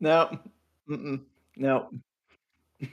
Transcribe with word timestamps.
No. 0.00 0.38
Mm-mm. 0.88 1.20
No. 1.56 1.90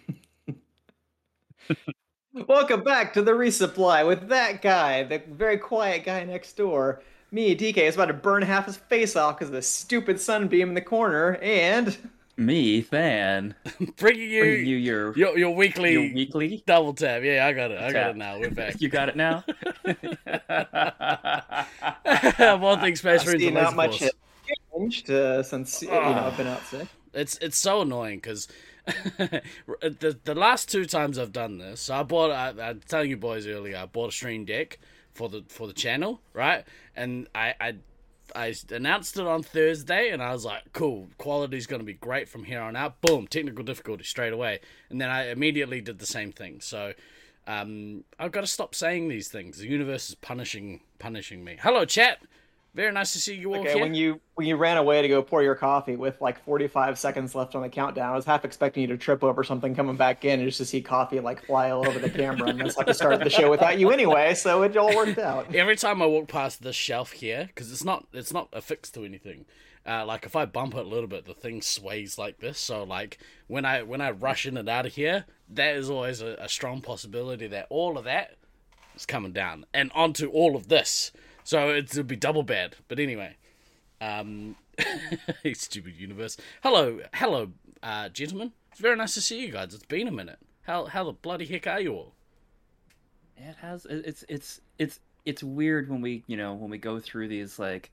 Welcome 2.48 2.84
back 2.84 3.14
to 3.14 3.22
the 3.22 3.32
resupply 3.32 4.08
with 4.08 4.28
that 4.30 4.62
guy, 4.62 5.04
the 5.04 5.22
very 5.30 5.58
quiet 5.58 6.04
guy 6.04 6.24
next 6.24 6.54
door. 6.58 7.04
Me, 7.32 7.56
DK, 7.56 7.78
is 7.78 7.96
about 7.96 8.06
to 8.06 8.14
burn 8.14 8.42
half 8.42 8.66
his 8.66 8.78
face 8.78 9.16
off 9.16 9.38
because 9.38 9.50
of 9.50 9.54
the 9.54 9.62
stupid 9.62 10.20
sunbeam 10.20 10.70
in 10.70 10.76
the 10.76 10.82
corner, 10.82 11.36
and 11.42 11.98
Me, 12.38 12.82
Fan. 12.82 13.54
Bringing 13.98 14.32
you, 14.32 14.42
Bringing 14.42 14.66
you 14.66 14.78
your, 14.78 15.16
your 15.16 15.38
your 15.38 15.56
weekly 15.56 15.94
your 15.94 16.02
weekly. 16.14 16.64
double 16.66 16.94
tap. 16.94 17.22
Yeah, 17.24 17.46
I 17.46 17.54
got 17.54 17.70
it. 17.70 17.80
I 17.80 17.92
got 17.92 18.10
it 18.12 18.18
now. 18.18 18.40
We're 18.40 18.50
back. 18.50 18.82
You 18.82 18.90
got 18.90 19.10
it 19.10 19.16
now. 19.16 19.44
One 22.58 22.80
thing 22.80 22.96
Space 22.96 23.24
Marines 23.26 23.42
see, 23.42 23.48
and 23.48 23.56
not 23.56 23.76
much 23.76 24.02
changed 24.74 25.12
uh, 25.12 25.44
since 25.44 25.84
you 25.84 25.90
know 25.90 26.00
I've 26.02 26.38
been 26.38 26.48
out 26.48 26.64
sick. 26.66 26.88
It's 27.14 27.38
it's 27.38 27.58
so 27.58 27.82
annoying 27.82 28.18
because 28.18 28.48
the 28.86 30.18
the 30.24 30.36
last 30.36 30.70
two 30.70 30.86
times 30.86 31.18
I've 31.18 31.32
done 31.32 31.58
this, 31.58 31.82
so 31.82 31.96
I 31.96 32.04
bought. 32.04 32.32
I, 32.32 32.54
I 32.70 32.74
telling 32.88 33.10
you 33.10 33.18
boys 33.18 33.48
earlier, 33.48 33.78
I 33.78 33.86
bought 33.86 34.10
a 34.10 34.12
stream 34.12 34.46
deck 34.46 34.80
for 35.14 35.30
the 35.30 35.44
for 35.48 35.68
the 35.68 35.74
channel, 35.74 36.22
right? 36.34 36.66
And 36.96 37.28
I 37.34 37.54
I 37.60 37.76
I 38.36 38.56
announced 38.72 39.18
it 39.18 39.26
on 39.26 39.44
Thursday, 39.44 40.10
and 40.10 40.22
I 40.22 40.34
was 40.34 40.44
like, 40.44 40.74
cool, 40.74 41.08
quality's 41.18 41.68
gonna 41.68 41.84
be 41.84 41.94
great 41.94 42.28
from 42.28 42.44
here 42.44 42.62
on 42.62 42.76
out. 42.76 43.00
Boom, 43.02 43.28
technical 43.28 43.64
difficulty 43.64 44.04
straight 44.04 44.34
away, 44.34 44.60
and 44.90 45.00
then 45.00 45.10
I 45.10 45.30
immediately 45.30 45.82
did 45.82 46.00
the 46.00 46.06
same 46.06 46.32
thing. 46.32 46.62
So. 46.62 46.94
Um, 47.46 48.06
I've 48.18 48.32
got 48.32 48.40
to 48.40 48.48
stop 48.48 48.74
saying 48.74 49.10
these 49.10 49.28
things. 49.28 49.58
The 49.58 49.68
universe 49.68 50.08
is 50.08 50.16
punishing 50.16 50.80
punishing 50.98 51.44
me. 51.44 51.58
Hello, 51.62 51.84
chat. 51.84 52.20
Very 52.76 52.92
nice 52.92 53.14
to 53.14 53.20
see 53.20 53.36
you 53.36 53.54
all 53.54 53.60
Okay, 53.62 53.74
here. 53.74 53.82
when 53.82 53.94
you 53.94 54.20
when 54.34 54.48
you 54.48 54.56
ran 54.56 54.78
away 54.78 55.04
to 55.04 55.08
go 55.08 55.22
pour 55.22 55.44
your 55.44 55.54
coffee 55.54 55.96
with 55.96 56.20
like 56.22 56.44
45 56.44 56.98
seconds 56.98 57.36
left 57.36 57.54
on 57.54 57.62
the 57.62 57.70
countdown, 57.70 58.12
I 58.12 58.16
was 58.16 58.26
half 58.26 58.46
expecting 58.46 58.82
you 58.82 58.88
to 58.88 58.98
trip 58.98 59.24
over 59.24 59.44
something 59.44 59.76
coming 59.76 59.96
back 59.96 60.26
in 60.26 60.40
and 60.40 60.50
just 60.50 60.58
to 60.58 60.66
see 60.66 60.82
coffee 60.82 61.20
like 61.20 61.46
fly 61.46 61.70
all 61.70 61.88
over 61.88 62.00
the 62.00 62.10
camera, 62.10 62.50
and 62.50 62.60
that's 62.60 62.76
like 62.76 62.88
to 62.88 62.94
start 62.96 63.14
of 63.14 63.20
the 63.20 63.30
show 63.30 63.52
without 63.52 63.78
you 63.78 63.92
anyway. 63.92 64.34
So 64.34 64.64
it 64.64 64.76
all 64.76 64.96
worked 64.96 65.20
out. 65.20 65.54
every 65.56 65.76
time 65.76 66.02
I 66.02 66.08
walk 66.08 66.28
past 66.28 66.64
this 66.64 66.76
shelf 66.76 67.12
here, 67.12 67.46
because 67.46 67.72
it's 67.72 67.84
not 67.84 68.08
it's 68.12 68.34
not 68.34 68.50
affixed 68.54 68.96
to 68.96 69.06
anything. 69.06 69.46
Uh, 69.86 70.04
like 70.06 70.26
if 70.26 70.36
I 70.36 70.46
bump 70.46 70.74
it 70.74 70.80
a 70.86 70.90
little 70.90 71.08
bit, 71.10 71.26
the 71.26 71.34
thing 71.36 71.62
sways 71.62 72.18
like 72.18 72.40
this. 72.40 72.58
So 72.58 72.84
like 72.84 73.20
when 73.46 73.66
I 73.66 73.84
when 73.84 74.02
I 74.02 74.10
rush 74.10 74.48
in 74.48 74.58
and 74.58 74.68
out 74.68 74.88
of 74.88 74.94
here, 74.96 75.26
that 75.50 75.76
is 75.76 75.92
always 75.92 76.22
a, 76.22 76.38
a 76.40 76.50
strong 76.50 76.82
possibility 76.82 77.46
that 77.48 77.68
all 77.70 78.00
of 78.00 78.06
that 78.06 78.38
is 78.96 79.06
coming 79.06 79.32
down 79.32 79.66
and 79.76 79.92
onto 79.94 80.30
all 80.30 80.56
of 80.56 80.70
this. 80.70 81.12
So 81.44 81.70
it 81.70 81.96
would 81.96 82.08
be 82.08 82.16
double 82.16 82.44
bad. 82.44 82.76
But 82.88 83.00
anyway, 83.00 83.36
um, 84.02 84.56
stupid 85.54 85.96
universe. 85.96 86.38
Hello, 86.62 87.00
hello, 87.14 87.52
uh, 87.82 88.10
gentlemen. 88.10 88.54
It's 88.72 88.82
very 88.82 88.96
nice 88.96 89.14
to 89.16 89.22
see 89.22 89.46
you 89.46 89.52
guys. 89.52 89.74
It's 89.74 89.86
been 89.86 90.08
a 90.08 90.12
minute. 90.12 90.40
How 90.64 90.86
how 90.86 91.04
the 91.04 91.14
bloody 91.14 91.46
heck 91.46 91.68
are 91.68 91.82
you 91.82 91.94
all? 91.94 92.14
it 93.38 93.56
has. 93.58 93.86
It's 93.90 94.24
it's 94.30 94.62
it's 94.78 95.00
it's 95.26 95.44
weird 95.44 95.90
when 95.90 96.02
we 96.02 96.24
you 96.28 96.38
know 96.38 96.54
when 96.54 96.70
we 96.70 96.78
go 96.78 97.00
through 97.00 97.28
these 97.28 97.60
like 97.60 97.92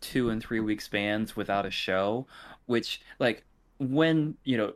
two 0.00 0.30
and 0.30 0.42
three 0.42 0.60
week 0.60 0.80
spans 0.80 1.36
without 1.36 1.66
a 1.66 1.70
show, 1.70 2.26
which 2.66 3.00
like 3.18 3.44
when 3.78 4.36
you 4.44 4.56
know 4.56 4.74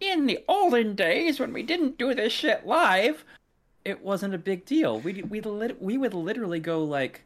in 0.00 0.26
the 0.26 0.40
olden 0.48 0.94
days 0.94 1.38
when 1.38 1.52
we 1.52 1.62
didn't 1.62 1.98
do 1.98 2.14
this 2.14 2.32
shit 2.32 2.66
live, 2.66 3.24
it 3.84 4.02
wasn't 4.02 4.34
a 4.34 4.38
big 4.38 4.64
deal. 4.64 5.00
We 5.00 5.22
we 5.22 5.40
lit, 5.40 5.80
we 5.80 5.98
would 5.98 6.14
literally 6.14 6.60
go 6.60 6.84
like 6.84 7.22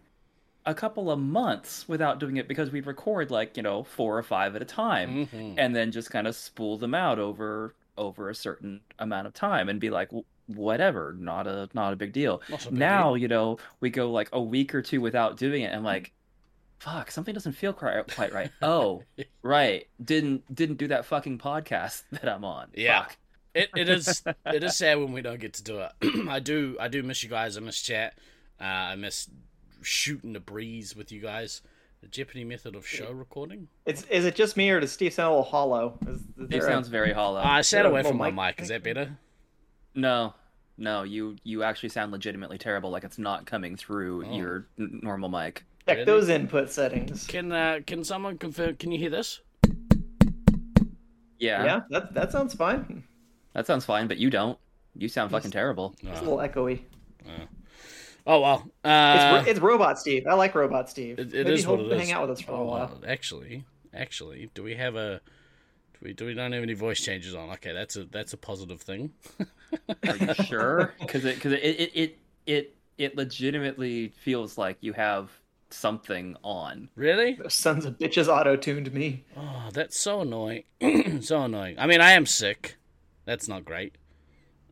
a 0.67 0.75
couple 0.75 1.11
of 1.11 1.19
months 1.19 1.87
without 1.89 2.19
doing 2.19 2.37
it 2.39 2.49
because 2.49 2.71
we'd 2.71 2.87
record 2.87 3.31
like 3.31 3.57
you 3.57 3.63
know 3.63 3.83
four 3.85 4.17
or 4.19 4.23
five 4.23 4.57
at 4.57 4.63
a 4.63 4.65
time 4.65 5.27
Mhm. 5.27 5.55
and 5.59 5.77
then 5.77 5.93
just 5.93 6.11
kind 6.11 6.27
of 6.27 6.35
spool 6.35 6.79
them 6.79 6.95
out 6.95 7.19
over 7.19 7.75
over 7.99 8.31
a 8.31 8.35
certain 8.35 8.81
amount 8.99 9.27
of 9.27 9.35
time 9.35 9.69
and 9.69 9.79
be 9.81 9.91
like 9.91 10.11
whatever 10.47 11.15
not 11.19 11.47
a 11.47 11.69
not 11.75 11.93
a 11.93 11.97
big 11.97 12.13
deal 12.13 12.43
a 12.53 12.57
big 12.57 12.73
now 12.73 13.15
you 13.15 13.29
know 13.29 13.59
we 13.81 13.91
go 13.91 14.11
like 14.11 14.29
a 14.33 14.41
week 14.43 14.75
or 14.75 14.83
two 14.83 15.01
without 15.01 15.37
doing 15.37 15.63
it 15.63 15.73
and 15.73 15.85
like 15.85 16.13
fuck 16.79 17.11
something 17.11 17.33
doesn't 17.33 17.53
feel 17.53 17.73
quite, 17.73 18.07
quite 18.15 18.33
right 18.33 18.51
oh 18.63 19.03
right 19.43 19.87
didn't 20.05 20.43
didn't 20.55 20.77
do 20.77 20.89
that 20.89 21.05
fucking 21.05 21.39
podcast 21.39 22.03
that 22.13 22.29
i'm 22.29 22.45
on 22.45 22.69
Yeah. 22.75 23.03
Fuck. 23.03 23.17
it, 23.55 23.71
it 23.77 23.89
is 23.89 24.23
it 24.47 24.65
is 24.65 24.77
sad 24.83 24.99
when 24.99 25.13
we 25.13 25.23
don't 25.23 25.41
get 25.41 25.53
to 25.55 25.63
do 25.63 25.79
it. 25.81 25.93
I 26.29 26.41
do 26.41 26.77
I 26.81 26.89
do 26.89 27.03
miss 27.05 27.23
you 27.23 27.29
guys. 27.31 27.57
I 27.57 27.61
miss 27.61 27.81
chat. 27.81 28.15
Uh, 28.61 28.65
I 28.65 28.97
miss 28.97 29.29
shooting 29.85 30.33
the 30.33 30.41
breeze 30.41 30.97
with 30.97 31.13
you 31.13 31.21
guys. 31.21 31.63
The 32.01 32.09
Jeopardy 32.09 32.45
method 32.45 32.75
of 32.77 32.87
show 32.87 33.13
recording. 33.13 33.69
It's 33.87 34.03
is 34.05 34.27
it 34.27 34.35
just 34.35 34.57
me 34.59 34.69
or 34.71 34.79
does 34.81 34.93
Steve 34.93 35.15
sound 35.15 35.29
a 35.29 35.31
little 35.31 35.45
hollow? 35.45 35.99
Is, 36.07 36.17
is 36.17 36.23
it 36.39 36.51
there 36.51 36.61
a- 36.67 36.71
sounds 36.71 36.89
very 36.89 37.13
hollow 37.15 37.41
I 37.43 37.63
sat 37.63 37.87
away 37.87 38.03
from 38.03 38.19
my 38.19 38.31
Mike- 38.31 38.57
mic. 38.59 38.63
Is 38.63 38.69
that 38.69 38.83
better? 38.83 39.17
no 39.95 40.35
no 40.77 41.03
you 41.05 41.37
you 41.45 41.63
actually 41.63 41.89
sound 41.89 42.11
legitimately 42.13 42.59
terrible 42.59 42.91
like 42.91 43.05
it's 43.05 43.17
not 43.17 43.47
coming 43.47 43.77
through 43.77 44.27
Oh. 44.27 44.37
your 44.37 44.67
n- 44.79 44.99
normal 45.03 45.29
mic 45.31 45.65
check 45.87 45.99
Really? 45.99 46.05
those 46.05 46.29
input 46.29 46.71
settings. 46.71 47.27
Can 47.27 47.53
uh, 47.53 47.81
can 47.87 48.03
someone 48.05 48.37
confirm? 48.39 48.75
Can 48.77 48.91
you 48.93 48.99
hear 48.99 49.11
this? 49.11 49.41
yeah, 51.39 51.65
Yeah, 51.65 51.81
that 51.91 52.15
that 52.15 52.33
sounds 52.33 52.55
fine. 52.55 53.05
that 53.55 53.67
sounds 53.67 53.85
fine 53.85 54.09
but 54.09 54.19
you 54.19 54.31
don't 54.31 54.59
you 54.97 55.09
sound 55.09 55.31
fucking 55.31 55.51
terrible 55.53 55.95
It's 56.03 56.21
a 56.21 56.25
little 56.25 56.39
echoey. 56.39 56.81
Oh 58.27 58.41
well. 58.41 58.63
It's, 58.67 58.85
Uh, 58.85 59.43
ro- 59.45 59.51
it's 59.51 59.61
Robot 59.61 59.99
Steve. 59.99 60.27
I 60.29 60.35
like 60.35 60.55
Robot 60.55 60.89
Steve. 60.91 61.19
it, 61.19 61.35
it 61.35 61.45
Maybe 61.45 61.53
is 61.55 61.65
he'll 61.65 61.77
what 61.77 61.87
it 61.87 61.93
is. 61.93 62.01
hang 62.03 62.13
out 62.13 62.23
with 62.29 62.39
us 62.39 62.41
for 62.45 62.53
a 62.53 62.55
Oh, 62.57 62.65
while. 62.65 62.87
well, 63.01 63.01
actually, 63.07 63.65
actually, 63.93 64.51
do 64.55 64.63
we 64.63 64.75
have 64.77 64.97
a? 64.97 65.21
Do 65.95 65.99
we 66.03 66.13
do 66.13 66.27
we 66.27 66.35
don't 66.35 66.53
have 66.53 66.63
any 66.63 66.75
voice 66.75 67.01
changes 67.01 67.35
on? 67.35 67.51
Okay, 67.51 67.73
that's 67.73 67.97
a 67.97 68.05
that's 68.05 68.33
a 68.33 68.37
positive 68.37 68.81
thing. 68.81 69.13
Are 70.09 70.17
you 70.17 70.35
sure? 70.45 70.95
Because 71.01 71.25
it 71.25 71.35
because 71.37 71.53
it, 71.53 71.59
it 71.65 71.91
it 71.95 72.19
it 72.47 72.77
it 72.99 73.17
legitimately 73.17 74.09
feels 74.21 74.57
like 74.59 74.79
you 74.81 74.93
have 74.93 75.31
something 75.71 76.37
on. 76.45 76.89
Really? 76.95 77.35
Those 77.35 77.55
sons 77.55 77.85
of 77.85 77.99
bitches 77.99 78.29
auto-tuned 78.29 78.93
me. 78.95 79.25
Oh, 79.37 79.71
that's 79.73 79.99
so 79.99 80.21
annoying. 80.21 80.63
so 81.21 81.43
annoying. 81.43 81.77
I 81.81 81.89
mean, 81.89 82.01
I 82.01 82.13
am 82.13 82.27
sick. 82.27 82.77
That's 83.25 83.49
not 83.49 83.65
great. 83.65 83.97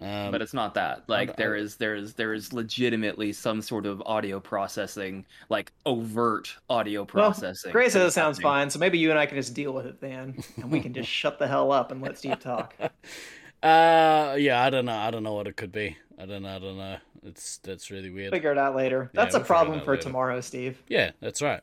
Um, 0.02 0.32
But 0.32 0.42
it's 0.42 0.52
not 0.54 0.74
that. 0.74 1.04
Like 1.08 1.30
I- 1.30 1.34
there 1.36 1.54
is 1.56 1.76
there 1.76 1.94
is 1.94 2.14
there 2.14 2.32
is 2.34 2.52
legitimately 2.52 3.32
some 3.32 3.62
sort 3.62 3.86
of 3.86 4.02
audio 4.04 4.40
processing, 4.40 5.24
like 5.48 5.72
overt 5.86 6.54
audio 6.68 7.00
Well, 7.00 7.06
processing. 7.06 7.72
Gray 7.72 7.84
that 7.86 7.92
says 7.92 8.14
sounds 8.14 8.40
fine, 8.40 8.68
so 8.70 8.78
maybe 8.78 8.98
you 8.98 9.10
and 9.10 9.18
I 9.18 9.26
can 9.26 9.36
just 9.36 9.54
deal 9.54 9.72
with 9.72 9.86
it 9.86 10.00
then, 10.00 10.42
and 10.56 10.70
we 10.70 10.80
can 10.80 10.92
just 10.92 11.08
shut 11.20 11.38
the 11.38 11.46
hell 11.46 11.70
up 11.72 11.92
and 11.92 12.02
let 12.02 12.18
Steve 12.18 12.40
talk. 12.40 12.74
uh, 13.62 14.36
yeah, 14.38 14.62
I 14.62 14.70
don't 14.70 14.84
know. 14.86 14.96
I 14.96 15.10
don't 15.10 15.22
know 15.22 15.34
what 15.34 15.46
it 15.46 15.56
could 15.56 15.72
be. 15.72 15.96
I 16.18 16.26
don't 16.26 16.42
know. 16.42 16.56
I 16.56 16.58
don't 16.58 16.76
know. 16.78 16.96
It's 17.24 17.58
that's 17.58 17.90
really 17.90 18.10
weird. 18.10 18.32
Figure 18.32 18.50
it 18.52 18.58
out 18.58 18.74
later. 18.74 19.10
Yeah, 19.14 19.22
That's 19.22 19.34
we'll 19.34 19.42
a 19.42 19.46
problem 19.46 19.80
for 19.80 19.92
later. 19.92 20.02
tomorrow, 20.02 20.40
Steve. 20.40 20.82
Yeah, 20.88 21.12
that's 21.20 21.40
right. 21.40 21.60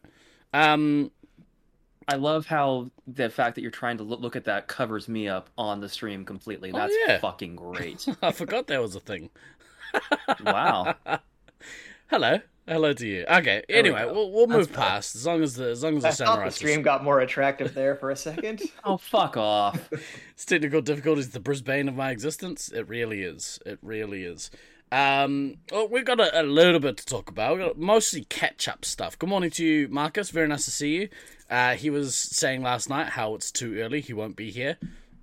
Um, 0.53 1.11
I 2.11 2.15
love 2.15 2.47
how 2.47 2.89
the 3.07 3.29
fact 3.29 3.53
that 3.55 3.61
you're 3.61 3.69
trying 3.71 3.97
to 3.97 4.03
look, 4.03 4.19
look 4.19 4.35
at 4.35 4.45
that 4.45 4.67
covers 4.67 5.07
me 5.07 5.27
up 5.27 5.49
on 5.57 5.79
the 5.79 5.87
stream 5.89 6.25
completely. 6.25 6.71
Oh, 6.73 6.77
That's 6.77 6.95
yeah. 7.07 7.19
fucking 7.19 7.55
great. 7.55 8.07
I 8.23 8.31
forgot 8.31 8.65
that 8.67 8.81
was 8.81 8.95
a 8.95 8.99
thing. 8.99 9.29
wow. 10.43 10.95
Hello, 12.09 12.39
hello 12.67 12.91
to 12.93 13.07
you. 13.07 13.23
Okay. 13.29 13.63
we 13.69 13.75
Anyway, 13.75 14.01
go. 14.03 14.11
we'll 14.13 14.31
we'll 14.31 14.47
move 14.47 14.69
better. 14.69 14.79
past 14.81 15.15
as 15.15 15.27
long 15.27 15.43
as 15.43 15.53
the 15.53 15.69
as 15.69 15.83
long 15.83 15.97
as 15.97 16.01
the 16.01 16.07
I 16.07 16.11
sound 16.11 16.27
thought 16.29 16.35
the 16.37 16.41
rights. 16.45 16.55
stream 16.55 16.81
got 16.81 17.03
more 17.03 17.19
attractive 17.19 17.75
there 17.75 17.95
for 17.95 18.09
a 18.09 18.15
second. 18.15 18.63
Oh 18.83 18.97
fuck 18.97 19.37
off. 19.37 19.89
It's 20.31 20.45
technical 20.45 20.81
difficulties, 20.81 21.29
the 21.29 21.39
Brisbane 21.39 21.87
of 21.87 21.95
my 21.95 22.09
existence. 22.09 22.69
It 22.69 22.87
really 22.89 23.21
is. 23.21 23.59
It 23.63 23.77
really 23.83 24.23
is. 24.23 24.49
Um, 24.91 25.57
well, 25.71 25.87
we've 25.87 26.05
got 26.05 26.19
a, 26.19 26.41
a 26.41 26.43
little 26.43 26.79
bit 26.79 26.97
to 26.97 27.05
talk 27.05 27.29
about. 27.29 27.57
We've 27.57 27.67
got 27.67 27.77
mostly 27.77 28.23
catch 28.25 28.67
up 28.67 28.83
stuff. 28.85 29.17
Good 29.19 29.29
morning 29.29 29.51
to 29.51 29.65
you, 29.65 29.87
Marcus. 29.87 30.31
Very 30.31 30.47
nice 30.47 30.65
to 30.65 30.71
see 30.71 30.95
you. 30.95 31.09
Uh, 31.49 31.75
he 31.75 31.89
was 31.89 32.15
saying 32.15 32.63
last 32.63 32.89
night 32.89 33.09
how 33.09 33.35
it's 33.35 33.51
too 33.51 33.79
early. 33.79 34.01
He 34.01 34.13
won't 34.13 34.35
be 34.35 34.51
here. 34.51 34.77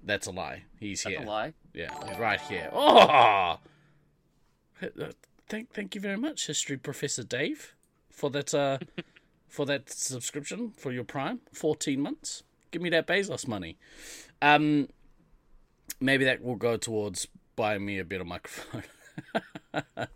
That's 0.05 0.29
a 0.29 0.31
lie. 0.31 0.63
He's 0.79 1.03
That's 1.03 1.17
here. 1.17 1.25
a 1.25 1.29
lie. 1.29 1.55
Yeah, 1.75 1.91
he's 2.09 2.19
right 2.19 2.41
here. 2.41 2.71
Oh, 2.73 3.59
thank 5.49 5.73
thank 5.73 5.95
you 5.95 6.01
very 6.01 6.17
much, 6.17 6.47
History 6.47 6.77
Professor 6.77 7.23
Dave, 7.25 7.75
for 8.11 8.31
that 8.31 8.55
uh, 8.55 8.79
for 9.49 9.67
that 9.67 9.91
subscription 9.91 10.73
for 10.77 10.93
your 10.93 11.05
Prime. 11.05 11.41
Fourteen 11.53 12.01
months. 12.01 12.45
Give 12.71 12.83
me 12.83 12.91
that 12.91 13.07
Bezos 13.07 13.49
money. 13.49 13.79
Um, 14.41 14.89
maybe 16.01 16.25
that 16.25 16.43
will 16.43 16.57
go 16.57 16.77
towards 16.77 17.27
buying 17.57 17.85
me 17.85 17.99
a 17.99 18.05
better 18.05 18.25
microphone. 18.25 18.85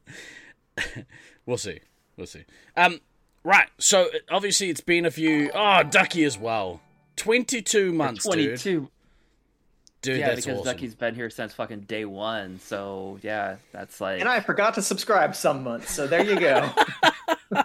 we'll 1.46 1.58
see. 1.58 1.80
We'll 2.16 2.26
see. 2.26 2.44
Um, 2.76 3.00
right. 3.44 3.68
So 3.78 4.08
obviously 4.30 4.70
it's 4.70 4.80
been 4.80 5.04
a 5.04 5.10
few. 5.10 5.50
Oh, 5.54 5.82
Ducky 5.82 6.24
as 6.24 6.38
well. 6.38 6.80
Twenty-two 7.16 7.92
months, 7.92 8.24
dude. 8.24 8.32
Twenty-two. 8.32 8.88
Dude, 10.02 10.18
yeah, 10.18 10.28
that's 10.28 10.46
because 10.46 10.60
awesome. 10.60 10.72
Ducky's 10.72 10.94
been 10.94 11.14
here 11.14 11.28
since 11.28 11.52
fucking 11.52 11.80
day 11.80 12.06
one. 12.06 12.58
So 12.60 13.18
yeah, 13.22 13.56
that's 13.72 14.00
like 14.00 14.20
And 14.20 14.28
I 14.28 14.40
forgot 14.40 14.74
to 14.74 14.82
subscribe 14.82 15.36
some 15.36 15.62
months, 15.62 15.92
so 15.92 16.06
there 16.06 16.24
you 16.24 16.40
go. 16.40 16.70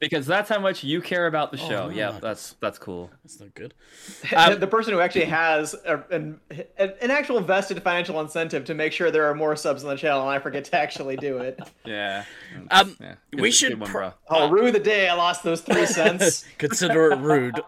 because 0.00 0.26
that's 0.26 0.48
how 0.48 0.60
much 0.60 0.84
you 0.84 1.00
care 1.00 1.26
about 1.26 1.50
the 1.52 1.58
Oh, 1.62 1.68
show. 1.68 1.88
no, 1.88 1.94
yeah, 1.94 2.10
no. 2.10 2.18
that's 2.20 2.54
that's 2.60 2.78
cool. 2.78 3.10
That's 3.24 3.40
not 3.40 3.54
good. 3.54 3.74
the, 4.30 4.36
Um, 4.54 4.60
the 4.60 4.66
person 4.66 4.92
who 4.92 5.00
actually 5.00 5.24
has 5.26 5.74
a, 5.84 6.02
an, 6.10 6.40
an 6.78 7.10
actual 7.10 7.40
vested 7.40 7.82
financial 7.82 8.20
incentive 8.20 8.64
to 8.66 8.74
make 8.74 8.92
sure 8.92 9.10
there 9.10 9.26
are 9.26 9.34
more 9.34 9.56
subs 9.56 9.82
on 9.84 9.90
the 9.90 9.96
channel, 9.96 10.20
and 10.22 10.30
I 10.30 10.38
forget 10.38 10.64
to 10.66 10.76
actually 10.76 11.16
do 11.16 11.38
it. 11.38 11.58
Yeah. 11.84 12.24
Um, 12.70 12.96
yeah. 13.00 13.14
we 13.32 13.50
should 13.50 13.70
good 13.70 13.80
one, 13.80 13.90
pro- 13.90 14.00
bro. 14.10 14.14
Oh, 14.28 14.50
rue 14.50 14.70
the 14.70 14.78
day 14.78 15.08
I 15.08 15.14
lost 15.14 15.42
those 15.42 15.62
three 15.62 15.86
cents. 16.00 16.44
Consider 16.58 17.12
it 17.12 17.18
rude. 17.20 17.60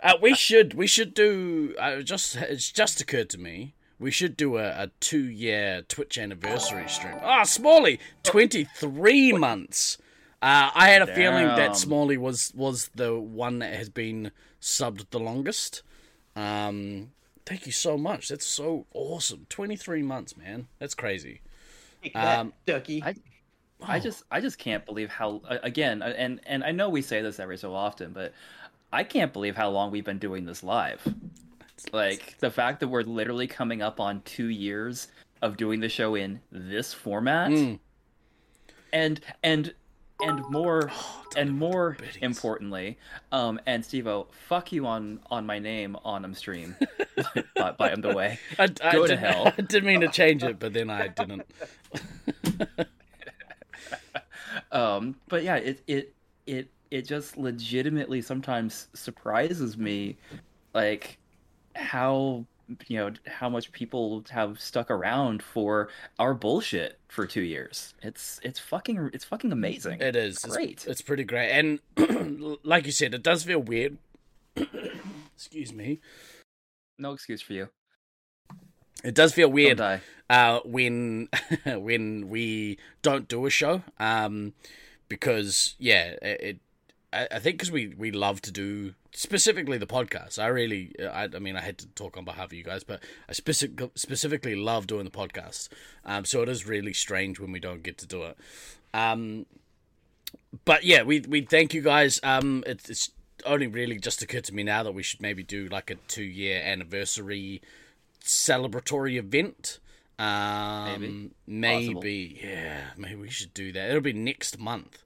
uh, 0.00 0.14
we 0.22 0.34
should 0.34 0.74
we 0.74 0.86
should 0.86 1.12
do. 1.14 1.74
Uh, 1.78 2.00
just 2.02 2.36
it's 2.36 2.70
just 2.70 3.00
occurred 3.00 3.28
to 3.30 3.38
me. 3.38 3.74
We 3.98 4.10
should 4.10 4.36
do 4.36 4.58
a, 4.58 4.66
a 4.84 4.90
two 5.00 5.24
year 5.24 5.82
Twitch 5.88 6.18
anniversary 6.18 6.86
stream. 6.88 7.16
Ah, 7.22 7.42
Smalley, 7.44 7.98
twenty 8.22 8.64
three 8.76 9.32
months. 9.32 9.98
Uh, 10.46 10.70
I 10.74 10.88
had 10.90 11.02
a 11.02 11.12
feeling 11.14 11.46
that 11.46 11.76
Smalley 11.76 12.16
was 12.16 12.52
was 12.54 12.88
the 12.94 13.18
one 13.18 13.58
that 13.58 13.74
has 13.74 13.88
been 13.88 14.30
subbed 14.60 15.06
the 15.10 15.18
longest. 15.18 15.82
Um, 16.36 17.10
thank 17.44 17.66
you 17.66 17.72
so 17.72 17.98
much. 17.98 18.28
That's 18.28 18.46
so 18.46 18.86
awesome. 18.94 19.46
Twenty 19.48 19.74
three 19.74 20.02
months, 20.02 20.36
man. 20.36 20.68
That's 20.78 20.94
crazy. 20.94 21.40
Take 22.02 22.14
that, 22.14 22.38
Um, 22.38 22.52
Ducky. 22.64 23.02
I- 23.02 23.14
I 23.82 23.98
just 23.98 24.22
I 24.30 24.40
just 24.40 24.56
can't 24.58 24.86
believe 24.86 25.10
how 25.10 25.42
uh, 25.48 25.58
again 25.62 26.00
uh, 26.00 26.14
and 26.16 26.40
and 26.46 26.64
I 26.64 26.70
know 26.72 26.88
we 26.88 27.02
say 27.02 27.20
this 27.20 27.38
every 27.38 27.58
so 27.58 27.74
often, 27.74 28.12
but 28.12 28.32
I 28.90 29.04
can't 29.04 29.32
believe 29.34 29.54
how 29.54 29.68
long 29.68 29.90
we've 29.90 30.04
been 30.04 30.18
doing 30.18 30.46
this 30.46 30.62
live. 30.62 31.02
Like 31.92 32.36
the 32.38 32.50
fact 32.50 32.80
that 32.80 32.88
we're 32.88 33.02
literally 33.02 33.46
coming 33.46 33.82
up 33.82 34.00
on 34.00 34.22
two 34.22 34.46
years 34.48 35.08
of 35.42 35.58
doing 35.58 35.80
the 35.80 35.90
show 35.90 36.14
in 36.14 36.40
this 36.50 36.94
format, 36.94 37.50
Mm. 37.50 37.78
and 38.94 39.20
and 39.42 39.74
and 40.20 40.42
more 40.50 40.90
and 41.36 41.52
more 41.56 41.96
biddies. 41.98 42.16
importantly, 42.22 42.98
um, 43.32 43.60
and 43.66 43.82
Stevo, 43.82 44.26
fuck 44.32 44.72
you 44.72 44.86
on 44.86 45.20
on 45.30 45.46
my 45.46 45.58
name 45.58 45.96
on 46.04 46.24
um 46.24 46.34
stream, 46.34 46.74
by, 47.56 47.72
by 47.72 47.94
the 47.94 48.14
way. 48.14 48.38
I, 48.58 48.64
I 48.82 48.92
Go 48.92 49.02
to 49.02 49.08
did, 49.08 49.18
hell. 49.18 49.52
I 49.58 49.60
didn't 49.62 49.84
mean 49.86 50.00
to 50.00 50.08
change 50.08 50.42
it, 50.42 50.58
but 50.58 50.72
then 50.72 50.90
I 50.90 51.08
didn't. 51.08 51.46
um 54.72 55.14
but 55.28 55.42
yeah 55.44 55.56
it 55.56 55.82
it 55.86 56.14
it 56.46 56.68
it 56.90 57.02
just 57.02 57.36
legitimately 57.36 58.22
sometimes 58.22 58.88
surprises 58.94 59.76
me 59.76 60.16
like 60.74 61.18
how 61.74 62.44
you 62.88 62.98
know 62.98 63.12
how 63.26 63.48
much 63.48 63.70
people 63.72 64.24
have 64.30 64.60
stuck 64.60 64.90
around 64.90 65.42
for 65.42 65.88
our 66.18 66.34
bullshit 66.34 66.98
for 67.08 67.26
two 67.26 67.42
years 67.42 67.94
it's 68.02 68.40
it's 68.42 68.58
fucking 68.58 69.10
it's 69.12 69.24
fucking 69.24 69.52
amazing 69.52 70.00
It 70.00 70.16
is. 70.16 70.36
It's, 70.44 70.46
Great. 70.46 70.86
It's 70.86 71.02
pretty 71.02 71.24
great. 71.24 71.50
And 71.50 71.80
like 72.62 72.86
you 72.86 72.92
said, 72.92 73.14
it 73.14 73.22
does 73.22 73.44
feel 73.44 73.60
weird. 73.60 73.98
Excuse 75.36 75.72
me. 75.72 76.00
no 76.98 77.12
excuse 77.12 77.42
for 77.42 77.52
you 77.52 77.68
It 79.04 79.14
does 79.14 79.32
feel 79.34 79.50
weird 79.50 79.80
uh, 80.30 80.60
when 80.64 81.28
when 81.66 82.28
we 82.28 82.78
don't 83.02 83.28
do 83.28 83.46
a 83.46 83.50
show. 83.50 83.82
Um, 83.98 84.54
because 85.08 85.74
yeah, 85.78 86.14
it. 86.22 86.58
It 87.22 87.32
I, 87.32 87.36
I 87.36 87.38
think 87.38 87.58
because 87.58 87.70
we 87.70 87.88
we 87.96 88.10
love 88.10 88.40
to 88.42 88.52
do 88.52 88.94
specifically 89.12 89.78
the 89.78 89.86
podcast. 89.86 90.38
I 90.38 90.48
really, 90.48 90.94
I, 91.00 91.24
I 91.34 91.38
mean, 91.38 91.56
I 91.56 91.60
had 91.60 91.78
to 91.78 91.86
talk 91.88 92.16
on 92.16 92.24
behalf 92.24 92.46
of 92.46 92.52
you 92.52 92.62
guys, 92.62 92.84
but 92.84 93.00
I 93.28 93.32
specific, 93.32 93.90
specifically 93.94 94.54
love 94.54 94.86
doing 94.86 95.04
the 95.04 95.10
podcast. 95.10 95.68
Um, 96.04 96.24
so 96.24 96.42
it 96.42 96.48
is 96.48 96.66
really 96.66 96.92
strange 96.92 97.40
when 97.40 97.52
we 97.52 97.60
don't 97.60 97.82
get 97.82 97.98
to 97.98 98.06
do 98.06 98.24
it. 98.24 98.36
Um, 98.92 99.46
but 100.64 100.84
yeah, 100.84 101.02
we 101.02 101.20
we 101.20 101.42
thank 101.42 101.74
you 101.74 101.82
guys. 101.82 102.20
Um, 102.22 102.62
it's, 102.66 102.90
it's 102.90 103.10
only 103.44 103.66
really 103.66 103.98
just 103.98 104.22
occurred 104.22 104.44
to 104.44 104.54
me 104.54 104.62
now 104.62 104.82
that 104.82 104.92
we 104.92 105.02
should 105.02 105.20
maybe 105.20 105.42
do 105.42 105.68
like 105.68 105.90
a 105.90 105.96
two 106.08 106.24
year 106.24 106.60
anniversary 106.62 107.62
celebratory 108.22 109.16
event. 109.16 109.78
Um, 110.18 111.32
Maybe. 111.46 111.92
maybe, 111.94 112.40
yeah, 112.42 112.80
maybe 112.96 113.16
we 113.16 113.28
should 113.28 113.52
do 113.52 113.70
that. 113.72 113.90
It'll 113.90 114.00
be 114.00 114.14
next 114.14 114.58
month. 114.58 115.04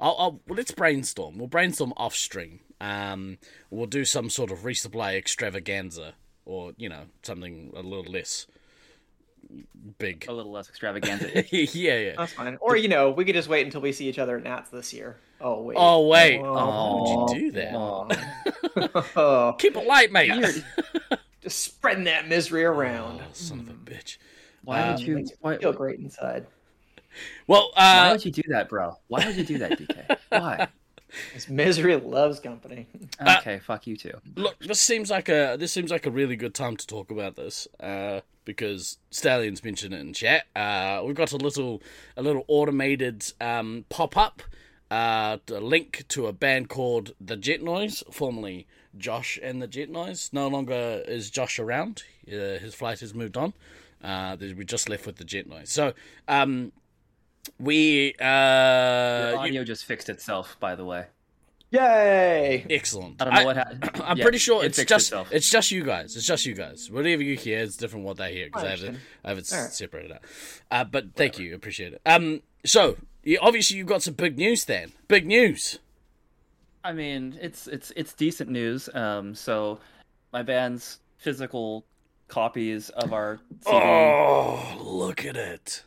I'll, 0.00 0.16
I'll 0.18 0.40
well, 0.48 0.56
let's 0.56 0.70
brainstorm. 0.72 1.38
We'll 1.38 1.48
brainstorm 1.48 1.92
off 1.96 2.14
stream. 2.14 2.60
Um, 2.80 3.38
we'll 3.70 3.86
do 3.86 4.04
some 4.04 4.30
sort 4.30 4.50
of 4.50 4.60
resupply 4.60 5.16
extravaganza, 5.16 6.14
or 6.46 6.72
you 6.76 6.88
know, 6.88 7.02
something 7.22 7.72
a 7.76 7.82
little 7.82 8.10
less 8.10 8.46
big. 9.98 10.26
a 10.28 10.32
little 10.32 10.52
less 10.52 10.68
extravaganza 10.68 11.44
yeah, 11.54 11.98
yeah. 11.98 12.14
That's 12.16 12.32
fine. 12.32 12.56
Or 12.60 12.76
you 12.76 12.88
know, 12.88 13.10
we 13.10 13.24
could 13.24 13.34
just 13.34 13.48
wait 13.48 13.64
until 13.66 13.80
we 13.80 13.92
see 13.92 14.08
each 14.08 14.18
other 14.18 14.36
at 14.36 14.44
Nats 14.44 14.70
this 14.70 14.92
year. 14.92 15.18
Oh 15.40 15.62
wait. 15.62 15.76
Oh 15.78 16.06
wait, 16.06 16.40
Oh, 16.40 16.52
why 16.54 17.22
would 17.22 17.30
you 17.30 17.40
do 17.40 17.52
that? 17.52 17.74
Oh, 19.16 19.54
Keep 19.58 19.76
it 19.76 19.86
light, 19.86 20.12
mate. 20.12 20.32
just 21.40 21.60
spreading 21.60 22.04
that 22.04 22.28
misery 22.28 22.64
around. 22.64 23.20
Oh, 23.22 23.28
son 23.32 23.60
of 23.60 23.68
a 23.68 23.72
bitch. 23.72 24.18
why 24.62 24.80
Um, 24.82 24.90
would 24.94 25.00
you 25.00 25.26
why, 25.40 25.58
feel 25.58 25.72
great 25.72 25.98
inside. 25.98 26.46
Well, 27.46 27.70
why 27.74 28.08
uh, 28.08 28.12
would 28.12 28.24
you 28.24 28.30
do 28.30 28.42
that 28.48 28.68
bro 28.68 28.96
why 29.08 29.26
would 29.26 29.36
you 29.36 29.44
do 29.44 29.58
that 29.58 29.78
dk 29.78 30.18
why 30.30 30.68
This 31.34 31.48
misery 31.48 31.96
loves 31.96 32.38
company. 32.38 32.86
okay 33.20 33.58
fuck 33.58 33.86
you 33.86 33.96
too 33.96 34.14
look, 34.36 34.58
this 34.60 34.80
seems 34.80 35.10
like 35.10 35.28
a 35.28 35.56
this 35.58 35.72
seems 35.72 35.90
like 35.90 36.06
a 36.06 36.10
really 36.10 36.36
good 36.36 36.54
time 36.54 36.76
to 36.76 36.86
talk 36.86 37.10
about 37.10 37.34
this 37.34 37.66
uh, 37.80 38.20
because 38.44 38.98
Stallions 39.10 39.62
mentioned 39.64 39.94
it 39.94 40.00
in 40.00 40.12
chat. 40.12 40.44
Uh, 40.56 41.02
we've 41.04 41.16
got 41.16 41.32
a 41.32 41.36
little 41.36 41.82
a 42.16 42.22
little 42.22 42.44
automated 42.48 43.32
um, 43.40 43.84
pop 43.88 44.16
up. 44.16 44.42
Uh, 44.90 45.38
a 45.48 45.60
link 45.60 46.04
to 46.08 46.26
a 46.26 46.32
band 46.32 46.68
called 46.68 47.12
The 47.20 47.36
Jet 47.36 47.62
Noise, 47.62 48.02
formerly 48.10 48.66
Josh 48.98 49.38
and 49.40 49.62
the 49.62 49.68
Jet 49.68 49.88
Noise. 49.88 50.30
No 50.32 50.48
longer 50.48 51.04
is 51.06 51.30
Josh 51.30 51.60
around. 51.60 52.02
Uh, 52.26 52.58
his 52.58 52.74
flight 52.74 52.98
has 52.98 53.14
moved 53.14 53.36
on. 53.36 53.52
Uh, 54.02 54.36
we 54.40 54.64
just 54.64 54.88
left 54.88 55.06
with 55.06 55.16
the 55.16 55.24
Jet 55.24 55.46
Noise. 55.46 55.70
So, 55.70 55.92
um, 56.26 56.72
we 57.58 58.14
Your 58.18 58.26
uh, 58.28 59.30
you- 59.32 59.38
audio 59.38 59.64
just 59.64 59.84
fixed 59.84 60.08
itself 60.08 60.56
by 60.60 60.74
the 60.74 60.84
way 60.84 61.06
Yay! 61.72 62.66
excellent. 62.68 63.22
I 63.22 63.26
don't 63.26 63.34
know 63.34 63.44
what 63.44 63.56
happened. 63.56 63.90
I'm 64.04 64.18
Yeah, 64.18 64.24
pretty 64.24 64.38
sure 64.38 64.64
it 64.64 64.66
it's 64.66 64.78
fixed 64.78 64.88
just 64.88 65.06
itself. 65.06 65.28
it's 65.30 65.48
just 65.48 65.70
you 65.70 65.84
guys. 65.84 66.16
It's 66.16 66.26
just 66.26 66.44
you 66.44 66.54
guys. 66.54 66.90
Whatever 66.90 67.22
you 67.22 67.36
hear 67.36 67.60
is 67.60 67.76
different 67.76 68.04
what 68.04 68.16
they 68.16 68.32
hear 68.34 68.46
because 68.46 68.64
I 68.64 68.66
I 68.66 68.70
have 68.70 68.82
it. 68.82 68.94
I 69.24 69.28
have 69.28 69.38
it 69.38 69.52
Alright. 69.52 69.70
separated 69.72 70.10
out. 70.12 70.22
Uh, 70.72 70.82
but 70.82 71.14
thank 71.14 71.38
you, 71.38 71.54
appreciate 71.54 71.92
it. 71.92 72.00
Um, 72.04 72.42
so 72.64 72.96
you, 73.22 73.38
obviously 73.40 73.76
you've 73.76 73.86
got 73.86 74.02
some 74.02 74.14
big 74.14 74.36
news, 74.36 74.64
then. 74.64 74.90
Big 75.06 75.26
news. 75.26 75.78
I 76.82 76.92
mean, 76.92 77.38
it's 77.40 77.68
it's 77.68 77.92
it's 77.94 78.14
decent 78.14 78.50
news. 78.50 78.88
Um, 78.92 79.36
so 79.36 79.78
my 80.32 80.42
band's 80.42 80.98
physical 81.18 81.84
copies 82.26 82.88
of 82.90 83.12
our 83.12 83.38
CD 83.60 83.76
Oh, 83.76 84.76
look 84.82 85.24
at 85.24 85.36
it. 85.36 85.84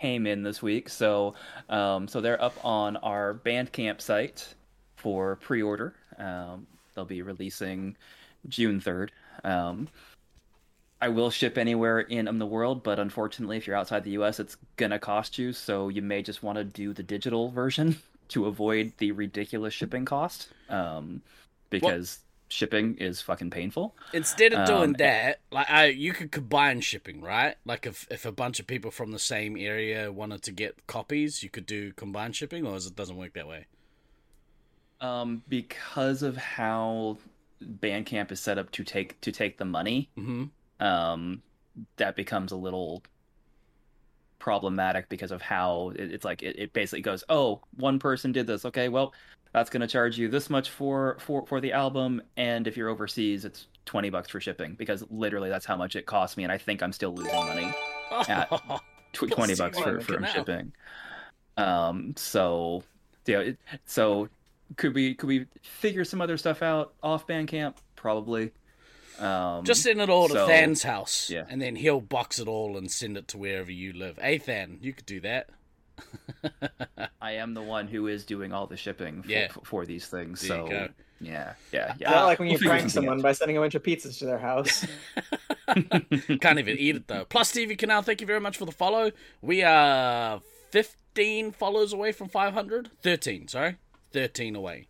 Came 0.00 0.26
in 0.26 0.42
this 0.42 0.62
week. 0.62 0.88
So 0.88 1.34
um, 1.68 2.08
so 2.08 2.20
they're 2.20 2.42
up 2.42 2.54
on 2.64 2.96
our 2.98 3.34
Bandcamp 3.34 4.00
site 4.00 4.54
for 4.96 5.36
pre-order. 5.36 5.94
Um, 6.18 6.66
they'll 6.94 7.04
be 7.04 7.22
releasing 7.22 7.96
June 8.48 8.80
third. 8.80 9.12
Um, 9.44 9.88
I 11.02 11.08
will 11.08 11.30
ship 11.30 11.56
anywhere 11.56 12.00
in 12.00 12.38
the 12.38 12.46
world, 12.46 12.82
but 12.82 12.98
unfortunately, 12.98 13.56
if 13.56 13.66
you're 13.66 13.76
outside 13.76 14.04
the 14.04 14.10
U.S., 14.12 14.38
it's 14.38 14.56
gonna 14.76 14.98
cost 14.98 15.38
you. 15.38 15.52
So 15.52 15.88
you 15.88 16.02
may 16.02 16.22
just 16.22 16.42
want 16.42 16.58
to 16.58 16.64
do 16.64 16.92
the 16.92 17.02
digital 17.02 17.50
version 17.50 17.96
to 18.28 18.46
avoid 18.46 18.92
the 18.98 19.12
ridiculous 19.12 19.72
shipping 19.72 20.04
cost, 20.04 20.48
um, 20.68 21.22
because 21.70 22.18
shipping 22.50 22.96
is 22.98 23.22
fucking 23.22 23.50
painful. 23.50 23.96
Instead 24.12 24.52
of 24.52 24.64
doing 24.64 24.94
Um, 24.94 24.96
that, 24.98 25.40
like 25.50 25.68
I, 25.70 25.86
you 25.86 26.12
could 26.12 26.30
combine 26.32 26.80
shipping, 26.80 27.20
right? 27.20 27.56
Like 27.64 27.86
if 27.86 28.06
if 28.10 28.24
a 28.24 28.32
bunch 28.32 28.58
of 28.60 28.66
people 28.68 28.90
from 28.92 29.10
the 29.12 29.18
same 29.20 29.56
area 29.56 30.12
wanted 30.12 30.42
to 30.44 30.52
get 30.52 30.86
copies, 30.86 31.42
you 31.42 31.50
could 31.50 31.66
do 31.66 31.92
combined 31.92 32.36
shipping, 32.36 32.66
or 32.66 32.76
is 32.76 32.86
it 32.86 32.96
doesn't 32.96 33.16
work 33.16 33.34
that 33.34 33.46
way? 33.48 33.66
Um, 35.00 35.42
because 35.48 36.22
of 36.22 36.36
how 36.36 37.18
Bandcamp 37.62 38.30
is 38.32 38.40
set 38.40 38.58
up 38.58 38.70
to 38.72 38.84
take 38.84 39.20
to 39.22 39.32
take 39.32 39.56
the 39.58 39.64
money, 39.64 40.10
Mm-hmm. 40.16 40.44
um, 40.80 41.42
that 41.96 42.16
becomes 42.16 42.52
a 42.52 42.56
little 42.56 43.02
problematic 44.38 45.08
because 45.08 45.30
of 45.30 45.42
how 45.42 45.90
it, 45.96 46.12
it's 46.12 46.24
like 46.24 46.42
it, 46.42 46.56
it 46.58 46.72
basically 46.72 47.02
goes, 47.02 47.24
oh, 47.28 47.60
one 47.76 47.98
person 47.98 48.32
did 48.32 48.46
this, 48.46 48.64
okay, 48.64 48.88
well, 48.88 49.12
that's 49.52 49.70
going 49.70 49.80
to 49.80 49.86
charge 49.86 50.18
you 50.18 50.28
this 50.28 50.48
much 50.50 50.70
for 50.70 51.16
for 51.20 51.46
for 51.46 51.60
the 51.60 51.72
album, 51.72 52.22
and 52.36 52.66
if 52.66 52.76
you're 52.76 52.88
overseas, 52.88 53.44
it's 53.44 53.66
twenty 53.84 54.10
bucks 54.10 54.30
for 54.30 54.40
shipping 54.40 54.74
because 54.74 55.04
literally 55.10 55.48
that's 55.48 55.66
how 55.66 55.76
much 55.76 55.96
it 55.96 56.06
cost 56.06 56.36
me, 56.36 56.44
and 56.44 56.52
I 56.52 56.58
think 56.58 56.82
I'm 56.82 56.92
still 56.92 57.14
losing 57.14 57.34
money. 57.34 57.74
at 58.28 58.50
tw- 59.12 59.30
20 59.30 59.54
bucks 59.56 59.78
for, 59.78 60.00
for 60.00 60.26
shipping. 60.26 60.72
Um, 61.56 62.14
so, 62.16 62.82
yeah 63.26 63.40
it, 63.40 63.58
so 63.84 64.28
could 64.76 64.94
we 64.94 65.14
could 65.14 65.26
we 65.26 65.46
figure 65.62 66.04
some 66.04 66.20
other 66.20 66.36
stuff 66.36 66.62
out 66.62 66.94
off 67.02 67.26
Bandcamp? 67.26 67.76
Probably. 67.96 68.52
Um, 69.18 69.64
Just 69.64 69.82
send 69.82 70.00
it 70.00 70.08
all 70.08 70.28
to 70.28 70.46
Than's 70.46 70.82
house, 70.82 71.28
yeah. 71.28 71.44
and 71.48 71.60
then 71.60 71.76
he'll 71.76 72.00
box 72.00 72.38
it 72.38 72.48
all 72.48 72.78
and 72.78 72.90
send 72.90 73.18
it 73.18 73.28
to 73.28 73.38
wherever 73.38 73.70
you 73.70 73.92
live. 73.92 74.16
Hey, 74.16 74.38
Than, 74.38 74.78
you 74.80 74.94
could 74.94 75.04
do 75.04 75.20
that. 75.20 75.50
I 77.20 77.32
am 77.32 77.54
the 77.54 77.62
one 77.62 77.86
who 77.88 78.06
is 78.06 78.24
doing 78.24 78.52
all 78.52 78.66
the 78.66 78.76
shipping 78.76 79.22
for, 79.22 79.28
Yeah. 79.30 79.48
for 79.64 79.86
these 79.86 80.06
things. 80.06 80.40
There 80.40 80.48
so 80.48 80.68
yeah, 81.20 81.54
yeah, 81.72 81.94
yeah. 81.98 82.10
that 82.10 82.22
like 82.24 82.38
when 82.38 82.48
We'll 82.48 82.60
you 82.62 82.68
prank 82.68 82.90
someone 82.90 83.20
by 83.20 83.32
sending 83.32 83.56
a 83.56 83.60
bunch 83.60 83.74
of 83.74 83.82
pizzas 83.82 84.18
to 84.20 84.24
their 84.26 84.38
house? 84.38 84.86
Can't 86.40 86.58
even 86.58 86.78
eat 86.78 86.96
it 86.96 87.08
though. 87.08 87.24
Plus 87.26 87.52
TV 87.52 87.76
Canal, 87.76 88.02
thank 88.02 88.20
you 88.20 88.26
very 88.26 88.40
much 88.40 88.56
for 88.56 88.64
the 88.64 88.72
follow. 88.72 89.12
We 89.42 89.62
are 89.62 90.40
15 90.70 91.52
follows 91.52 91.92
away 91.92 92.12
from 92.12 92.28
500. 92.28 92.90
13, 93.02 93.48
sorry. 93.48 93.76
13 94.12 94.56
away. 94.56 94.86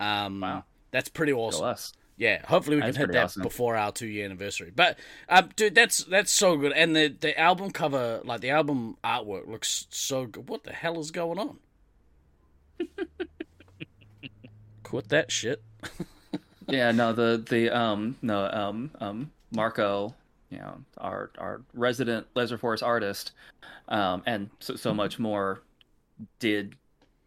Um, 0.00 0.40
Wow. 0.40 0.64
That's 0.90 1.08
pretty 1.08 1.32
Go 1.32 1.40
awesome. 1.40 1.94
Yeah, 2.16 2.46
hopefully 2.46 2.76
we 2.76 2.82
That's 2.82 2.96
can 2.96 3.08
hit 3.08 3.12
that 3.14 3.24
awesome. 3.24 3.42
before 3.42 3.76
our 3.76 3.90
two 3.90 4.06
year 4.06 4.24
anniversary. 4.24 4.72
But 4.74 4.98
um, 5.28 5.50
dude, 5.56 5.74
that's 5.74 6.04
that's 6.04 6.30
so 6.30 6.56
good, 6.56 6.72
and 6.72 6.94
the 6.94 7.08
the 7.08 7.38
album 7.38 7.70
cover, 7.70 8.20
like 8.24 8.40
the 8.40 8.50
album 8.50 8.96
artwork, 9.02 9.48
looks 9.48 9.86
so 9.90 10.26
good. 10.26 10.48
What 10.48 10.62
the 10.62 10.72
hell 10.72 11.00
is 11.00 11.10
going 11.10 11.38
on? 11.38 11.58
Quit 14.84 15.08
that 15.08 15.32
shit. 15.32 15.62
yeah 16.68 16.90
no 16.90 17.12
the 17.12 17.42
the 17.48 17.70
um 17.70 18.16
no 18.22 18.48
um 18.50 18.90
um 19.00 19.30
marco 19.52 20.14
you 20.50 20.58
know 20.58 20.76
our 20.98 21.30
our 21.38 21.62
resident 21.74 22.26
laser 22.34 22.58
force 22.58 22.82
artist 22.82 23.32
um 23.88 24.22
and 24.26 24.50
so, 24.60 24.74
so 24.76 24.94
much 24.94 25.18
more 25.18 25.60
did 26.38 26.74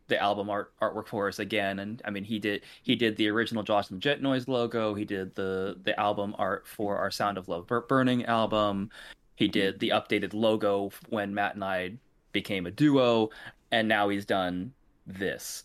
the 0.07 0.21
album 0.21 0.49
art 0.49 0.71
artwork 0.81 1.07
for 1.07 1.27
us 1.27 1.39
again. 1.39 1.79
And 1.79 2.01
i 2.05 2.09
mean 2.09 2.23
he 2.23 2.39
did 2.39 2.63
he 2.83 2.95
did 2.95 3.15
the 3.17 3.27
original 3.29 3.63
josh 3.63 3.89
and 3.89 4.01
jet 4.01 4.21
noise 4.21 4.47
logo. 4.47 4.93
He 4.93 5.05
did 5.05 5.35
the 5.35 5.77
the 5.83 5.99
album 5.99 6.35
art 6.37 6.67
for 6.67 6.97
our 6.97 7.11
sound 7.11 7.37
of 7.37 7.47
love 7.47 7.67
burning 7.87 8.25
album. 8.25 8.89
He 9.35 9.47
did 9.47 9.79
the 9.79 9.89
updated 9.89 10.33
logo 10.33 10.91
when 11.09 11.33
matt 11.33 11.55
and 11.55 11.63
i 11.63 11.93
became 12.31 12.65
a 12.65 12.71
duo 12.71 13.29
and 13.71 13.87
now 13.87 14.09
he's 14.09 14.25
done 14.25 14.73
this. 15.05 15.63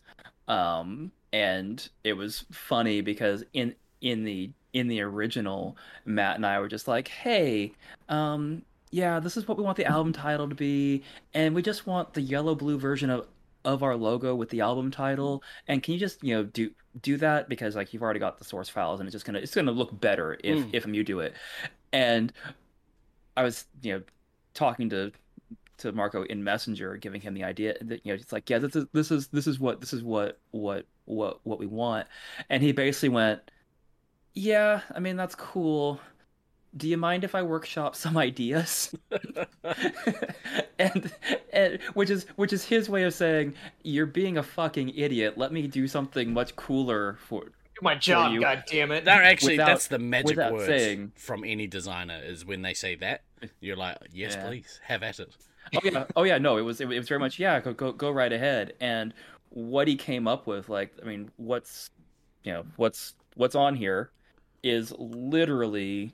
Um 0.49 1.13
and 1.33 1.89
it 2.05 2.13
was 2.13 2.45
funny 2.51 3.01
because 3.01 3.45
in 3.53 3.75
in 4.01 4.25
the 4.25 4.51
in 4.73 4.89
the 4.89 5.01
original 5.01 5.77
matt 6.05 6.37
and 6.37 6.47
i 6.47 6.59
were 6.59 6.69
just 6.69 6.89
like 6.89 7.09
hey 7.09 7.73
um 8.09 8.63
yeah 8.91 9.19
this 9.19 9.37
is 9.37 9.49
what 9.49 9.57
we 9.57 9.65
want 9.65 9.77
the 9.77 9.87
album 9.87 10.13
title 10.13 10.49
to 10.49 10.55
be 10.55 11.03
and 11.35 11.55
we 11.55 11.63
just 11.63 11.87
want 11.87 12.13
the 12.15 12.21
yellow 12.21 12.55
blue 12.55 12.79
version 12.79 13.11
of 13.11 13.27
of 13.65 13.83
our 13.83 13.97
logo 13.97 14.35
with 14.35 14.49
the 14.51 14.61
album 14.61 14.91
title 14.91 15.43
and 15.69 15.83
can 15.83 15.95
you 15.95 16.01
just 16.01 16.23
you 16.23 16.35
know 16.35 16.43
do 16.43 16.71
do 17.01 17.17
that 17.17 17.49
because 17.49 17.75
like 17.77 17.93
you've 17.93 18.03
already 18.03 18.21
got 18.21 18.39
the 18.39 18.45
source 18.45 18.69
files 18.69 19.01
and 19.01 19.07
it's 19.07 19.13
just 19.13 19.25
gonna 19.25 19.39
it's 19.39 19.55
gonna 19.55 19.71
look 19.71 19.99
better 20.01 20.37
if 20.43 20.59
Mm. 20.59 20.71
if 20.73 20.87
you 20.87 21.05
do 21.05 21.21
it 21.21 21.35
and 21.93 22.33
i 23.37 23.43
was 23.43 23.65
you 23.83 23.95
know 23.95 24.03
talking 24.55 24.91
to 24.91 25.13
to 25.79 25.91
Marco 25.91 26.23
in 26.25 26.45
Messenger, 26.45 26.97
giving 26.97 27.21
him 27.21 27.35
the 27.35 27.43
idea 27.43 27.75
that 27.81 28.07
you 28.07 28.13
know 28.13 28.15
it's 28.15 28.31
like, 28.31 28.49
yeah, 28.49 28.59
this 28.59 28.77
is 28.77 28.87
this 28.93 29.11
is 29.11 29.27
this 29.29 29.47
is 29.49 29.59
what 29.59 29.81
this 29.81 29.93
is 29.93 30.03
what 30.05 30.39
what 30.53 30.87
what 31.07 31.41
what 31.43 31.59
we 31.59 31.67
want, 31.67 32.07
and 32.51 32.63
he 32.63 32.71
basically 32.71 33.09
went, 33.09 33.41
yeah, 34.35 34.83
I 34.95 35.01
mean 35.01 35.17
that's 35.17 35.35
cool. 35.35 36.01
Do 36.77 36.89
you 36.89 36.97
mind 36.97 37.23
if 37.25 37.35
I 37.35 37.43
workshop 37.43 37.95
some 37.97 38.17
ideas? 38.17 38.95
and, 40.79 41.13
and 41.53 41.79
which 41.95 42.11
is 42.11 42.25
which 42.37 42.53
is 42.53 42.65
his 42.65 42.89
way 42.89 43.03
of 43.05 43.15
saying 43.15 43.55
you're 43.83 44.07
being 44.07 44.39
a 44.39 44.43
fucking 44.43 44.91
idiot. 44.97 45.37
Let 45.37 45.53
me 45.53 45.67
do 45.67 45.87
something 45.87 46.33
much 46.33 46.57
cooler 46.57 47.19
for 47.27 47.45
Do 47.45 47.51
my 47.83 47.95
job, 47.95 48.33
you. 48.33 48.41
god 48.41 48.65
damn 48.67 48.91
it. 48.91 49.05
That 49.05 49.23
actually, 49.23 49.55
Without- 49.55 49.67
that's 49.67 49.89
the 49.89 49.99
magic 49.99 50.37
word 50.39 50.67
saying- 50.67 51.13
from 51.17 51.45
any 51.45 51.67
designer 51.67 52.21
is 52.25 52.45
when 52.45 52.63
they 52.63 52.75
say 52.75 52.95
that. 52.97 53.23
You're 53.61 53.77
like, 53.77 53.99
yes, 54.13 54.35
Yeah. 54.37 54.47
please, 54.47 54.81
have 54.85 55.03
at 55.03 55.19
it. 55.21 55.35
oh 55.77 55.81
yeah 55.85 56.05
oh 56.17 56.23
yeah 56.25 56.39
no 56.39 56.59
it 56.59 56.63
was 56.63 56.81
it, 56.81 56.89
was 56.89 57.09
very 57.09 57.21
much 57.21 57.39
yeah 57.39 57.61
go, 57.61 57.73
go 57.73 57.93
go 57.93 58.11
right 58.11 58.33
ahead 58.33 58.73
and 58.81 59.15
what 59.51 59.87
he 59.87 59.95
came 59.95 60.27
up 60.27 60.45
with 60.45 60.69
like 60.69 60.93
i 61.01 61.07
mean 61.07 61.31
what's 61.37 61.89
you 62.43 62.53
know 62.53 62.65
what's 62.77 63.15
what's 63.37 63.55
on 63.55 63.77
here 63.77 64.11
is 64.65 64.93
literally 64.99 66.13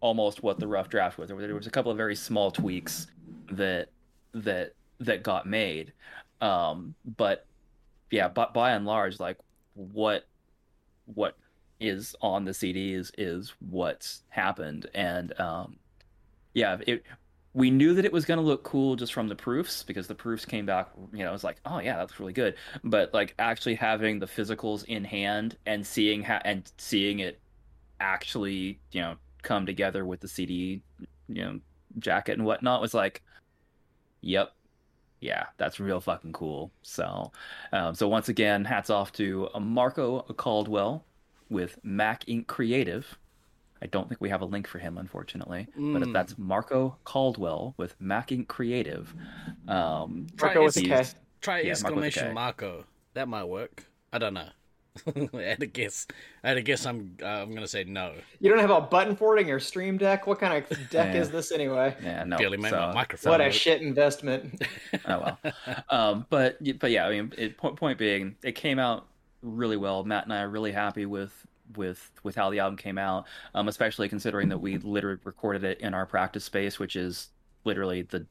almost 0.00 0.42
what 0.42 0.58
the 0.58 0.66
rough 0.66 0.88
draft 0.88 1.18
was. 1.18 1.28
There 1.28 1.54
was, 1.54 1.66
a 1.66 1.70
couple 1.70 1.90
of 1.90 1.96
very 1.96 2.16
small 2.16 2.50
tweaks 2.50 3.08
that 3.50 3.88
that 4.32 4.74
that 5.00 5.22
got 5.22 5.46
made. 5.46 5.92
Um 6.40 6.94
but 7.16 7.46
yeah 8.10 8.28
but 8.28 8.54
by 8.54 8.72
and 8.72 8.86
large 8.86 9.20
like 9.20 9.38
what 9.74 10.26
what 11.14 11.36
is 11.80 12.16
on 12.20 12.44
the 12.44 12.52
cds 12.52 13.10
is 13.18 13.54
what's 13.70 14.22
happened. 14.28 14.86
And 14.94 15.38
um 15.40 15.76
yeah 16.54 16.78
it 16.86 17.04
we 17.54 17.70
knew 17.70 17.94
that 17.94 18.04
it 18.04 18.12
was 18.12 18.24
going 18.24 18.38
to 18.38 18.44
look 18.44 18.62
cool 18.62 18.94
just 18.94 19.12
from 19.12 19.26
the 19.26 19.34
proofs 19.34 19.82
because 19.82 20.06
the 20.06 20.14
proofs 20.14 20.44
came 20.44 20.66
back 20.66 20.90
you 21.12 21.24
know 21.24 21.30
it 21.30 21.32
was 21.32 21.42
like 21.42 21.58
oh 21.64 21.80
yeah 21.80 21.96
that's 21.96 22.20
really 22.20 22.32
good. 22.32 22.54
But 22.84 23.12
like 23.12 23.34
actually 23.38 23.74
having 23.74 24.20
the 24.20 24.26
physicals 24.26 24.84
in 24.84 25.02
hand 25.02 25.56
and 25.66 25.84
seeing 25.84 26.22
how 26.22 26.40
and 26.44 26.70
seeing 26.78 27.18
it 27.18 27.40
actually 28.00 28.78
you 28.92 29.00
know 29.00 29.16
come 29.42 29.66
together 29.66 30.04
with 30.04 30.20
the 30.20 30.28
cd 30.28 30.82
you 31.28 31.42
know 31.44 31.60
jacket 31.98 32.32
and 32.32 32.44
whatnot 32.44 32.80
was 32.80 32.94
like 32.94 33.22
yep 34.20 34.52
yeah 35.20 35.46
that's 35.56 35.80
real 35.80 36.00
fucking 36.00 36.32
cool 36.32 36.70
so 36.82 37.30
um, 37.72 37.94
so 37.94 38.06
once 38.08 38.28
again 38.28 38.64
hats 38.64 38.90
off 38.90 39.12
to 39.12 39.48
uh, 39.54 39.60
marco 39.60 40.20
caldwell 40.36 41.04
with 41.48 41.78
mac 41.82 42.24
inc 42.26 42.46
creative 42.46 43.18
I 43.80 43.86
don't 43.86 44.08
think 44.08 44.20
we 44.20 44.28
have 44.30 44.40
a 44.40 44.44
link 44.44 44.66
for 44.66 44.80
him, 44.80 44.98
unfortunately. 44.98 45.68
But 45.76 46.02
if 46.02 46.08
Mm. 46.08 46.12
that's 46.12 46.36
Marco 46.36 46.96
Caldwell 47.04 47.74
with 47.76 47.94
Mac 48.00 48.30
Inc. 48.30 48.48
Creative, 48.48 49.14
um, 49.68 50.26
Try 50.36 50.48
Marco 50.48 50.64
with 50.64 50.76
a 50.78 50.82
K. 50.82 51.04
Try 51.40 51.60
Yeah, 51.60 51.74
Marco 51.80 51.94
with 51.94 52.04
a 52.04 52.06
exclamation 52.08 52.26
K. 52.26 52.32
Marco. 52.32 52.84
That 53.14 53.28
might 53.28 53.44
work. 53.44 53.86
I 54.12 54.18
don't 54.18 54.34
know. 54.34 54.48
I 55.34 55.42
had 55.42 55.60
to 55.60 55.66
guess. 55.66 56.06
I 56.42 56.48
had 56.48 56.54
to 56.54 56.62
guess. 56.62 56.86
I'm. 56.86 57.16
Uh, 57.22 57.26
I'm 57.26 57.54
gonna 57.54 57.68
say 57.68 57.84
no. 57.84 58.14
You 58.40 58.50
don't 58.50 58.58
have 58.58 58.70
a 58.70 58.80
button 58.80 59.16
for 59.16 59.36
it 59.36 59.40
in 59.40 59.46
your 59.48 59.60
Stream 59.60 59.98
Deck? 59.98 60.26
What 60.26 60.38
kind 60.40 60.62
of 60.62 60.68
deck 60.90 61.14
Yeah. 61.14 61.20
is 61.20 61.30
this 61.30 61.52
anyway? 61.52 61.96
yeah, 62.02 62.24
no, 62.24 62.36
Barely 62.38 62.56
made 62.56 62.72
my 62.72 62.92
microphone. 62.92 63.30
What 63.30 63.40
a 63.40 63.50
shit 63.50 63.82
investment. 63.82 64.62
oh 65.06 65.36
well. 65.44 65.54
Um, 65.90 66.26
but 66.30 66.58
but 66.78 66.90
yeah, 66.90 67.06
I 67.06 67.10
mean, 67.10 67.32
it, 67.36 67.56
point 67.56 67.76
point 67.76 67.98
being, 67.98 68.36
it 68.42 68.52
came 68.54 68.78
out 68.78 69.06
really 69.42 69.76
well. 69.76 70.04
Matt 70.04 70.24
and 70.24 70.32
I 70.32 70.40
are 70.42 70.48
really 70.48 70.72
happy 70.72 71.06
with 71.06 71.32
with 71.76 72.10
with 72.22 72.34
how 72.34 72.50
the 72.50 72.58
album 72.60 72.76
came 72.76 72.98
out, 72.98 73.26
um, 73.54 73.68
especially 73.68 74.08
considering 74.08 74.48
that 74.48 74.58
we 74.58 74.78
literally 74.78 75.18
recorded 75.24 75.64
it 75.64 75.80
in 75.80 75.94
our 75.94 76.06
practice 76.06 76.44
space, 76.44 76.78
which 76.78 76.96
is 76.96 77.28
literally 77.64 78.02
the 78.02 78.26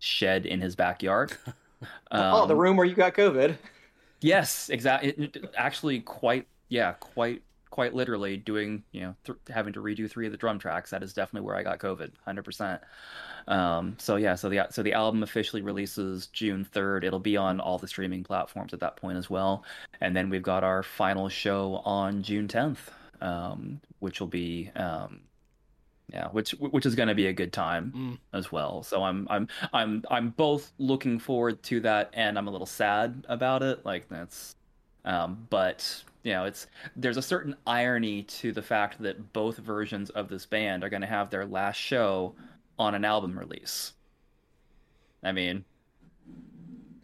shed 0.00 0.46
in 0.46 0.60
his 0.60 0.74
backyard. 0.74 1.32
oh, 2.10 2.46
the 2.46 2.54
Um, 2.54 2.60
room 2.60 2.76
where 2.76 2.86
you 2.86 2.94
got 2.94 3.14
COVID. 3.14 3.56
Yes, 4.20 4.68
exactly. 4.68 5.30
Actually, 5.56 6.00
quite 6.00 6.46
yeah, 6.68 6.92
quite 6.94 7.42
quite 7.70 7.94
literally 7.94 8.36
doing 8.36 8.82
you 8.92 9.02
know 9.02 9.14
th- 9.24 9.38
having 9.48 9.72
to 9.72 9.80
redo 9.80 10.10
three 10.10 10.26
of 10.26 10.32
the 10.32 10.38
drum 10.38 10.58
tracks. 10.58 10.90
That 10.90 11.02
is 11.02 11.12
definitely 11.12 11.46
where 11.46 11.56
I 11.56 11.62
got 11.62 11.78
COVID, 11.78 12.12
hundred 12.24 12.44
percent. 12.44 12.82
Um, 13.48 13.96
so 13.98 14.16
yeah, 14.16 14.34
so 14.34 14.48
the 14.48 14.66
so 14.70 14.82
the 14.82 14.92
album 14.92 15.22
officially 15.22 15.62
releases 15.62 16.26
June 16.28 16.64
third. 16.64 17.04
It'll 17.04 17.18
be 17.18 17.36
on 17.36 17.60
all 17.60 17.78
the 17.78 17.88
streaming 17.88 18.24
platforms 18.24 18.74
at 18.74 18.80
that 18.80 18.96
point 18.96 19.16
as 19.18 19.30
well, 19.30 19.64
and 20.00 20.14
then 20.16 20.28
we've 20.30 20.42
got 20.42 20.64
our 20.64 20.82
final 20.82 21.28
show 21.28 21.76
on 21.84 22.22
June 22.22 22.48
tenth, 22.48 22.90
um, 23.20 23.80
which 24.00 24.20
will 24.20 24.28
be. 24.28 24.70
Um, 24.76 25.20
yeah, 26.12 26.28
which 26.28 26.50
which 26.52 26.86
is 26.86 26.94
going 26.94 27.08
to 27.08 27.14
be 27.14 27.26
a 27.26 27.32
good 27.32 27.52
time 27.52 27.92
Mm. 27.96 28.18
as 28.32 28.50
well. 28.52 28.82
So 28.82 29.02
I'm 29.02 29.26
I'm 29.30 29.48
I'm 29.72 30.04
I'm 30.10 30.30
both 30.30 30.72
looking 30.78 31.18
forward 31.18 31.62
to 31.64 31.80
that 31.80 32.10
and 32.14 32.36
I'm 32.38 32.48
a 32.48 32.50
little 32.50 32.66
sad 32.66 33.24
about 33.28 33.62
it. 33.62 33.84
Like 33.84 34.08
that's 34.08 34.54
um 35.04 35.46
but 35.50 36.04
you 36.22 36.32
know, 36.32 36.44
it's 36.44 36.66
there's 36.96 37.16
a 37.16 37.22
certain 37.22 37.56
irony 37.66 38.22
to 38.24 38.52
the 38.52 38.62
fact 38.62 39.00
that 39.02 39.32
both 39.32 39.56
versions 39.58 40.10
of 40.10 40.28
this 40.28 40.44
band 40.46 40.84
are 40.84 40.88
going 40.90 41.00
to 41.00 41.06
have 41.06 41.30
their 41.30 41.46
last 41.46 41.76
show 41.76 42.34
on 42.78 42.94
an 42.94 43.04
album 43.04 43.38
release. 43.38 43.92
I 45.22 45.32
mean, 45.32 45.64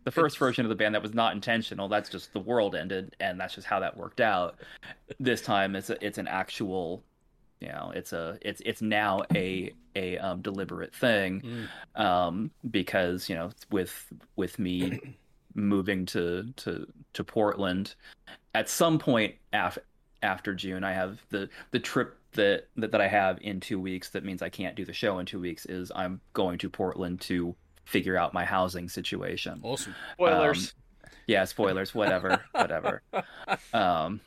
the 0.05 0.11
first 0.11 0.37
It's- 0.37 0.39
version 0.39 0.65
of 0.65 0.69
the 0.69 0.75
band 0.75 0.95
that 0.95 1.03
was 1.03 1.15
not 1.15 1.33
intentional, 1.35 1.89
that's 1.89 2.09
just 2.11 2.33
the 2.33 2.41
world 2.41 2.75
ended 2.75 3.17
and 3.21 3.41
that's 3.41 3.55
just 3.55 3.67
how 3.67 3.81
that 3.81 3.97
worked 3.97 4.21
out. 4.21 4.59
This 5.19 5.41
time 5.43 5.75
it's 5.77 5.91
a, 5.91 6.05
it's 6.05 6.19
an 6.19 6.29
actual 6.29 7.03
you 7.61 7.69
know, 7.69 7.93
it's 7.95 8.13
a 8.13 8.39
it's 8.43 8.61
it's 8.65 8.83
now 8.83 9.23
a 9.35 9.73
a 9.95 10.19
um, 10.19 10.43
deliberate 10.43 10.95
thing 10.95 11.41
Mm. 11.97 12.01
um, 12.01 12.51
because 12.71 13.29
you 13.29 13.35
know 13.35 13.51
with 13.71 14.13
with 14.37 14.59
me 14.59 15.17
moving 15.55 16.05
to 16.07 16.53
to 16.57 16.87
to 17.15 17.25
Portland 17.25 17.95
at 18.55 18.69
some 18.69 18.99
point 18.99 19.35
after 19.55 19.83
after 20.23 20.55
June 20.55 20.85
I 20.85 20.93
have 20.93 21.19
the 21.31 21.49
the 21.71 21.79
trip 21.81 22.19
that, 22.33 22.69
that 22.77 22.93
that 22.93 23.01
I 23.01 23.09
have 23.09 23.39
in 23.41 23.61
2 23.61 23.81
weeks 23.81 24.11
that 24.11 24.23
means 24.25 24.43
I 24.43 24.51
can't 24.51 24.77
do 24.77 24.85
the 24.85 24.93
show 24.93 25.19
in 25.19 25.25
2 25.25 25.41
weeks 25.41 25.65
is 25.65 25.91
I'm 25.95 26.21
going 26.35 26.59
to 26.59 26.69
Portland 26.69 27.23
to 27.23 27.55
figure 27.87 28.19
out 28.19 28.35
my 28.35 28.45
housing 28.45 28.89
situation. 28.91 29.61
Awesome. 29.63 29.95
Spoilers. 30.15 30.75
Yeah, 31.27 31.45
spoilers, 31.45 31.95
whatever, 31.95 32.45
whatever. 32.53 33.03
Um 33.73 34.21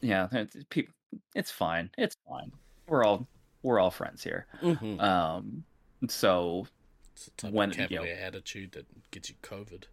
yeah, 0.00 0.28
it's, 0.32 0.56
peop- 0.70 0.90
it's 1.34 1.50
fine. 1.50 1.90
It's 1.98 2.16
fine. 2.28 2.52
We're 2.88 3.04
all 3.04 3.26
we're 3.62 3.80
all 3.80 3.90
friends 3.90 4.22
here. 4.22 4.46
Mhm. 4.62 5.00
Um, 5.00 5.64
so 6.08 6.66
It's 7.14 7.30
type 7.36 7.52
When- 7.52 7.70
of 7.80 7.90
you 7.90 7.98
know- 8.00 8.04
attitude 8.04 8.72
that 8.72 8.86
gets 9.10 9.28
you 9.30 9.36
COVID. 9.42 9.84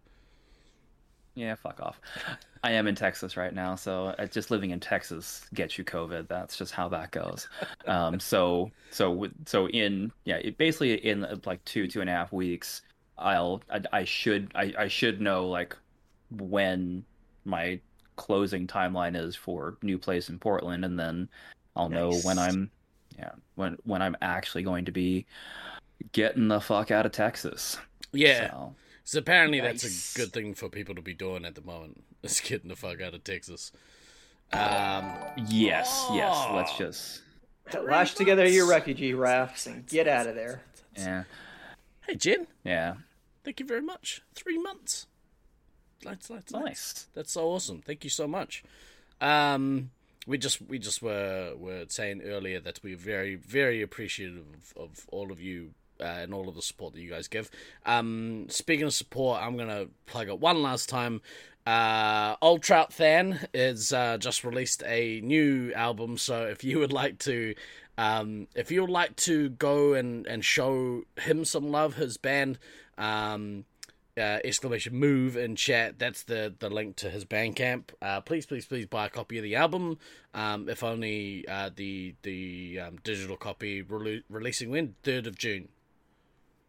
Yeah, 1.34 1.54
fuck 1.54 1.80
off. 1.80 1.98
I 2.62 2.72
am 2.72 2.86
in 2.86 2.94
Texas 2.94 3.36
right 3.38 3.54
now, 3.54 3.74
so 3.74 4.08
uh, 4.18 4.26
just 4.26 4.50
living 4.50 4.70
in 4.70 4.80
Texas 4.80 5.46
gets 5.54 5.78
you 5.78 5.84
COVID. 5.84 6.28
That's 6.28 6.58
just 6.58 6.72
how 6.72 6.88
that 6.90 7.10
goes. 7.10 7.48
Um, 7.86 8.20
so 8.20 8.70
so 8.90 9.28
so 9.46 9.66
in 9.68 10.12
yeah, 10.24 10.36
it, 10.36 10.58
basically 10.58 10.94
in 11.06 11.24
uh, 11.24 11.36
like 11.46 11.64
two 11.64 11.88
two 11.88 12.02
and 12.02 12.10
a 12.10 12.12
half 12.12 12.32
weeks, 12.32 12.82
I'll 13.16 13.62
I, 13.70 13.80
I 13.92 14.04
should 14.04 14.52
I, 14.54 14.74
I 14.76 14.88
should 14.88 15.20
know 15.22 15.48
like 15.48 15.74
when 16.30 17.02
my 17.46 17.80
closing 18.16 18.66
timeline 18.66 19.16
is 19.16 19.34
for 19.36 19.76
new 19.82 19.98
place 19.98 20.28
in 20.28 20.38
Portland, 20.38 20.84
and 20.84 20.98
then 20.98 21.28
I'll 21.76 21.88
know 21.88 22.12
when 22.22 22.38
I'm 22.38 22.70
yeah 23.18 23.30
when 23.54 23.76
when 23.84 24.02
I'm 24.02 24.16
actually 24.22 24.62
going 24.62 24.84
to 24.86 24.92
be 24.92 25.26
getting 26.12 26.48
the 26.48 26.60
fuck 26.60 26.90
out 26.90 27.06
of 27.06 27.12
Texas. 27.12 27.78
Yeah. 28.12 28.50
So, 28.50 28.74
So 29.04 29.18
apparently 29.20 29.60
that's 29.60 29.84
a 29.84 30.18
good 30.18 30.32
thing 30.32 30.54
for 30.54 30.68
people 30.68 30.94
to 30.94 31.02
be 31.02 31.14
doing 31.14 31.44
at 31.44 31.54
the 31.54 31.62
moment. 31.62 32.02
Is 32.22 32.40
getting 32.40 32.68
the 32.68 32.76
fuck 32.76 33.00
out 33.00 33.14
of 33.14 33.24
Texas. 33.24 33.72
Um, 34.52 35.10
yes, 35.48 36.06
yes. 36.12 36.46
Let's 36.52 36.72
Oh. 36.74 36.78
just 36.78 37.22
Lash 37.82 38.14
together 38.14 38.46
your 38.46 38.66
refugee 38.68 39.14
rafts 39.14 39.66
and 39.66 39.86
get 39.86 40.06
out 40.06 40.26
of 40.26 40.34
there. 40.34 40.62
yeah 40.96 41.24
hey 42.06 42.16
Jen, 42.16 42.46
yeah. 42.64 42.94
thank 43.44 43.60
you 43.60 43.66
very 43.66 43.80
much. 43.80 44.20
Three 44.34 44.58
months. 44.58 45.06
That's 46.04 46.28
that's 46.28 46.52
nice. 46.52 46.62
Nice. 46.64 47.06
That's 47.14 47.32
so 47.32 47.48
awesome. 47.48 47.82
Thank 47.82 48.04
you 48.04 48.10
so 48.10 48.26
much. 48.26 48.62
Um, 49.20 49.90
we 50.26 50.38
just 50.38 50.60
we 50.62 50.78
just 50.78 51.02
were 51.02 51.54
were 51.56 51.84
saying 51.88 52.22
earlier 52.22 52.60
that 52.60 52.80
we're 52.82 52.96
very 52.96 53.34
very 53.36 53.82
appreciative 53.82 54.44
of, 54.76 54.82
of 54.82 55.06
all 55.10 55.32
of 55.32 55.40
you 55.40 55.70
uh, 56.00 56.04
and 56.04 56.34
all 56.34 56.48
of 56.48 56.54
the 56.54 56.62
support 56.62 56.94
that 56.94 57.00
you 57.00 57.10
guys 57.10 57.28
give. 57.28 57.50
Um, 57.86 58.46
speaking 58.48 58.86
of 58.86 58.94
support, 58.94 59.40
I'm 59.42 59.56
gonna 59.56 59.86
plug 60.06 60.28
it 60.28 60.40
one 60.40 60.62
last 60.62 60.88
time. 60.88 61.20
Uh, 61.64 62.34
Old 62.42 62.62
Trout 62.62 62.90
Than 62.96 63.46
is 63.54 63.92
uh, 63.92 64.18
just 64.18 64.42
released 64.42 64.82
a 64.84 65.20
new 65.20 65.72
album, 65.74 66.18
so 66.18 66.42
if 66.46 66.64
you 66.64 66.80
would 66.80 66.92
like 66.92 67.18
to, 67.20 67.54
um, 67.96 68.48
if 68.56 68.72
you 68.72 68.80
would 68.80 68.90
like 68.90 69.14
to 69.16 69.50
go 69.50 69.94
and 69.94 70.26
and 70.26 70.44
show 70.44 71.02
him 71.20 71.44
some 71.44 71.70
love, 71.70 71.94
his 71.94 72.16
band, 72.16 72.58
um, 72.98 73.64
uh, 74.16 74.38
exclamation 74.44 74.94
move 74.94 75.36
in 75.36 75.56
chat. 75.56 75.98
That's 75.98 76.22
the 76.24 76.54
the 76.58 76.68
link 76.68 76.96
to 76.96 77.10
his 77.10 77.24
Bandcamp. 77.24 77.90
Uh, 78.00 78.20
please, 78.20 78.46
please, 78.46 78.66
please 78.66 78.86
buy 78.86 79.06
a 79.06 79.10
copy 79.10 79.38
of 79.38 79.44
the 79.44 79.56
album. 79.56 79.98
Um, 80.34 80.68
if 80.68 80.82
only 80.82 81.46
uh, 81.48 81.70
the 81.74 82.14
the 82.22 82.80
um, 82.80 82.98
digital 83.04 83.36
copy 83.36 83.82
rele- 83.82 84.24
releasing 84.28 84.70
when 84.70 84.94
third 85.02 85.26
of 85.26 85.36
June. 85.36 85.68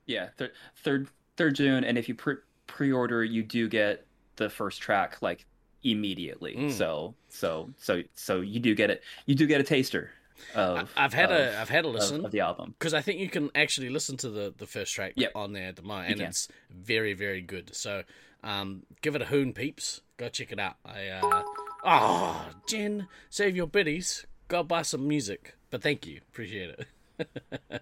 Yeah, 0.05 0.29
third 0.38 0.51
third 0.75 1.07
third 1.38 1.55
June, 1.55 1.83
and 1.83 1.97
if 1.97 2.07
you 2.07 2.15
pre 2.15 2.35
pre-order, 2.67 3.23
you 3.23 3.43
do 3.43 3.67
get 3.67 4.05
the 4.38 4.50
first 4.50 4.81
track 4.81 5.21
like 5.21 5.45
immediately. 5.83 6.55
Mm. 6.55 6.71
So 6.71 7.15
so 7.29 7.73
so 7.77 8.03
so 8.15 8.41
you 8.41 8.59
do 8.59 8.73
get 8.73 8.89
it. 8.89 9.03
You 9.25 9.35
do 9.35 9.47
get 9.47 9.59
a 9.62 9.65
taster 9.65 10.12
of. 10.55 10.91
I've 10.95 11.13
had 11.13 11.31
of, 11.31 11.38
a 11.38 11.59
I've 11.59 11.69
had 11.69 11.85
a 11.85 11.88
listen 11.88 12.25
of 12.25 12.31
the 12.31 12.39
album. 12.41 12.75
because 12.77 12.93
I 12.93 13.01
think 13.01 13.19
you 13.19 13.29
can 13.29 13.50
actually 13.55 13.89
listen 13.89 14.17
to 14.17 14.29
the 14.29 14.53
the 14.57 14.67
first 14.67 14.93
track 14.93 15.13
Yep. 15.15 15.31
on 15.35 15.53
there 15.53 15.67
at 15.67 15.75
the 15.75 15.81
moment, 15.83 16.12
and 16.12 16.21
it's 16.21 16.47
very 16.69 17.13
very 17.13 17.41
good. 17.41 17.75
So 17.75 18.03
um, 18.43 18.83
give 19.01 19.15
it 19.15 19.21
a 19.21 19.25
hoon, 19.25 19.53
peeps. 19.53 20.01
Go 20.17 20.29
check 20.29 20.51
it 20.51 20.59
out. 20.59 20.75
I 20.85 21.07
uh, 21.07 21.43
oh 21.85 22.45
Jen, 22.67 23.07
save 23.29 23.55
your 23.55 23.67
biddies. 23.67 24.25
Go 24.47 24.63
buy 24.63 24.81
some 24.81 25.07
music. 25.07 25.55
But 25.69 25.81
thank 25.81 26.05
you, 26.05 26.21
appreciate 26.29 26.75
it. 27.19 27.81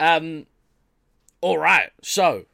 um, 0.00 0.46
all 1.40 1.58
right. 1.58 1.90
So, 2.02 2.44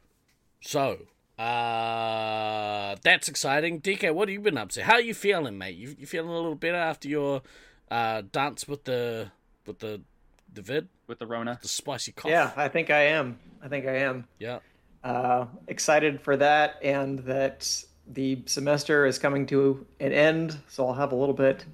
so 0.61 0.97
uh, 1.37 2.95
that's 3.03 3.27
exciting. 3.27 3.81
DK, 3.81 4.13
what 4.13 4.29
have 4.29 4.33
you 4.33 4.39
been 4.39 4.57
up 4.57 4.69
to? 4.69 4.83
How 4.83 4.93
are 4.93 5.01
you 5.01 5.13
feeling, 5.13 5.57
mate? 5.57 5.75
You 5.75 5.95
you 5.99 6.07
feeling 6.07 6.29
a 6.29 6.33
little 6.35 6.55
better 6.55 6.77
after 6.77 7.07
your 7.07 7.41
uh 7.89 8.23
dance 8.31 8.67
with 8.67 8.83
the 8.83 9.31
with 9.65 9.79
the 9.79 10.01
the 10.53 10.61
vid, 10.61 10.87
with 11.07 11.19
the 11.19 11.27
Rona. 11.27 11.59
the 11.61 11.67
spicy 11.67 12.11
cough? 12.11 12.31
Yeah, 12.31 12.51
I 12.55 12.67
think 12.67 12.89
I 12.89 13.03
am. 13.07 13.39
I 13.61 13.67
think 13.67 13.85
I 13.85 13.97
am. 13.97 14.25
yeah. 14.39 14.59
Uh, 15.03 15.45
excited 15.67 16.19
for 16.19 16.35
that, 16.35 16.75
and 16.83 17.19
that 17.19 17.85
the 18.07 18.41
semester 18.45 19.05
is 19.05 19.19
coming 19.19 19.45
to 19.45 19.85
an 19.99 20.11
end, 20.11 20.57
so 20.67 20.87
I'll 20.87 20.93
have 20.93 21.11
a 21.11 21.15
little 21.15 21.35
bit 21.35 21.65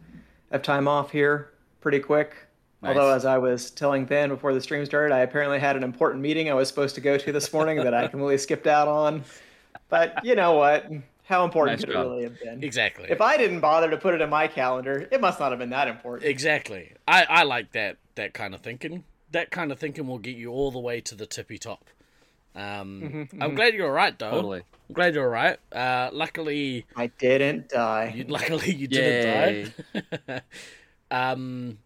of 0.51 0.61
time 0.61 0.87
off 0.87 1.11
here 1.11 1.51
pretty 1.81 1.99
quick. 1.99 2.35
Nice. 2.81 2.95
Although, 2.97 3.13
as 3.13 3.25
I 3.25 3.37
was 3.37 3.71
telling 3.71 4.05
Than 4.05 4.29
before 4.29 4.53
the 4.53 4.61
stream 4.61 4.85
started, 4.85 5.13
I 5.15 5.19
apparently 5.19 5.57
had 5.57 5.77
an 5.77 5.83
important 5.83 6.21
meeting 6.21 6.49
I 6.49 6.53
was 6.53 6.67
supposed 6.67 6.95
to 6.95 7.01
go 7.01 7.17
to 7.17 7.31
this 7.31 7.51
morning 7.53 7.77
that 7.77 7.93
I 7.93 8.07
completely 8.07 8.37
skipped 8.37 8.67
out 8.67 8.87
on. 8.87 9.23
But 9.89 10.25
you 10.25 10.35
know 10.35 10.53
what? 10.53 10.91
How 11.23 11.45
important 11.45 11.77
Nice 11.79 11.85
could 11.85 11.93
job. 11.93 12.05
it 12.05 12.09
really 12.09 12.23
have 12.23 12.39
been? 12.39 12.63
Exactly. 12.63 13.09
If 13.09 13.21
I 13.21 13.37
didn't 13.37 13.61
bother 13.61 13.89
to 13.89 13.97
put 13.97 14.13
it 14.13 14.21
in 14.21 14.29
my 14.29 14.47
calendar, 14.47 15.07
it 15.09 15.21
must 15.21 15.39
not 15.39 15.51
have 15.51 15.59
been 15.59 15.69
that 15.69 15.87
important. 15.87 16.29
Exactly. 16.29 16.93
I, 17.07 17.23
I 17.29 17.43
like 17.43 17.71
that 17.71 17.97
that 18.15 18.33
kind 18.33 18.53
of 18.53 18.61
thinking. 18.61 19.03
That 19.31 19.49
kind 19.49 19.71
of 19.71 19.79
thinking 19.79 20.05
will 20.05 20.19
get 20.19 20.35
you 20.35 20.51
all 20.51 20.69
the 20.71 20.79
way 20.79 21.01
to 21.01 21.15
the 21.15 21.25
tippy 21.25 21.57
top. 21.57 21.85
Um, 22.55 23.27
I'm 23.41 23.55
glad 23.55 23.73
you're 23.73 23.87
all 23.87 23.93
right, 23.93 24.17
though. 24.17 24.29
Totally. 24.29 24.59
I'm 24.89 24.93
glad 24.93 25.15
you're 25.15 25.23
all 25.23 25.29
right. 25.31 25.57
Uh, 25.71 26.09
luckily, 26.13 26.85
I 26.95 27.07
didn't 27.07 27.69
die. 27.69 28.13
you, 28.15 28.25
luckily 28.25 28.71
you 28.73 28.87
Yay. 28.91 29.71
didn't 29.93 30.13
die. 30.27 30.41
um, 31.11 31.79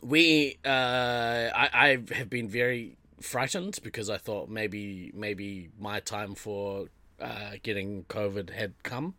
we 0.00 0.58
uh, 0.64 0.68
I, 0.68 1.68
I 1.72 1.88
have 2.14 2.30
been 2.30 2.48
very 2.48 2.96
frightened 3.20 3.78
because 3.82 4.08
I 4.08 4.16
thought 4.16 4.48
maybe 4.48 5.10
maybe 5.14 5.68
my 5.78 6.00
time 6.00 6.34
for 6.34 6.86
uh, 7.20 7.52
getting 7.62 8.04
COVID 8.04 8.50
had 8.50 8.74
come. 8.82 9.14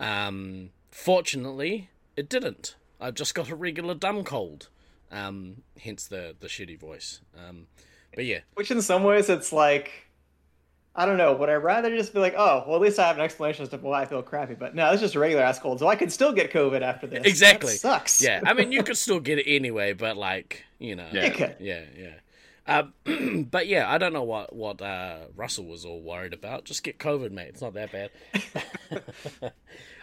Um, 0.00 0.70
fortunately, 0.90 1.90
it 2.16 2.28
didn't. 2.28 2.76
I 3.00 3.10
just 3.10 3.34
got 3.34 3.48
a 3.50 3.54
regular 3.54 3.94
dumb 3.94 4.24
cold. 4.24 4.68
Um, 5.10 5.62
hence 5.80 6.06
the 6.06 6.36
the 6.38 6.48
shitty 6.48 6.78
voice. 6.78 7.20
Um, 7.36 7.66
but 8.14 8.24
yeah, 8.24 8.40
Which 8.54 8.70
in 8.70 8.82
some 8.82 9.04
ways 9.04 9.28
it's 9.28 9.52
like 9.52 10.08
I 10.94 11.06
don't 11.06 11.16
know, 11.16 11.32
would 11.34 11.48
I 11.48 11.54
rather 11.54 11.94
just 11.96 12.12
be 12.12 12.18
like, 12.18 12.34
oh, 12.36 12.64
well 12.66 12.76
at 12.76 12.82
least 12.82 12.98
I 12.98 13.06
have 13.06 13.16
an 13.16 13.22
explanation 13.22 13.62
as 13.62 13.68
to 13.70 13.76
why 13.78 14.02
I 14.02 14.04
feel 14.04 14.22
crappy, 14.22 14.54
but 14.54 14.74
no, 14.74 14.90
it's 14.90 15.00
just 15.00 15.14
a 15.14 15.18
regular 15.20 15.44
ass 15.44 15.58
cold, 15.58 15.78
so 15.78 15.86
I 15.86 15.94
could 15.96 16.12
still 16.12 16.32
get 16.32 16.52
COVID 16.52 16.82
after 16.82 17.06
this. 17.06 17.24
Exactly. 17.24 17.72
That 17.74 17.78
sucks. 17.78 18.20
yeah. 18.22 18.42
I 18.44 18.52
mean, 18.52 18.72
you 18.72 18.82
could 18.82 18.96
still 18.96 19.20
get 19.20 19.38
it 19.38 19.48
anyway, 19.48 19.92
but 19.92 20.16
like 20.16 20.64
you 20.78 20.96
know, 20.96 21.06
Yeah. 21.12 21.52
Yeah, 21.60 21.82
yeah. 21.96 22.14
Um, 22.68 22.94
but 23.50 23.66
yeah, 23.66 23.90
I 23.90 23.98
don't 23.98 24.12
know 24.12 24.22
what 24.22 24.54
what 24.54 24.80
uh, 24.80 25.26
Russell 25.34 25.66
was 25.66 25.84
all 25.84 26.00
worried 26.00 26.34
about. 26.34 26.64
Just 26.64 26.82
get 26.82 26.98
COVID, 26.98 27.32
mate. 27.32 27.48
It's 27.48 27.62
not 27.62 27.74
that 27.74 27.90
bad. 27.90 28.10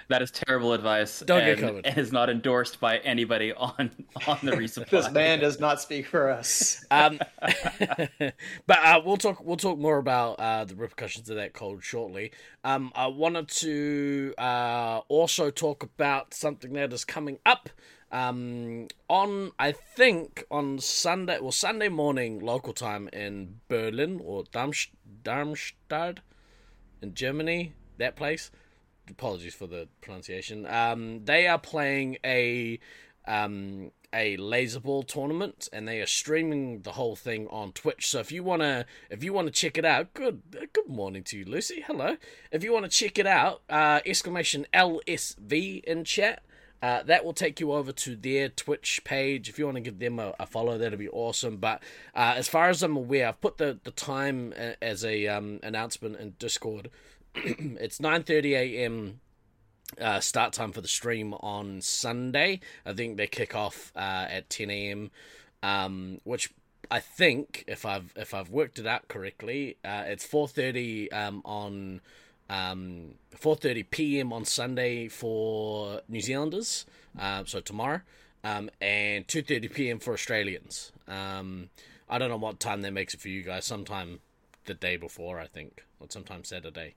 That 0.07 0.21
is 0.21 0.29
terrible 0.29 0.73
advice. 0.73 1.21
Don't 1.21 1.39
get 1.39 1.59
and 1.59 1.83
COVID. 1.83 1.97
is 1.97 2.11
not 2.11 2.29
endorsed 2.29 2.79
by 2.79 2.99
anybody 2.99 3.53
on 3.53 3.91
on 4.27 4.37
the 4.43 4.51
resupply. 4.51 4.89
This 4.89 5.09
man 5.11 5.39
does 5.39 5.59
not 5.59 5.81
speak 5.81 6.05
for 6.05 6.29
us. 6.29 6.85
Um, 6.91 7.19
but 8.67 8.79
uh, 8.83 9.01
we'll 9.03 9.17
talk. 9.17 9.43
We'll 9.43 9.57
talk 9.57 9.79
more 9.79 9.97
about 9.97 10.39
uh, 10.39 10.65
the 10.65 10.75
repercussions 10.75 11.29
of 11.29 11.37
that 11.37 11.53
cold 11.53 11.83
shortly. 11.83 12.31
Um, 12.63 12.91
I 12.95 13.07
wanted 13.07 13.47
to 13.49 14.35
uh, 14.37 15.01
also 15.07 15.49
talk 15.49 15.81
about 15.81 16.33
something 16.33 16.73
that 16.73 16.93
is 16.93 17.03
coming 17.03 17.39
up. 17.45 17.69
Um, 18.15 18.87
on 19.09 19.51
I 19.59 19.73
think 19.73 20.45
on 20.49 20.79
Sunday, 20.79 21.37
well 21.41 21.51
Sunday 21.51 21.89
morning 21.89 22.39
local 22.39 22.71
time 22.71 23.09
in 23.11 23.59
Berlin 23.67 24.21
or 24.23 24.45
Darmst- 24.45 24.95
Darmstadt 25.21 26.21
in 27.01 27.13
Germany, 27.13 27.73
that 27.97 28.15
place. 28.15 28.51
Apologies 29.09 29.53
for 29.53 29.67
the 29.67 29.89
pronunciation. 29.99 30.65
Um, 30.65 31.25
they 31.25 31.45
are 31.45 31.59
playing 31.59 32.17
a 32.23 32.79
um, 33.27 33.91
a 34.13 34.37
laser 34.37 34.79
ball 34.79 35.03
tournament, 35.03 35.67
and 35.73 35.85
they 35.85 35.99
are 35.99 36.07
streaming 36.07 36.83
the 36.83 36.93
whole 36.93 37.17
thing 37.17 37.49
on 37.49 37.73
Twitch. 37.73 38.07
So 38.07 38.21
if 38.21 38.31
you 38.31 38.43
wanna 38.45 38.85
if 39.09 39.25
you 39.25 39.33
wanna 39.33 39.51
check 39.51 39.77
it 39.77 39.83
out, 39.83 40.13
good 40.13 40.41
good 40.71 40.87
morning 40.87 41.23
to 41.23 41.39
you, 41.39 41.43
Lucy. 41.43 41.83
Hello. 41.85 42.15
If 42.49 42.63
you 42.63 42.71
wanna 42.71 42.87
check 42.87 43.19
it 43.19 43.27
out, 43.27 43.63
uh, 43.69 43.99
exclamation 44.05 44.67
LSV 44.73 45.83
in 45.83 46.05
chat. 46.05 46.44
Uh, 46.85 47.01
that 47.01 47.25
will 47.25 47.33
take 47.33 47.59
you 47.59 47.71
over 47.71 47.91
to 47.91 48.15
their 48.15 48.47
Twitch 48.47 49.01
page. 49.03 49.49
If 49.49 49.57
you 49.57 49.65
want 49.65 49.77
to 49.77 49.81
give 49.81 49.97
them 49.97 50.19
a, 50.19 50.35
a 50.39 50.45
follow, 50.45 50.77
that'd 50.77 50.99
be 50.99 51.09
awesome. 51.09 51.57
But 51.57 51.81
uh, 52.13 52.35
as 52.37 52.47
far 52.47 52.69
as 52.69 52.83
I'm 52.83 52.95
aware, 52.95 53.27
I've 53.27 53.41
put 53.41 53.57
the, 53.57 53.79
the 53.83 53.89
time 53.89 54.53
uh, 54.55 54.73
as 54.83 55.03
a 55.03 55.25
um, 55.25 55.59
announcement 55.63 56.17
in 56.17 56.35
Discord. 56.37 56.91
it's 57.33 57.97
9:30 57.97 58.51
a.m. 58.51 59.19
Uh, 59.99 60.19
start 60.19 60.53
time 60.53 60.71
for 60.71 60.81
the 60.81 60.87
stream 60.87 61.33
on 61.33 61.81
Sunday. 61.81 62.59
I 62.85 62.93
think 62.93 63.17
they 63.17 63.25
kick 63.25 63.55
off 63.55 63.91
uh, 63.95 64.27
at 64.29 64.51
10 64.51 64.69
a.m. 64.69 65.09
Um, 65.63 66.21
which 66.23 66.53
I 66.91 66.99
think, 66.99 67.63
if 67.67 67.83
I've 67.83 68.13
if 68.15 68.31
I've 68.35 68.51
worked 68.51 68.77
it 68.77 68.85
out 68.85 69.07
correctly, 69.07 69.77
it's 69.83 70.27
4:30 70.27 71.11
um, 71.11 71.41
on 71.45 72.01
um, 72.49 73.15
4:30 73.35 73.89
p.m. 73.89 74.33
on 74.33 74.45
Sunday 74.45 75.07
for 75.07 76.01
New 76.07 76.21
Zealanders. 76.21 76.85
Uh, 77.19 77.43
so 77.45 77.59
tomorrow, 77.59 78.01
um, 78.43 78.69
and 78.81 79.27
2:30 79.27 79.73
p.m. 79.73 79.99
for 79.99 80.13
Australians. 80.13 80.91
Um, 81.07 81.69
I 82.09 82.17
don't 82.17 82.29
know 82.29 82.37
what 82.37 82.59
time 82.59 82.81
that 82.83 82.91
makes 82.91 83.13
it 83.13 83.21
for 83.21 83.29
you 83.29 83.41
guys. 83.43 83.65
Sometime 83.65 84.19
the 84.65 84.73
day 84.73 84.97
before, 84.97 85.39
I 85.39 85.47
think, 85.47 85.83
or 85.99 86.07
sometime 86.09 86.43
Saturday. 86.43 86.95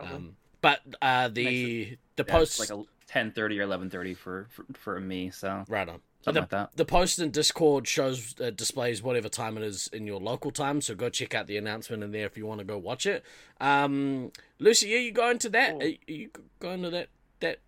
Um, 0.00 0.36
but 0.60 0.80
uh, 1.02 1.28
the 1.28 1.98
the 2.16 2.24
Yeah, 2.26 2.32
post 2.34 2.60
it's 2.60 2.70
like 2.70 2.78
a 2.78 2.82
ten 3.06 3.32
thirty 3.32 3.58
or 3.58 3.62
eleven 3.62 3.90
thirty 3.90 4.14
for, 4.14 4.46
for 4.50 4.64
for 4.74 5.00
me. 5.00 5.30
So 5.30 5.64
right 5.68 5.88
on. 5.88 6.00
the, 6.24 6.40
like 6.40 6.50
that. 6.50 6.76
the 6.76 6.84
post 6.84 7.18
in 7.18 7.30
Discord 7.30 7.86
shows 7.86 8.34
uh, 8.40 8.50
displays 8.50 9.02
whatever 9.02 9.28
time 9.28 9.56
it 9.56 9.62
is 9.62 9.88
in 9.92 10.06
your 10.06 10.20
local 10.20 10.50
time, 10.50 10.80
so 10.80 10.94
go 10.94 11.08
check 11.08 11.34
out 11.34 11.46
the 11.46 11.56
announcement 11.56 12.02
in 12.02 12.12
there 12.12 12.26
if 12.26 12.36
you 12.36 12.46
want 12.46 12.58
to 12.60 12.64
go 12.64 12.78
watch 12.78 13.06
it. 13.06 13.24
Um, 13.60 14.32
Lucy, 14.58 14.94
are 14.94 14.98
you 14.98 15.12
going 15.12 15.38
to 15.38 15.48
that? 15.50 15.72
Cool. 15.72 15.82
Are 15.82 16.12
you 16.12 16.30
going 16.60 16.82
to 16.82 16.90
that 16.90 17.08
that 17.40 17.58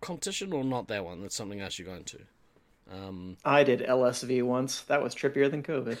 competition 0.00 0.52
or 0.52 0.64
not 0.64 0.88
that 0.88 1.04
one? 1.04 1.22
That's 1.22 1.36
something 1.36 1.60
else 1.60 1.78
you're 1.78 1.88
going 1.88 2.04
to. 2.04 2.18
Um, 2.92 3.36
I 3.44 3.64
did 3.64 3.80
LSV 3.80 4.42
once. 4.44 4.82
That 4.82 5.02
was 5.02 5.14
trippier 5.14 5.50
than 5.50 5.62
COVID. 5.62 5.98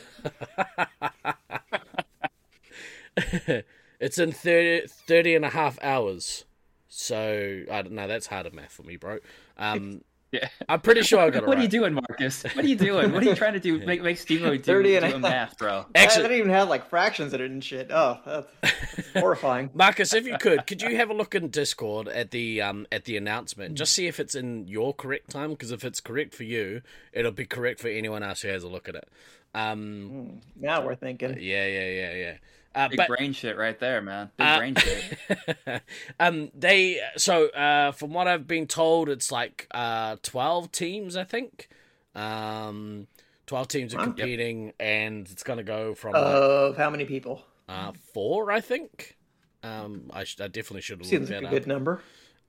it's 4.00 4.18
in 4.18 4.32
30, 4.32 4.86
30 4.86 5.34
and 5.34 5.44
a 5.44 5.50
half 5.50 5.78
hours. 5.82 6.44
So 6.88 7.64
I 7.70 7.82
don't 7.82 7.92
know. 7.92 8.06
That's 8.06 8.28
harder 8.28 8.50
math 8.52 8.72
for 8.72 8.82
me, 8.82 8.96
bro. 8.96 9.18
Um, 9.58 10.02
Yeah. 10.42 10.48
I'm 10.68 10.80
pretty 10.80 11.02
sure 11.02 11.20
I 11.20 11.30
got 11.30 11.42
it 11.42 11.46
What 11.48 11.58
are 11.58 11.62
you 11.62 11.68
doing, 11.68 11.94
Marcus? 11.94 12.42
What 12.44 12.64
are 12.64 12.68
you 12.68 12.76
doing? 12.76 13.12
What 13.12 13.22
are 13.22 13.26
you 13.26 13.34
trying 13.34 13.54
to 13.54 13.60
do? 13.60 13.78
Make 13.86 14.02
make 14.02 14.18
Steve 14.18 14.40
do, 14.40 14.58
30 14.58 14.96
and 14.96 15.04
do 15.06 15.12
half. 15.12 15.20
math, 15.20 15.58
bro. 15.58 15.78
Actually, 15.78 15.92
I 15.94 16.02
Actually, 16.02 16.22
didn't 16.22 16.38
even 16.38 16.50
have 16.50 16.68
like 16.68 16.88
fractions 16.88 17.32
in 17.34 17.40
it 17.40 17.50
and 17.50 17.62
shit. 17.64 17.90
Oh, 17.90 18.18
that's, 18.24 18.46
that's 18.62 19.08
horrifying. 19.14 19.70
Marcus, 19.74 20.12
if 20.14 20.26
you 20.26 20.36
could, 20.38 20.66
could 20.66 20.82
you 20.82 20.96
have 20.96 21.10
a 21.10 21.14
look 21.14 21.34
in 21.34 21.48
Discord 21.48 22.08
at 22.08 22.30
the 22.30 22.60
um 22.62 22.86
at 22.92 23.04
the 23.04 23.16
announcement? 23.16 23.74
Just 23.76 23.92
see 23.92 24.06
if 24.06 24.18
it's 24.20 24.34
in 24.34 24.66
your 24.68 24.94
correct 24.94 25.30
time, 25.30 25.50
because 25.50 25.70
if 25.70 25.84
it's 25.84 26.00
correct 26.00 26.34
for 26.34 26.44
you, 26.44 26.82
it'll 27.12 27.32
be 27.32 27.46
correct 27.46 27.80
for 27.80 27.88
anyone 27.88 28.22
else 28.22 28.42
who 28.42 28.48
has 28.48 28.62
a 28.62 28.68
look 28.68 28.88
at 28.88 28.94
it. 28.94 29.08
Um, 29.54 30.40
Now 30.60 30.84
we're 30.84 30.96
thinking. 30.96 31.38
yeah, 31.40 31.66
yeah, 31.66 31.88
yeah, 31.88 32.14
yeah. 32.14 32.34
Uh, 32.76 32.88
Big 32.88 32.98
but 32.98 33.08
brain 33.08 33.32
shit 33.32 33.56
right 33.56 33.78
there, 33.80 34.02
man. 34.02 34.30
Big 34.36 34.46
Uh, 34.46 34.58
brain 34.58 34.74
shit. 34.76 35.82
um, 36.20 36.50
they 36.54 37.00
so 37.16 37.48
uh, 37.48 37.90
from 37.92 38.12
what 38.12 38.28
I've 38.28 38.46
been 38.46 38.66
told, 38.66 39.08
it's 39.08 39.32
like 39.32 39.66
uh 39.70 40.16
twelve 40.22 40.70
teams, 40.72 41.16
I 41.16 41.24
think. 41.24 41.68
Um, 42.14 43.06
twelve 43.46 43.68
teams 43.68 43.94
are 43.94 43.98
Wow. 43.98 44.04
competing, 44.04 44.72
and 44.78 45.28
it's 45.30 45.42
gonna 45.42 45.62
go 45.62 45.94
from 45.94 46.12
like, 46.12 46.22
Of 46.34 46.76
how 46.76 46.90
many 46.90 47.04
people? 47.06 47.42
uh 47.68 47.92
four, 48.14 48.52
I 48.52 48.60
think. 48.60 49.16
Um, 49.62 50.10
I, 50.12 50.22
sh- 50.24 50.40
I 50.40 50.46
definitely 50.46 50.82
should 50.82 50.98
have 51.00 51.06
Seems 51.08 51.28
looked 51.30 51.42
like 51.42 51.50
that 51.50 51.54
a 51.54 51.56
up. 51.56 51.62
good 51.62 51.66
number. 51.66 52.00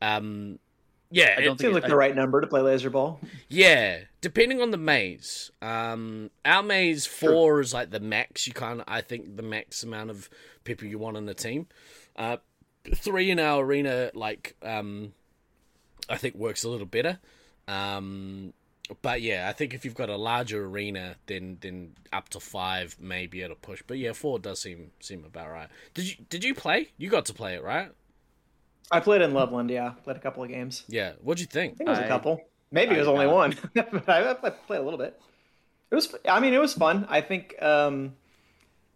Um, 0.01 0.59
yeah, 1.11 1.35
I 1.37 1.41
don't 1.41 1.57
think 1.57 1.67
Seems 1.67 1.73
like 1.75 1.85
I- 1.85 1.89
the 1.89 1.95
right 1.95 2.15
number 2.15 2.41
to 2.41 2.47
play 2.47 2.61
laser 2.61 2.89
ball. 2.89 3.19
yeah. 3.47 3.99
Depending 4.19 4.61
on 4.61 4.71
the 4.71 4.77
maze, 4.77 5.51
um, 5.61 6.31
our 6.43 6.63
maze 6.63 7.05
four 7.05 7.61
is 7.61 7.73
like 7.73 7.91
the 7.91 7.99
max. 7.99 8.47
You 8.47 8.53
of, 8.57 8.83
I 8.87 9.01
think, 9.01 9.37
the 9.37 9.43
max 9.43 9.83
amount 9.83 10.09
of 10.09 10.29
people 10.63 10.87
you 10.87 10.97
want 10.97 11.15
in 11.17 11.25
the 11.27 11.33
team. 11.35 11.67
Uh, 12.15 12.37
three 12.95 13.29
in 13.29 13.39
our 13.39 13.63
arena, 13.63 14.09
like, 14.15 14.55
um, 14.63 15.13
I 16.09 16.17
think 16.17 16.35
works 16.35 16.63
a 16.63 16.69
little 16.69 16.87
better. 16.87 17.19
Um, 17.67 18.53
but 19.01 19.21
yeah, 19.21 19.47
I 19.49 19.53
think 19.53 19.73
if 19.73 19.85
you've 19.85 19.95
got 19.95 20.09
a 20.09 20.15
larger 20.17 20.65
arena, 20.65 21.15
then 21.27 21.57
then 21.61 21.93
up 22.11 22.29
to 22.29 22.39
five 22.39 22.95
may 22.99 23.27
be 23.27 23.43
able 23.43 23.55
to 23.55 23.61
push. 23.61 23.83
But 23.85 23.97
yeah, 23.97 24.13
four 24.13 24.39
does 24.39 24.61
seem 24.61 24.91
seem 24.99 25.25
about 25.25 25.49
right. 25.51 25.67
Did 25.93 26.09
you 26.09 26.25
did 26.29 26.43
you 26.43 26.55
play? 26.55 26.89
You 26.97 27.09
got 27.09 27.25
to 27.25 27.33
play 27.33 27.53
it, 27.55 27.63
right? 27.63 27.91
I 28.91 28.99
played 28.99 29.21
in 29.21 29.33
Loveland, 29.33 29.69
yeah. 29.69 29.91
Played 30.03 30.17
a 30.17 30.19
couple 30.19 30.43
of 30.43 30.49
games. 30.49 30.83
Yeah. 30.87 31.13
What'd 31.21 31.39
you 31.41 31.45
think? 31.47 31.73
I 31.73 31.75
think 31.77 31.87
it 31.87 31.91
was 31.91 31.99
a 31.99 32.05
I- 32.05 32.07
couple. 32.07 32.41
Maybe 32.71 32.95
it 32.95 32.99
was 32.99 33.07
I 33.07 33.11
only 33.11 33.25
got- 33.25 33.33
one. 33.33 33.57
but 33.73 34.09
I, 34.09 34.31
I 34.31 34.33
played 34.49 34.79
a 34.79 34.83
little 34.83 34.99
bit. 34.99 35.19
It 35.89 35.95
was. 35.95 36.13
I 36.27 36.39
mean, 36.41 36.53
it 36.53 36.59
was 36.59 36.73
fun. 36.73 37.05
I 37.09 37.21
think 37.21 37.55
um, 37.61 38.13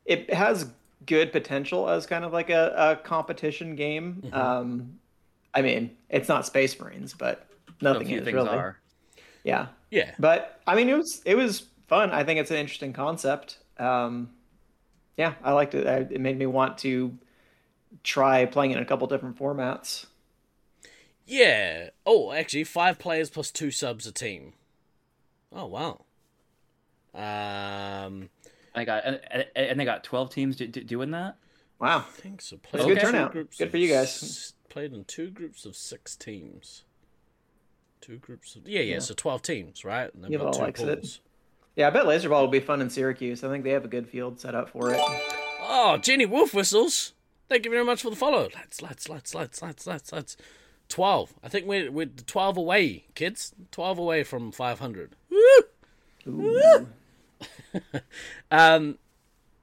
it 0.06 0.34
has 0.34 0.68
good 1.06 1.32
potential 1.32 1.90
as 1.90 2.06
kind 2.06 2.26
of 2.26 2.34
like 2.34 2.50
a, 2.50 2.74
a 2.76 2.96
competition 3.08 3.76
game. 3.78 4.24
Mm-hmm. 4.26 4.36
Um, 4.36 5.00
I 5.54 5.62
mean, 5.62 5.96
it's 6.10 6.28
not 6.28 6.46
Space 6.46 6.78
Marines, 6.80 7.14
but 7.14 7.48
nothing 7.82 8.08
few 8.08 8.20
is 8.22 8.26
really. 8.34 8.50
are. 8.50 8.78
Yeah, 9.44 9.68
Yeah. 9.90 10.12
but 10.20 10.60
I 10.68 10.76
mean, 10.76 10.90
it 10.90 10.98
was 10.98 11.22
it 11.26 11.36
was 11.36 11.66
fun. 11.88 12.12
I 12.12 12.24
think 12.26 12.40
it's 12.42 12.52
an 12.52 12.58
interesting 12.58 12.92
concept. 12.94 13.58
Um, 13.80 14.32
yeah, 15.18 15.34
I 15.44 15.54
liked 15.54 15.76
it. 15.76 15.88
I- 15.88 16.14
It 16.14 16.20
made 16.22 16.38
me 16.38 16.46
want 16.46 16.78
to 16.80 17.18
try 18.04 18.46
playing 18.46 18.72
it 18.72 18.78
in 18.78 18.84
a 18.84 18.86
couple 18.86 19.08
different 19.08 19.38
formats. 19.38 20.06
Yeah. 21.26 21.90
Oh, 22.06 22.32
actually, 22.32 22.64
five 22.64 23.00
players 23.00 23.30
plus 23.30 23.52
two 23.52 23.72
subs 23.72 24.06
a 24.08 24.12
team. 24.12 24.54
Oh 25.54 25.66
wow. 25.68 26.06
Um, 27.14 28.30
I 28.74 28.86
got 28.86 29.04
and, 29.06 29.20
and- 29.30 29.46
and 29.56 29.80
they 29.80 29.86
got 29.86 30.04
twelve 30.04 30.30
teams 30.34 30.56
do, 30.56 30.68
do, 30.68 30.84
doing 30.84 31.12
that. 31.12 31.36
Wow. 31.80 32.00
I 32.00 32.02
think 32.22 32.42
so. 32.42 32.58
That's 32.72 32.72
Played 32.72 32.84
a 32.84 32.88
in 32.88 32.94
good 32.96 33.02
turnout. 33.02 33.34
Good 33.34 33.72
for 33.72 33.78
you 33.78 33.88
guys. 33.90 34.08
s- 34.24 34.54
Played 34.70 34.94
in 34.94 35.04
two 35.04 35.30
groups 35.30 35.66
of 35.66 35.76
six 35.76 36.16
teams. 36.16 36.84
Two 38.00 38.18
groups 38.18 38.56
of 38.56 38.68
yeah, 38.68 38.80
yeah. 38.80 38.94
Yeah. 38.94 39.00
So 39.00 39.14
twelve 39.14 39.42
teams, 39.42 39.84
right? 39.84 40.14
And 40.14 40.24
they've 40.24 40.32
Yeah, 40.32 40.38
got 40.38 40.54
two 40.54 40.62
likes 40.62 40.80
it. 40.82 40.86
pools. 41.02 41.20
Yeah, 41.76 41.88
I 41.88 41.90
bet 41.90 42.06
laser 42.08 42.30
ball 42.30 42.42
will 42.42 42.48
be 42.52 42.60
fun 42.60 42.82
in 42.82 42.90
Syracuse. 42.90 43.44
I 43.44 43.50
think 43.50 43.64
they 43.64 43.70
have 43.72 43.86
a 43.86 43.90
good 43.90 44.08
field 44.08 44.40
set 44.40 44.56
up 44.56 44.70
for 44.70 44.92
it. 44.94 45.00
Oh, 45.62 45.98
Jenny 46.02 46.26
Wolf 46.26 46.54
whistles. 46.54 47.14
Thank 47.52 47.66
you 47.66 47.72
very 47.72 47.84
much 47.84 48.02
for 48.02 48.10
the 48.10 48.16
follow. 48.16 48.48
Lads, 48.56 48.82
lads, 48.82 49.10
lads, 49.10 49.36
lads, 49.36 49.62
lads, 49.62 49.86
lads, 49.86 50.14
lads. 50.14 50.38
Twelve. 50.88 51.34
I 51.44 51.50
think 51.50 51.68
we're 51.68 51.92
we're 51.92 52.06
twelve 52.06 52.56
away, 52.56 53.04
kids. 53.14 53.54
Twelve 53.72 54.00
away 54.00 54.24
from 54.24 54.54
five 54.54 54.80
hundred. 54.80 55.18
Woo! 56.26 56.88
um, 58.52 58.98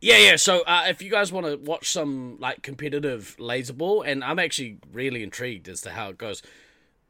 yeah, 0.02 0.18
yeah. 0.18 0.36
So 0.36 0.64
uh, 0.66 0.84
if 0.88 1.00
you 1.00 1.10
guys 1.10 1.32
want 1.32 1.46
to 1.46 1.56
watch 1.56 1.88
some 1.88 2.36
like 2.38 2.60
competitive 2.60 3.34
laser 3.38 3.72
ball, 3.72 4.02
and 4.02 4.22
I'm 4.22 4.38
actually 4.38 4.76
really 4.92 5.22
intrigued 5.22 5.66
as 5.66 5.80
to 5.80 5.92
how 5.92 6.10
it 6.10 6.18
goes. 6.18 6.42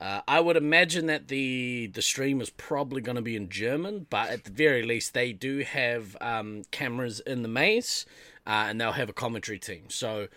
Uh, 0.00 0.20
I 0.28 0.38
would 0.38 0.56
imagine 0.56 1.06
that 1.06 1.26
the 1.26 1.88
the 1.92 2.02
stream 2.02 2.40
is 2.40 2.50
probably 2.50 3.00
going 3.00 3.16
to 3.16 3.22
be 3.22 3.34
in 3.34 3.48
German, 3.48 4.06
but 4.10 4.30
at 4.30 4.44
the 4.44 4.52
very 4.52 4.84
least, 4.84 5.12
they 5.12 5.32
do 5.32 5.64
have 5.64 6.16
um, 6.20 6.62
cameras 6.70 7.18
in 7.18 7.42
the 7.42 7.48
maze, 7.48 8.06
uh, 8.46 8.66
and 8.68 8.80
they'll 8.80 8.92
have 8.92 9.08
a 9.08 9.12
commentary 9.12 9.58
team. 9.58 9.86
So 9.88 10.28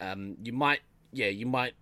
um, 0.00 0.36
you 0.42 0.52
might, 0.52 0.80
yeah, 1.12 1.26
you 1.28 1.46
might, 1.46 1.72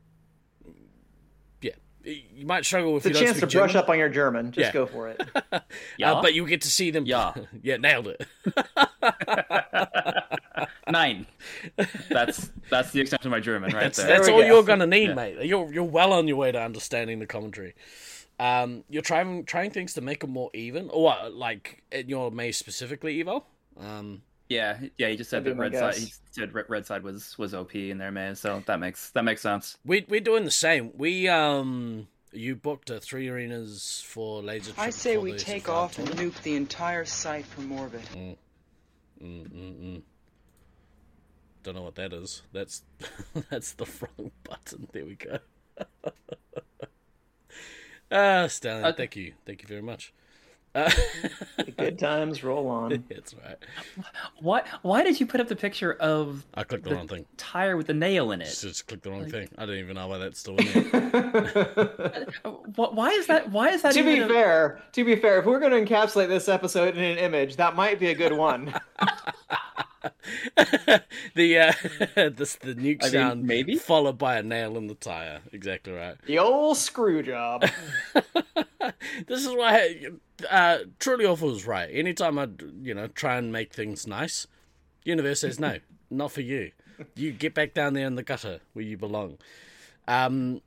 yeah, 1.61 1.73
you 2.03 2.47
might 2.47 2.65
struggle 2.65 2.95
with. 2.95 3.05
It's 3.05 3.07
a 3.07 3.09
you 3.09 3.15
don't 3.15 3.25
chance 3.35 3.41
to 3.41 3.51
speak 3.51 3.59
brush 3.59 3.75
up 3.75 3.89
on 3.89 3.99
your 3.99 4.09
German. 4.09 4.53
Just 4.53 4.67
Yeah. 4.67 4.73
go 4.73 4.87
for 4.87 5.09
it. 5.09 5.23
Yeah, 5.99 6.13
Uh, 6.13 6.23
but 6.23 6.35
you 6.35 6.47
get 6.47 6.61
to 6.63 6.71
see 6.71 6.91
them. 6.91 7.05
Yeah. 7.07 7.33
yeah, 7.63 7.77
nailed 7.79 8.09
it. 8.09 8.27
nine. 10.89 11.27
That's 12.09 12.51
that's 12.71 12.93
the 12.93 13.01
extent 13.01 13.25
of 13.25 13.31
my 13.31 13.41
German 13.41 13.73
right 13.73 13.85
That's, 13.85 13.99
there. 13.99 14.09
that's 14.09 14.27
we 14.29 14.33
all 14.35 14.41
go. 14.41 14.47
you're 14.47 14.63
gonna 14.63 14.87
need, 14.87 15.09
Yeah. 15.09 15.15
mate. 15.15 15.47
You're 15.47 15.73
you're 15.73 15.85
well 15.85 16.13
on 16.13 16.29
your 16.29 16.37
way 16.37 16.53
to 16.53 16.61
understanding 16.61 17.19
the 17.19 17.27
commentary. 17.27 17.75
Um, 18.39 18.85
you're 18.91 19.03
trying 19.03 19.45
trying 19.45 19.71
things 19.71 19.95
to 19.95 20.01
make 20.01 20.21
them 20.21 20.31
more 20.31 20.51
even, 20.55 20.91
or 20.91 21.05
what, 21.05 21.35
like 21.35 21.83
in 21.91 22.09
your 22.09 22.31
maze 22.31 22.57
specifically, 22.57 23.23
Evo. 23.25 23.45
Um, 23.81 24.23
Yeah, 24.49 24.79
yeah. 24.97 25.09
He 25.09 25.17
just 25.17 25.31
said 25.31 25.45
That'd 25.45 25.59
that 25.59 25.61
red 25.61 25.75
side. 25.75 25.95
He 25.97 26.13
said 26.31 26.55
red, 26.55 26.67
red 26.69 26.87
side 26.87 27.03
was 27.03 27.37
was 27.37 27.53
OP 27.55 27.75
in 27.75 27.99
their 27.99 28.13
man, 28.13 28.37
so 28.37 28.63
that 28.67 28.79
makes 28.79 29.11
that 29.11 29.25
makes 29.25 29.41
sense. 29.41 29.77
we 29.85 30.07
we're 30.09 30.21
doing 30.21 30.45
the 30.45 30.51
same. 30.51 30.93
We 30.97 31.29
um, 31.29 32.07
you 32.33 32.55
booked 32.55 32.91
uh, 32.91 33.01
three 33.01 33.29
arenas 33.29 34.05
for 34.07 34.43
laser. 34.43 34.73
I 34.79 34.91
say 34.91 35.17
we 35.17 35.33
take 35.35 35.69
off 35.69 35.99
and 35.99 36.09
nuke 36.11 36.41
the 36.43 36.55
entire 36.55 37.05
site 37.05 37.47
from 37.47 37.73
orbit. 37.73 38.03
Mm, 38.15 38.37
mm, 39.23 39.49
mm. 39.51 40.03
Don't 41.65 41.75
know 41.75 41.83
what 41.83 41.97
that 41.97 42.13
is. 42.13 42.43
That's 42.53 42.83
that's 43.51 43.73
the 43.73 43.87
wrong 44.01 44.31
button. 44.45 44.87
There 44.93 45.05
we 45.05 45.15
go. 45.17 45.39
Ah, 48.09 48.47
Stallion, 48.47 48.85
Uh, 48.85 48.93
thank 48.93 49.17
you, 49.17 49.35
thank 49.45 49.63
you 49.63 49.69
very 49.69 49.83
much. 49.83 50.15
Uh, 50.77 50.91
good 51.79 51.99
times 51.99 52.45
roll 52.45 52.69
on. 52.69 53.03
that's 53.11 53.35
right. 53.35 53.57
What? 54.41 54.67
why 54.83 55.03
did 55.03 55.19
you 55.19 55.27
put 55.27 55.41
up 55.41 55.49
the 55.49 55.57
picture 55.57 55.95
of 55.95 56.45
I 56.55 56.65
clicked 56.65 56.85
the 56.85 56.91
the 56.91 56.97
wrong 56.97 57.09
thing. 57.09 57.25
tire 57.39 57.77
with 57.77 57.87
the 57.87 57.95
nail 57.95 58.31
in 58.33 58.41
Just, 58.41 58.63
it? 58.63 58.69
just 58.69 58.87
clicked 58.87 59.03
the 59.05 59.11
wrong 59.11 59.29
thing. 59.31 59.49
I 59.57 59.65
don't 59.67 59.77
even 59.77 59.95
know 59.95 60.07
why 60.09 60.19
that's 60.19 60.39
still 60.39 60.57
in 60.57 60.67
there. 60.91 62.27
Why 62.75 63.09
is 63.11 63.27
that? 63.27 63.51
Why 63.51 63.71
is 63.71 63.83
that? 63.83 63.93
to 63.95 64.03
be 64.05 64.19
a- 64.21 64.29
fair, 64.29 64.81
to 64.93 65.05
be 65.05 65.17
fair, 65.17 65.39
if 65.39 65.47
we're 65.47 65.61
going 65.61 65.73
to 65.73 65.95
encapsulate 65.95 66.29
this 66.29 66.49
episode 66.49 66.97
in 66.97 67.03
an 67.03 67.19
image, 67.19 67.57
that 67.57 67.75
might 67.75 67.99
be 67.99 68.09
a 68.09 68.15
good 68.15 68.33
one. 68.33 68.75
The 71.35 71.59
uh, 71.59 71.73
this 72.31 72.57
the 72.57 72.75
nuke 72.75 73.03
I 73.03 73.05
mean, 73.05 73.13
sound 73.13 73.45
maybe? 73.45 73.77
followed 73.77 74.19
by 74.19 74.37
a 74.37 74.43
nail 74.43 74.77
in 74.77 74.87
the 74.87 74.95
tire. 74.95 75.41
Exactly 75.53 75.93
right. 75.93 76.17
the 76.27 76.39
old 76.39 76.77
screw 76.77 77.23
job. 77.23 77.65
this 79.27 79.45
is 79.45 79.49
why 79.49 80.07
uh, 80.51 80.79
truly 80.99 81.27
awful 81.27 81.55
is 81.55 81.67
right. 81.67 81.89
Anytime 81.93 82.39
I 82.39 82.49
you 82.81 82.95
know 82.95 83.09
try 83.09 83.37
and 83.37 83.53
make 83.53 83.73
things 83.73 84.07
nice, 84.07 84.47
universe 85.05 85.41
says 85.41 85.61
no, 85.61 85.79
not 86.11 86.33
for 86.33 86.43
you. 86.43 86.73
You 87.15 87.33
get 87.33 87.55
back 87.55 87.75
down 87.75 87.93
there 87.93 88.07
in 88.07 88.15
the 88.15 88.23
gutter 88.23 88.61
where 88.73 88.85
you 88.85 88.97
belong. 88.97 89.37
Um, 90.09 90.63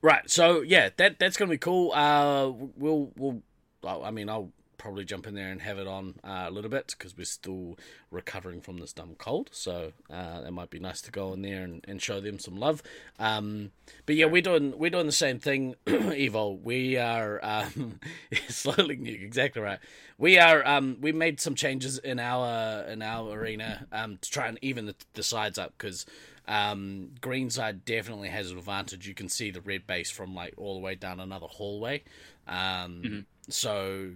right. 0.00 0.28
So 0.30 0.60
yeah, 0.60 0.90
that 0.96 1.18
that's 1.18 1.36
gonna 1.36 1.50
be 1.50 1.58
cool. 1.58 1.92
Uh, 1.92 2.50
we'll 2.76 3.10
we'll. 3.16 3.42
well, 3.82 4.04
I 4.04 4.10
mean, 4.10 4.28
I'll 4.28 4.50
probably 4.84 5.06
jump 5.06 5.26
in 5.26 5.34
there 5.34 5.48
and 5.48 5.62
have 5.62 5.78
it 5.78 5.86
on 5.86 6.14
uh, 6.22 6.44
a 6.46 6.50
little 6.50 6.68
bit 6.68 6.94
because 6.98 7.16
we're 7.16 7.24
still 7.24 7.78
recovering 8.10 8.60
from 8.60 8.76
this 8.76 8.92
dumb 8.92 9.14
cold. 9.16 9.48
So 9.50 9.92
uh, 10.12 10.42
it 10.46 10.52
might 10.52 10.68
be 10.68 10.78
nice 10.78 11.00
to 11.02 11.10
go 11.10 11.32
in 11.32 11.40
there 11.40 11.62
and, 11.62 11.82
and 11.88 12.02
show 12.02 12.20
them 12.20 12.38
some 12.38 12.58
love. 12.58 12.82
Um, 13.18 13.70
but 14.04 14.14
yeah, 14.14 14.26
we're 14.26 14.42
doing 14.42 14.78
we're 14.78 14.90
doing 14.90 15.06
the 15.06 15.12
same 15.12 15.38
thing, 15.38 15.74
Evo. 15.86 16.60
We 16.60 16.98
are 16.98 17.40
um, 17.42 17.98
slowly 18.48 19.00
exactly 19.24 19.62
right. 19.62 19.78
We 20.18 20.38
are 20.38 20.62
um, 20.68 20.98
we 21.00 21.12
made 21.12 21.40
some 21.40 21.54
changes 21.54 21.96
in 21.96 22.18
our 22.18 22.82
in 22.82 23.00
our 23.00 23.32
arena 23.32 23.86
um, 23.90 24.18
to 24.18 24.30
try 24.30 24.48
and 24.48 24.58
even 24.60 24.84
the, 24.84 24.94
the 25.14 25.22
sides 25.22 25.58
up 25.58 25.72
because 25.78 26.04
um, 26.46 27.12
green 27.22 27.48
side 27.48 27.86
definitely 27.86 28.28
has 28.28 28.50
an 28.50 28.58
advantage. 28.58 29.08
You 29.08 29.14
can 29.14 29.30
see 29.30 29.50
the 29.50 29.62
red 29.62 29.86
base 29.86 30.10
from 30.10 30.34
like 30.34 30.52
all 30.58 30.74
the 30.74 30.80
way 30.80 30.94
down 30.94 31.20
another 31.20 31.46
hallway. 31.46 32.02
Um, 32.46 33.00
Mm-hmm. 33.04 33.20
So 33.50 34.10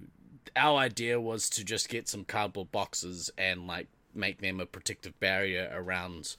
our 0.57 0.79
idea 0.79 1.21
was 1.21 1.49
to 1.51 1.65
just 1.65 1.89
get 1.89 2.09
some 2.09 2.25
cardboard 2.25 2.73
boxes 2.73 3.31
and 3.39 3.67
like 3.67 3.89
make 4.15 4.41
them 4.41 4.61
a 4.61 4.67
protective 4.67 5.19
barrier 5.21 5.71
around 5.73 6.37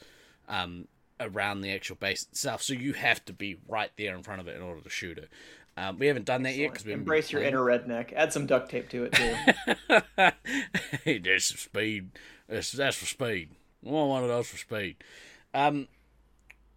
um, 0.48 0.88
around 1.20 1.62
the 1.62 1.72
actual 1.72 1.96
base 1.96 2.24
itself. 2.32 2.62
So 2.62 2.74
you 2.74 2.94
have 2.94 3.24
to 3.26 3.34
be 3.34 3.58
right 3.68 3.92
there 3.98 4.16
in 4.16 4.24
front 4.24 4.42
of 4.42 4.48
it 4.48 4.56
in 4.56 4.62
order 4.62 4.82
to 4.82 4.90
shoot 4.90 5.18
it. 5.18 5.30
Um, 5.78 5.98
we 5.98 6.08
haven't 6.08 6.26
done 6.26 6.44
that 6.44 6.56
yet 6.56 6.72
because 6.72 6.86
we 6.86 6.92
Embrace 6.92 7.32
your 7.32 7.42
inner 7.42 7.60
redneck. 7.60 8.12
Add 8.14 8.34
some 8.34 8.46
duct 8.46 8.70
tape 8.70 8.90
to 8.90 9.06
it 9.06 9.14
too. 9.14 10.32
hey, 11.06 11.20
there's 11.20 11.46
some 11.46 11.58
speed. 11.58 12.10
That's, 12.50 12.72
that's 12.74 12.98
for 12.98 13.06
speed. 13.06 13.52
I 13.86 13.90
want 13.90 14.10
one 14.10 14.24
of 14.24 14.30
those 14.30 14.48
for 14.48 14.58
speed. 14.58 14.98
Um, 15.54 15.88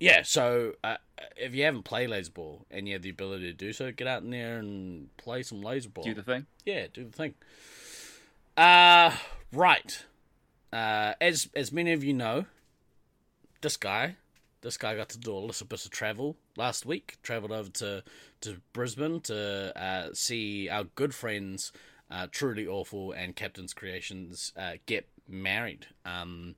yeah. 0.03 0.23
So 0.23 0.73
uh, 0.83 0.97
if 1.37 1.55
you 1.55 1.65
haven't 1.65 1.85
played 1.85 2.11
laser 2.11 2.33
ball 2.33 2.67
and 2.71 2.88
you 2.88 2.95
have 2.95 3.03
the 3.03 3.11
ability 3.11 3.45
to 3.47 3.53
do 3.53 3.73
so, 3.73 3.93
get 3.93 4.09
out 4.09 4.23
in 4.23 4.31
there 4.31 4.59
and 4.59 5.17
play 5.17 5.43
some 5.43 5.62
laser 5.62 5.88
ball. 5.88 6.05
Do 6.05 6.15
the 6.15 6.23
thing. 6.23 6.47
Yeah, 6.67 6.87
do 6.93 7.05
the 7.05 7.12
thing. 7.12 7.35
Uh 8.57 9.17
right. 9.53 10.05
Uh, 10.73 11.15
as 11.21 11.49
as 11.55 11.71
many 11.71 11.93
of 11.93 12.03
you 12.03 12.15
know, 12.15 12.47
this 13.61 13.77
guy, 13.77 14.17
this 14.62 14.77
guy 14.77 14.97
got 14.97 15.11
to 15.11 15.19
do 15.19 15.33
a 15.33 15.38
little 15.38 15.67
bit 15.67 15.85
of 15.85 15.91
travel 15.91 16.37
last 16.57 16.85
week. 16.85 17.19
Traveled 17.23 17.53
over 17.53 17.71
to 17.71 18.03
to 18.41 18.61
Brisbane 18.73 19.21
to 19.23 19.73
uh, 19.81 20.09
see 20.15 20.69
our 20.69 20.85
good 20.85 21.15
friends, 21.15 21.73
uh, 22.11 22.27
Truly 22.31 22.67
Awful 22.67 23.12
and 23.12 23.37
Captain's 23.37 23.75
Creations, 23.75 24.53
uh, 24.57 24.73
get 24.87 25.09
married. 25.29 25.87
Um, 26.05 26.57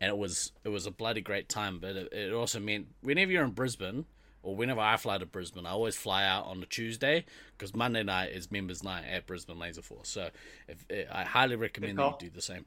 and 0.00 0.10
it 0.10 0.16
was 0.16 0.52
it 0.64 0.68
was 0.68 0.86
a 0.86 0.90
bloody 0.90 1.20
great 1.20 1.48
time. 1.48 1.78
But 1.78 1.96
it, 1.96 2.12
it 2.12 2.32
also 2.32 2.60
meant 2.60 2.88
whenever 3.02 3.30
you're 3.32 3.44
in 3.44 3.50
Brisbane, 3.52 4.04
or 4.42 4.54
whenever 4.54 4.80
I 4.80 4.96
fly 4.96 5.18
to 5.18 5.26
Brisbane, 5.26 5.66
I 5.66 5.70
always 5.70 5.96
fly 5.96 6.24
out 6.24 6.46
on 6.46 6.62
a 6.62 6.66
Tuesday 6.66 7.24
because 7.56 7.74
Monday 7.74 8.02
night 8.02 8.32
is 8.32 8.50
members' 8.50 8.82
night 8.84 9.04
at 9.10 9.26
Brisbane 9.26 9.58
Laser 9.58 9.82
Force. 9.82 10.08
So 10.10 10.30
if, 10.68 10.84
I 11.10 11.24
highly 11.24 11.56
recommend 11.56 11.98
that 11.98 12.22
you 12.22 12.28
do 12.28 12.34
the 12.34 12.42
same. 12.42 12.66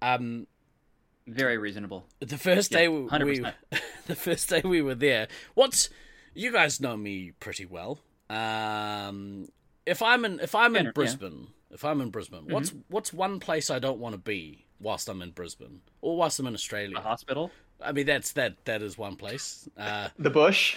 Um, 0.00 0.46
Very 1.26 1.58
reasonable. 1.58 2.06
the 2.20 2.38
first 2.38 2.70
day 2.70 2.86
we, 2.88 3.02
we 3.02 3.44
the 4.06 4.14
first 4.14 4.48
day 4.48 4.62
we 4.64 4.80
were 4.80 4.94
there. 4.94 5.26
What's 5.54 5.90
you 6.34 6.52
guys 6.52 6.80
know 6.80 6.96
me 6.96 7.32
pretty 7.40 7.66
well. 7.66 7.98
Um, 8.30 9.48
if 9.86 10.02
I'm 10.02 10.24
in 10.24 10.38
if 10.40 10.54
I'm 10.54 10.74
Yeah, 10.74 10.80
in 10.80 10.86
yeah. 10.86 10.92
Brisbane, 10.92 11.48
if 11.70 11.84
I'm 11.84 12.00
in 12.00 12.10
Brisbane, 12.10 12.46
what's 12.48 12.72
what's 12.88 13.12
one 13.12 13.40
place 13.40 13.70
I 13.70 13.78
don't 13.80 13.98
want 13.98 14.12
to 14.14 14.18
be 14.18 14.66
whilst 14.80 15.08
I'm 15.08 15.22
in 15.22 15.30
Brisbane 15.30 15.80
or 16.00 16.16
whilst 16.16 16.38
I'm 16.38 16.46
in 16.46 16.54
Australia? 16.54 16.96
A 16.96 17.00
hospital. 17.00 17.50
I 17.80 17.92
mean 17.92 18.06
that's 18.06 18.32
that 18.32 18.64
that 18.64 18.82
is 18.82 18.98
one 18.98 19.16
place. 19.16 19.68
Uh, 19.76 20.08
the 20.18 20.30
bush. 20.30 20.76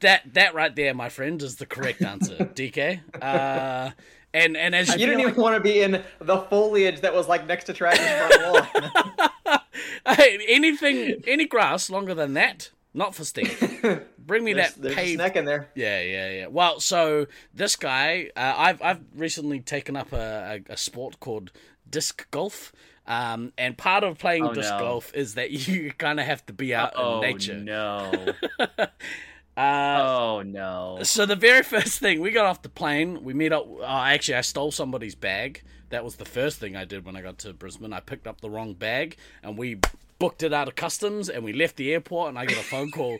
that 0.00 0.34
that 0.34 0.54
right 0.54 0.74
there, 0.74 0.94
my 0.94 1.08
friend, 1.08 1.40
is 1.42 1.56
the 1.56 1.66
correct 1.66 2.02
answer, 2.02 2.36
DK. 2.54 3.00
Uh, 3.20 3.90
and 4.34 4.56
and 4.56 4.74
as 4.74 4.88
You 4.88 5.00
you 5.00 5.06
didn't 5.06 5.20
even 5.20 5.34
want 5.36 5.56
to 5.56 5.60
be 5.60 5.80
in 5.80 6.02
the 6.20 6.38
foliage 6.38 7.00
that 7.00 7.14
was 7.14 7.28
like 7.28 7.46
next 7.46 7.64
to 7.64 7.72
Travis' 7.72 8.00
front 8.00 8.42
lawn. 8.74 9.58
Hey, 10.06 10.38
anything 10.48 11.22
any 11.28 11.46
grass 11.46 11.88
longer 11.88 12.12
than 12.14 12.34
that, 12.34 12.70
not 12.92 13.14
for 13.14 13.24
Steve. 13.24 14.04
Bring 14.18 14.44
me 14.44 14.52
There's, 14.52 14.74
that 14.74 14.82
there's 14.82 14.94
a 14.94 14.96
paved 14.96 15.14
snack 15.18 15.36
in 15.36 15.44
there. 15.44 15.68
Yeah, 15.74 16.00
yeah, 16.00 16.30
yeah. 16.30 16.46
Well, 16.48 16.80
so 16.80 17.26
this 17.54 17.76
guy, 17.76 18.30
uh, 18.36 18.54
I've 18.56 18.82
I've 18.82 19.00
recently 19.14 19.60
taken 19.60 19.96
up 19.96 20.12
a, 20.12 20.62
a, 20.68 20.72
a 20.72 20.76
sport 20.76 21.20
called 21.20 21.52
disc 21.88 22.28
golf. 22.30 22.72
Um, 23.06 23.52
and 23.58 23.76
part 23.76 24.04
of 24.04 24.16
playing 24.18 24.44
Oh, 24.46 24.54
disc 24.54 24.70
no. 24.70 24.78
golf 24.78 25.12
is 25.14 25.34
that 25.34 25.50
you 25.68 25.92
kind 25.98 26.20
of 26.20 26.26
have 26.26 26.44
to 26.46 26.52
be 26.52 26.74
out 26.74 26.92
oh 26.96 27.20
in 27.20 27.32
nature. 27.32 27.54
no. 27.58 28.12
Uh, 29.54 29.98
oh 30.00 30.42
no. 30.42 30.98
so 31.02 31.26
the 31.26 31.36
very 31.36 31.62
first 31.74 31.98
thing 31.98 32.22
we 32.22 32.30
got 32.30 32.46
off 32.46 32.62
the 32.62 32.70
plane, 32.70 33.22
we 33.22 33.34
met 33.34 33.52
up. 33.52 33.66
Uh, 33.80 33.84
actually, 33.84 34.36
I 34.36 34.40
stole 34.40 34.70
somebody's 34.72 35.14
bag. 35.14 35.62
That 35.90 36.04
was 36.04 36.16
the 36.16 36.24
first 36.24 36.58
thing 36.58 36.74
I 36.74 36.86
did 36.86 37.04
when 37.04 37.16
I 37.16 37.20
got 37.20 37.36
to 37.40 37.52
Brisbane. 37.52 37.92
I 37.92 38.00
picked 38.00 38.26
up 38.26 38.40
the 38.40 38.48
wrong 38.48 38.72
bag, 38.72 39.18
and 39.42 39.58
we 39.58 39.76
booked 40.18 40.42
it 40.42 40.54
out 40.54 40.68
of 40.68 40.74
customs, 40.74 41.28
and 41.28 41.44
we 41.44 41.52
left 41.52 41.76
the 41.76 41.92
airport. 41.92 42.30
And 42.30 42.38
I 42.38 42.46
get 42.46 42.56
a 42.56 42.62
phone 42.62 42.90
call. 42.90 43.18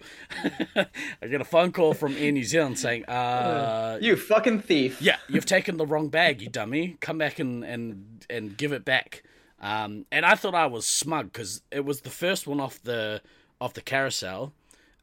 I 1.21 1.27
get 1.29 1.43
a 1.43 1.45
phone 1.45 1.71
call 1.71 1.93
from 1.93 2.17
Air 2.17 2.33
New 2.33 2.45
Zealand 2.45 2.79
saying, 2.79 3.05
uh, 3.05 3.99
You 4.01 4.17
fucking 4.17 4.61
thief. 4.61 5.03
"Yeah, 5.03 5.17
you've 5.29 5.45
taken 5.45 5.77
the 5.77 5.85
wrong 5.85 6.09
bag, 6.09 6.41
you 6.41 6.49
dummy. 6.49 6.97
Come 7.01 7.19
back 7.19 7.39
and 7.41 7.63
and 7.63 8.25
and 8.31 8.57
give 8.57 8.73
it 8.73 8.87
back." 8.87 9.23
Um, 9.63 10.07
and 10.11 10.27
I 10.27 10.35
thought 10.35 10.55
I 10.55 10.67
was 10.67 10.87
smug 10.87 11.33
because 11.33 11.63
it 11.71 11.85
was 11.85 12.01
the 12.01 12.11
first 12.11 12.47
one 12.47 12.61
off 12.61 12.83
the 12.83 13.23
off 13.61 13.75
the 13.75 13.81
carousel. 13.81 14.53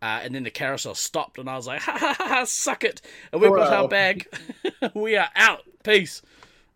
Uh, 0.01 0.21
and 0.23 0.33
then 0.33 0.43
the 0.43 0.51
carousel 0.51 0.95
stopped, 0.95 1.37
and 1.37 1.49
I 1.49 1.57
was 1.57 1.67
like, 1.67 1.81
ha 1.81 1.91
ha 1.97 2.15
ha, 2.17 2.27
ha 2.27 2.43
suck 2.45 2.83
it. 2.85 3.01
And 3.33 3.41
we 3.41 3.49
got 3.49 3.73
our 3.73 3.87
bag. 3.87 4.27
we 4.93 5.17
are 5.17 5.29
out. 5.35 5.63
Peace. 5.83 6.21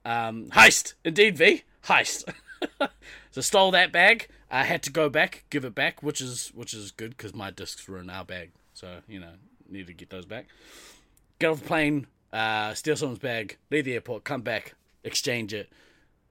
Um, 0.03 0.47
heist. 0.47 0.93
Indeed, 1.05 1.37
V. 1.37 1.63
Heist. 1.85 2.33
so 3.31 3.41
stole 3.41 3.71
that 3.71 3.91
bag. 3.93 4.27
I 4.51 4.65
had 4.65 4.83
to 4.83 4.91
go 4.91 5.09
back, 5.09 5.45
give 5.49 5.65
it 5.65 5.73
back, 5.73 6.03
which 6.03 6.21
is 6.21 6.51
which 6.53 6.73
is 6.73 6.91
good 6.91 7.11
because 7.17 7.33
my 7.33 7.49
discs 7.49 7.87
were 7.87 7.99
in 7.99 8.09
our 8.09 8.25
bag. 8.25 8.51
So, 8.73 8.99
you 9.07 9.19
know, 9.19 9.31
need 9.69 9.87
to 9.87 9.93
get 9.93 10.09
those 10.09 10.25
back. 10.25 10.47
Get 11.39 11.49
off 11.49 11.61
the 11.61 11.67
plane, 11.67 12.07
uh, 12.31 12.73
steal 12.73 12.95
someone's 12.95 13.19
bag, 13.19 13.57
leave 13.71 13.85
the 13.85 13.93
airport, 13.93 14.23
come 14.23 14.41
back, 14.41 14.75
exchange 15.03 15.53
it. 15.53 15.71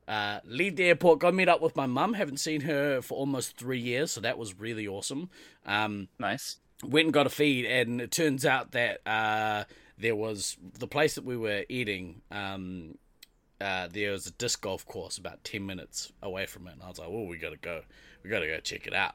Uh, 0.08 0.40
leave 0.44 0.76
the 0.76 0.84
airport, 0.84 1.20
go 1.20 1.30
meet 1.30 1.48
up 1.48 1.60
with 1.62 1.76
my 1.76 1.86
mum. 1.86 2.14
Haven't 2.14 2.38
seen 2.38 2.62
her 2.62 3.00
for 3.00 3.14
almost 3.16 3.56
three 3.56 3.78
years, 3.78 4.10
so 4.10 4.20
that 4.20 4.36
was 4.38 4.58
really 4.58 4.86
awesome. 4.88 5.30
Um, 5.64 6.08
Nice. 6.18 6.58
went 6.84 7.06
and 7.06 7.14
got 7.14 7.26
a 7.26 7.30
feed, 7.30 7.64
and 7.66 8.00
it 8.00 8.10
turns 8.10 8.44
out 8.44 8.72
that 8.72 9.00
uh, 9.06 9.64
there 9.98 10.16
was 10.16 10.56
the 10.78 10.88
place 10.88 11.14
that 11.14 11.24
we 11.24 11.36
were 11.36 11.64
eating. 11.68 12.22
Um, 12.30 12.98
uh, 13.60 13.86
there 13.92 14.10
was 14.10 14.26
a 14.26 14.32
disc 14.32 14.60
golf 14.60 14.84
course 14.86 15.18
about 15.18 15.44
ten 15.44 15.64
minutes 15.66 16.12
away 16.20 16.46
from 16.46 16.66
it, 16.66 16.72
and 16.72 16.82
I 16.82 16.88
was 16.88 16.98
like, 16.98 17.08
"Oh, 17.08 17.24
we 17.24 17.36
gotta 17.36 17.56
go, 17.56 17.82
we 18.24 18.30
gotta 18.30 18.48
go 18.48 18.58
check 18.58 18.88
it 18.88 18.94
out." 18.94 19.14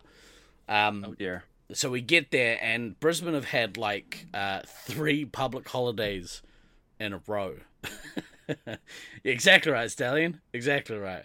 Um, 0.69 1.03
Oh 1.05 1.13
dear. 1.15 1.43
so 1.73 1.89
we 1.89 1.99
get 1.99 2.31
there, 2.31 2.57
and 2.61 2.97
Brisbane 3.01 3.33
have 3.33 3.43
had 3.45 3.75
like 3.75 4.25
uh, 4.33 4.61
three 4.85 5.25
public 5.25 5.67
holidays 5.67 6.41
in 6.97 7.11
a 7.11 7.21
row. 7.27 7.57
exactly 9.23 9.71
right, 9.71 9.89
Stallion. 9.91 10.41
Exactly 10.53 10.97
right. 10.97 11.23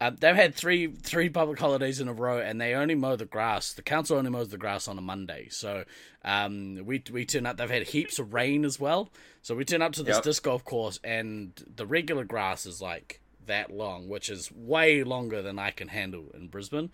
Um, 0.00 0.16
they've 0.20 0.36
had 0.36 0.54
three 0.54 0.86
three 0.92 1.28
public 1.28 1.58
holidays 1.58 2.00
in 2.00 2.06
a 2.06 2.12
row, 2.12 2.38
and 2.38 2.60
they 2.60 2.74
only 2.74 2.94
mow 2.94 3.16
the 3.16 3.24
grass. 3.24 3.72
The 3.72 3.82
council 3.82 4.16
only 4.16 4.30
mows 4.30 4.48
the 4.48 4.56
grass 4.56 4.86
on 4.86 4.96
a 4.96 5.00
Monday. 5.00 5.48
So 5.50 5.84
um, 6.24 6.82
we 6.84 7.02
we 7.10 7.24
turn 7.24 7.46
up. 7.46 7.56
They've 7.56 7.68
had 7.68 7.88
heaps 7.88 8.20
of 8.20 8.32
rain 8.32 8.64
as 8.64 8.78
well. 8.78 9.10
So 9.42 9.56
we 9.56 9.64
turn 9.64 9.82
up 9.82 9.92
to 9.94 10.04
this 10.04 10.16
Yep. 10.16 10.24
disc 10.24 10.42
golf 10.44 10.64
course, 10.64 11.00
and 11.02 11.52
the 11.74 11.84
regular 11.86 12.22
grass 12.24 12.64
is 12.64 12.80
like 12.80 13.20
that 13.48 13.70
long, 13.70 14.08
which 14.08 14.30
is 14.30 14.50
way 14.52 15.02
longer 15.04 15.42
than 15.42 15.58
I 15.58 15.70
can 15.70 15.88
handle 15.88 16.26
in 16.32 16.48
Brisbane. 16.48 16.90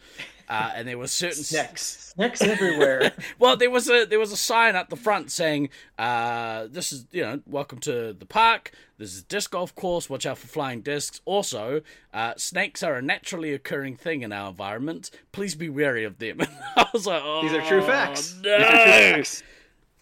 Uh, 0.48 0.72
and 0.74 0.88
there 0.88 0.98
were 0.98 1.06
certain 1.06 1.44
Snacks. 1.44 2.14
Snacks 2.16 2.42
everywhere. 2.42 3.12
well, 3.38 3.56
there 3.56 3.70
was 3.70 3.88
a 3.88 4.04
there 4.04 4.18
was 4.18 4.32
a 4.32 4.36
sign 4.36 4.74
at 4.74 4.90
the 4.90 4.96
front 4.96 5.30
saying, 5.30 5.68
uh, 5.98 6.66
"This 6.70 6.92
is 6.92 7.06
you 7.12 7.22
know, 7.22 7.40
welcome 7.46 7.78
to 7.80 8.12
the 8.12 8.26
park. 8.26 8.72
This 8.98 9.14
is 9.14 9.20
a 9.22 9.24
disc 9.24 9.52
golf 9.52 9.74
course. 9.74 10.10
Watch 10.10 10.26
out 10.26 10.38
for 10.38 10.46
flying 10.48 10.80
discs. 10.80 11.20
Also, 11.24 11.82
uh, 12.12 12.34
snakes 12.36 12.82
are 12.82 12.96
a 12.96 13.02
naturally 13.02 13.52
occurring 13.52 13.96
thing 13.96 14.22
in 14.22 14.32
our 14.32 14.50
environment. 14.50 15.10
Please 15.32 15.54
be 15.54 15.68
wary 15.68 16.04
of 16.04 16.18
them." 16.18 16.40
I 16.76 16.86
was 16.92 17.06
like, 17.06 17.22
"Oh, 17.24 17.42
These 17.42 17.52
are 17.52 17.62
true 17.62 17.82
facts. 17.82 18.36
No. 18.42 18.58
These 18.58 18.66
are 18.66 18.70
true 18.70 19.22
facts. 19.22 19.42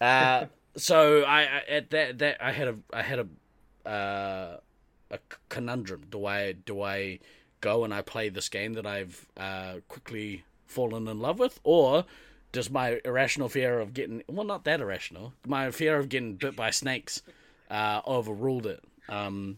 Uh, 0.01 0.45
so 0.75 1.23
I, 1.23 1.41
I 1.41 1.63
at 1.69 1.89
that 1.91 2.19
that 2.19 2.37
I 2.43 2.51
had 2.51 2.67
a 2.67 2.75
I 2.91 3.01
had 3.01 3.19
a 3.19 3.89
uh, 3.89 4.57
a 5.13 5.19
conundrum. 5.49 6.03
Do 6.09 6.25
I 6.25 6.53
do 6.53 6.81
I 6.81 7.19
go 7.61 7.83
and 7.83 7.93
I 7.93 8.01
play 8.01 8.29
this 8.29 8.49
game 8.49 8.73
that 8.73 8.85
I've 8.85 9.27
uh, 9.37 9.75
quickly 9.87 10.43
fallen 10.65 11.07
in 11.07 11.19
love 11.19 11.39
with, 11.39 11.59
or 11.63 12.05
does 12.51 12.69
my 12.69 12.99
irrational 13.05 13.49
fear 13.49 13.79
of 13.79 13.93
getting 13.93 14.23
well 14.27 14.45
not 14.45 14.63
that 14.63 14.79
irrational 14.79 15.33
my 15.45 15.71
fear 15.71 15.97
of 15.97 16.07
getting 16.09 16.35
bit 16.35 16.55
by 16.55 16.69
snakes 16.69 17.21
uh, 17.69 18.01
overruled 18.05 18.65
it. 18.65 18.83
Um, 19.09 19.57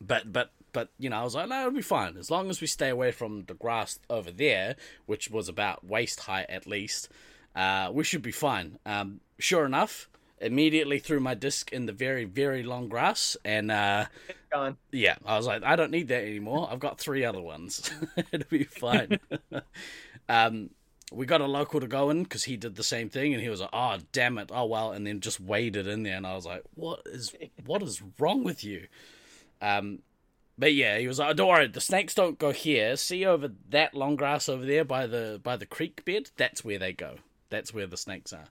but 0.00 0.32
but 0.32 0.50
but 0.72 0.90
you 0.98 1.10
know 1.10 1.20
I 1.20 1.24
was 1.24 1.34
like 1.34 1.48
no 1.48 1.60
it'll 1.60 1.72
be 1.72 1.82
fine 1.82 2.16
as 2.16 2.30
long 2.30 2.50
as 2.50 2.60
we 2.60 2.66
stay 2.66 2.88
away 2.88 3.12
from 3.12 3.44
the 3.46 3.54
grass 3.54 3.98
over 4.10 4.30
there, 4.30 4.76
which 5.06 5.30
was 5.30 5.48
about 5.48 5.86
waist 5.86 6.20
height 6.20 6.46
at 6.48 6.66
least. 6.66 7.08
Uh, 7.54 7.90
we 7.92 8.04
should 8.04 8.22
be 8.22 8.32
fine. 8.32 8.78
Um, 8.86 9.20
sure 9.38 9.64
enough, 9.64 10.08
immediately 10.40 10.98
threw 10.98 11.20
my 11.20 11.34
disc 11.34 11.72
in 11.72 11.86
the 11.86 11.92
very 11.92 12.24
very 12.24 12.62
long 12.62 12.88
grass, 12.88 13.36
and 13.44 13.70
uh, 13.70 14.06
Gone. 14.50 14.76
yeah, 14.90 15.16
I 15.24 15.36
was 15.36 15.46
like, 15.46 15.62
I 15.62 15.76
don't 15.76 15.90
need 15.90 16.08
that 16.08 16.24
anymore. 16.24 16.68
I've 16.70 16.80
got 16.80 16.98
three 16.98 17.24
other 17.24 17.40
ones. 17.40 17.90
It'll 18.32 18.48
be 18.48 18.64
fine. 18.64 19.18
um, 20.28 20.70
we 21.12 21.26
got 21.26 21.40
a 21.40 21.46
local 21.46 21.80
to 21.80 21.86
go 21.86 22.10
in 22.10 22.22
because 22.22 22.44
he 22.44 22.56
did 22.56 22.76
the 22.76 22.82
same 22.82 23.08
thing, 23.08 23.34
and 23.34 23.42
he 23.42 23.48
was 23.48 23.60
like, 23.60 23.70
"Oh, 23.72 23.98
damn 24.12 24.38
it! 24.38 24.50
Oh 24.52 24.66
well," 24.66 24.92
and 24.92 25.06
then 25.06 25.20
just 25.20 25.40
waded 25.40 25.86
in 25.86 26.02
there, 26.02 26.16
and 26.16 26.26
I 26.26 26.34
was 26.34 26.46
like, 26.46 26.62
"What 26.74 27.02
is 27.06 27.34
what 27.66 27.82
is 27.82 28.02
wrong 28.18 28.44
with 28.44 28.64
you?" 28.64 28.86
Um, 29.60 30.00
but 30.56 30.72
yeah, 30.74 30.98
he 30.98 31.08
was 31.08 31.18
like, 31.18 31.36
"Don't 31.36 31.48
worry, 31.48 31.66
the 31.66 31.80
snakes 31.80 32.14
don't 32.14 32.38
go 32.38 32.52
here. 32.52 32.96
See 32.96 33.26
over 33.26 33.50
that 33.70 33.94
long 33.94 34.16
grass 34.16 34.48
over 34.48 34.64
there 34.64 34.84
by 34.84 35.06
the 35.06 35.40
by 35.42 35.56
the 35.56 35.66
creek 35.66 36.04
bed. 36.04 36.30
That's 36.36 36.64
where 36.64 36.78
they 36.78 36.92
go. 36.92 37.16
That's 37.50 37.74
where 37.74 37.86
the 37.86 37.96
snakes 37.96 38.32
are." 38.32 38.46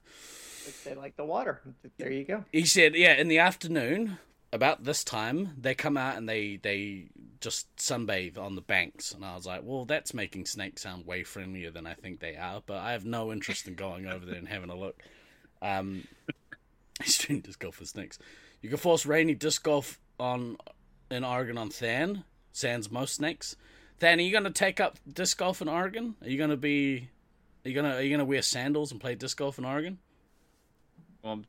They 0.84 0.94
like 0.94 1.16
the 1.16 1.24
water. 1.24 1.60
There 1.98 2.12
you 2.12 2.24
go. 2.24 2.44
He 2.52 2.64
said, 2.64 2.94
"Yeah, 2.94 3.14
in 3.14 3.28
the 3.28 3.38
afternoon, 3.38 4.18
about 4.52 4.84
this 4.84 5.04
time, 5.04 5.54
they 5.58 5.74
come 5.74 5.96
out 5.96 6.16
and 6.16 6.28
they 6.28 6.56
they 6.56 7.08
just 7.40 7.74
sunbathe 7.76 8.38
on 8.38 8.54
the 8.54 8.60
banks." 8.60 9.12
And 9.12 9.24
I 9.24 9.34
was 9.34 9.46
like, 9.46 9.62
"Well, 9.64 9.84
that's 9.84 10.14
making 10.14 10.46
snakes 10.46 10.82
sound 10.82 11.06
way 11.06 11.24
friendlier 11.24 11.70
than 11.70 11.86
I 11.86 11.94
think 11.94 12.20
they 12.20 12.36
are." 12.36 12.62
But 12.64 12.78
I 12.78 12.92
have 12.92 13.04
no 13.04 13.32
interest 13.32 13.66
in 13.66 13.74
going 13.74 14.06
over 14.06 14.26
there 14.26 14.36
and 14.36 14.48
having 14.48 14.70
a 14.70 14.76
look. 14.76 15.02
Um, 15.62 16.06
doing 17.18 17.40
disc 17.40 17.58
golf 17.58 17.76
for 17.76 17.84
snakes. 17.84 18.18
You 18.60 18.68
can 18.68 18.78
force 18.78 19.06
rainy 19.06 19.34
disc 19.34 19.62
golf 19.62 19.98
on 20.18 20.56
in 21.10 21.24
Oregon 21.24 21.58
on 21.58 21.70
Than. 21.78 22.24
Sans 22.52 22.90
most 22.90 23.14
snakes. 23.14 23.56
Than, 24.00 24.18
are 24.18 24.22
you 24.22 24.32
gonna 24.32 24.50
take 24.50 24.80
up 24.80 24.98
disc 25.10 25.38
golf 25.38 25.62
in 25.62 25.68
Oregon? 25.68 26.16
Are 26.22 26.28
you 26.28 26.38
gonna 26.38 26.56
be? 26.56 27.08
Are 27.64 27.68
you 27.68 27.74
gonna 27.74 27.94
are 27.96 28.02
you 28.02 28.10
gonna 28.10 28.24
wear 28.24 28.42
sandals 28.42 28.90
and 28.92 29.00
play 29.00 29.14
disc 29.14 29.36
golf 29.36 29.58
in 29.58 29.64
Oregon? 29.64 29.98
Well, 31.22 31.34
I'm 31.34 31.44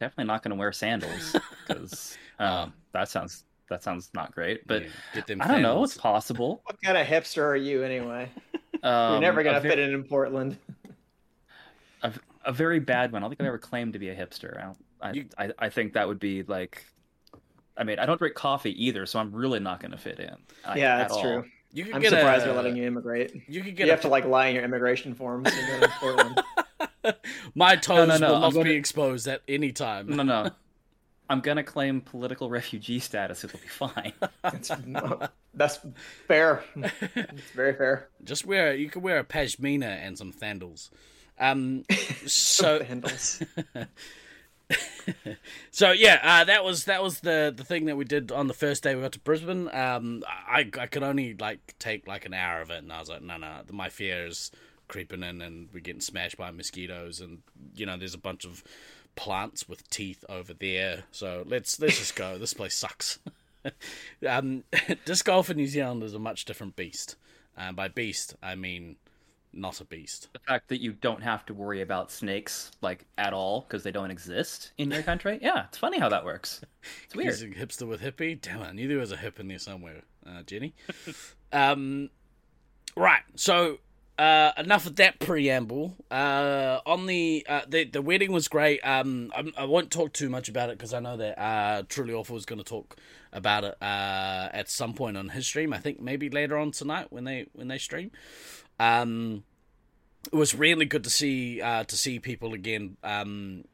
definitely 0.00 0.24
not 0.24 0.42
going 0.42 0.50
to 0.50 0.56
wear 0.56 0.72
sandals 0.72 1.36
because 1.68 2.16
um, 2.38 2.72
that 2.92 3.08
sounds 3.08 3.44
that 3.70 3.82
sounds 3.82 4.10
not 4.14 4.34
great. 4.34 4.66
But 4.66 4.82
Yeah, 4.82 4.88
get 5.14 5.26
them 5.26 5.40
I 5.42 5.48
don't 5.48 5.62
know. 5.62 5.82
It's 5.84 5.96
possible. 5.96 6.62
What 6.66 6.80
kind 6.82 6.96
of 6.98 7.06
hipster 7.06 7.42
are 7.42 7.56
you 7.56 7.82
anyway? 7.82 8.28
Um, 8.82 9.12
You're 9.12 9.20
never 9.22 9.42
gonna 9.42 9.62
fit 9.62 9.78
in 9.78 9.94
in 9.94 10.04
Portland. 10.04 10.58
a, 12.02 12.12
a 12.44 12.52
very 12.52 12.80
bad 12.80 13.12
one. 13.12 13.22
I 13.22 13.24
don't 13.24 13.30
think 13.30 13.40
I've 13.40 13.46
ever 13.46 13.56
claimed 13.56 13.94
to 13.94 13.98
be 13.98 14.10
a 14.10 14.14
hipster. 14.14 14.58
I, 14.58 14.62
don't, 14.64 14.78
I, 15.00 15.12
You- 15.12 15.28
I, 15.38 15.50
I 15.66 15.68
think 15.70 15.94
that 15.94 16.06
would 16.06 16.18
be 16.18 16.42
like. 16.42 16.84
I 17.78 17.84
mean, 17.84 17.98
I 17.98 18.04
don't 18.04 18.18
drink 18.18 18.34
coffee 18.34 18.84
either, 18.84 19.06
so 19.06 19.18
I'm 19.20 19.32
really 19.32 19.58
not 19.58 19.80
going 19.80 19.92
to 19.92 19.96
fit 19.96 20.20
in. 20.20 20.34
I- 20.66 20.76
yeah, 20.76 20.94
at 20.96 20.98
that's 20.98 21.14
all. 21.14 21.22
true. 21.22 21.44
You 21.74 21.84
could 21.84 21.94
I'm 21.96 22.00
get 22.00 22.10
surprised 22.10 22.44
a, 22.44 22.46
they're 22.46 22.54
letting 22.56 22.76
you 22.76 22.84
immigrate. 22.86 23.34
You 23.48 23.60
could 23.60 23.66
You 23.70 23.72
get 23.72 23.88
have 23.88 24.00
to 24.02 24.08
like 24.08 24.24
lie 24.24 24.46
in 24.46 24.54
your 24.54 24.64
immigration 24.64 25.14
forms 25.14 25.50
to 25.50 25.66
go 25.66 25.80
to 25.80 25.88
Portland. 26.00 26.42
my 27.54 27.76
toes 27.76 28.08
no, 28.08 28.16
no, 28.16 28.28
will 28.28 28.34
I'm 28.36 28.40
not 28.42 28.52
gonna- 28.54 28.64
be 28.64 28.76
exposed 28.76 29.26
at 29.28 29.42
any 29.48 29.72
time. 29.72 30.06
No, 30.08 30.22
no. 30.22 30.50
I'm 31.28 31.40
going 31.40 31.56
to 31.56 31.62
claim 31.62 32.02
political 32.02 32.50
refugee 32.50 32.98
status. 32.98 33.42
It'll 33.44 33.58
be 33.58 33.66
fine. 33.66 34.12
That's, 34.42 34.70
that's 35.54 35.78
fair. 36.28 36.62
It's 36.76 37.50
very 37.54 37.72
fair. 37.74 38.08
Just 38.22 38.44
wear 38.44 38.74
you 38.74 38.90
could 38.90 39.02
wear 39.02 39.18
a 39.18 39.24
pashmina 39.24 39.84
and 39.86 40.18
some 40.18 40.32
sandals. 40.32 40.90
Um, 41.40 41.84
so 42.26 42.84
handles. 42.84 43.42
so 45.70 45.92
yeah, 45.92 46.20
uh, 46.22 46.44
that 46.44 46.64
was 46.64 46.84
that 46.84 47.02
was 47.02 47.20
the 47.20 47.52
the 47.54 47.64
thing 47.64 47.86
that 47.86 47.96
we 47.96 48.04
did 48.04 48.32
on 48.32 48.46
the 48.46 48.54
first 48.54 48.82
day 48.82 48.94
we 48.94 49.02
got 49.02 49.12
to 49.12 49.20
Brisbane. 49.20 49.68
Um, 49.74 50.22
I 50.28 50.70
I 50.78 50.86
could 50.86 51.02
only 51.02 51.34
like 51.34 51.74
take 51.78 52.06
like 52.06 52.24
an 52.24 52.34
hour 52.34 52.60
of 52.60 52.70
it, 52.70 52.82
and 52.82 52.92
I 52.92 53.00
was 53.00 53.08
like, 53.08 53.22
no, 53.22 53.36
no, 53.36 53.60
my 53.70 53.88
fear 53.88 54.26
is 54.26 54.50
creeping 54.88 55.22
in, 55.22 55.42
and 55.42 55.68
we're 55.72 55.80
getting 55.80 56.00
smashed 56.00 56.36
by 56.36 56.50
mosquitoes, 56.50 57.20
and 57.20 57.42
you 57.74 57.86
know, 57.86 57.96
there's 57.96 58.14
a 58.14 58.18
bunch 58.18 58.44
of 58.44 58.64
plants 59.16 59.68
with 59.68 59.88
teeth 59.90 60.24
over 60.28 60.54
there. 60.54 61.04
So 61.10 61.44
let's 61.46 61.78
let's 61.80 61.98
just 61.98 62.16
go. 62.16 62.38
this 62.38 62.54
place 62.54 62.74
sucks. 62.74 63.18
um, 64.28 64.64
disc 65.04 65.24
golf 65.24 65.50
in 65.50 65.56
New 65.56 65.66
Zealand 65.66 66.02
is 66.02 66.14
a 66.14 66.18
much 66.18 66.44
different 66.44 66.76
beast. 66.76 67.16
And 67.56 67.76
by 67.76 67.88
beast, 67.88 68.34
I 68.42 68.54
mean 68.56 68.96
not 69.56 69.80
a 69.80 69.84
beast. 69.84 70.28
the 70.32 70.38
fact 70.40 70.68
that 70.68 70.80
you 70.80 70.92
don't 70.92 71.22
have 71.22 71.44
to 71.46 71.54
worry 71.54 71.80
about 71.80 72.10
snakes 72.10 72.70
like 72.80 73.06
at 73.18 73.32
all 73.32 73.62
because 73.62 73.82
they 73.82 73.90
don't 73.90 74.10
exist 74.10 74.72
in 74.78 74.90
your 74.90 75.02
country. 75.02 75.38
Yeah, 75.42 75.64
it's 75.68 75.78
funny 75.78 75.98
how 75.98 76.08
that 76.08 76.24
works. 76.24 76.62
It's 77.04 77.14
weird. 77.14 77.34
A 77.34 77.48
hipster 77.54 77.86
with 77.86 78.00
hippie. 78.00 78.40
Damn 78.40 78.62
it, 78.62 78.66
I 78.66 78.72
knew 78.72 78.88
there 78.88 78.98
was 78.98 79.12
a 79.12 79.16
hip 79.16 79.38
in 79.40 79.48
there 79.48 79.58
somewhere, 79.58 80.02
uh, 80.26 80.42
Jenny. 80.42 80.74
um, 81.52 82.08
right. 82.96 83.22
So 83.34 83.78
uh, 84.18 84.52
enough 84.56 84.86
of 84.86 84.96
that 84.96 85.18
preamble. 85.18 85.96
Uh, 86.10 86.80
on 86.86 87.06
the, 87.06 87.44
uh, 87.48 87.62
the 87.68 87.84
the 87.84 88.00
wedding 88.02 88.32
was 88.32 88.48
great. 88.48 88.80
Um, 88.80 89.32
I'm, 89.36 89.52
I 89.56 89.64
won't 89.64 89.90
talk 89.90 90.12
too 90.12 90.30
much 90.30 90.48
about 90.48 90.70
it 90.70 90.78
because 90.78 90.94
I 90.94 91.00
know 91.00 91.16
that 91.16 91.40
uh, 91.40 91.82
Truly 91.88 92.14
Awful 92.14 92.36
is 92.36 92.44
going 92.46 92.58
to 92.60 92.64
talk 92.64 92.96
about 93.32 93.64
it 93.64 93.76
uh, 93.82 94.48
at 94.52 94.70
some 94.70 94.94
point 94.94 95.16
on 95.16 95.30
his 95.30 95.46
stream. 95.46 95.72
I 95.72 95.78
think 95.78 96.00
maybe 96.00 96.30
later 96.30 96.56
on 96.56 96.70
tonight 96.70 97.08
when 97.10 97.24
they 97.24 97.46
when 97.52 97.68
they 97.68 97.78
stream. 97.78 98.12
Um, 98.78 99.44
it 100.32 100.36
was 100.36 100.54
really 100.54 100.84
good 100.84 101.04
to 101.04 101.10
see 101.10 101.60
uh, 101.60 101.84
to 101.84 101.96
see 101.96 102.18
people 102.18 102.54
again. 102.54 102.96
Um, 103.02 103.64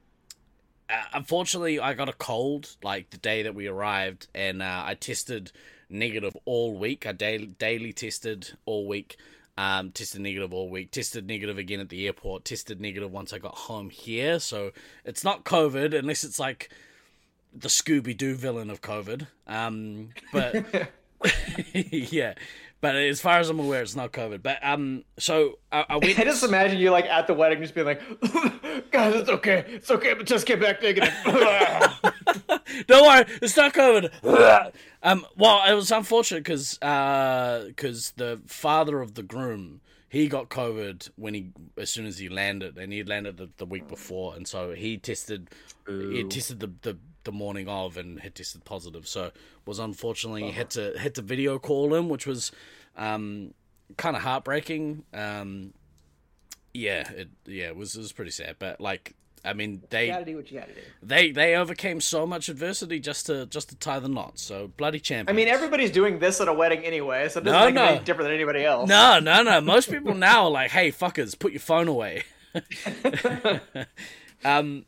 uh, 0.89 1.03
unfortunately, 1.15 1.79
I 1.79 1.95
got 1.95 2.09
a 2.09 2.13
cold 2.13 2.77
like 2.83 3.11
the 3.11 3.19
day 3.19 3.43
that 3.43 3.55
we 3.55 3.67
arrived, 3.67 4.27
and 4.35 4.63
uh, 4.63 4.83
I 4.85 4.95
tested 4.95 5.53
negative 5.89 6.37
all 6.45 6.77
week. 6.77 7.07
I 7.07 7.13
daily 7.13 7.47
daily 7.47 7.93
tested 7.93 8.53
all 8.65 8.87
week. 8.87 9.17
Um, 9.57 9.91
tested 9.93 10.23
negative 10.23 10.55
all 10.55 10.71
week. 10.71 10.91
Tested 10.91 11.27
negative 11.27 11.59
again 11.59 11.81
at 11.81 11.91
the 11.91 12.07
airport. 12.07 12.45
Tested 12.45 12.81
negative 12.81 13.11
once 13.11 13.33
I 13.33 13.39
got 13.39 13.55
home 13.55 13.91
here. 13.91 14.41
So 14.41 14.71
it's 15.05 15.23
not 15.23 15.45
COVID 15.45 15.97
unless 15.97 16.25
it's 16.25 16.39
like 16.39 16.71
the 17.53 17.69
Scooby 17.69 18.17
Doo 18.17 18.35
villain 18.35 18.71
of 18.71 18.81
COVID. 18.81 19.27
Um, 19.47 20.11
but 20.33 20.65
yeah, 21.75 22.35
but 22.81 22.97
as 22.97 23.21
far 23.21 23.39
as 23.39 23.51
I'm 23.51 23.59
aware, 23.59 23.83
it's 23.83 23.97
not 23.97 24.13
COVID. 24.13 24.43
But 24.43 24.59
um, 24.63 25.05
so 25.19 25.59
I, 25.71 25.85
I 25.89 25.97
went. 25.97 26.19
I 26.19 26.25
just 26.25 26.43
imagine 26.43 26.79
you 26.79 26.91
like 26.91 27.07
at 27.07 27.27
the 27.27 27.35
wedding 27.35 27.61
just 27.61 27.75
being 27.75 27.87
like, 27.87 28.01
guys, 28.91 29.15
it's 29.15 29.29
okay. 29.29 29.65
It's 29.69 29.91
okay, 29.91 30.15
but 30.15 30.27
just 30.27 30.47
get 30.47 30.61
back 30.61 30.83
negative. 30.83 31.13
Don't 32.87 33.07
worry, 33.07 33.25
it's 33.43 33.57
not 33.57 33.75
COVID. 33.75 34.73
um, 35.03 35.27
well, 35.37 35.71
it 35.71 35.75
was 35.75 35.91
unfortunate 35.91 36.45
because 36.45 36.75
because 36.79 38.13
the 38.17 38.41
father 38.47 39.01
of 39.01 39.15
the 39.15 39.23
groom 39.23 39.81
he 40.09 40.27
got 40.27 40.49
COVID 40.49 41.11
when 41.17 41.35
he 41.35 41.51
as 41.77 41.91
soon 41.91 42.07
as 42.07 42.19
he 42.19 42.29
landed, 42.29 42.79
and 42.79 42.93
he 42.93 42.99
had 42.99 43.09
landed 43.09 43.37
the, 43.37 43.49
the 43.59 43.67
week 43.67 43.89
before, 43.89 44.35
and 44.35 44.47
so 44.47 44.73
he 44.73 44.97
tested 44.99 45.51
he 45.87 45.93
Ooh. 45.93 46.17
had 46.17 46.31
tested 46.31 46.61
the, 46.61 46.73
the 46.83 46.99
the 47.25 47.33
morning 47.33 47.69
of 47.69 47.97
and 47.97 48.21
had 48.21 48.35
tested 48.35 48.65
positive. 48.65 49.07
So 49.07 49.31
was 49.67 49.79
unfortunately 49.79 50.51
had 50.51 50.71
to 50.71 50.95
had 50.99 51.15
to 51.17 51.23
video 51.23 51.59
call 51.59 51.95
him, 51.95 52.09
which 52.09 52.27
was 52.27 52.53
um 52.97 53.55
kind 53.97 54.17
of 54.17 54.23
heartbreaking. 54.23 55.05
Um, 55.13 55.73
yeah, 56.73 57.11
it 57.11 57.29
yeah 57.47 57.67
it 57.69 57.77
was 57.77 57.95
it 57.97 57.99
was 58.01 58.13
pretty 58.13 58.31
sad, 58.31 58.57
but 58.59 58.81
like. 58.81 59.15
I 59.43 59.55
mean, 59.55 59.81
they 59.89 60.09
gotta 60.09 60.27
do 60.27 60.37
what 60.37 60.51
you 60.53 60.61
gotta 60.61 60.75
do. 60.75 60.81
they 61.03 61.31
they 61.31 61.57
overcame 61.57 62.03
so 62.03 62.27
much 62.27 62.51
adversity 62.51 63.01
just 63.01 63.25
to 63.25 63.47
just 63.47 63.71
to 63.71 63.77
tie 63.77 63.99
the 63.99 64.07
knot. 64.07 64.39
So 64.39 64.69
bloody 64.77 65.01
champions. 65.01 65.31
I 65.31 65.33
mean, 65.35 65.49
everybody's 65.49 65.91
doing 65.91 66.19
this 66.19 66.43
at 66.43 66.49
a 66.49 66.53
wedding 66.53 66.85
anyway, 66.85 67.27
so 67.31 67.41
it 67.41 67.45
doesn't 67.45 67.59
No, 67.59 67.65
make 67.65 67.75
no. 67.75 67.85
any 67.97 68.05
different 68.05 68.27
than 68.29 68.35
anybody 68.35 68.67
else. 68.67 68.87
No, 68.87 69.19
no, 69.19 69.43
no. 69.43 69.63
Most 69.63 69.91
people 69.91 70.13
now 70.29 70.45
are 70.45 70.51
like, 70.51 70.71
"Hey, 70.73 70.93
fuckers, 70.93 71.39
put 71.39 71.53
your 71.53 71.61
phone 71.61 71.89
away." 71.89 72.25
um, 74.45 74.85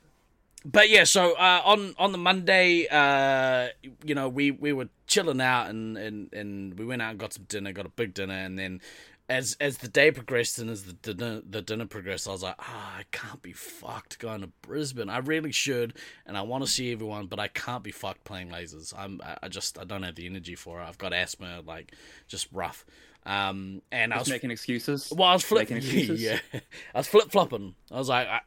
but 0.65 0.89
yeah. 0.89 1.05
So 1.05 1.33
uh, 1.33 1.63
on 1.65 1.95
on 1.99 2.13
the 2.13 2.19
Monday, 2.19 2.87
uh, 2.89 3.69
you 4.05 4.15
know, 4.15 4.29
we 4.29 4.51
we 4.51 4.73
were 4.73 4.89
chilling 5.07 5.41
out 5.41 5.71
and 5.71 5.97
and 5.97 6.33
and 6.33 6.79
we 6.79 6.85
went 6.85 7.03
out 7.03 7.11
and 7.11 7.19
got 7.19 7.33
some 7.33 7.45
dinner, 7.45 7.73
got 7.73 7.87
a 7.87 7.91
big 7.91 8.15
dinner, 8.15 8.35
and 8.35 8.59
then. 8.59 8.81
As, 9.29 9.57
as 9.61 9.79
the 9.79 9.89
day 9.89 10.11
progressed 10.11 10.59
and 10.59 10.69
as 10.69 10.83
the 10.83 10.93
dinner 10.93 11.41
the 11.49 11.63
dinner 11.63 11.87
progressed, 11.87 12.29
I 12.29 12.33
was 12.33 12.43
like, 12.43 12.57
ah, 12.59 12.97
I 12.99 13.05
can't 13.13 13.41
be 13.41 13.53
fucked 13.53 14.19
going 14.19 14.43
to 14.43 14.49
Brisbane. 14.61 15.09
I 15.09 15.19
really 15.19 15.53
should, 15.53 15.95
and 16.27 16.37
I 16.37 16.43
want 16.43 16.65
to 16.65 16.71
see 16.71 16.93
everyone, 16.93 17.29
but 17.29 17.39
I 17.39 17.49
can't 17.49 17.83
be 17.83 17.93
fucked 17.93 18.25
playing 18.25 18.51
lasers. 18.51 18.93
I'm 18.95 19.23
I 19.43 19.49
just 19.49 19.79
I 19.79 19.85
don't 19.85 20.03
have 20.03 20.17
the 20.17 20.27
energy 20.27 20.55
for 20.55 20.83
it. 20.83 20.85
I've 20.85 20.99
got 20.99 21.15
asthma, 21.15 21.63
like 21.65 21.93
just 22.29 22.49
rough. 22.53 22.85
Um, 23.25 23.83
and 23.93 24.13
I 24.13 24.19
was 24.19 24.29
making 24.29 24.51
excuses. 24.51 25.13
well, 25.17 25.29
I 25.29 25.33
was 25.35 25.45
flipping. 25.45 25.81
Yeah, 25.83 26.39
I 26.53 26.99
was 26.99 27.07
flip 27.07 27.31
flopping. 27.31 27.75
I 27.91 27.97
was 27.99 28.09
like, 28.09 28.27
I, 28.29 28.41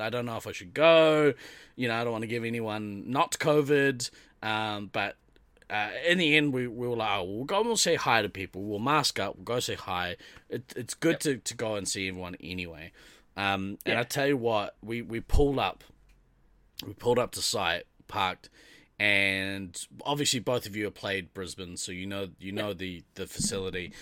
I 0.00 0.08
don't 0.10 0.24
know 0.24 0.36
if 0.36 0.46
I 0.46 0.52
should 0.52 0.72
go. 0.72 1.34
You 1.76 1.88
know, 1.88 1.94
I 1.94 2.04
don't 2.04 2.12
want 2.12 2.22
to 2.22 2.28
give 2.28 2.44
anyone 2.44 3.10
not 3.10 3.32
COVID. 3.32 4.10
Um, 4.42 4.88
but 4.92 5.16
uh, 5.68 5.90
in 6.06 6.18
the 6.18 6.36
end, 6.36 6.52
we, 6.54 6.66
we 6.68 6.88
were 6.88 6.96
like, 6.96 7.10
oh, 7.18 7.24
we'll 7.24 7.44
go 7.44 7.58
and 7.58 7.66
we'll 7.66 7.76
say 7.76 7.96
hi 7.96 8.22
to 8.22 8.28
people. 8.30 8.62
We'll 8.62 8.78
mask 8.78 9.18
up. 9.20 9.36
We'll 9.36 9.44
go 9.44 9.60
say 9.60 9.74
hi. 9.74 10.16
It, 10.48 10.72
it's 10.76 10.94
good 10.94 11.20
to, 11.20 11.36
to 11.38 11.54
go 11.54 11.74
and 11.76 11.86
see 11.86 12.08
everyone 12.08 12.36
anyway. 12.40 12.92
Um, 13.36 13.78
and 13.84 13.94
Yeah. 13.94 14.00
I 14.00 14.04
tell 14.04 14.26
you 14.26 14.36
what, 14.36 14.76
we, 14.82 15.02
we 15.02 15.20
pulled 15.20 15.58
up. 15.58 15.84
We 16.86 16.92
pulled 16.94 17.18
up 17.18 17.32
to 17.32 17.42
site, 17.42 17.84
parked, 18.08 18.48
and 19.04 19.86
obviously 20.06 20.40
both 20.40 20.64
of 20.64 20.74
you 20.74 20.84
have 20.84 20.94
played 20.94 21.34
Brisbane, 21.34 21.76
so 21.76 21.92
you 21.92 22.06
know 22.06 22.28
you 22.38 22.52
know 22.52 22.72
the 22.72 23.02
the 23.14 23.26
facility 23.26 23.92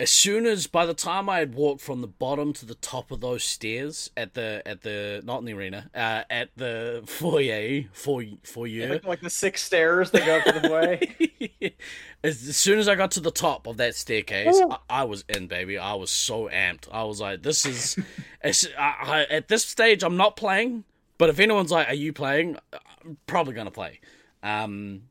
as 0.00 0.10
soon 0.10 0.46
as 0.46 0.66
by 0.66 0.86
the 0.86 0.94
time 0.94 1.28
I 1.28 1.40
had 1.40 1.54
walked 1.54 1.80
from 1.80 2.00
the 2.00 2.06
bottom 2.06 2.52
to 2.54 2.64
the 2.64 2.76
top 2.76 3.10
of 3.10 3.20
those 3.20 3.42
stairs 3.42 4.10
at 4.16 4.34
the 4.34 4.62
at 4.64 4.82
the 4.82 5.20
not 5.24 5.40
in 5.40 5.44
the 5.44 5.52
arena 5.52 5.90
uh, 5.94 6.22
at 6.30 6.50
the 6.56 7.02
foyer 7.06 7.84
for 7.92 8.22
foyer 8.44 8.88
Like, 8.90 9.04
like 9.04 9.20
the 9.20 9.30
six 9.30 9.62
stairs 9.62 10.10
that 10.12 10.24
go 10.24 10.38
up 10.38 10.54
to 10.54 10.60
the 10.60 10.72
way. 10.72 11.74
as, 12.24 12.48
as 12.48 12.56
soon 12.56 12.78
as 12.78 12.88
I 12.88 12.94
got 12.94 13.10
to 13.12 13.20
the 13.20 13.30
top 13.30 13.66
of 13.66 13.76
that 13.78 13.94
staircase, 13.94 14.60
I, 14.70 14.78
I 14.88 15.04
was 15.04 15.24
in, 15.28 15.48
baby. 15.48 15.78
I 15.78 15.94
was 15.94 16.10
so 16.10 16.48
amped. 16.48 16.88
I 16.92 17.02
was 17.04 17.20
like, 17.20 17.42
"This 17.42 17.66
is." 17.66 17.98
I, 18.44 18.52
I, 18.78 19.26
at 19.30 19.48
this 19.48 19.64
stage, 19.64 20.04
I'm 20.04 20.16
not 20.16 20.36
playing, 20.36 20.84
but 21.18 21.28
if 21.28 21.38
anyone's 21.38 21.70
like, 21.70 21.88
"Are 21.88 21.94
you 21.94 22.12
playing?" 22.12 22.56
I'm 22.72 23.18
probably 23.26 23.54
gonna 23.54 23.70
play. 23.70 24.00
Um, 24.42 25.02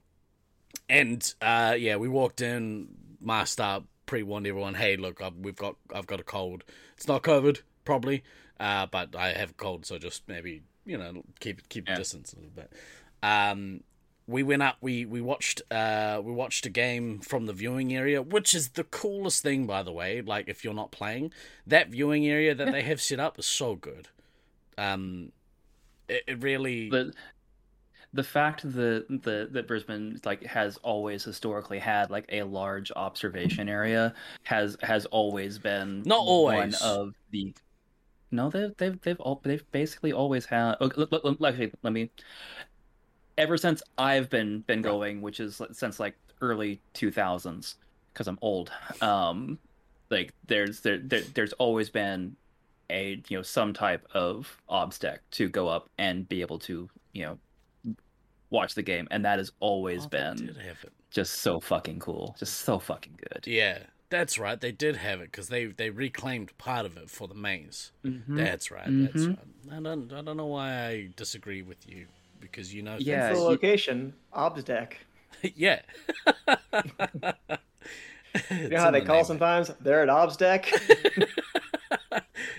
and 0.90 1.34
uh, 1.42 1.76
yeah, 1.78 1.98
we 1.98 2.08
walked 2.08 2.42
in, 2.42 2.88
masked 3.22 3.60
up, 3.60 3.86
pre-warned 4.06 4.48
everyone, 4.48 4.76
"Hey, 4.76 4.96
look, 4.98 5.22
I've, 5.22 5.36
we've 5.36 5.56
got, 5.56 5.76
I've 5.94 6.08
got 6.08 6.20
a 6.20 6.24
cold. 6.24 6.64
It's 6.96 7.08
not 7.08 7.24
COVID, 7.24 7.62
probably, 7.86 8.24
uh, 8.60 8.86
but 8.88 9.16
I 9.16 9.34
have 9.34 9.52
a 9.52 9.56
cold, 9.56 9.86
so 9.86 9.98
just 9.98 10.28
maybe 10.28 10.64
you 10.86 10.98
know 10.98 11.24
keep 11.40 11.68
keep 11.70 11.88
Yeah. 11.88 11.96
distance 11.96 12.34
a 12.34 12.38
little 12.38 12.52
bit." 12.52 12.72
Um, 13.22 13.84
we 14.28 14.44
went 14.44 14.62
up 14.62 14.76
we 14.82 15.06
we 15.06 15.22
watched 15.22 15.62
uh 15.72 16.22
we 16.24 16.34
watched 16.34 16.66
a 16.66 16.70
game 16.70 17.20
from 17.20 17.46
the 17.46 17.54
viewing 17.54 17.96
area 17.96 18.22
which 18.22 18.54
is 18.54 18.70
the 18.72 18.84
coolest 18.84 19.42
thing 19.42 19.66
by 19.66 19.82
the 19.82 19.92
way 19.92 20.22
like 20.22 20.50
if 20.50 20.66
you're 20.66 20.74
not 20.74 20.92
playing 20.92 21.32
that 21.66 21.88
viewing 21.88 22.28
area 22.28 22.54
that 22.54 22.70
they 22.74 22.82
have 22.82 23.02
set 23.02 23.22
up 23.22 23.40
is 23.40 23.46
so 23.46 23.74
good 23.76 24.10
um 24.78 25.32
it, 26.08 26.24
it 26.28 26.42
really 26.42 26.90
the 26.90 27.14
the 28.14 28.24
fact 28.24 28.64
that 28.64 29.06
the 29.10 29.48
that 29.52 29.68
Brisbane 29.68 30.20
like 30.26 30.44
has 30.46 30.78
always 30.78 31.24
historically 31.24 31.80
had 31.80 32.10
like 32.10 32.26
a 32.30 32.44
large 32.44 32.92
observation 32.96 33.68
area 33.70 34.14
has 34.44 34.78
has 34.82 35.06
always 35.08 35.58
been 35.58 36.04
Not 36.04 36.20
always. 36.20 36.82
one 36.82 36.90
of 36.90 37.14
the 37.32 37.54
no 38.32 38.50
they've 38.50 38.76
they've 38.78 39.00
they've 39.02 39.20
all 39.20 39.42
they've 39.44 39.70
basically 39.72 40.14
always 40.14 40.46
had 40.46 40.76
okay, 40.82 41.00
look, 41.00 41.12
look, 41.12 41.38
actually, 41.44 41.72
let 41.84 41.94
me 41.94 42.10
ever 43.38 43.58
since 43.58 43.84
I've 43.98 44.30
been 44.30 44.62
been 44.62 44.82
going 44.82 45.22
which 45.22 45.40
is 45.40 45.62
since 45.72 46.00
like 46.00 46.16
early 46.42 46.82
2000s 46.94 47.76
because 48.14 48.28
I'm 48.28 48.40
old 48.42 48.72
um 49.02 49.60
like 50.10 50.34
there's 50.48 50.80
there, 50.82 50.98
there 50.98 51.22
there's 51.34 51.54
always 51.54 51.90
been 51.90 52.36
a 52.90 53.22
you 53.28 53.38
know 53.38 53.42
some 53.44 53.74
type 53.74 54.06
of 54.14 54.62
obs 54.70 54.98
deck 55.00 55.22
to 55.32 55.50
go 55.50 55.68
up 55.68 55.90
and 55.98 56.28
be 56.30 56.42
able 56.42 56.60
to 56.60 56.90
you 57.14 57.24
know 57.26 57.38
watch 58.50 58.76
the 58.76 58.82
game 58.84 59.08
and 59.12 59.26
that 59.26 59.38
has 59.40 59.52
always 59.60 60.06
Oh, 60.06 60.10
been 60.10 60.36
did 60.38 60.58
have 60.58 60.78
it. 60.84 60.92
just 61.12 61.36
so 61.40 61.60
fucking 61.60 62.00
cool 62.00 62.36
just 62.40 62.62
so 62.62 62.80
fucking 62.80 63.20
good 63.30 63.46
yeah 63.46 63.80
that's 64.10 64.40
right 64.40 64.62
they 64.62 64.72
did 64.72 64.96
have 64.96 65.20
it 65.20 65.32
because 65.32 65.50
they 65.50 65.66
they 65.66 65.90
reclaimed 65.90 66.58
part 66.58 66.86
of 66.86 66.96
it 66.96 67.10
for 67.10 67.28
the 67.28 67.34
maze 67.36 67.92
Mhm. 68.06 68.24
that's 68.38 68.72
right 68.72 68.86
that's 68.88 69.26
Mhm. 69.26 69.38
right 69.38 69.78
i 69.78 69.82
don't 69.82 70.14
i 70.14 70.22
don't 70.22 70.38
know 70.38 70.46
why 70.46 70.86
i 70.86 71.10
disagree 71.18 71.62
with 71.62 71.90
you 71.90 72.08
because 72.40 72.74
you 72.74 72.84
know 72.84 72.96
Yeah, 73.00 73.32
the 73.34 73.40
you- 73.40 73.44
location, 73.44 74.14
obs 74.32 74.64
deck. 74.64 74.98
yeah 75.56 75.82
You 78.52 78.70
know 78.70 78.78
how 78.80 78.92
they 78.92 79.02
call 79.02 79.24
sometimes? 79.24 79.72
They're 79.82 80.04
at 80.04 80.10
obs 80.10 80.38
deck. 80.38 80.72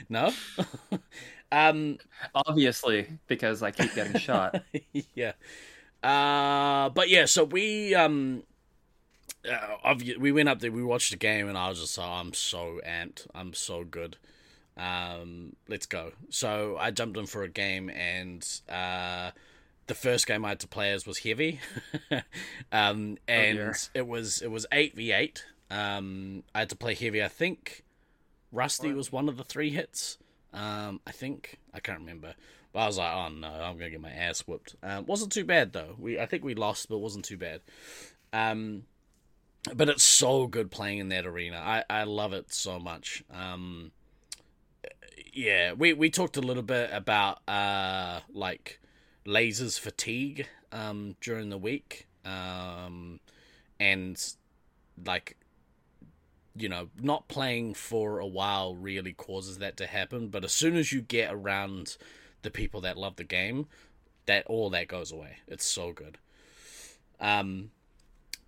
No 0.08 0.32
um 1.52 1.98
obviously 2.34 3.06
because 3.26 3.62
i 3.62 3.70
keep 3.70 3.94
getting 3.94 4.18
shot 4.18 4.62
yeah. 5.14 5.32
Uh, 6.02 6.90
but 6.90 7.08
yeah, 7.08 7.24
so 7.24 7.44
we 7.44 7.94
um, 7.94 8.44
uh, 9.48 9.94
we 10.18 10.32
went 10.32 10.48
up 10.48 10.60
there, 10.60 10.70
we 10.70 10.82
watched 10.82 11.10
the 11.10 11.16
game, 11.16 11.48
and 11.48 11.58
I 11.58 11.68
was 11.68 11.80
just 11.80 11.98
like, 11.98 12.08
I'm 12.08 12.32
so 12.32 12.80
amped, 12.86 13.26
I'm 13.34 13.54
so 13.54 13.84
good. 13.84 14.16
Um, 14.76 15.56
let's 15.68 15.86
go. 15.86 16.12
So 16.30 16.76
I 16.78 16.92
jumped 16.92 17.16
in 17.16 17.26
for 17.26 17.42
a 17.42 17.48
game, 17.48 17.90
and 17.90 18.46
uh, 18.68 19.32
the 19.88 19.94
first 19.94 20.26
game 20.26 20.44
I 20.44 20.50
had 20.50 20.60
to 20.60 20.68
play 20.68 20.92
as 20.92 21.06
was 21.06 21.18
heavy, 21.18 21.60
um, 22.72 23.18
and 23.26 23.58
dear. 23.58 23.76
it 23.94 24.06
was 24.06 24.40
it 24.40 24.50
was 24.50 24.66
eight 24.70 24.94
v 24.94 25.12
eight. 25.12 25.44
Um, 25.70 26.44
I 26.54 26.60
had 26.60 26.70
to 26.70 26.76
play 26.76 26.94
heavy. 26.94 27.22
I 27.22 27.28
think 27.28 27.82
Rusty 28.52 28.92
was 28.92 29.12
one 29.12 29.28
of 29.28 29.36
the 29.36 29.44
three 29.44 29.70
hits. 29.70 30.18
Um, 30.52 31.00
I 31.06 31.12
think 31.12 31.58
I 31.74 31.80
can't 31.80 32.00
remember. 32.00 32.34
But 32.72 32.80
I 32.80 32.86
was 32.86 32.98
like, 32.98 33.14
oh 33.14 33.28
no, 33.28 33.48
I'm 33.48 33.78
gonna 33.78 33.90
get 33.90 34.00
my 34.00 34.10
ass 34.10 34.40
whooped. 34.40 34.76
Um, 34.82 35.06
wasn't 35.06 35.32
too 35.32 35.44
bad 35.44 35.72
though. 35.72 35.94
We 35.98 36.18
I 36.18 36.26
think 36.26 36.44
we 36.44 36.54
lost, 36.54 36.88
but 36.88 36.96
it 36.96 37.02
wasn't 37.02 37.24
too 37.24 37.36
bad. 37.36 37.60
Um, 38.32 38.84
but 39.74 39.88
it's 39.88 40.02
so 40.02 40.46
good 40.46 40.70
playing 40.70 40.98
in 40.98 41.08
that 41.08 41.26
arena. 41.26 41.56
I 41.56 41.84
I 41.88 42.04
love 42.04 42.32
it 42.32 42.52
so 42.52 42.78
much. 42.78 43.24
Um, 43.32 43.92
yeah, 45.32 45.72
we 45.72 45.92
we 45.92 46.10
talked 46.10 46.36
a 46.36 46.42
little 46.42 46.62
bit 46.62 46.90
about 46.92 47.46
uh 47.48 48.20
like 48.32 48.80
lasers 49.26 49.78
fatigue 49.78 50.46
um 50.72 51.16
during 51.20 51.50
the 51.50 51.58
week 51.58 52.06
um 52.24 53.20
and 53.78 54.34
like 55.06 55.36
you 56.58 56.68
know 56.68 56.88
not 57.00 57.28
playing 57.28 57.74
for 57.74 58.18
a 58.18 58.26
while 58.26 58.74
really 58.74 59.12
causes 59.12 59.58
that 59.58 59.76
to 59.78 59.86
happen. 59.86 60.28
But 60.28 60.44
as 60.44 60.52
soon 60.52 60.76
as 60.76 60.92
you 60.92 61.00
get 61.00 61.32
around 61.32 61.96
the 62.42 62.50
people 62.50 62.80
that 62.82 62.96
love 62.96 63.16
the 63.16 63.24
game 63.24 63.66
that 64.26 64.46
all 64.46 64.70
that 64.70 64.88
goes 64.88 65.10
away. 65.10 65.38
It's 65.46 65.64
so 65.64 65.92
good. 65.92 66.18
Um 67.20 67.70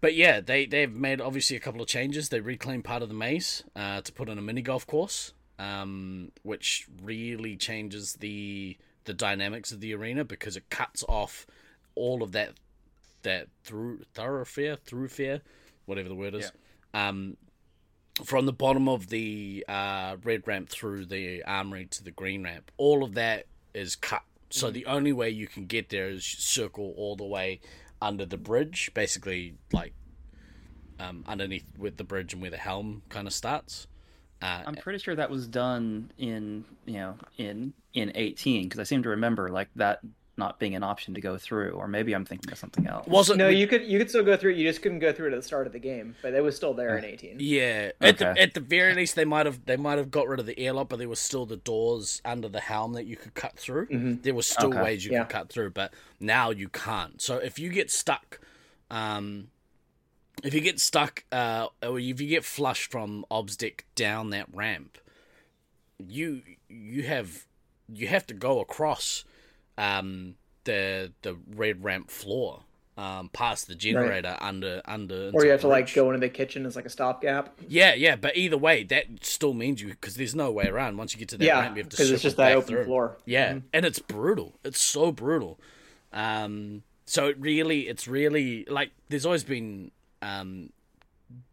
but 0.01 0.15
yeah 0.15 0.41
they 0.41 0.67
they've 0.67 0.93
made 0.93 1.21
obviously 1.21 1.57
a 1.57 1.61
couple 1.61 1.81
of 1.81 1.89
changes. 1.89 2.29
They 2.29 2.41
reclaimed 2.41 2.85
part 2.85 3.03
of 3.03 3.09
the 3.09 3.15
maze 3.15 3.65
uh, 3.75 4.01
to 4.03 4.13
put 4.13 4.29
in 4.29 4.39
a 4.39 4.43
mini 4.43 4.63
golf 4.63 4.87
course 4.87 5.33
um 5.61 6.33
which 6.43 6.87
really 7.03 7.55
changes 7.57 8.15
the 8.15 8.77
the 9.05 9.13
dynamics 9.13 9.73
of 9.73 9.81
the 9.81 9.95
arena 9.95 10.25
because 10.25 10.57
it 10.57 10.69
cuts 10.71 11.05
off 11.09 11.47
all 11.95 12.23
of 12.23 12.33
that 12.33 12.55
that 13.23 13.47
through 13.63 14.01
thoroughfare 14.15 14.75
thoroughfare 14.75 15.43
whatever 15.85 16.09
the 16.09 16.15
word 16.15 16.35
is 16.35 16.51
um 16.95 17.37
from 18.25 18.47
the 18.47 18.53
bottom 18.53 18.89
of 18.89 19.09
the 19.09 19.64
uh, 19.68 20.16
red 20.23 20.47
ramp 20.47 20.68
through 20.68 21.07
the 21.07 21.43
armory 21.45 21.87
to 21.87 22.05
the 22.05 22.11
green 22.11 22.45
ramp, 22.45 22.71
all 22.77 23.03
of 23.03 23.14
that 23.14 23.47
is 23.75 23.97
cut. 23.97 24.23
So 24.51 24.71
the 24.71 24.87
only 24.87 25.12
way 25.12 25.31
you 25.31 25.47
can 25.47 25.66
get 25.66 25.91
there 25.91 26.09
is 26.09 26.25
circle 26.25 26.93
all 26.97 27.16
the 27.16 27.25
way 27.25 27.61
under 28.03 28.27
the 28.27 28.37
bridge, 28.37 28.91
basically 28.95 29.55
like 29.73 29.95
um, 30.99 31.25
underneath 31.27 31.64
with 31.79 31.97
the 31.97 32.05
bridge 32.05 32.33
and 32.33 32.43
where 32.43 32.51
the 32.51 32.57
helm 32.57 33.03
kind 33.09 33.27
of 33.27 33.33
starts. 33.33 33.87
Uh, 34.43 34.62
i'm 34.66 34.75
pretty 34.75 34.99
sure 34.99 35.14
that 35.14 35.29
was 35.29 35.47
done 35.47 36.11
in 36.16 36.64
you 36.87 36.95
know 36.95 37.14
in 37.37 37.75
in 37.93 38.11
18 38.14 38.62
because 38.62 38.81
i 38.81 38.85
seem 38.85 39.03
to 39.03 39.11
remember 39.11 39.51
like 39.51 39.68
that 39.77 40.01
not 40.41 40.59
being 40.59 40.74
an 40.74 40.82
option 40.82 41.14
to 41.14 41.20
go 41.20 41.38
through 41.38 41.70
or 41.70 41.86
maybe 41.86 42.12
i'm 42.14 42.24
thinking 42.24 42.51
of 42.51 42.59
something 42.59 42.86
else 42.88 43.07
wasn't 43.07 43.38
no, 43.38 43.47
we- 43.49 43.55
you 43.57 43.68
could 43.68 43.84
you 43.84 43.99
could 43.99 44.09
still 44.09 44.24
go 44.24 44.36
through. 44.36 44.53
You 44.53 44.66
just 44.68 44.82
couldn't 44.82 44.99
go 44.99 45.12
through 45.12 45.28
it 45.28 45.32
at 45.34 45.36
the 45.36 45.43
start 45.43 45.66
of 45.68 45.72
the 45.72 45.78
game, 45.78 46.16
but 46.22 46.34
it 46.34 46.43
was 46.43 46.57
still 46.57 46.74
there 46.74 46.97
in 46.99 47.05
18. 47.05 47.36
Yeah, 47.38 47.93
at 48.01 48.18
the 48.18 48.30
Okay. 48.30 48.41
at 48.43 48.55
the 48.55 48.61
very 48.61 48.95
least, 48.95 49.14
they 49.14 49.24
might 49.24 49.47
have 49.47 49.64
they 49.66 49.76
might 49.76 49.99
have 49.99 50.11
got 50.11 50.26
rid 50.28 50.41
of 50.41 50.47
the 50.47 50.59
airlock, 50.59 50.88
but 50.88 50.99
there 50.99 51.09
was 51.09 51.20
still 51.20 51.47
the 51.47 51.57
doors 51.57 52.20
under 52.24 52.49
the 52.49 52.61
helm 52.61 52.95
that 52.95 53.05
you 53.07 53.16
could 53.16 53.34
cut 53.34 53.57
through. 53.57 53.86
There 54.22 54.34
was 54.34 54.47
still 54.47 54.70
Okay. 54.70 54.82
ways 54.82 55.05
you 55.05 55.12
Yeah. 55.12 55.20
could 55.24 55.28
cut 55.38 55.49
through, 55.51 55.70
but 55.70 55.93
now 56.18 56.51
you 56.51 56.68
can't. 56.68 57.20
So 57.22 57.36
if 57.36 57.59
you 57.59 57.68
get 57.70 57.91
stuck, 57.91 58.41
um, 58.91 59.49
if 60.43 60.55
you 60.55 60.61
get 60.61 60.80
stuck, 60.80 61.24
uh, 61.30 61.68
or 61.82 61.99
if 62.01 62.20
you 62.20 62.28
get 62.28 62.45
flushed 62.45 62.91
from 62.91 63.24
obs 63.30 63.57
deck 63.57 63.84
down 63.95 64.30
that 64.30 64.47
ramp, 64.53 64.99
you 65.99 66.43
you 66.68 67.03
have 67.05 67.47
you 67.93 68.07
have 68.09 68.26
to 68.28 68.34
go 68.34 68.61
across, 68.61 69.24
um, 69.81 70.35
the 70.64 71.12
the 71.22 71.37
red 71.55 71.83
ramp 71.83 72.11
floor. 72.11 72.62
Um, 72.97 73.31
past 73.33 73.66
the 73.66 73.74
generator 73.74 74.37
under 74.43 74.83
under 74.85 75.31
Or 75.33 75.43
you 75.43 75.53
have 75.53 75.62
to 75.62 75.68
like 75.68 75.95
go 75.95 76.09
into 76.09 76.20
the 76.20 76.28
kitchen 76.28 76.66
as 76.66 76.76
like 76.76 76.85
a 76.85 76.91
stopgap. 76.91 77.59
Yeah, 77.66 77.95
yeah, 77.95 78.14
but 78.16 78.37
either 78.37 78.59
way, 78.59 78.85
that 78.85 79.07
still 79.24 79.55
means 79.55 79.81
you 79.81 79.89
because 79.89 80.16
there's 80.16 80.35
no 80.35 80.51
way 80.51 80.66
around. 80.66 80.99
Once 80.99 81.14
you 81.14 81.18
get 81.18 81.31
to 81.31 81.39
that 81.39 81.45
Yeah, 81.45 81.61
ramp, 81.61 81.76
you 81.76 81.83
have 81.83 81.89
to 81.91 81.97
because 81.97 82.11
it's 82.11 82.22
just 82.22 82.37
that 82.37 82.53
open 82.53 82.68
through. 82.74 82.85
floor. 82.85 83.16
Yeah, 83.24 83.61
and 83.72 83.87
it's 83.87 84.01
brutal. 84.01 84.59
It's 84.64 84.81
so 84.81 85.12
brutal. 85.12 85.59
Um, 86.12 86.83
so 87.07 87.28
it 87.28 87.39
really, 87.41 87.89
it's 87.89 88.07
really 88.07 88.66
like 88.68 88.91
there's 89.09 89.24
always 89.24 89.45
been 89.45 89.93
um 90.20 90.70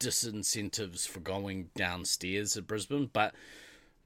disincentives 0.02 1.08
for 1.08 1.20
going 1.22 1.70
downstairs 1.76 2.58
at 2.58 2.68
Brisbane, 2.68 3.10
but 3.14 3.34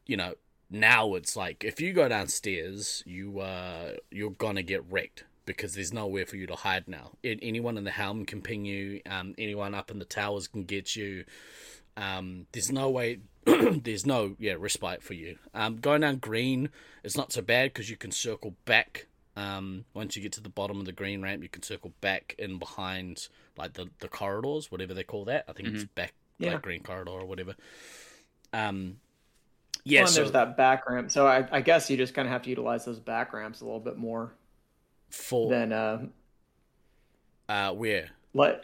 you 0.06 0.18
know 0.18 0.36
now 0.72 1.14
it's 1.16 1.36
like 1.36 1.64
if 1.64 1.80
you 1.82 1.94
go 1.94 2.08
downstairs, 2.08 3.04
you 3.06 3.40
uh 3.40 3.94
you're 4.10 4.32
gonna 4.32 4.64
get 4.64 4.84
wrecked 4.90 5.26
because 5.46 5.74
there's 5.74 5.92
nowhere 5.94 6.26
for 6.26 6.38
you 6.38 6.48
to 6.48 6.56
hide 6.56 6.88
now. 6.88 7.12
A- 7.24 7.38
Anyone 7.42 7.78
in 7.78 7.84
the 7.84 7.92
helm 7.92 8.26
can 8.26 8.42
ping 8.42 8.64
you. 8.66 9.02
Um, 9.10 9.36
anyone 9.38 9.74
up 9.76 9.92
in 9.92 10.00
the 10.00 10.06
towers 10.06 10.48
can 10.48 10.64
get 10.64 10.96
you. 10.96 11.26
Um, 11.98 12.48
there's 12.54 12.72
no 12.72 12.90
way. 12.90 13.20
there's 13.46 14.06
no 14.06 14.36
yeah 14.40 14.56
respite 14.58 15.04
for 15.04 15.14
you. 15.14 15.38
Um, 15.54 15.78
going 15.78 16.02
down 16.02 16.18
green 16.18 16.70
is 17.04 17.18
not 17.18 17.34
so 17.34 17.42
bad 17.42 17.74
because 17.74 17.90
you 17.90 17.98
can 17.98 18.12
circle 18.12 18.56
back. 18.66 19.08
Um, 19.36 19.86
once 19.94 20.16
you 20.16 20.22
get 20.22 20.34
to 20.34 20.42
the 20.42 20.50
bottom 20.50 20.80
of 20.80 20.86
the 20.86 20.92
green 20.92 21.22
ramp, 21.22 21.42
you 21.42 21.50
can 21.50 21.64
circle 21.64 21.92
back 22.02 22.36
in 22.38 22.60
behind 22.60 23.28
like 23.58 23.74
the 23.74 23.90
the 24.00 24.08
corridors, 24.08 24.72
whatever 24.72 24.94
they 24.94 25.04
call 25.04 25.26
that. 25.26 25.46
I 25.50 25.54
think 25.54 25.70
it's 25.70 25.84
back 25.86 26.14
Yeah. 26.38 26.54
like 26.54 26.62
green 26.62 26.84
corridor 26.84 27.12
or 27.12 27.26
whatever. 27.26 27.56
Um, 28.54 28.98
yeah, 29.84 30.02
Well, 30.02 30.08
so 30.08 30.20
there's 30.22 30.32
that 30.32 30.58
back 30.58 30.88
ramp. 30.90 31.12
So 31.12 31.28
I, 31.28 31.48
I 31.52 31.62
guess 31.62 31.90
you 31.90 31.98
just 31.98 32.14
kind 32.14 32.28
of 32.28 32.32
have 32.32 32.42
to 32.44 32.50
utilize 32.50 32.86
those 32.86 33.00
back 33.00 33.34
ramps 33.34 33.62
a 33.62 33.66
little 33.66 33.80
bit 33.80 33.98
more 33.98 34.34
Full. 35.10 35.50
than 35.50 35.74
uh, 35.74 36.06
uh, 37.50 37.72
where 37.74 38.10
like 38.34 38.64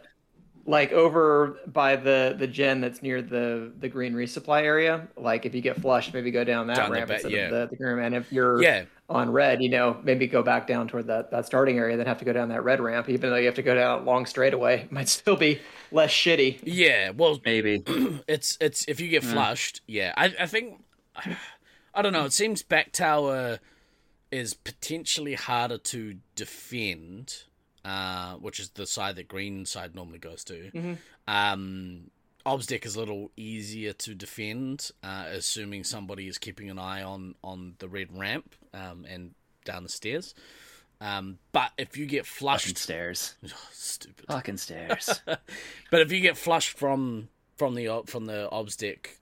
like 0.66 0.92
over 0.92 1.58
by 1.68 1.96
the 1.96 2.36
the 2.38 2.48
gen 2.48 2.82
that's 2.82 3.02
near 3.02 3.22
the 3.22 3.72
the 3.80 3.88
green 3.90 4.14
resupply 4.14 4.64
area. 4.64 5.08
Like 5.18 5.46
if 5.46 5.56
you 5.56 5.62
get 5.62 5.80
flushed, 5.82 6.14
maybe 6.14 6.32
go 6.32 6.44
down 6.44 6.68
that 6.68 6.76
Down 6.78 6.90
the 6.90 6.96
ramp 6.96 7.08
ba- 7.08 7.14
instead 7.16 7.32
yeah. 7.32 7.46
of 7.46 7.52
the, 7.52 7.68
the 7.72 7.76
green 7.78 7.96
ramp. 7.96 8.14
And 8.14 8.16
if 8.26 8.32
you're 8.32 8.62
yeah, 8.62 8.84
on 9.10 9.30
red, 9.32 9.62
you 9.62 9.70
know, 9.70 9.98
maybe 10.04 10.28
go 10.28 10.44
back 10.44 10.68
down 10.68 10.88
toward 10.88 11.08
that, 11.08 11.32
that 11.32 11.46
starting 11.46 11.78
area, 11.78 11.96
then 11.98 12.06
have 12.06 12.20
to 12.20 12.26
go 12.26 12.34
down 12.34 12.50
that 12.50 12.64
red 12.64 12.80
ramp, 12.82 13.10
even 13.10 13.30
though 13.30 13.38
you 13.38 13.46
have 13.46 13.56
to 13.56 13.62
go 13.64 13.76
down 13.76 14.02
a 14.02 14.04
long 14.04 14.26
straightaway. 14.26 14.82
It 14.82 14.92
might 14.92 15.08
still 15.10 15.38
be 15.38 15.60
less 15.92 16.12
shitty. 16.12 16.60
yeah. 16.64 17.12
Well, 17.12 17.40
Maybe. 17.46 17.82
it's 18.28 18.58
it's 18.60 18.86
if 18.88 19.00
you 19.00 19.08
get 19.10 19.24
Yeah. 19.24 19.34
flushed, 19.34 19.82
yeah. 19.88 20.14
I 20.18 20.34
I 20.40 20.46
think 20.48 20.84
I 21.94 22.02
don't 22.02 22.14
know. 22.14 22.26
It 22.26 22.34
seems 22.34 22.62
back 22.62 22.92
tower 22.92 23.60
is 24.32 24.54
potentially 24.54 25.34
harder 25.36 25.78
to 25.78 26.18
defend, 26.36 27.44
uh, 27.86 28.34
which 28.36 28.60
is 28.60 28.70
the 28.72 28.86
side 28.86 29.16
that 29.16 29.28
green 29.28 29.66
side 29.66 29.96
normally 29.96 30.20
goes 30.20 30.44
to. 30.46 30.70
Mhm. 30.74 30.98
Um, 31.28 32.12
Ob's 32.46 32.66
deck 32.68 32.86
is 32.86 32.96
a 32.96 33.00
little 33.00 33.32
easier 33.36 33.92
to 33.94 34.16
defend, 34.16 34.92
uh, 35.04 35.26
assuming 35.30 35.84
somebody 35.84 36.28
is 36.28 36.38
keeping 36.38 36.70
an 36.70 36.80
eye 36.80 37.04
on 37.04 37.36
on 37.44 37.76
the 37.80 37.90
red 37.90 38.18
ramp 38.18 38.56
um, 38.74 39.06
and 39.06 39.34
down 39.66 39.84
the 39.84 39.90
stairs. 39.90 40.34
Um, 41.02 41.40
but 41.52 41.72
if 41.78 41.96
you 41.98 42.06
get 42.06 42.26
Fucking 42.26 42.38
flushed, 42.40 42.78
stairs. 42.78 43.36
stupid. 43.72 44.26
Fucking 44.28 44.58
stairs. 44.58 45.22
But 45.92 46.02
if 46.02 46.12
you 46.12 46.22
get 46.22 46.38
flushed 46.38 46.78
from 46.78 47.30
from 47.56 47.76
the 47.76 48.04
from 48.06 48.26
the 48.26 48.50
obs 48.50 48.76
deck, 48.76 49.20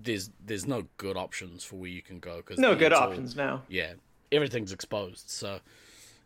there's 0.00 0.30
there's 0.44 0.66
no 0.66 0.84
good 0.96 1.16
options 1.16 1.64
for 1.64 1.76
where 1.76 1.90
you 1.90 2.02
can 2.02 2.18
go 2.20 2.36
because 2.38 2.58
No 2.58 2.74
good 2.74 2.92
options 2.92 3.34
now. 3.36 3.62
Yeah, 3.68 3.94
everything's 4.32 4.72
exposed. 4.72 5.30
So 5.30 5.60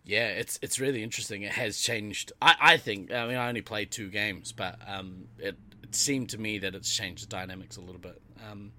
yeah, 0.05 0.29
it's 0.29 0.59
it's 0.62 0.79
really 0.81 1.03
interesting. 1.03 1.43
It 1.43 1.53
has 1.53 1.79
changed. 1.79 2.33
I 2.43 2.55
I 2.61 2.77
think. 2.77 3.12
I 3.12 3.27
mean, 3.27 3.37
I 3.37 3.49
only 3.49 3.62
played 3.62 3.91
two 3.91 4.09
games, 4.11 4.53
but 4.53 4.77
um, 4.87 5.25
it 5.39 5.57
it 5.83 5.95
seemed 5.95 6.31
to 6.31 6.39
me 6.39 6.59
that 6.59 6.75
it's 6.75 6.95
changed 6.95 7.23
the 7.25 7.29
dynamics 7.29 7.77
a 7.77 7.81
little 7.81 8.01
bit. 8.01 8.20
Um, 8.51 8.73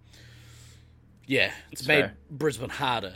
yeah, 1.26 1.52
it's 1.72 1.82
That's 1.82 1.88
made 1.88 2.02
fair. 2.02 2.18
Brisbane 2.30 2.70
harder. 2.70 3.16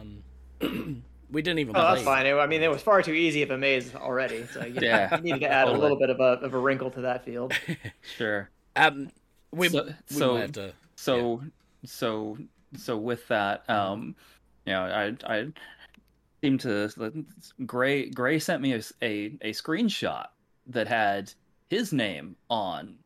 Um, 0.00 1.02
we 1.30 1.42
didn't 1.42 1.58
even 1.58 1.76
Oh, 1.76 1.80
play. 1.80 1.90
that's 1.94 2.02
fine. 2.04 2.26
I 2.26 2.46
mean, 2.46 2.62
it 2.62 2.70
was 2.70 2.82
far 2.82 3.02
too 3.02 3.12
easy 3.12 3.42
of 3.42 3.50
a 3.50 3.58
maze 3.58 3.94
already. 3.94 4.46
So 4.52 4.64
you, 4.64 4.78
Yeah, 4.82 5.16
you 5.16 5.22
needed 5.22 5.40
to 5.40 5.48
add 5.50 5.64
totally. 5.64 5.78
a 5.78 5.82
little 5.82 5.98
bit 5.98 6.10
of 6.10 6.20
a, 6.20 6.44
of 6.44 6.54
a 6.54 6.58
wrinkle 6.58 6.90
to 6.92 7.00
that 7.02 7.24
field. 7.24 7.52
sure. 8.16 8.50
Um, 8.76 9.10
we 9.52 9.68
So- 9.68 9.86
we 10.10 10.16
so- 10.16 10.34
might 10.34 10.40
have 10.42 10.52
to. 10.52 10.72
So 11.00 11.42
so 11.86 12.36
so 12.76 12.96
with 12.98 13.26
that, 13.28 13.68
um, 13.70 14.14
you 14.66 14.72
know, 14.74 14.82
I 14.82 15.16
I 15.34 15.46
seem 16.42 16.58
to 16.58 17.24
Gray 17.64 18.10
Gray 18.10 18.38
sent 18.38 18.60
me 18.60 18.74
a 18.74 18.78
a 19.00 19.52
screenshot 19.52 20.26
that 20.66 20.88
had 20.88 21.32
his 21.70 21.92
name 21.92 22.36
on 22.50 22.98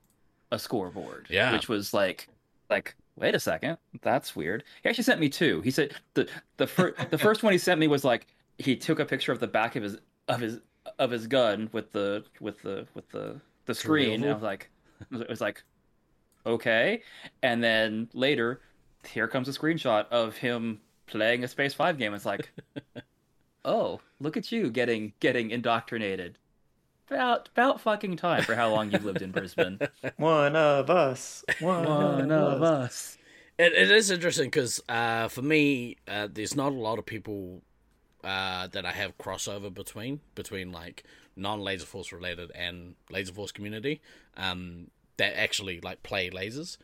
a 0.51 0.59
scoreboard. 0.59 1.29
Yeah. 1.31 1.53
which 1.53 1.69
was 1.69 1.95
like 1.95 2.29
like 2.69 2.97
wait 3.17 3.37
a 3.37 3.41
second, 3.41 3.79
that's 4.03 4.35
weird. 4.35 4.65
He 4.83 4.89
actually 4.89 5.05
sent 5.05 5.21
me 5.21 5.29
two. 5.29 5.61
He 5.61 5.71
said 5.71 5.95
the 6.15 6.29
the 6.57 6.67
first 6.67 6.99
the 7.13 7.19
first 7.19 7.45
one 7.45 7.53
he 7.53 7.59
sent 7.59 7.79
me 7.79 7.87
was 7.87 8.05
like 8.05 8.27
he 8.59 8.75
took 8.75 8.99
a 8.99 9.05
picture 9.05 9.31
of 9.31 9.39
the 9.39 9.47
back 9.47 9.77
of 9.77 9.85
his 9.85 9.99
of 10.27 10.41
his 10.41 10.59
of 10.99 11.13
his 11.13 11.29
gun 11.29 11.69
with 11.71 11.93
the 11.93 12.25
with 12.41 12.61
the 12.63 12.89
with 12.95 13.09
the 13.11 13.41
the 13.67 13.75
screen. 13.75 14.25
And 14.25 14.31
I 14.31 14.35
was 14.35 14.43
like 14.43 14.69
it 15.13 15.29
was 15.29 15.41
like 15.41 15.63
okay. 16.47 17.03
And 17.43 17.63
then 17.63 18.09
later, 18.13 18.61
here 19.07 19.29
comes 19.29 19.49
a 19.49 19.53
screenshot 19.53 20.07
of 20.11 20.37
him 20.37 20.81
playing 21.07 21.45
a 21.45 21.49
Space 21.49 21.75
Five 21.75 21.99
game. 21.99 22.15
It's 22.15 22.27
like, 22.27 22.51
oh, 23.65 24.01
look 24.21 24.37
at 24.37 24.53
you 24.53 24.71
getting 24.71 25.13
getting 25.21 25.51
indoctrinated. 25.51 26.39
About 27.11 27.49
about 27.51 27.81
fucking 27.81 28.17
time 28.17 28.43
for 28.43 28.55
how 28.55 28.71
long 28.71 28.91
you've 28.91 29.05
lived 29.05 29.23
in 29.23 29.31
Brisbane. 29.31 29.79
One 30.17 30.57
of 30.57 30.89
us. 30.89 31.45
One, 31.61 31.85
One 31.85 32.33
of 32.33 32.63
us. 32.63 33.19
It, 33.59 33.73
it 33.73 33.91
is 33.91 34.11
interesting 34.11 34.47
because 34.47 34.83
uh, 34.89 35.29
for 35.29 35.43
me, 35.43 35.99
uh, 36.09 36.29
there's 36.33 36.57
not 36.57 36.73
a 36.73 36.77
lot 36.77 36.99
of 36.99 37.07
people 37.07 37.63
uh, 38.25 38.67
that 38.69 38.85
I 38.85 38.93
have 38.93 39.17
crossover 39.19 39.73
between 39.73 40.21
between 40.35 40.73
like 40.73 41.05
non 41.37 41.61
Laser 41.61 41.87
Force 41.87 42.13
related 42.13 42.51
and 42.55 42.95
Laser 43.11 43.33
Force 43.33 43.53
community 43.53 44.01
um, 44.37 44.91
that 45.17 45.39
actually 45.39 45.81
like 45.81 46.03
play 46.03 46.31
lasers. 46.31 46.77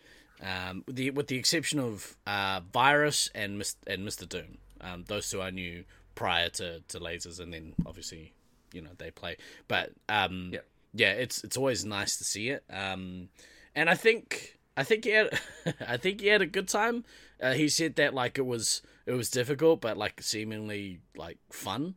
Um, 0.43 0.85
with 0.87 0.97
the 0.97 1.11
with 1.11 1.27
the 1.27 1.37
exception 1.37 1.79
of 1.79 2.17
uh, 2.27 2.61
Virus 2.73 3.31
and 3.35 3.59
Mis- 3.59 3.77
and 3.87 4.05
Mister 4.05 4.25
Doom, 4.27 4.59
um, 4.81 5.05
those 5.07 5.29
two 5.31 5.43
I 5.43 5.51
knew 5.51 5.85
prior 6.15 6.49
to, 6.51 6.81
to 6.89 6.99
lasers, 7.01 7.41
and 7.41 7.53
then 7.53 7.75
obviously 7.87 8.33
you 8.73 8.81
know 8.81 8.91
they 8.99 9.11
play. 9.11 9.37
But 9.69 9.91
um, 10.09 10.51
Yep. 10.53 10.67
yeah, 10.95 11.13
it's 11.13 11.45
it's 11.45 11.57
always 11.59 11.85
nice 11.85 12.17
to 12.17 12.25
see 12.25 12.49
it. 12.49 12.65
Um, 12.71 13.29
and 13.75 13.91
I 13.91 13.95
think 13.95 14.59
I 14.79 14.83
think 14.83 15.05
he 15.05 15.11
had 15.11 15.39
I 15.87 15.99
think 15.99 16.23
he 16.23 16.29
had 16.29 16.41
a 16.41 16.47
good 16.47 16.69
time. 16.69 17.05
Uh, 17.43 17.53
he 17.53 17.69
said 17.69 17.97
that 17.97 18.15
like 18.15 18.39
it 18.39 18.47
was 18.47 18.81
it 19.05 19.13
was 19.13 19.29
difficult, 19.31 19.83
but 19.83 19.99
like 19.99 20.23
seemingly 20.23 21.01
like 21.17 21.37
fun. 21.51 21.97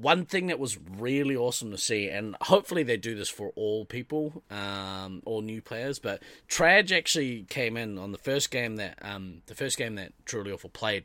One 0.00 0.24
thing 0.26 0.46
that 0.46 0.58
was 0.58 0.78
really 0.78 1.36
awesome 1.36 1.70
to 1.70 1.78
see, 1.78 2.08
and 2.08 2.36
hopefully 2.42 2.82
they 2.82 2.96
do 2.96 3.14
this 3.14 3.28
for 3.28 3.52
all 3.56 3.84
people, 3.84 4.42
um, 4.50 5.22
all 5.24 5.42
new 5.42 5.60
players. 5.60 5.98
But 5.98 6.22
Traj 6.48 6.96
actually 6.96 7.44
came 7.44 7.76
in 7.76 7.98
on 7.98 8.12
the 8.12 8.18
first 8.18 8.50
game 8.50 8.76
that 8.76 8.98
um, 9.02 9.42
the 9.46 9.54
first 9.54 9.76
game 9.78 9.96
that 9.96 10.12
Truly 10.24 10.52
Awful 10.52 10.70
played. 10.70 11.04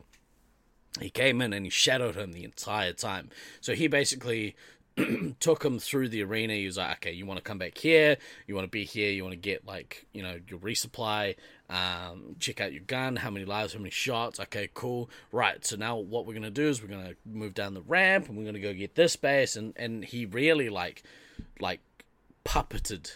He 1.00 1.10
came 1.10 1.40
in 1.42 1.52
and 1.52 1.66
he 1.66 1.70
shadowed 1.70 2.14
him 2.14 2.32
the 2.32 2.44
entire 2.44 2.92
time. 2.92 3.30
So 3.60 3.74
he 3.74 3.88
basically 3.88 4.54
took 5.40 5.64
him 5.64 5.78
through 5.78 6.08
the 6.08 6.22
arena. 6.22 6.54
He 6.54 6.66
was 6.66 6.76
like, 6.76 6.98
okay, 6.98 7.12
you 7.12 7.26
want 7.26 7.38
to 7.38 7.42
come 7.42 7.58
back 7.58 7.76
here, 7.76 8.16
you 8.46 8.54
want 8.54 8.66
to 8.66 8.70
be 8.70 8.84
here, 8.84 9.10
you 9.10 9.24
want 9.24 9.32
to 9.32 9.40
get 9.40 9.66
like, 9.66 10.06
you 10.12 10.22
know, 10.22 10.38
your 10.48 10.60
resupply, 10.60 11.34
um, 11.70 12.36
check 12.38 12.60
out 12.60 12.72
your 12.72 12.82
gun, 12.82 13.16
how 13.16 13.30
many 13.30 13.44
lives, 13.44 13.72
how 13.72 13.78
many 13.78 13.90
shots. 13.90 14.38
Okay, 14.38 14.68
cool. 14.74 15.08
Right. 15.32 15.64
So 15.64 15.76
now 15.76 15.96
what 15.96 16.26
we're 16.26 16.34
gonna 16.34 16.50
do 16.50 16.68
is 16.68 16.82
we're 16.82 16.88
gonna 16.88 17.14
move 17.24 17.54
down 17.54 17.74
the 17.74 17.80
ramp 17.82 18.28
and 18.28 18.36
we're 18.36 18.44
gonna 18.44 18.60
go 18.60 18.74
get 18.74 18.94
this 18.94 19.16
base 19.16 19.56
and 19.56 19.72
and 19.76 20.04
he 20.04 20.26
really 20.26 20.68
like 20.68 21.02
like 21.60 21.80
puppeted 22.44 23.10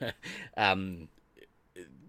um 0.56 1.08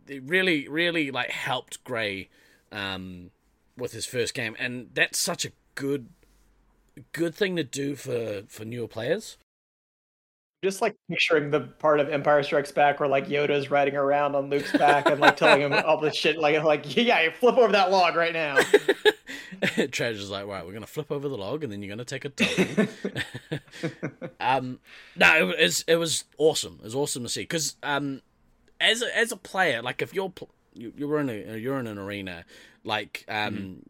it 0.08 0.24
really 0.24 0.68
really 0.70 1.12
like 1.12 1.30
helped 1.30 1.84
Gray 1.84 2.30
um 2.72 3.32
with 3.78 3.92
his 3.92 4.06
first 4.06 4.34
game 4.34 4.56
and 4.58 4.90
that's 4.94 5.20
such 5.20 5.44
a 5.46 5.52
good 5.76 6.08
good 7.12 7.36
thing 7.36 7.56
to 7.58 7.64
do 7.64 7.96
for 7.96 8.44
for 8.48 8.64
newer 8.64 8.88
players 8.88 9.38
Just 10.64 10.82
like 10.82 10.96
picturing 11.10 11.52
the 11.52 11.60
part 11.60 12.00
of 12.00 12.08
Empire 12.10 12.42
Strikes 12.42 12.72
Back 12.72 13.00
where 13.00 13.10
like 13.10 13.28
Yoda's 13.28 13.70
riding 13.70 13.98
around 13.98 14.34
on 14.34 14.50
Luke's 14.50 14.72
back 14.72 15.08
and 15.08 15.20
like 15.20 15.36
telling 15.36 15.62
him 15.62 15.74
all 15.74 16.00
this 16.00 16.16
shit, 16.16 16.38
like 16.38 16.64
like 16.64 16.96
yeah, 16.96 17.22
you 17.22 17.32
flip 17.32 17.58
over 17.58 17.74
that 17.74 17.92
log 17.92 18.16
right 18.16 18.32
now. 18.32 18.58
Treasure's 19.92 20.30
like, 20.30 20.48
right, 20.48 20.66
we're 20.66 20.72
gonna 20.72 20.88
flip 20.88 21.12
over 21.12 21.28
the 21.28 21.38
log, 21.38 21.64
and 21.64 21.72
then 21.72 21.84
you're 21.84 21.90
gonna 21.90 22.06
take 22.06 22.24
a 22.24 22.30
double. 22.30 22.88
um, 24.40 24.80
no, 25.18 25.52
it 25.52 25.62
was 25.62 25.84
it 25.86 25.98
was 25.98 26.24
awesome. 26.38 26.80
It 26.80 26.86
was 26.86 26.96
awesome 26.96 27.24
to 27.24 27.30
see 27.30 27.42
because 27.42 27.76
um, 27.84 28.22
as 28.80 29.02
a, 29.02 29.18
as 29.18 29.34
a 29.34 29.38
player, 29.38 29.82
like 29.82 30.02
if 30.02 30.14
you're 30.14 30.30
pl- 30.30 30.50
you, 30.74 30.94
you're 30.96 31.20
in 31.20 31.30
a 31.30 31.58
you're 31.58 31.80
in 31.80 31.88
an 31.88 31.98
arena, 31.98 32.46
like 32.86 33.26
um, 33.28 33.82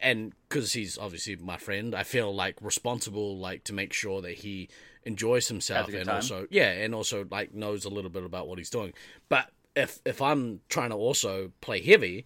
and 0.00 0.32
because 0.48 0.72
he's 0.72 0.98
obviously 0.98 1.36
my 1.36 1.56
friend, 1.56 1.94
I 1.94 2.02
feel 2.02 2.34
like 2.34 2.56
responsible, 2.60 3.36
like 3.38 3.64
to 3.64 3.72
make 3.72 3.92
sure 3.92 4.20
that 4.22 4.32
he 4.38 4.68
enjoys 5.04 5.48
himself 5.48 5.88
and 5.92 6.06
time. 6.06 6.16
also 6.16 6.46
yeah, 6.50 6.70
and 6.70 6.94
also 6.94 7.26
like 7.30 7.54
knows 7.54 7.84
a 7.84 7.88
little 7.88 8.10
bit 8.10 8.24
about 8.24 8.48
what 8.48 8.58
he's 8.58 8.70
doing. 8.70 8.92
But 9.28 9.50
if 9.74 10.00
if 10.04 10.20
I'm 10.22 10.60
trying 10.68 10.90
to 10.90 10.96
also 10.96 11.52
play 11.60 11.80
heavy, 11.82 12.24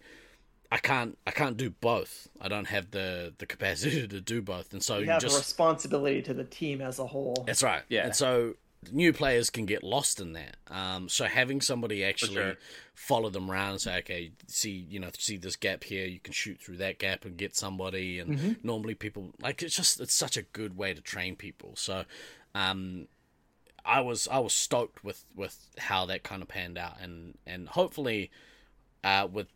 I 0.71 0.77
can't 0.77 1.17
I 1.25 1.31
can't 1.31 1.57
do 1.57 1.69
both. 1.69 2.27
I 2.41 2.47
don't 2.47 2.65
have 2.67 2.91
the 2.91 3.33
the 3.37 3.45
capacity 3.45 4.07
to 4.07 4.21
do 4.21 4.41
both, 4.41 4.73
and 4.73 4.83
so 4.83 4.97
You 4.97 5.05
you 5.05 5.11
have 5.11 5.21
just 5.21 5.35
a 5.35 5.39
responsibility 5.39 6.21
to 6.23 6.33
the 6.33 6.43
team 6.43 6.81
as 6.81 6.99
a 6.99 7.07
whole. 7.07 7.43
that's 7.47 7.63
right. 7.63 7.83
Yeah. 7.89 8.05
And 8.05 8.15
so 8.15 8.55
new 8.91 9.11
players 9.13 9.49
can 9.49 9.65
get 9.65 9.83
lost 9.83 10.19
in 10.19 10.33
that. 10.33 10.57
Um, 10.69 11.09
so 11.09 11.25
having 11.25 11.61
somebody 11.61 12.03
actually 12.03 12.35
sure. 12.35 12.57
follow 12.93 13.29
them 13.29 13.49
around 13.49 13.71
and 13.71 13.81
say, 13.81 13.97
okay, 13.99 14.31
see, 14.47 14.85
you 14.89 14.99
know, 14.99 15.09
see 15.17 15.37
this 15.37 15.55
gap 15.55 15.83
here, 15.83 16.05
you 16.05 16.19
can 16.19 16.33
shoot 16.33 16.59
through 16.59 16.77
that 16.77 16.99
gap 16.99 17.25
and 17.25 17.37
get 17.37 17.55
somebody. 17.55 18.19
And 18.19 18.37
Mm-hmm. 18.37 18.51
normally 18.63 18.95
people 18.95 19.33
like 19.41 19.63
it's 19.63 19.75
just 19.75 19.99
it's 19.99 20.13
such 20.15 20.37
a 20.37 20.43
good 20.43 20.77
way 20.77 20.93
to 20.93 21.01
train 21.01 21.35
people. 21.35 21.73
So, 21.75 22.03
um, 22.53 23.07
I 23.85 24.01
was 24.01 24.27
I 24.27 24.39
was 24.39 24.53
stoked 24.53 25.03
with 25.03 25.23
with 25.35 25.57
how 25.77 26.05
that 26.07 26.23
kind 26.23 26.41
of 26.41 26.47
panned 26.47 26.77
out, 26.77 26.97
and 27.01 27.37
and 27.45 27.69
hopefully, 27.69 28.31
uh, 29.03 29.27
with 29.31 29.47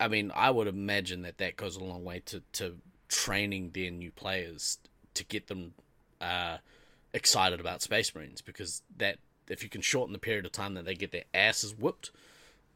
I 0.00 0.08
mean, 0.08 0.32
I 0.34 0.50
would 0.50 0.66
imagine 0.66 1.22
that 1.22 1.38
that 1.38 1.56
goes 1.56 1.76
a 1.76 1.84
long 1.84 2.04
way 2.04 2.20
to, 2.26 2.42
to 2.54 2.78
training 3.08 3.70
their 3.74 3.90
new 3.90 4.10
players 4.10 4.78
to 5.14 5.24
get 5.24 5.46
them 5.48 5.74
uh, 6.20 6.56
excited 7.12 7.60
about 7.60 7.82
Space 7.82 8.14
Marines 8.14 8.40
because 8.40 8.82
that 8.96 9.16
if 9.48 9.62
you 9.62 9.68
can 9.68 9.80
shorten 9.80 10.12
the 10.12 10.18
period 10.18 10.46
of 10.46 10.52
time 10.52 10.74
that 10.74 10.84
they 10.84 10.94
get 10.94 11.12
their 11.12 11.24
asses 11.34 11.74
whipped, 11.74 12.10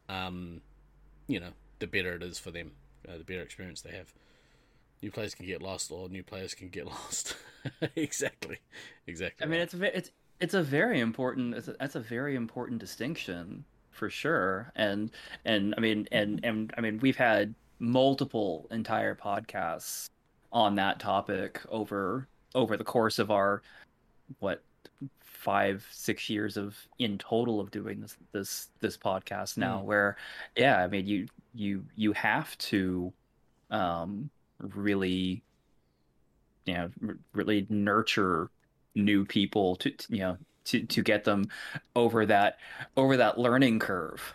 um, 0.09 0.61
you 1.27 1.39
know, 1.39 1.51
the 1.79 1.87
better 1.87 2.13
it 2.13 2.23
is 2.23 2.39
for 2.39 2.51
them, 2.51 2.71
uh, 3.07 3.17
the 3.17 3.23
better 3.23 3.41
experience 3.41 3.81
they 3.81 3.91
have. 3.91 4.13
New 5.01 5.11
players 5.11 5.35
can 5.35 5.45
get 5.45 5.61
lost, 5.61 5.91
or 5.91 6.09
new 6.09 6.23
players 6.23 6.53
can 6.53 6.69
get 6.69 6.85
lost. 6.87 7.35
exactly, 7.95 8.59
exactly. 9.07 9.45
I 9.45 9.49
mean, 9.49 9.61
it's 9.61 9.73
a 9.73 9.97
it's 9.97 10.11
it's 10.39 10.53
a 10.53 10.63
very 10.63 10.99
important. 10.99 11.55
It's 11.55 11.67
a, 11.67 11.75
that's 11.79 11.95
a 11.95 11.99
very 11.99 12.35
important 12.35 12.79
distinction 12.79 13.65
for 13.91 14.09
sure. 14.09 14.71
And 14.75 15.11
and 15.45 15.73
I 15.77 15.81
mean 15.81 16.07
and 16.11 16.39
and 16.43 16.73
I 16.77 16.81
mean 16.81 16.99
we've 16.99 17.17
had 17.17 17.55
multiple 17.79 18.67
entire 18.71 19.15
podcasts 19.15 20.09
on 20.51 20.75
that 20.75 20.99
topic 20.99 21.61
over 21.69 22.27
over 22.53 22.77
the 22.77 22.83
course 22.83 23.19
of 23.19 23.31
our 23.31 23.61
what 24.39 24.61
five 25.21 25.85
six 25.91 26.29
years 26.29 26.57
of 26.57 26.75
in 26.99 27.17
total 27.17 27.59
of 27.59 27.69
doing 27.71 28.01
this 28.01 28.17
this 28.31 28.67
this 28.79 28.97
podcast 28.97 29.57
now 29.57 29.79
Mm. 29.79 29.83
where 29.83 30.17
yeah 30.57 30.83
i 30.83 30.87
mean 30.87 31.05
you 31.05 31.27
you 31.53 31.85
you 31.95 32.13
have 32.13 32.57
to 32.57 33.13
um 33.69 34.29
really 34.59 35.43
you 36.65 36.73
know 36.73 36.89
r- 37.07 37.17
really 37.33 37.67
nurture 37.69 38.49
new 38.95 39.25
people 39.25 39.75
to, 39.77 39.91
to 39.91 40.13
you 40.15 40.19
know 40.21 40.37
to 40.65 40.83
to 40.85 41.03
get 41.03 41.23
them 41.25 41.47
over 41.95 42.25
that 42.25 42.57
over 42.97 43.17
that 43.17 43.37
learning 43.37 43.77
curve 43.79 44.33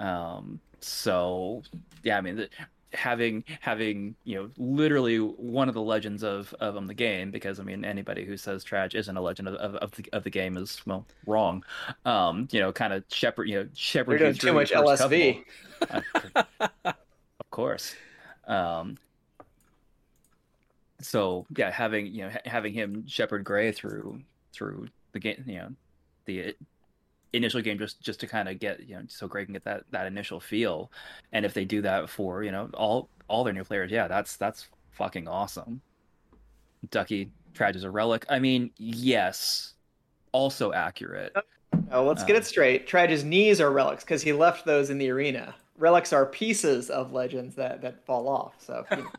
um 0.00 0.58
so 0.80 1.62
yeah 2.02 2.18
i 2.18 2.20
mean 2.20 2.36
the, 2.36 2.48
having 2.94 3.44
having 3.60 4.14
you 4.24 4.36
know 4.36 4.50
literally 4.58 5.18
one 5.18 5.68
of 5.68 5.74
the 5.74 5.80
legends 5.80 6.22
of 6.22 6.54
of 6.60 6.76
um, 6.76 6.86
the 6.86 6.94
game 6.94 7.30
because 7.30 7.58
i 7.58 7.62
mean 7.62 7.84
anybody 7.84 8.24
who 8.24 8.36
says 8.36 8.64
Traj 8.64 8.94
isn't 8.94 9.16
a 9.16 9.20
legend 9.20 9.48
of, 9.48 9.54
of, 9.54 9.74
of, 9.76 9.90
the, 9.92 10.04
of 10.12 10.24
the 10.24 10.30
game 10.30 10.56
is 10.56 10.80
well 10.86 11.06
wrong. 11.26 11.64
Um 12.04 12.48
you 12.50 12.60
know 12.60 12.72
kind 12.72 12.92
of 12.92 13.04
shepherd 13.08 13.48
you 13.48 13.60
know 13.60 13.68
shepherd 13.74 14.20
You're 14.20 14.32
doing 14.32 14.34
too 14.34 14.52
much 14.52 14.72
LSV. 14.72 15.44
Uh, 15.90 16.00
of 16.84 17.50
course. 17.50 17.94
Um 18.46 18.98
so 21.00 21.46
yeah 21.56 21.70
having 21.70 22.06
you 22.06 22.24
know 22.24 22.30
ha- 22.30 22.42
having 22.44 22.72
him 22.72 23.06
shepherd 23.06 23.44
gray 23.44 23.72
through 23.72 24.20
through 24.52 24.88
the 25.12 25.18
game 25.18 25.42
you 25.46 25.58
know 25.58 25.72
the 26.26 26.54
initial 27.32 27.60
game 27.60 27.78
just 27.78 28.00
just 28.00 28.20
to 28.20 28.26
kind 28.26 28.48
of 28.48 28.58
get 28.58 28.80
you 28.86 28.94
know 28.94 29.02
so 29.08 29.26
Greg 29.26 29.46
can 29.46 29.52
get 29.54 29.64
that 29.64 29.84
that 29.90 30.06
initial 30.06 30.40
feel 30.40 30.90
and 31.32 31.44
if 31.44 31.54
they 31.54 31.64
do 31.64 31.82
that 31.82 32.08
for 32.10 32.42
you 32.42 32.52
know 32.52 32.68
all 32.74 33.08
all 33.28 33.44
their 33.44 33.54
new 33.54 33.64
players 33.64 33.90
yeah 33.90 34.06
that's 34.08 34.36
that's 34.36 34.68
fucking 34.90 35.26
awesome 35.26 35.80
ducky 36.90 37.30
Traj 37.54 37.74
is 37.76 37.84
a 37.84 37.90
relic 37.90 38.26
i 38.28 38.38
mean 38.38 38.70
yes 38.76 39.74
also 40.32 40.72
accurate 40.72 41.34
Oh, 41.90 42.04
let's 42.04 42.24
get 42.24 42.36
Um, 42.36 42.42
it 42.42 42.46
straight. 42.46 42.86
Traj's 42.86 43.24
knees 43.24 43.60
are 43.60 43.70
relics 43.70 44.04
because 44.04 44.22
he 44.22 44.32
left 44.32 44.64
those 44.64 44.90
in 44.90 44.98
the 44.98 45.10
arena. 45.10 45.54
Relics 45.76 46.12
are 46.12 46.26
pieces 46.26 46.90
of 46.90 47.12
legends 47.12 47.54
that, 47.56 47.82
that 47.82 48.04
fall 48.06 48.28
off. 48.28 48.54
So 48.58 48.84
you 48.90 48.96
know, 48.98 49.10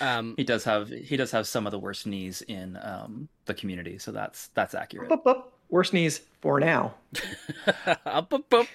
um, 0.06 0.34
he 0.36 0.44
does 0.44 0.64
have 0.64 0.88
he 0.88 1.16
does 1.16 1.30
have 1.30 1.46
some 1.46 1.66
of 1.66 1.72
the 1.72 1.78
worst 1.78 2.06
knees 2.06 2.42
in 2.42 2.78
um 2.82 3.28
the 3.46 3.54
community 3.54 3.98
so 3.98 4.12
that's 4.12 4.48
that's 4.48 4.74
accurate 4.74 5.08
boop, 5.10 5.22
boop. 5.22 5.44
Worst 5.70 5.92
knees 5.92 6.20
for 6.40 6.60
now. 6.60 6.94
up, 8.06 8.32
up, 8.32 8.54
up. 8.54 8.66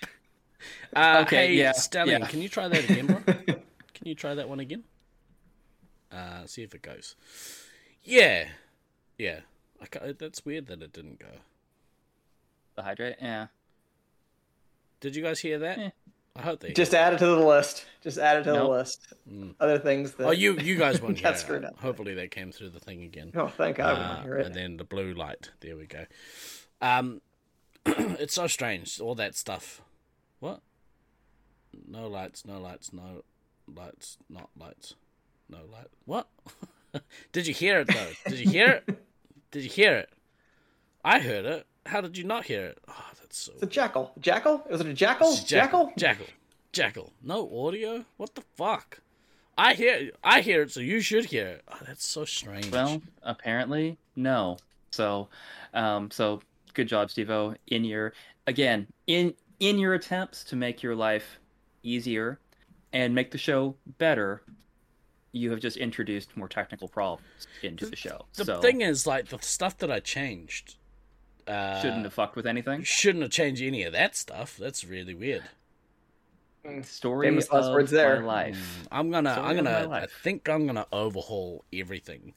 Uh, 0.96 1.24
Okay, 1.26 1.48
hey, 1.48 1.54
yeah, 1.56 1.72
Stallion, 1.74 2.22
yeah. 2.22 2.28
can 2.28 2.42
you 2.42 2.48
try 2.50 2.68
that 2.68 2.84
again, 2.90 3.08
bro? 3.08 3.18
can 3.24 4.04
you 4.08 4.16
try 4.16 4.34
that 4.36 4.48
one 4.48 4.60
again? 4.60 4.84
Uh, 6.12 6.46
see 6.46 6.62
if 6.64 6.74
it 6.76 6.82
goes. 6.82 7.16
Yeah, 8.04 8.48
yeah. 9.18 9.40
I 9.82 9.88
ca- 9.88 10.14
that's 10.18 10.46
weird 10.46 10.68
that 10.68 10.82
it 10.82 10.94
didn't 10.94 11.20
go. 11.20 11.28
the 12.76 12.84
hydrate 12.84 13.16
yeah 13.22 13.48
Did 15.02 15.16
you 15.16 15.24
guys 15.24 15.40
hear 15.40 15.60
that? 15.60 15.78
Eh. 15.80 15.90
I 16.36 16.42
hope 16.42 16.62
they. 16.62 16.72
Just 16.74 16.94
add 16.94 17.14
it 17.14 17.20
to 17.20 17.26
the 17.28 17.46
list. 17.46 17.86
Just 18.02 18.18
add 18.18 18.38
it 18.38 18.44
to 18.46 18.52
the 18.54 18.64
list. 18.64 19.06
Mm. 19.32 19.54
Other 19.60 19.78
things 19.78 20.14
that. 20.14 20.26
Oh, 20.26 20.32
you 20.32 20.58
you 20.58 20.76
guys 20.78 21.00
won't 21.02 21.18
hear 21.20 21.30
got 21.32 21.38
screwed 21.40 21.64
up. 21.66 21.78
Hopefully, 21.80 22.14
they 22.16 22.28
came 22.28 22.52
through 22.52 22.70
the 22.70 22.80
thing 22.80 23.04
again. 23.04 23.32
Oh, 23.36 23.50
thank 23.50 23.78
God 23.78 23.98
Uh, 24.00 24.16
don't 24.16 24.24
hear 24.24 24.38
it. 24.38 24.46
and 24.48 24.56
then 24.56 24.78
the 24.78 24.84
blue 24.84 25.14
light. 25.14 25.52
There 25.60 25.76
we 25.78 25.86
go. 25.86 26.06
Um, 26.84 27.22
it's 27.86 28.36
so 28.36 28.46
strange. 28.48 29.00
All 29.00 29.16
that 29.16 29.36
stuff. 29.36 29.82
What? 30.42 30.60
No 31.88 32.08
lights. 32.08 32.46
No 32.46 32.60
lights. 32.60 32.92
No 32.92 33.24
lights. 33.74 34.18
Not 34.30 34.50
lights. 34.60 34.96
No 35.50 35.60
light. 35.72 35.88
What? 36.06 36.28
did 37.32 37.48
you 37.48 37.54
hear 37.54 37.80
it 37.80 37.88
though? 37.88 38.10
Did 38.30 38.40
you 38.40 38.50
hear 38.50 38.68
it? 38.70 38.98
Did 39.52 39.64
you 39.64 39.70
hear 39.70 39.96
it? 39.96 40.10
I 41.06 41.20
heard 41.20 41.46
it. 41.46 41.68
How 41.86 42.02
did 42.02 42.18
you 42.18 42.24
not 42.24 42.46
hear 42.46 42.66
it? 42.66 42.80
Oh, 42.88 43.06
that's 43.22 43.38
so. 43.38 43.52
It's 43.54 43.62
a 43.62 43.68
jackal. 43.68 44.12
Jackal? 44.20 44.66
Was 44.68 44.82
it 44.82 44.88
a 44.88 44.94
jackal? 44.96 45.32
It's 45.32 45.44
Jackal? 45.44 45.92
Jackal. 45.96 46.26
Jackal. 46.72 47.14
No 47.22 47.68
audio. 47.68 48.04
What 48.18 48.34
the 48.34 48.42
fuck? 48.56 49.00
I 49.56 49.76
hear. 49.76 50.10
I 50.24 50.42
hear 50.42 50.64
it, 50.64 50.72
so 50.72 50.80
you 50.80 51.02
should 51.02 51.26
hear 51.26 51.46
it. 51.46 51.64
Oh, 51.68 51.78
that's 51.86 52.08
so 52.08 52.26
strange. 52.26 52.72
Well, 52.72 53.04
apparently 53.22 53.98
no. 54.16 54.58
So, 54.90 55.28
um, 55.74 56.10
so 56.10 56.42
good 56.74 56.88
job, 56.88 57.10
Stevo. 57.10 57.56
In 57.68 57.84
your 57.84 58.14
again 58.48 58.88
in 59.08 59.34
in 59.60 59.80
your 59.80 59.94
attempts 59.94 60.44
to 60.46 60.56
make 60.56 60.84
your 60.84 60.96
life 60.96 61.40
easier 61.84 62.40
and 62.92 63.16
make 63.16 63.32
the 63.32 63.38
show 63.38 63.76
better, 63.98 64.44
you 65.32 65.52
have 65.52 65.60
just 65.60 65.78
introduced 65.78 66.36
more 66.38 66.48
technical 66.48 66.88
problems 66.88 67.48
into 67.62 67.86
the 67.88 67.96
show. 67.96 68.26
the 68.36 68.46
so 68.46 68.62
thing 68.62 68.82
is, 68.82 69.08
like 69.08 69.30
the 69.30 69.40
stuff 69.42 69.78
that 69.80 69.92
I 69.92 70.00
changed. 70.00 70.76
Uh, 71.46 71.82
shouldn't 71.82 72.04
have 72.06 72.14
fucked 72.14 72.38
with 72.38 72.48
anything. 72.48 72.84
shouldn't 72.84 73.22
have 73.22 73.32
changed 73.32 73.62
any 73.62 73.84
of 73.84 73.92
that 73.92 74.16
stuff. 74.16 74.56
That's 74.56 74.86
really 74.86 75.14
weird. 75.14 75.44
Story 76.84 77.28
Famous 77.28 77.52
last 77.52 77.66
of 77.66 77.74
words 77.74 77.92
there. 77.92 78.22
my 78.22 78.26
life. 78.26 78.88
I'm 78.90 79.12
gonna. 79.12 79.34
Story 79.34 79.48
I'm 79.48 79.56
gonna. 79.58 79.90
I 79.92 80.08
think 80.24 80.48
I'm 80.48 80.66
gonna 80.66 80.88
overhaul 80.94 81.66
everything 81.74 82.34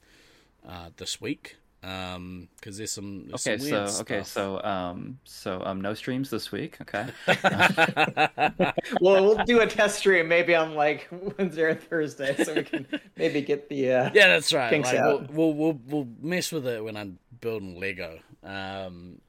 uh, 0.67 0.89
this 0.97 1.21
week. 1.21 1.55
Um, 1.87 2.49
because 2.57 2.77
there's 2.77 2.91
some. 2.91 3.27
There's 3.27 3.47
Okay, 3.47 3.57
some 3.57 3.67
so 3.69 3.75
weird 3.75 3.89
okay, 4.01 4.23
stuff. 4.23 4.27
so 4.27 4.61
um, 4.61 5.19
so 5.23 5.61
um, 5.63 5.79
no 5.79 5.93
streams 5.93 6.29
this 6.29 6.51
week. 6.51 6.77
Okay. 6.81 7.07
well, 8.99 9.23
we'll 9.23 9.45
do 9.45 9.61
a 9.61 9.67
test 9.67 9.99
stream 9.99 10.27
maybe 10.27 10.53
on 10.53 10.75
like 10.75 11.07
Wednesday 11.37 11.61
or 11.61 11.75
Thursday 11.75 12.35
so 12.43 12.55
we 12.55 12.63
can 12.63 12.87
maybe 13.15 13.41
get 13.41 13.69
the. 13.69 13.89
Uh... 13.89 14.11
Yeah, 14.13 14.27
that's 14.27 14.51
right. 14.51 14.69
Kinks 14.69 14.91
Like, 14.91 15.01
we'll, 15.01 15.27
we'll 15.29 15.53
we'll 15.53 15.79
we'll 15.87 16.07
mess 16.19 16.51
with 16.51 16.67
it 16.67 16.83
when 16.83 16.97
I'm 16.97 17.19
building 17.39 17.79
Lego. 17.79 18.19
Um, 18.43 19.21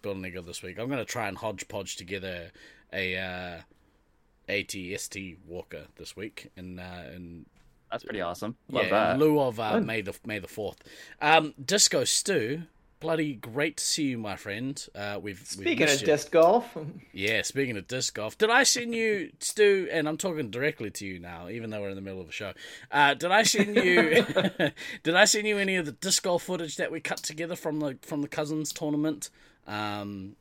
building 0.00 0.22
Lego 0.22 0.40
this 0.40 0.62
week. 0.62 0.78
I'm 0.78 0.88
gonna 0.88 1.04
try 1.04 1.28
and 1.28 1.36
hodgepodge 1.36 1.96
together 1.96 2.52
a 2.90 3.18
uh, 3.18 3.60
ATST 4.48 5.36
Walker 5.46 5.88
this 5.96 6.16
week, 6.16 6.50
and 6.56 6.80
uh, 6.80 7.02
and 7.12 7.44
That's 7.90 8.04
pretty 8.04 8.20
awesome. 8.20 8.56
Love 8.70 8.84
yeah, 8.86 8.90
that. 8.90 9.14
in 9.14 9.20
lieu 9.20 9.40
of 9.40 9.60
uh, 9.60 9.80
May 9.80 10.00
the 10.00 10.14
May 10.24 10.38
the 10.38 10.48
Fourth. 10.48 10.78
Um, 11.20 11.54
Disco 11.64 12.04
Stew, 12.04 12.62
bloody 12.98 13.34
great 13.34 13.76
to 13.76 13.84
see 13.84 14.04
you, 14.04 14.18
my 14.18 14.34
friend. 14.36 14.84
Uh, 14.94 15.18
we've 15.22 15.38
we've 15.38 15.46
Speaking 15.46 15.86
missed 15.86 15.96
of 15.96 16.00
you. 16.02 16.06
disc 16.14 16.30
golf, 16.32 16.76
Yeah, 17.12 17.42
speaking 17.42 17.76
of 17.76 17.86
disc 17.86 18.14
golf, 18.14 18.36
did 18.36 18.50
I 18.50 18.64
send 18.64 18.94
you, 18.94 19.30
Stu? 19.38 19.88
And 19.90 20.08
I'm 20.08 20.16
talking 20.16 20.50
directly 20.50 20.90
to 20.90 21.06
you 21.06 21.18
now, 21.20 21.48
even 21.48 21.70
though 21.70 21.80
we're 21.80 21.90
in 21.90 21.94
the 21.96 22.02
middle 22.02 22.20
of 22.20 22.28
a 22.28 22.32
show. 22.32 22.52
Uh, 22.90 23.14
did 23.14 23.30
I 23.30 23.44
send 23.44 23.76
you? 23.76 24.24
did 25.02 25.14
I 25.14 25.24
send 25.24 25.46
you 25.46 25.58
any 25.58 25.76
of 25.76 25.86
the 25.86 25.92
disc 25.92 26.24
golf 26.24 26.42
footage 26.42 26.76
that 26.76 26.90
we 26.90 27.00
cut 27.00 27.18
together 27.18 27.54
from 27.56 27.78
the 27.80 27.98
from 28.02 28.22
the 28.22 28.28
cousins 28.28 28.72
tournament? 28.72 29.30
Um, 29.66 30.34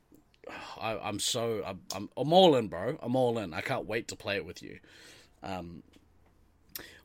I, 0.79 0.97
I'm 0.97 1.19
so 1.19 1.63
I'm, 1.65 1.81
I'm 1.95 2.09
I'm 2.17 2.33
all 2.33 2.55
in, 2.55 2.67
bro. 2.69 2.97
I'm 3.01 3.15
all 3.15 3.37
in. 3.37 3.53
I 3.53 3.61
can't 3.61 3.85
wait 3.85 4.07
to 4.09 4.15
play 4.15 4.35
it 4.35 4.45
with 4.45 4.63
you. 4.63 4.79
Um, 5.43 5.83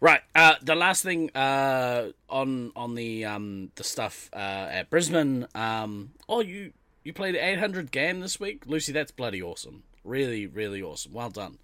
right. 0.01 0.21
Uh, 0.35 0.55
the 0.63 0.75
last 0.75 1.03
thing 1.03 1.31
uh, 1.35 2.11
on 2.29 2.73
on 2.77 2.95
the 2.95 3.25
um 3.25 3.71
the 3.77 3.85
stuff 3.85 4.31
uh, 4.33 4.37
at 4.71 4.91
Brisbane. 4.91 5.47
Um, 5.55 6.13
oh, 6.29 6.41
you 6.41 6.73
you 7.03 7.13
played 7.13 7.35
800 7.35 7.91
game 7.91 8.21
this 8.21 8.39
week, 8.39 8.65
Lucy. 8.67 8.93
That's 8.93 9.11
bloody 9.11 9.43
awesome. 9.43 9.85
Really, 10.05 10.47
really 10.47 10.83
awesome. 10.83 11.13
Well 11.13 11.31
done. 11.31 11.59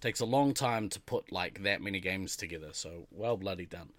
Takes 0.00 0.20
a 0.20 0.26
long 0.26 0.54
time 0.54 0.88
to 0.90 1.00
put 1.00 1.32
like 1.32 1.62
that 1.62 1.82
many 1.82 2.00
games 2.00 2.36
together, 2.36 2.68
so 2.72 3.06
well 3.10 3.36
bloody 3.36 3.66
done. 3.66 3.90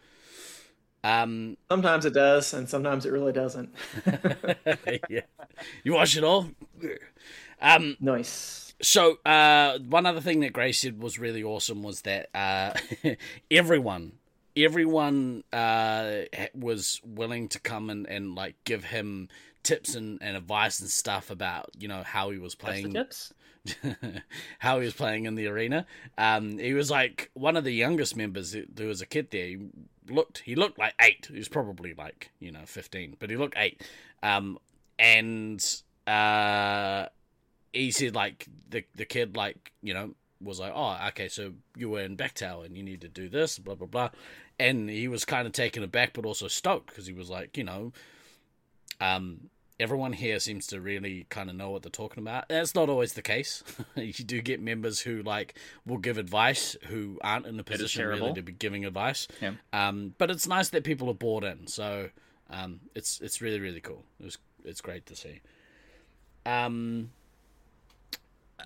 Um, 1.04 1.58
sometimes 1.70 2.06
it 2.06 2.14
does, 2.14 2.54
and 2.54 2.70
sometimes 2.70 3.06
it 3.06 3.12
really 3.12 3.32
doesn't. 3.32 3.74
yeah, 5.10 5.22
you 5.84 5.94
watch 5.94 6.18
it 6.18 6.24
all. 6.24 6.50
Um, 7.62 7.98
Nice. 8.02 8.69
So 8.82 9.18
uh, 9.26 9.80
one 9.80 10.06
other 10.06 10.22
thing 10.22 10.40
that 10.42 10.54
Gray 10.54 10.72
said 10.72 11.02
was 11.02 11.20
really 11.20 11.44
awesome 11.44 11.84
was 11.84 12.02
that 12.02 12.30
uh, 12.34 12.74
everyone, 13.52 14.14
everyone 14.56 15.44
uh, 15.52 16.22
was 16.54 17.02
willing 17.06 17.50
to 17.50 17.60
come 17.60 17.90
and, 17.90 18.08
and 18.08 18.36
like 18.36 18.56
give 18.64 18.86
him 18.86 19.28
tips 19.64 19.96
and, 19.96 20.18
and 20.22 20.38
advice 20.38 20.80
and 20.80 20.90
stuff 20.90 21.30
about 21.30 21.70
you 21.78 21.88
know 21.90 22.02
how 22.04 22.30
he 22.30 22.38
was 22.40 22.56
playing 22.56 22.94
tips. 22.94 23.34
how 24.60 24.80
he 24.80 24.86
was 24.86 24.94
playing 24.94 25.26
in 25.26 25.36
the 25.36 25.48
arena. 25.48 25.86
Um, 26.18 26.58
he 26.58 26.74
was 26.74 26.90
like 26.90 27.30
one 27.34 27.58
of 27.58 27.66
the 27.66 27.74
youngest 27.74 28.16
members. 28.16 28.54
who- 28.54 28.66
There 28.74 28.88
was 28.88 29.02
a 29.02 29.06
kid 29.06 29.28
there. 29.32 29.46
He 29.48 29.58
looked 30.10 30.40
he 30.40 30.56
looked 30.56 30.80
like 30.80 30.94
eight. 31.02 31.28
He 31.30 31.38
was 31.38 31.50
probably 31.50 31.94
like 31.94 32.32
you 32.40 32.52
know 32.52 32.62
fifteen, 32.66 33.16
but 33.20 33.30
he 33.30 33.36
looked 33.36 33.56
eight. 33.58 33.82
Um, 34.24 34.58
and 34.98 35.62
uh, 36.08 37.08
he 37.74 37.92
said 37.92 38.16
like 38.16 38.48
the 38.70 38.84
the 38.96 39.06
kid 39.06 39.36
like 39.36 39.72
you 39.82 39.94
know 39.94 40.14
was 40.42 40.60
like, 40.60 40.72
oh, 40.74 40.98
okay, 41.10 41.28
so 41.28 41.54
you 41.76 41.90
were 41.90 42.02
in 42.02 42.16
Bechtel 42.16 42.66
and 42.66 42.78
you 42.78 42.84
need 42.84 43.02
to 43.02 43.10
do 43.10 43.28
this, 43.30 43.60
blah 43.60 43.76
blah 43.76 43.88
blah, 43.88 44.10
and 44.58 44.90
he 44.90 45.08
was 45.08 45.26
kind 45.26 45.46
of 45.46 45.54
taken 45.54 45.84
aback 45.84 46.14
but 46.14 46.26
also 46.26 46.48
stoked 46.48 46.88
because 46.88 47.08
he 47.08 47.14
was 47.14 47.30
like, 47.30 47.58
you 47.58 47.64
know, 47.64 47.92
um, 49.02 49.50
everyone 49.80 50.14
here 50.14 50.40
seems 50.40 50.68
to 50.68 50.82
really 50.82 51.26
kind 51.30 51.50
of 51.50 51.56
know 51.56 51.70
what 51.70 51.84
they're 51.84 51.90
talking 51.90 52.22
about. 52.22 52.50
That's 52.50 52.76
not 52.76 52.90
always 52.90 53.14
the 53.14 53.22
case. 53.22 53.64
you 53.96 54.14
do 54.14 54.42
get 54.42 54.62
members 54.62 55.02
who 55.02 55.24
like 55.24 55.58
will 55.86 55.98
give 55.98 56.18
advice 56.18 56.76
who 56.88 57.18
aren't 57.24 57.46
in 57.46 57.60
a 57.60 57.64
position 57.64 58.06
really 58.06 58.34
to 58.34 58.42
be 58.42 58.52
giving 58.52 58.86
advice. 58.86 59.28
Yeah. 59.42 59.54
Um, 59.72 60.16
but 60.18 60.30
it's 60.30 60.48
nice 60.48 60.70
that 60.70 60.84
people 60.84 61.10
are 61.10 61.16
bought 61.16 61.44
in. 61.44 61.68
So 61.68 62.10
um, 62.50 62.82
it's 62.96 63.22
it's 63.22 63.42
really 63.42 63.60
really 63.60 63.82
cool. 63.82 64.04
It 64.20 64.26
was 64.26 64.38
it's 64.66 64.82
great 64.82 65.06
to 65.08 65.16
see. 65.16 65.42
Um, 66.46 67.12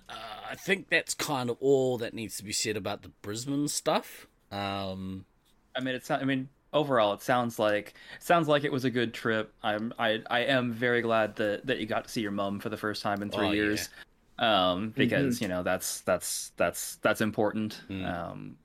uh, 0.08 0.12
I 0.50 0.54
think 0.54 0.88
that's 0.90 1.14
kind 1.14 1.50
of 1.50 1.56
all 1.60 1.98
that 1.98 2.14
needs 2.14 2.36
to 2.38 2.44
be 2.44 2.52
said 2.52 2.76
about 2.76 3.02
the 3.02 3.08
Brisbane 3.22 3.68
stuff. 3.68 4.26
Um, 4.52 5.24
I 5.76 5.80
mean, 5.80 5.94
it's. 5.94 6.10
I 6.10 6.24
mean, 6.24 6.48
overall, 6.72 7.12
it 7.14 7.22
sounds 7.22 7.58
like 7.58 7.94
sounds 8.20 8.46
like 8.48 8.64
it 8.64 8.72
was 8.72 8.84
a 8.84 8.90
good 8.90 9.12
trip. 9.14 9.52
I'm. 9.62 9.92
I. 9.98 10.22
I 10.30 10.40
am 10.40 10.72
very 10.72 11.02
glad 11.02 11.36
that 11.36 11.66
that 11.66 11.78
you 11.78 11.86
got 11.86 12.04
to 12.04 12.10
see 12.10 12.20
your 12.20 12.30
mum 12.32 12.60
for 12.60 12.68
the 12.68 12.76
first 12.76 13.02
time 13.02 13.22
in 13.22 13.30
three 13.30 13.46
Oh, 13.46 13.50
yeah. 13.50 13.62
years. 13.62 13.88
Um, 14.38 14.90
because 14.96 15.40
you 15.40 15.48
know 15.48 15.62
that's 15.62 16.00
that's 16.02 16.52
that's 16.56 16.96
that's 16.96 17.20
important. 17.20 17.80
Mm. 17.88 18.04
Um, 18.12 18.56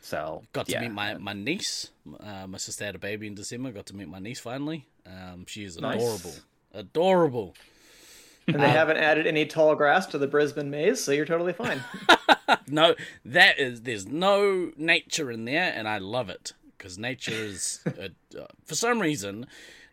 so 0.00 0.42
got 0.52 0.66
to 0.66 0.72
yeah. 0.72 0.80
meet 0.80 0.92
my 0.92 1.14
my 1.18 1.34
niece. 1.34 1.90
Uh, 2.18 2.46
my 2.46 2.58
sister 2.58 2.84
had 2.86 2.94
a 2.94 2.98
baby 2.98 3.26
in 3.26 3.34
December. 3.34 3.70
Got 3.72 3.86
to 3.86 3.96
meet 3.96 4.08
my 4.08 4.18
niece 4.18 4.40
finally. 4.40 4.86
Um, 5.06 5.44
she 5.46 5.64
is 5.64 5.78
Nice. 5.78 5.96
adorable, 5.96 6.34
adorable. 6.72 7.54
And 8.54 8.62
they 8.62 8.70
haven't 8.70 8.96
added 8.96 9.26
any 9.26 9.46
tall 9.46 9.74
grass 9.74 10.06
to 10.06 10.18
the 10.18 10.26
Brisbane 10.26 10.70
maze, 10.70 11.00
so 11.00 11.12
you're 11.12 11.26
totally 11.26 11.52
fine. 11.52 11.82
No, 12.66 12.94
that 13.24 13.58
is 13.58 13.82
there's 13.82 14.06
no 14.06 14.72
nature 14.76 15.30
in 15.30 15.44
there, 15.44 15.72
and 15.74 15.86
I 15.88 15.98
love 15.98 16.28
it 16.30 16.52
because 16.76 16.98
nature 16.98 17.32
is 17.32 17.80
uh, 17.86 18.08
uh, 18.38 18.46
for 18.64 18.74
some 18.74 19.00
reason, 19.00 19.46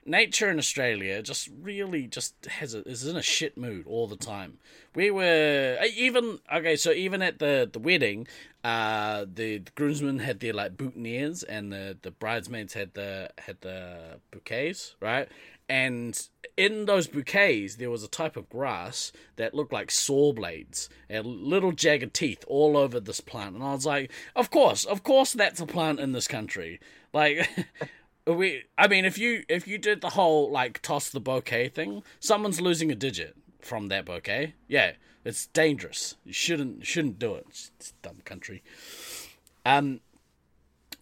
nature 0.06 0.50
in 0.50 0.58
Australia 0.58 1.22
just 1.22 1.50
really 1.62 2.08
just 2.08 2.34
has 2.46 2.74
a, 2.74 2.88
is 2.88 3.06
in 3.06 3.16
a 3.16 3.22
shit 3.22 3.58
mood 3.58 3.86
all 3.88 4.08
the 4.08 4.16
time. 4.16 4.58
We 4.96 5.12
were 5.12 5.78
uh, 5.82 5.86
even 5.96 6.40
okay, 6.54 6.76
so 6.76 6.92
even 6.92 7.22
at 7.22 7.40
the 7.40 7.70
the 7.72 7.80
wedding, 7.80 8.28
uh, 8.64 9.26
the, 9.32 9.60
the 9.60 9.72
groomsmen 9.76 10.20
had 10.20 10.40
their 10.40 10.54
like 10.54 10.78
boutonnieres, 10.78 11.44
and 11.48 11.72
the 11.72 11.98
the 12.02 12.12
bridesmaids 12.12 12.74
had 12.74 12.94
the 12.94 13.30
had 13.38 13.62
the 13.62 14.20
bouquets, 14.32 14.96
right? 15.02 15.28
And 15.70 16.20
in 16.56 16.86
those 16.86 17.08
bouquets, 17.08 17.76
there 17.76 17.90
was 17.90 18.04
a 18.04 18.08
type 18.08 18.38
of 18.38 18.50
grass 18.50 19.12
that 19.36 19.54
looked 19.54 19.74
like 19.74 19.92
saw 19.92 20.32
blades 20.32 20.90
and 21.10 21.26
little 21.26 21.72
jagged 21.72 22.14
teeth 22.14 22.44
all 22.48 22.78
over 22.78 23.00
this 23.00 23.20
plant. 23.20 23.56
And 23.56 23.64
I 23.64 23.74
was 23.74 23.86
like, 23.86 24.12
of 24.36 24.50
course, 24.50 24.86
of 24.86 25.04
course, 25.04 25.34
that's 25.34 25.60
a 25.60 25.66
plant 25.66 26.00
in 26.00 26.14
this 26.14 26.28
country. 26.28 26.80
Like, 27.14 27.50
we, 28.28 28.64
I 28.78 28.88
mean, 28.88 29.06
if 29.06 29.18
you 29.18 29.44
if 29.50 29.68
you 29.68 29.78
did 29.78 30.02
the 30.02 30.12
whole 30.12 30.50
like 30.50 30.82
toss 30.82 31.10
the 31.10 31.20
bouquet 31.20 31.70
thing, 31.70 32.04
someone's 32.20 32.62
losing 32.62 32.92
a 32.92 32.96
digit 32.96 33.36
from 33.60 33.90
that 33.90 34.06
bouquet. 34.06 34.56
Yeah, 34.68 34.94
it's 35.26 35.48
dangerous. 35.48 36.16
You 36.24 36.34
shouldn't 36.34 36.86
shouldn't 36.86 37.20
do 37.20 37.36
it. 37.36 37.46
It's, 37.50 37.72
it's 37.78 37.94
dumb 38.02 38.22
country. 38.24 38.64
Um, 39.66 40.00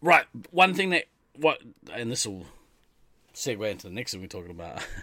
right. 0.01 0.25
One 0.49 0.73
thing 0.73 0.89
that 0.89 1.05
what, 1.35 1.61
and 1.93 2.11
this 2.11 2.25
will 2.25 2.47
segue 3.35 3.69
into 3.69 3.87
the 3.87 3.93
next 3.93 4.11
thing 4.11 4.21
we're 4.21 4.27
talking 4.27 4.51
about. 4.51 4.81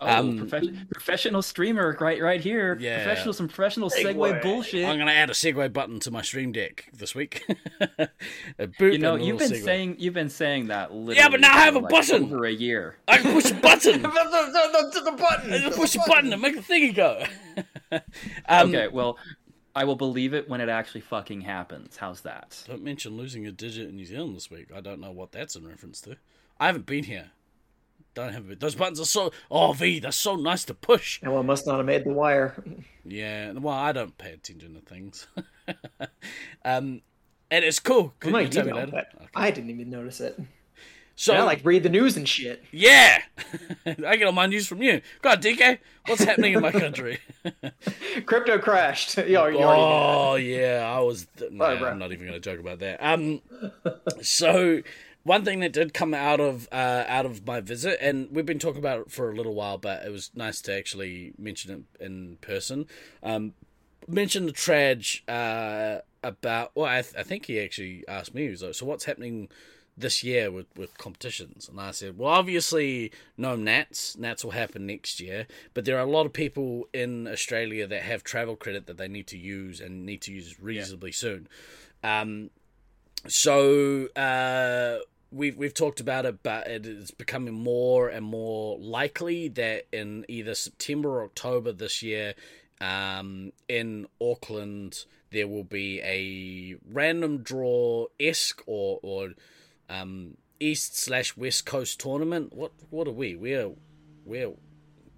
Oh, 0.00 0.06
Um, 0.06 0.38
profession, 0.38 0.86
professional 0.92 1.42
streamer 1.42 1.96
right 2.00 2.20
right 2.22 2.40
here. 2.40 2.76
Yeah. 2.80 3.02
Professional 3.02 3.32
some 3.34 3.48
professional 3.48 3.90
segue, 3.90 4.14
Segue. 4.14 4.42
bullshit. 4.42 4.86
I'm 4.86 4.96
gonna 4.98 5.10
add 5.12 5.30
a 5.30 5.32
segue 5.32 5.72
button 5.72 5.98
to 6.00 6.10
my 6.10 6.22
stream 6.22 6.52
deck 6.52 6.88
this 6.92 7.14
week. 7.14 7.44
A 8.58 8.66
boop 8.66 8.92
you 8.92 8.98
know, 8.98 9.16
a 9.16 9.20
you've 9.22 9.38
been 9.38 9.50
segue. 9.50 9.64
saying 9.64 9.96
you've 9.98 10.14
been 10.14 10.28
saying 10.30 10.68
that 10.68 10.92
literally. 10.94 11.30
but 11.30 11.40
now 11.40 11.54
I 11.56 11.60
have 11.60 11.74
a 11.74 11.80
like, 11.80 11.90
button. 11.90 12.24
over 12.24 12.44
a 12.46 12.52
year. 12.52 12.96
I 13.08 13.18
can 13.18 13.32
push 13.32 13.50
a 13.50 13.54
button. 13.60 14.02
the, 14.02 14.08
the, 14.08 14.90
the, 14.94 15.00
the 15.10 15.16
button. 15.16 15.52
I 15.52 15.58
can 15.60 15.72
push 15.72 15.94
a 15.96 16.00
button 16.06 16.32
and 16.32 16.40
make 16.42 16.54
the 16.54 16.62
thingy 16.62 16.94
go. 16.94 17.24
um, 18.48 18.68
Okay, 18.68 18.88
well, 18.88 19.18
I 19.74 19.84
will 19.84 19.96
believe 19.96 20.34
it 20.34 20.48
when 20.48 20.60
it 20.60 20.68
actually 20.68 21.00
fucking 21.02 21.40
happens. 21.42 21.96
How's 21.96 22.20
that? 22.22 22.62
Don't 22.68 22.82
mention 22.84 23.16
losing 23.16 23.46
a 23.46 23.52
digit 23.52 23.88
in 23.88 23.96
New 23.96 24.04
Zealand 24.04 24.36
this 24.36 24.50
week. 24.50 24.68
I 24.74 24.80
don't 24.80 25.00
know 25.00 25.10
what 25.12 25.32
that's 25.32 25.56
in 25.56 25.66
reference 25.66 26.00
to. 26.02 26.16
I 26.60 26.66
haven't 26.66 26.86
been 26.86 27.04
here. 27.04 27.30
Don't 28.18 28.32
have 28.32 28.50
it. 28.50 28.58
Those 28.58 28.74
buttons 28.74 28.98
are 28.98 29.04
so. 29.04 29.30
Oh, 29.48 29.72
V, 29.72 30.00
they're 30.00 30.10
so 30.10 30.34
nice 30.34 30.64
to 30.64 30.74
push. 30.74 31.20
And 31.22 31.32
well, 31.32 31.44
must 31.44 31.68
not 31.68 31.76
have 31.76 31.86
made 31.86 32.02
the 32.04 32.10
wire. 32.12 32.62
Yeah. 33.04 33.52
Well, 33.52 33.72
I 33.74 33.92
don't 33.92 34.18
pay 34.18 34.32
attention 34.32 34.74
to 34.74 34.80
things. 34.80 35.26
um, 36.64 37.00
and 37.50 37.64
it's 37.64 37.78
cool. 37.78 38.12
Could 38.20 38.32
No, 38.32 38.38
you 38.38 38.44
you 38.46 38.50
tell 38.50 38.66
me 38.66 38.72
don't, 38.72 38.92
later? 38.92 39.06
but 39.14 39.28
I 39.34 39.50
didn't 39.50 39.70
even 39.70 39.88
notice 39.88 40.20
it. 40.20 40.38
So, 41.16 41.32
I 41.34 41.42
like 41.42 41.64
read 41.64 41.82
the 41.84 41.88
news 41.88 42.16
and 42.18 42.28
shit. 42.28 42.62
yeah, 42.70 43.22
I 43.86 44.16
get 44.16 44.24
all 44.24 44.32
my 44.32 44.46
news 44.46 44.66
from 44.68 44.82
you. 44.82 45.00
God, 45.22 45.42
DK, 45.42 45.78
what's 46.06 46.22
happening 46.22 46.52
in 46.52 46.60
my 46.60 46.70
country? 46.70 47.18
Crypto 48.26 48.58
crashed. 48.58 49.16
Yo, 49.16 49.24
you 49.24 49.36
already. 49.38 49.58
Oh 49.58 50.34
yeah, 50.34 50.84
I 50.86 51.00
was. 51.00 51.26
No, 51.50 51.64
Oh. 51.64 51.84
I'm 51.86 51.98
not 51.98 52.12
even 52.12 52.26
going 52.28 52.40
to 52.40 52.50
joke 52.50 52.60
about 52.60 52.80
that. 52.80 52.98
Um, 53.02 53.40
so 54.22 54.82
one 55.28 55.44
thing 55.44 55.60
that 55.60 55.72
did 55.72 55.92
come 55.92 56.14
out 56.14 56.40
of 56.40 56.68
uh, 56.72 57.04
out 57.06 57.26
of 57.26 57.46
my 57.46 57.60
visit, 57.60 57.98
and 58.00 58.28
we've 58.32 58.46
been 58.46 58.58
talking 58.58 58.78
about 58.78 59.00
it 59.00 59.10
for 59.10 59.30
a 59.30 59.34
little 59.34 59.54
while, 59.54 59.76
but 59.76 60.02
it 60.04 60.10
was 60.10 60.30
nice 60.34 60.62
to 60.62 60.74
actually 60.74 61.34
mention 61.38 61.86
it 62.00 62.04
in 62.04 62.38
person. 62.40 62.86
Um, 63.22 63.52
mention 64.08 64.46
the 64.46 64.52
Traj 64.52 65.20
uh, 65.28 66.00
about. 66.24 66.72
Well, 66.74 66.86
I, 66.86 67.02
th- 67.02 67.14
I 67.16 67.22
think 67.22 67.46
he 67.46 67.60
actually 67.60 68.04
asked 68.08 68.34
me. 68.34 68.44
He 68.44 68.48
was 68.48 68.62
like, 68.62 68.74
"So 68.74 68.86
what's 68.86 69.04
happening?" 69.04 69.48
This 70.00 70.22
year 70.22 70.52
with, 70.52 70.66
with 70.76 70.96
competitions, 70.96 71.68
and 71.68 71.80
I 71.80 71.90
said, 71.90 72.16
"Well, 72.16 72.32
obviously, 72.32 73.10
no 73.36 73.56
Nats. 73.56 74.16
Nats 74.16 74.44
will 74.44 74.52
happen 74.52 74.86
next 74.86 75.18
year, 75.18 75.48
but 75.74 75.84
there 75.84 75.96
are 75.96 76.06
a 76.06 76.10
lot 76.10 76.24
of 76.24 76.32
people 76.32 76.86
in 76.94 77.26
Australia 77.26 77.84
that 77.88 78.02
have 78.02 78.22
travel 78.22 78.54
credit 78.54 78.86
that 78.86 78.96
they 78.96 79.08
need 79.08 79.26
to 79.26 79.36
use 79.36 79.80
and 79.80 80.06
need 80.06 80.22
to 80.22 80.32
use 80.32 80.60
reasonably 80.60 81.10
soon. 81.10 81.48
Um, 82.04 82.50
so 83.26 84.06
uh, 84.14 84.98
we've 85.30 85.56
we've 85.56 85.74
talked 85.74 86.00
about 86.00 86.26
it, 86.26 86.42
but 86.42 86.66
it 86.66 86.86
is 86.86 87.10
becoming 87.10 87.54
more 87.54 88.08
and 88.08 88.24
more 88.24 88.78
likely 88.78 89.48
that 89.48 89.86
in 89.92 90.24
either 90.28 90.54
September 90.54 91.20
or 91.20 91.24
October 91.24 91.72
this 91.72 92.02
year, 92.02 92.34
um, 92.80 93.52
in 93.68 94.06
Auckland, 94.20 95.04
there 95.30 95.48
will 95.48 95.64
be 95.64 96.00
a 96.02 96.76
random 96.90 97.38
draw 97.38 98.06
esque 98.18 98.62
or 98.66 98.98
or 99.02 99.30
um, 99.88 100.36
East 100.60 100.96
slash 100.96 101.36
West 101.36 101.66
Coast 101.66 102.00
tournament. 102.00 102.52
What 102.54 102.72
what 102.90 103.06
are 103.06 103.12
we? 103.12 103.36
We're 103.36 103.72
we're 104.24 104.52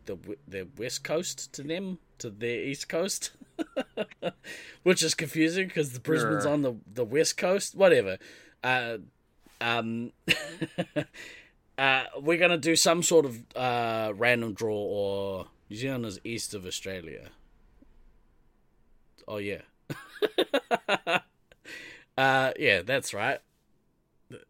the 0.06 0.16
the 0.46 0.68
West 0.76 1.04
Coast 1.04 1.52
to 1.54 1.62
them 1.62 1.98
to 2.18 2.30
their 2.30 2.60
East 2.62 2.88
Coast, 2.88 3.32
which 4.82 5.02
is 5.02 5.14
confusing 5.14 5.68
because 5.68 5.92
the 5.92 6.00
Brisbane's 6.00 6.44
Sure. 6.44 6.52
on 6.52 6.62
the 6.62 6.74
the 6.92 7.04
West 7.04 7.36
Coast. 7.36 7.74
Whatever. 7.74 8.18
Uh, 8.62 8.98
um, 9.60 10.12
uh, 11.78 12.04
we're 12.20 12.38
gonna 12.38 12.58
do 12.58 12.76
some 12.76 13.02
sort 13.02 13.26
of 13.26 13.38
uh, 13.56 14.12
random 14.16 14.54
draw, 14.54 14.76
or 14.76 15.46
New 15.68 15.76
Zealand 15.76 16.06
is 16.06 16.20
east 16.24 16.54
of 16.54 16.66
Australia. 16.66 17.30
Oh 19.28 19.38
yeah. 19.38 19.62
uh, 22.18 22.52
yeah, 22.58 22.82
that's 22.82 23.14
right. 23.14 23.40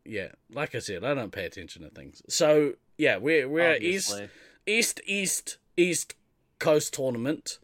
Yeah, 0.04 0.28
like 0.52 0.74
I 0.74 0.78
said, 0.78 1.04
I 1.04 1.14
don't 1.14 1.32
pay 1.32 1.46
attention 1.46 1.82
to 1.82 1.90
things. 1.90 2.22
So 2.28 2.74
yeah, 2.98 3.16
we're 3.16 3.48
we're 3.48 3.76
east 3.76 4.14
east 4.66 5.00
east 5.06 5.58
east 5.76 6.14
coast 6.58 6.94
tournament 6.94 7.58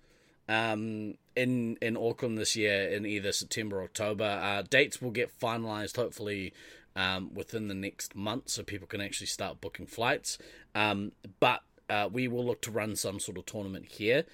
um 0.48 1.14
in 1.36 1.76
in 1.82 1.96
auckland 1.96 2.38
this 2.38 2.56
year 2.56 2.88
in 2.88 3.04
either 3.04 3.30
september 3.30 3.80
or 3.80 3.84
october 3.84 4.24
uh 4.24 4.62
dates 4.62 5.02
will 5.02 5.10
get 5.10 5.38
finalized 5.38 5.96
hopefully 5.96 6.52
um 6.96 7.32
within 7.34 7.68
the 7.68 7.74
next 7.74 8.16
month 8.16 8.48
so 8.48 8.62
people 8.62 8.88
can 8.88 9.00
actually 9.00 9.26
start 9.26 9.60
booking 9.60 9.86
flights. 9.86 10.38
Um 10.74 11.12
but 11.38 11.62
uh 11.88 12.08
we 12.10 12.26
will 12.26 12.44
look 12.44 12.62
to 12.62 12.70
run 12.70 12.96
some 12.96 13.20
sort 13.20 13.38
of 13.38 13.46
tournament 13.46 13.86
here. 13.86 14.24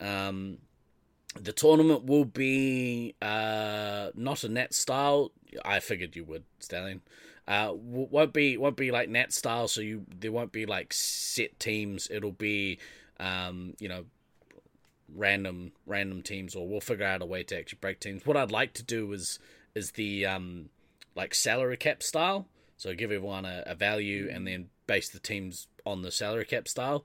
Um 0.00 0.58
the 1.38 1.52
tournament 1.52 2.04
will 2.04 2.24
be 2.24 3.14
uh 3.20 4.10
not 4.14 4.44
a 4.44 4.48
net 4.48 4.72
style. 4.72 5.32
I 5.64 5.80
figured 5.80 6.16
you 6.16 6.24
would 6.24 6.44
stallion. 6.60 7.02
Uh 7.46 7.72
won't 7.74 8.32
be 8.32 8.56
won't 8.56 8.76
be 8.76 8.90
like 8.90 9.08
net 9.08 9.32
style 9.32 9.66
so 9.66 9.80
you 9.80 10.06
there 10.16 10.32
won't 10.32 10.52
be 10.52 10.64
like 10.64 10.92
set 10.92 11.58
teams. 11.58 12.08
It'll 12.10 12.32
be 12.32 12.78
um 13.18 13.74
you 13.80 13.88
know 13.88 14.04
random 15.14 15.72
random 15.86 16.22
teams 16.22 16.54
or 16.54 16.66
we'll 16.66 16.80
figure 16.80 17.04
out 17.04 17.20
a 17.20 17.26
way 17.26 17.42
to 17.42 17.58
actually 17.58 17.78
break 17.80 18.00
teams. 18.00 18.24
What 18.24 18.36
i'd 18.36 18.50
like 18.52 18.72
to 18.74 18.82
do 18.82 19.12
is 19.12 19.38
is 19.74 19.92
the 19.92 20.24
um 20.26 20.70
like 21.14 21.34
salary 21.34 21.76
cap 21.76 22.02
style 22.02 22.46
so 22.76 22.94
give 22.94 23.10
everyone 23.12 23.44
a, 23.44 23.62
a 23.66 23.74
value 23.74 24.28
and 24.32 24.46
then 24.46 24.68
base 24.86 25.08
the 25.08 25.20
teams 25.20 25.68
on 25.84 26.02
the 26.02 26.10
salary 26.10 26.44
cap 26.44 26.66
style 26.68 27.04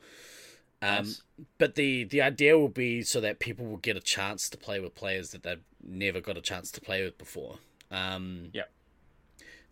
Um, 0.81 0.89
Nice. 1.05 1.21
but 1.57 1.73
the 1.75 2.03
the 2.03 2.21
idea 2.21 2.57
will 2.57 2.69
be 2.69 3.01
so 3.01 3.19
that 3.21 3.39
people 3.39 3.65
will 3.65 3.77
get 3.77 3.97
a 3.97 3.99
chance 4.01 4.47
to 4.49 4.57
play 4.57 4.79
with 4.79 4.93
players 4.93 5.31
that 5.31 5.41
they've 5.43 5.63
never 5.83 6.21
got 6.21 6.37
a 6.37 6.41
chance 6.41 6.71
to 6.71 6.81
play 6.81 7.03
with 7.03 7.17
before. 7.17 7.57
Um, 7.89 8.49
Yep. 8.53 8.69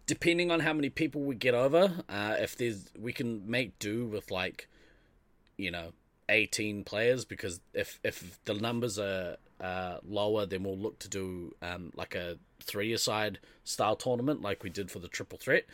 Depending 0.08 0.52
on 0.52 0.60
how 0.60 0.74
many 0.74 0.90
people 0.90 1.22
we 1.22 1.34
get 1.36 1.56
over, 1.56 2.04
uh, 2.10 2.36
if 2.40 2.56
there's 2.56 2.86
we 2.98 3.12
can 3.12 3.50
make 3.50 3.78
do 3.80 4.06
with 4.06 4.30
like, 4.30 4.68
you 5.58 5.72
know, 5.72 5.94
eighteen 6.30 6.84
players 6.84 7.26
because 7.26 7.60
if 7.74 8.00
if 8.04 8.40
the 8.46 8.54
numbers 8.54 9.00
are 9.00 9.38
uh, 9.60 9.98
lower, 10.08 10.46
then 10.46 10.64
we'll 10.64 10.78
look 10.78 11.00
to 11.00 11.10
do 11.10 11.56
um, 11.62 11.92
like 11.96 12.14
a 12.14 12.38
three 12.62 12.94
aside 12.94 13.40
style 13.64 13.96
tournament 13.96 14.42
like 14.42 14.64
we 14.64 14.70
did 14.70 14.92
for 14.92 15.00
the 15.00 15.08
triple 15.08 15.38
threat. 15.38 15.66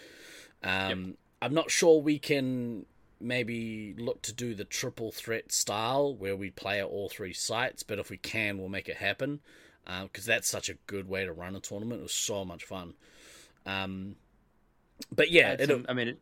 Um, 0.64 1.18
I'm 1.42 1.54
not 1.54 1.72
sure 1.72 2.02
we 2.02 2.20
can 2.20 2.86
maybe 3.20 3.96
look 3.98 4.22
to 4.24 4.34
do 4.34 4.54
the 4.54 4.66
triple 4.66 5.12
threat 5.12 5.52
style 5.52 6.16
where 6.16 6.36
we 6.36 6.50
play 6.50 6.80
at 6.80 6.86
all 6.86 7.10
three 7.10 7.34
sites, 7.34 7.84
but 7.84 8.00
if 8.00 8.10
we 8.10 8.18
can, 8.18 8.58
we'll 8.58 8.70
make 8.70 8.90
it 8.90 8.98
happen 8.98 9.40
because 10.04 10.26
that's 10.26 10.48
such 10.48 10.70
a 10.70 10.76
good 10.88 11.08
way 11.08 11.26
to 11.26 11.34
run 11.34 11.56
a 11.56 11.60
tournament. 11.60 12.00
It 12.00 12.04
was 12.04 12.14
so 12.14 12.46
much 12.46 12.64
fun. 12.64 12.94
Um, 13.66 14.16
but 15.14 15.32
yeah, 15.32 15.56
some, 15.66 15.86
I 15.90 15.94
mean, 15.94 16.10
it 16.10 16.20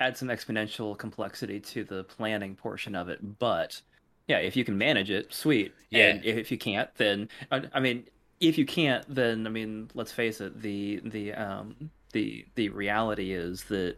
adds 0.00 0.20
some 0.20 0.28
exponential 0.28 0.96
complexity 0.96 1.60
to 1.60 1.84
the 1.84 2.04
planning 2.04 2.56
portion 2.56 2.94
of 2.94 3.08
it. 3.08 3.38
But 3.38 3.80
yeah, 4.26 4.38
if 4.38 4.56
you 4.56 4.64
can 4.64 4.78
manage 4.78 5.10
it, 5.10 5.32
sweet. 5.32 5.74
Yeah. 5.90 6.08
And 6.08 6.24
if 6.24 6.50
you 6.50 6.58
can't, 6.58 6.94
then 6.96 7.28
I 7.50 7.80
mean, 7.80 8.04
if 8.40 8.58
you 8.58 8.66
can't, 8.66 9.04
then 9.12 9.46
I 9.46 9.50
mean, 9.50 9.90
let's 9.94 10.12
face 10.12 10.40
it. 10.40 10.60
The 10.62 11.00
the 11.04 11.32
um 11.34 11.90
the 12.12 12.46
the 12.54 12.68
reality 12.70 13.32
is 13.32 13.64
that 13.64 13.96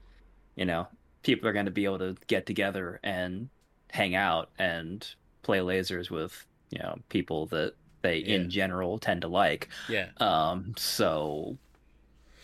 you 0.57 0.64
know 0.64 0.88
people 1.22 1.49
are 1.49 1.53
going 1.53 1.66
to 1.66 1.70
be 1.70 1.84
able 1.84 1.99
to 1.99 2.16
get 2.26 2.47
together 2.47 2.99
and 3.03 3.49
hang 3.91 4.14
out 4.14 4.51
and 4.59 5.07
play 5.43 5.59
lasers 5.59 6.11
with 6.11 6.47
you 6.70 6.78
know 6.78 6.99
people 7.09 7.47
that 7.47 7.74
they 8.03 8.18
Yeah. 8.18 8.36
in 8.36 8.51
general 8.51 8.99
tend 8.99 9.20
to 9.22 9.28
like. 9.28 9.68
yeah, 9.88 10.09
Um, 10.18 10.74
so, 10.78 11.59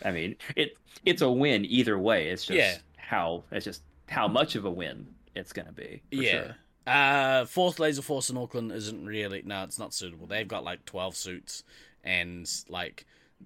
I 0.05 0.11
mean, 0.11 0.35
it 0.55 0.77
it's 1.05 1.21
a 1.21 1.31
win 1.31 1.65
either 1.65 1.97
way. 1.97 2.29
It's 2.29 2.45
just 2.45 2.57
Yeah. 2.57 2.77
how 2.97 3.43
it's 3.51 3.65
just 3.65 3.81
how 4.07 4.27
much 4.27 4.55
of 4.55 4.65
a 4.65 4.71
win 4.71 5.07
it's 5.35 5.53
gonna 5.53 5.71
be. 5.71 6.01
For 6.11 6.15
yeah. 6.15 6.31
Sure. 6.31 6.55
Uh, 6.85 7.45
fourth 7.45 7.79
laser 7.79 8.01
force 8.01 8.29
in 8.29 8.37
Auckland 8.37 8.71
isn't 8.71 9.05
really 9.05 9.41
no, 9.43 9.63
it's 9.63 9.77
not 9.79 9.93
suitable. 9.93 10.25
They've 10.27 10.47
got 10.47 10.63
like 10.63 10.85
twelve 10.85 11.15
suits, 11.17 11.63
and 12.07 12.49
like 12.69 13.05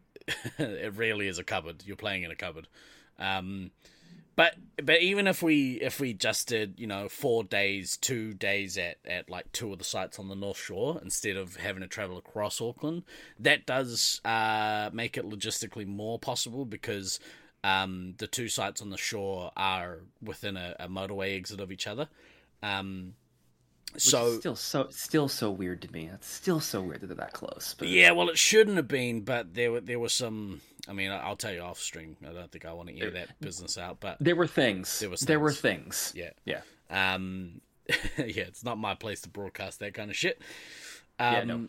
it 0.57 0.93
really 0.95 1.27
is 1.27 1.39
a 1.39 1.43
cupboard. 1.43 1.83
You're 1.85 1.97
playing 1.97 2.23
in 2.23 2.31
a 2.31 2.35
cupboard. 2.35 2.67
Um, 3.19 3.71
but 4.35 4.55
but 4.81 5.01
even 5.01 5.27
if 5.27 5.43
we 5.43 5.73
if 5.73 5.99
we 5.99 6.13
just 6.13 6.47
did 6.47 6.75
you 6.77 6.87
know 6.87 7.09
four 7.09 7.43
days, 7.43 7.97
two 7.97 8.33
days 8.33 8.77
at 8.77 8.97
at 9.05 9.29
like 9.29 9.51
two 9.51 9.73
of 9.73 9.79
the 9.79 9.83
sites 9.83 10.19
on 10.19 10.29
the 10.29 10.35
North 10.35 10.57
Shore 10.57 10.99
instead 11.03 11.35
of 11.35 11.57
having 11.57 11.81
to 11.81 11.87
travel 11.87 12.17
across 12.17 12.61
Auckland, 12.61 13.03
that 13.39 13.65
does 13.65 14.21
uh 14.23 14.89
make 14.93 15.17
it 15.17 15.29
logistically 15.29 15.85
more 15.85 16.17
possible 16.17 16.65
because 16.65 17.19
um 17.63 18.15
the 18.19 18.27
two 18.27 18.47
sites 18.47 18.81
on 18.81 18.89
the 18.89 18.97
shore 18.97 19.51
are 19.57 19.99
within 20.21 20.55
a, 20.55 20.75
a 20.79 20.87
motorway 20.87 21.35
exit 21.35 21.59
of 21.59 21.71
each 21.71 21.87
other. 21.87 22.07
Um, 22.63 23.15
Which 23.93 24.03
so 24.03 24.39
still 24.39 24.55
so 24.55 24.87
still 24.89 25.27
so 25.27 25.51
weird 25.51 25.81
to 25.83 25.91
me. 25.91 26.09
It's 26.13 26.27
still 26.27 26.59
so 26.59 26.81
weird 26.81 27.01
that 27.01 27.07
they're 27.07 27.15
that 27.17 27.33
close. 27.33 27.75
But 27.77 27.87
Yeah, 27.89 28.11
well, 28.11 28.29
it 28.29 28.37
shouldn't 28.37 28.77
have 28.77 28.87
been, 28.87 29.21
but 29.21 29.53
there 29.53 29.71
were 29.71 29.81
there 29.81 29.99
were 29.99 30.09
some. 30.09 30.61
I 30.87 30.93
mean, 30.93 31.11
I'll 31.11 31.35
tell 31.35 31.53
you 31.53 31.61
off 31.61 31.77
string. 31.79 32.15
I 32.27 32.31
don't 32.33 32.51
think 32.51 32.65
I 32.65 32.73
want 32.73 32.89
to 32.89 32.99
air 32.99 33.11
that 33.11 33.39
business 33.39 33.77
out, 33.77 33.99
but 33.99 34.17
there 34.19 34.35
were 34.35 34.47
things. 34.47 34.99
There 34.99 35.09
was 35.09 35.21
There 35.21 35.39
were 35.39 35.51
things. 35.51 36.11
things. 36.11 36.33
yeah, 36.45 36.61
Yeah. 36.89 37.13
um, 37.13 37.61
yeah, 38.17 38.45
it's 38.47 38.63
not 38.63 38.77
my 38.77 38.95
place 38.95 39.21
to 39.21 39.29
broadcast 39.29 39.79
that 39.79 39.93
kind 39.93 40.09
of 40.09 40.17
shit. 40.17 40.41
Um, 41.19 41.33
Yeah, 41.33 41.43
no. 41.43 41.67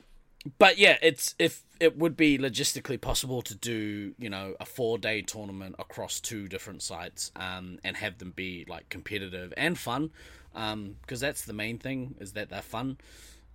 But 0.59 0.77
yeah, 0.79 0.97
it's 1.03 1.35
if 1.39 1.62
it 1.79 1.97
would 1.99 2.16
be 2.16 2.37
logistically 2.39 3.01
possible 3.01 3.43
to 3.43 3.55
do, 3.55 4.14
you 4.18 4.29
know, 4.31 4.55
a 4.59 4.64
four 4.64 4.99
day 4.99 5.23
tournament 5.23 5.77
across 5.79 6.18
two 6.20 6.49
different 6.49 6.83
sites, 6.83 7.31
um, 7.37 7.79
and 7.85 7.97
have 7.97 8.18
them 8.18 8.33
be 8.35 8.64
like 8.66 8.89
competitive 8.89 9.53
and 9.57 9.79
fun, 9.79 10.11
um, 10.55 10.96
because 11.03 11.20
that's 11.20 11.44
the 11.44 11.53
main 11.53 11.78
thing 11.78 12.14
is 12.20 12.32
that 12.32 12.48
they're 12.50 12.62
fun. 12.62 12.98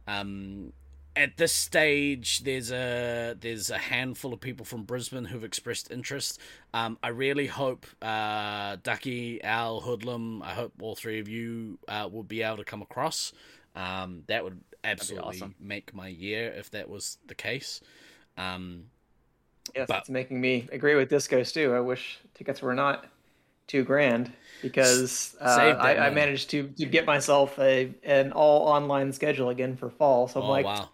Um, 0.08 0.74
at 1.16 1.36
this 1.38 1.52
stage, 1.52 2.44
there's 2.44 2.72
a 2.72 3.36
there's 3.40 3.72
a 3.72 3.78
handful 3.78 4.34
of 4.34 4.40
people 4.40 4.66
from 4.66 4.84
Brisbane 4.84 5.26
who've 5.26 5.44
expressed 5.44 5.90
interest. 5.92 6.40
Um, 6.74 6.98
I 7.02 7.10
really 7.10 7.48
hope 7.48 7.86
uh, 8.02 8.78
Ducky, 8.84 9.44
Al, 9.44 9.82
Hoodlum. 9.82 10.44
I 10.44 10.52
hope 10.54 10.74
all 10.80 10.96
three 10.96 11.20
of 11.20 11.28
you 11.28 11.80
uh, 11.88 12.08
will 12.12 12.24
be 12.24 12.44
able 12.44 12.58
to 12.58 12.64
come 12.64 12.82
across. 12.84 13.34
Um, 13.76 14.24
that 14.28 14.44
would 14.44 14.60
absolutely 14.84 15.38
awesome. 15.38 15.56
make 15.60 15.94
my 15.94 16.08
year 16.08 16.50
if 16.56 16.70
that 16.72 16.88
was 16.88 17.18
the 17.28 17.36
case. 17.36 17.82
Um, 18.38 18.86
Yes, 19.76 19.88
But- 19.88 20.00
it's 20.00 20.10
making 20.10 20.40
me 20.40 20.68
agree 20.72 20.96
with 20.96 21.10
Disco 21.10 21.44
Stew. 21.44 21.74
I 21.74 21.80
wish 21.80 22.20
tickets 22.34 22.62
were 22.62 22.74
not 22.74 23.06
two 23.68 23.84
grand 23.84 24.32
because 24.62 25.36
uh, 25.40 25.76
I, 25.80 26.08
I 26.08 26.10
managed 26.10 26.50
to 26.52 26.70
to 26.78 26.86
get 26.86 27.06
myself 27.06 27.58
a 27.60 27.94
an 28.04 28.32
all 28.32 28.68
online 28.68 29.12
schedule 29.14 29.50
again 29.50 29.76
for 29.76 29.90
fall. 29.90 30.28
So 30.28 30.42
I'm 30.42 30.48
oh 30.48 30.50
like, 30.50 30.66
wow! 30.66 30.90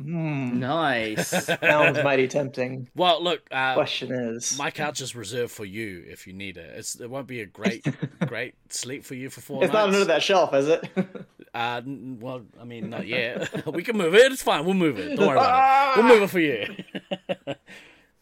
hmm, 0.00 0.58
Nice. 0.58 1.28
sounds 1.60 2.02
mighty 2.02 2.28
tempting. 2.28 2.88
Well, 2.94 3.22
look, 3.22 3.42
uh, 3.50 3.74
Question 3.74 4.12
is, 4.12 4.58
my 4.58 4.70
couch 4.70 5.00
is 5.00 5.14
reserved 5.16 5.52
for 5.52 5.64
you 5.64 6.04
if 6.06 6.26
you 6.26 6.32
need 6.32 6.56
it. 6.56 6.70
It's 6.76 7.00
it 7.00 7.08
won't 7.08 7.26
be 7.26 7.40
a 7.40 7.46
great 7.46 7.86
great 8.26 8.54
sleep 8.68 9.04
for 9.04 9.14
you 9.14 9.30
for 9.30 9.40
four 9.40 9.64
it's 9.64 9.72
not 9.72 9.88
under 9.88 10.04
that 10.04 10.22
shelf, 10.22 10.52
is 10.54 10.68
it? 10.68 10.88
Uh, 11.54 11.80
well, 11.86 12.42
I 12.60 12.64
mean, 12.64 12.90
not 12.90 13.06
yet. 13.06 13.66
we 13.74 13.82
can 13.82 13.96
move 13.96 14.14
it. 14.14 14.30
It's 14.30 14.42
fine. 14.42 14.66
We'll 14.66 14.74
move 14.74 14.98
it. 14.98 15.16
Don't 15.16 15.26
worry 15.28 15.38
about 15.38 15.96
it. 15.96 16.00
We'll 16.04 16.14
move 16.14 16.22
it 16.22 16.30
for 16.30 16.38
you. 16.38 17.54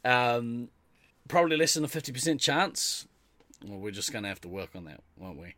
um, 0.04 0.68
probably 1.28 1.56
less 1.56 1.74
than 1.74 1.84
a 1.84 1.88
fifty 1.88 2.12
percent 2.12 2.40
chance. 2.40 3.06
Well, 3.66 3.78
we're 3.78 3.90
just 3.90 4.12
gonna 4.12 4.28
have 4.28 4.40
to 4.42 4.48
work 4.48 4.70
on 4.74 4.84
that, 4.84 5.00
won't 5.16 5.38
we? 5.38 5.54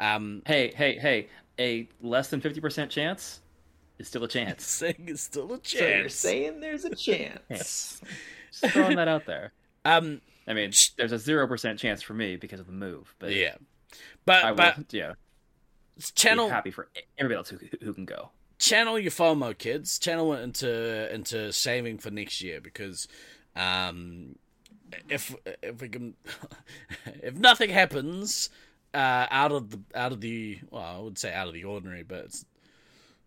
Um, 0.00 0.42
hey, 0.46 0.72
hey, 0.74 0.98
hey! 0.98 1.28
A 1.60 1.88
less 2.00 2.28
than 2.28 2.40
fifty 2.40 2.60
percent 2.60 2.90
chance 2.90 3.40
is 3.98 4.08
still 4.08 4.24
a 4.24 4.28
chance. 4.28 4.64
saying 4.66 5.04
it's 5.06 5.22
still 5.22 5.52
a 5.52 5.58
chance. 5.58 5.70
so 5.70 5.86
you're 5.86 6.08
saying 6.08 6.60
there's 6.60 6.84
a 6.84 6.90
chance. 6.94 8.00
Just 8.50 8.72
throwing 8.72 8.96
that 8.96 9.08
out 9.08 9.26
there. 9.26 9.52
Um, 9.84 10.20
I 10.46 10.54
mean, 10.54 10.72
there's 10.96 11.12
a 11.12 11.18
zero 11.18 11.46
percent 11.46 11.78
chance 11.78 12.02
for 12.02 12.14
me 12.14 12.36
because 12.36 12.60
of 12.60 12.66
the 12.66 12.72
move, 12.72 13.14
but 13.18 13.34
yeah, 13.34 13.54
but 14.24 14.44
I 14.44 14.50
will, 14.50 14.56
but 14.56 14.92
yeah, 14.92 15.12
channel 16.14 16.48
happy 16.48 16.70
for 16.70 16.88
everybody 17.18 17.36
else 17.36 17.48
who, 17.48 17.58
who 17.82 17.94
can 17.94 18.04
go. 18.04 18.30
channel 18.58 18.98
your 18.98 19.10
FOMO, 19.12 19.56
kids. 19.56 19.98
Channel 19.98 20.34
it 20.34 20.42
into 20.42 21.14
into 21.14 21.52
saving 21.52 21.98
for 21.98 22.10
next 22.10 22.42
year 22.42 22.60
because, 22.60 23.06
um, 23.54 24.36
if 25.08 25.34
if 25.62 25.80
we 25.80 25.88
can, 25.88 26.14
if 27.22 27.36
nothing 27.36 27.70
happens, 27.70 28.50
uh, 28.94 29.26
out 29.30 29.52
of 29.52 29.70
the 29.70 29.80
out 29.94 30.12
of 30.12 30.20
the 30.20 30.58
well, 30.70 30.82
I 30.82 30.98
would 31.00 31.18
say 31.18 31.32
out 31.32 31.48
of 31.48 31.54
the 31.54 31.64
ordinary, 31.64 32.02
but 32.02 32.24
it's 32.24 32.44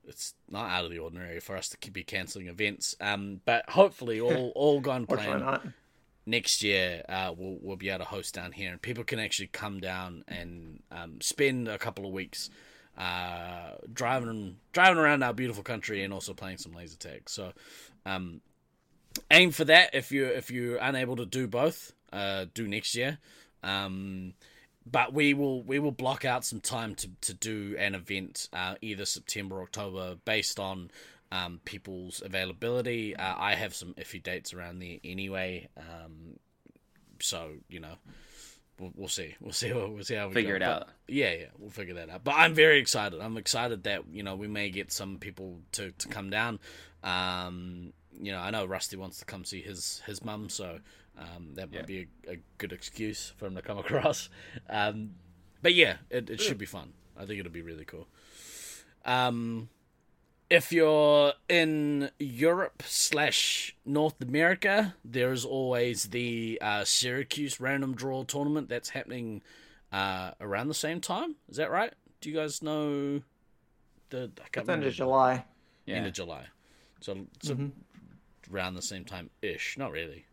it's 0.07 0.34
not 0.49 0.70
out 0.70 0.86
of 0.86 0.91
the 0.91 0.99
ordinary 0.99 1.39
for 1.39 1.57
us 1.57 1.70
to 1.70 1.78
keep 1.78 1.93
be 1.93 2.03
canceling 2.03 2.47
events. 2.47 2.95
Um, 3.01 3.41
but 3.45 3.70
hopefully 3.70 4.20
all 4.22 4.51
all 4.55 4.80
gone 4.80 5.05
plan 5.05 5.74
next 6.26 6.63
year 6.63 7.03
uh, 7.07 7.34
we'll 7.38 7.57
we'll 7.61 7.76
be 7.76 7.89
able 7.89 7.99
to 7.99 8.05
host 8.05 8.34
down 8.34 8.51
here, 8.51 8.72
and 8.72 8.82
people 8.82 9.03
can 9.03 9.20
actually 9.20 9.47
come 9.47 9.80
down 9.80 10.24
and 10.28 10.82
um, 10.91 11.22
spend 11.22 11.68
a 11.68 11.78
couple 11.78 12.05
of 12.05 12.11
weeks 12.11 12.49
uh, 12.97 13.72
driving 13.91 14.57
driving 14.72 14.97
around 14.97 15.24
our 15.24 15.34
beautiful 15.34 15.63
country 15.63 16.03
and 16.03 16.13
also 16.13 16.34
playing 16.34 16.57
some 16.57 16.74
laser 16.74 16.97
tag. 16.97 17.30
So 17.30 17.53
um, 18.05 18.41
aim 19.32 19.51
for 19.51 19.66
that 19.66 19.93
if 19.93 20.11
you 20.11 20.26
if 20.26 20.51
you're 20.51 20.78
unable 20.78 21.16
to 21.18 21.26
do 21.26 21.47
both, 21.47 21.93
uh, 22.13 22.45
do 22.53 22.68
next 22.68 22.95
year. 22.95 23.18
Um, 23.63 24.34
but 24.89 25.13
we 25.13 25.34
will 25.34 25.63
we 25.63 25.80
will 25.80 25.91
block 25.91 26.26
out 26.26 26.45
some 26.45 26.59
time 26.59 26.95
to, 26.95 27.09
to 27.22 27.34
do 27.34 27.76
an 27.80 27.95
event 27.95 28.49
uh, 28.53 28.76
either 28.82 29.05
September 29.05 29.57
or 29.57 29.63
October 29.63 30.16
based 30.26 30.59
on 30.59 30.91
um, 31.32 31.59
people's 31.66 32.22
availability. 32.24 33.16
Uh, 33.16 33.34
I 33.38 33.55
have 33.55 33.74
some 33.74 33.93
iffy 33.95 34.22
dates 34.22 34.53
around 34.53 34.80
there 34.80 34.97
anyway, 35.03 35.70
um, 35.78 36.38
so 37.20 37.53
you 37.68 37.80
know 37.80 37.95
we'll, 38.80 38.91
we'll 38.95 39.07
see 39.07 39.34
we'll 39.41 39.53
see 39.53 39.74
we'll 39.74 40.03
see 40.03 40.16
how 40.16 40.28
we 40.28 40.36
Figure 40.36 40.59
go. 40.59 40.66
it 40.66 40.68
But- 40.68 40.82
out. 40.84 40.89
yeah, 41.07 41.32
yeah, 41.34 41.45
we'll 41.57 41.72
figure 41.72 41.95
that 41.95 42.11
out. 42.11 42.24
But 42.24 42.36
I'm 42.38 42.53
very 42.53 42.78
excited. 42.78 43.20
I'm 43.20 43.38
excited 43.38 43.84
that 43.86 44.03
you 44.11 44.22
know 44.22 44.36
we 44.36 44.47
may 44.47 44.70
get 44.70 44.91
some 44.91 45.18
people 45.18 45.61
to, 45.74 45.91
to 45.91 46.07
come 46.09 46.30
down. 46.30 46.59
Um, 47.03 47.93
you 48.22 48.32
know, 48.32 48.39
I 48.39 48.49
know 48.51 48.66
Rusty 48.66 48.97
wants 48.97 49.20
to 49.20 49.26
come 49.26 49.45
see 49.45 49.61
his 49.61 50.01
his 50.05 50.24
mum, 50.24 50.49
so 50.49 50.80
um, 51.18 51.53
that 51.55 51.72
might 51.72 51.82
Yeah. 51.82 51.86
be 51.86 52.07
a, 52.28 52.34
a 52.34 52.38
good 52.57 52.72
excuse 52.74 53.34
for 53.38 53.45
him 53.47 53.55
to 53.55 53.61
come 53.61 53.78
across. 53.86 54.30
Um, 54.70 55.11
but 55.61 55.74
yeah, 55.74 55.97
it, 56.09 56.30
it 56.30 56.39
should 56.41 56.57
be 56.57 56.66
fun. 56.66 56.93
I 57.18 57.26
think 57.26 57.39
it'll 57.39 57.51
be 57.51 57.61
really 57.61 57.86
cool. 57.86 58.07
Um, 59.05 59.70
if 60.49 60.72
you're 60.72 61.34
in 61.49 62.11
Europe 62.20 62.84
slash 62.86 63.76
North 63.86 64.22
America, 64.22 64.95
there 65.03 65.32
is 65.32 65.43
always 65.45 66.05
the 66.05 66.59
uh, 66.61 66.84
Syracuse 66.84 67.59
random 67.59 67.95
draw 67.95 68.24
tournament 68.24 68.70
that's 68.70 68.89
happening 68.89 69.41
uh, 69.91 70.32
around 70.39 70.68
the 70.68 70.74
same 70.76 71.01
time. 71.01 71.36
Is 71.49 71.57
that 71.57 71.72
right? 71.72 71.93
Do 72.22 72.30
you 72.30 72.36
guys 72.36 72.61
know 72.61 73.22
The 74.09 74.32
I 74.43 74.47
can't 74.49 74.63
It's 74.63 74.70
end 74.70 74.84
of 74.84 74.93
July. 74.93 75.45
Yeah. 75.86 75.95
End 75.95 76.07
of 76.07 76.13
July. 76.13 76.45
So, 77.01 77.26
so 77.41 77.55
Mhm. 77.55 77.72
Around 78.53 78.75
the 78.75 78.81
same 78.81 79.05
time 79.05 79.29
ish. 79.41 79.77
Not 79.77 79.91
really. 79.91 80.25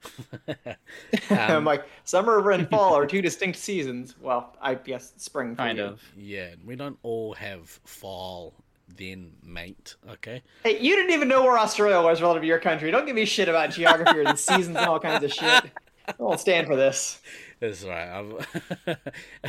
I'm 1.31 1.57
Um, 1.59 1.65
like 1.65 1.85
summer 2.05 2.51
and 2.51 2.69
fall 2.69 2.95
are 2.95 3.07
two 3.07 3.23
distinct 3.23 3.59
seasons. 3.59 4.15
Well, 4.21 4.57
I 4.61 4.75
guess 4.75 5.13
spring. 5.17 5.55
For 5.55 5.63
kind 5.63 5.79
you. 5.79 5.85
of. 5.85 6.03
yeah, 6.17 6.55
we 6.65 6.77
don't 6.77 6.99
all 7.03 7.35
have 7.35 7.69
fall 7.85 8.55
then, 8.97 9.33
mate. 9.43 9.97
Okay. 10.11 10.43
Hey, 10.65 10.79
you 10.81 10.97
didn't 10.97 11.13
even 11.13 11.29
know 11.29 11.43
where 11.43 11.59
Australia 11.59 12.01
was 12.03 12.21
relative 12.21 12.43
to 12.43 12.47
your 12.49 12.59
country. 12.59 12.91
Don't 12.91 13.07
give 13.07 13.15
me 13.17 13.25
shit 13.25 13.49
about 13.49 13.71
geography 13.71 14.19
or 14.19 14.25
the 14.25 14.37
seasons 14.37 14.77
and 14.77 14.87
all 14.87 15.01
kinds 15.01 15.25
of 15.25 15.33
shit. 15.33 15.65
I 16.09 16.15
won't 16.19 16.41
stand 16.41 16.67
for 16.67 16.77
this. 16.77 17.21
That's 17.61 17.85
right. 17.85 18.25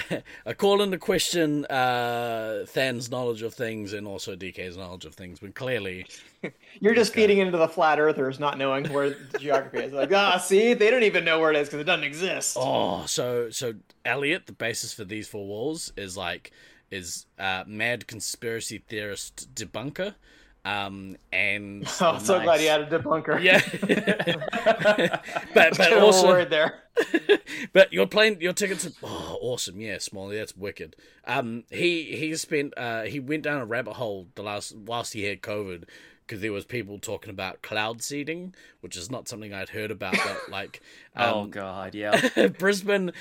I 0.45 0.53
call 0.53 0.83
into 0.83 0.99
question 0.99 1.65
uh, 1.65 2.63
Than's 2.67 3.09
knowledge 3.09 3.41
of 3.41 3.55
things 3.55 3.93
and 3.93 4.05
also 4.05 4.35
DK's 4.35 4.77
knowledge 4.77 5.05
of 5.05 5.15
things, 5.15 5.39
but 5.39 5.55
clearly, 5.55 6.05
You're 6.79 6.93
just 6.93 7.13
feeding 7.13 7.39
into 7.39 7.57
the 7.57 7.67
flat 7.67 7.99
earthers, 7.99 8.39
not 8.39 8.57
knowing 8.57 8.85
where 8.93 9.11
the 9.31 9.39
geography 9.39 9.79
is. 9.79 9.93
Like, 9.93 10.13
ah, 10.13 10.37
see, 10.37 10.73
they 10.73 10.91
don't 10.91 11.03
even 11.03 11.25
know 11.25 11.39
where 11.39 11.49
it 11.51 11.57
is 11.57 11.67
because 11.67 11.79
it 11.79 11.85
doesn't 11.85 12.03
exist. 12.03 12.55
oh, 12.59 13.05
so 13.07 13.49
so 13.49 13.73
Elliot, 14.05 14.45
the 14.45 14.53
basis 14.53 14.93
for 14.93 15.05
these 15.05 15.27
four 15.27 15.47
walls 15.47 15.91
is 15.97 16.15
like 16.15 16.51
is 16.91 17.25
uh, 17.39 17.63
mad 17.65 18.05
conspiracy 18.05 18.83
theorist 18.87 19.55
debunker, 19.55 20.13
um, 20.65 21.17
and 21.31 21.83
Oh, 22.01 22.17
so 22.19 22.41
glad 22.41 22.45
nice. 22.45 22.61
you 22.61 22.69
had 22.69 22.81
a 22.81 22.99
debunker. 22.99 23.41
yeah, 23.41 23.61
but 25.53 25.77
but 25.77 25.93
also 25.93 26.27
word 26.27 26.49
there. 26.49 26.75
but 27.73 27.91
your 27.91 28.07
plane, 28.07 28.37
your 28.39 28.53
tickets. 28.53 28.85
Are, 28.85 28.91
oh, 29.03 29.37
awesome! 29.41 29.79
Yeah, 29.81 29.97
Smalley, 29.99 30.37
that's 30.37 30.55
wicked. 30.55 30.95
Um, 31.25 31.63
he 31.69 32.15
he 32.15 32.35
spent 32.35 32.73
uh 32.77 33.03
he 33.03 33.19
went 33.19 33.43
down 33.43 33.61
a 33.61 33.65
rabbit 33.65 33.93
hole 33.93 34.27
the 34.35 34.43
last 34.43 34.75
whilst 34.75 35.13
he 35.13 35.23
had 35.23 35.41
COVID 35.41 35.83
because 36.25 36.41
there 36.41 36.51
was 36.51 36.65
people 36.65 36.99
talking 36.99 37.29
about 37.29 37.61
cloud 37.61 38.01
seeding, 38.01 38.53
which 38.81 38.97
is 38.97 39.11
not 39.11 39.27
something 39.27 39.53
I'd 39.53 39.69
heard 39.69 39.91
about. 39.91 40.13
But 40.13 40.41
like, 40.49 40.81
oh 41.15 41.41
um, 41.41 41.49
god, 41.49 41.95
yeah. 41.95 42.47
Brisbane, 42.59 43.11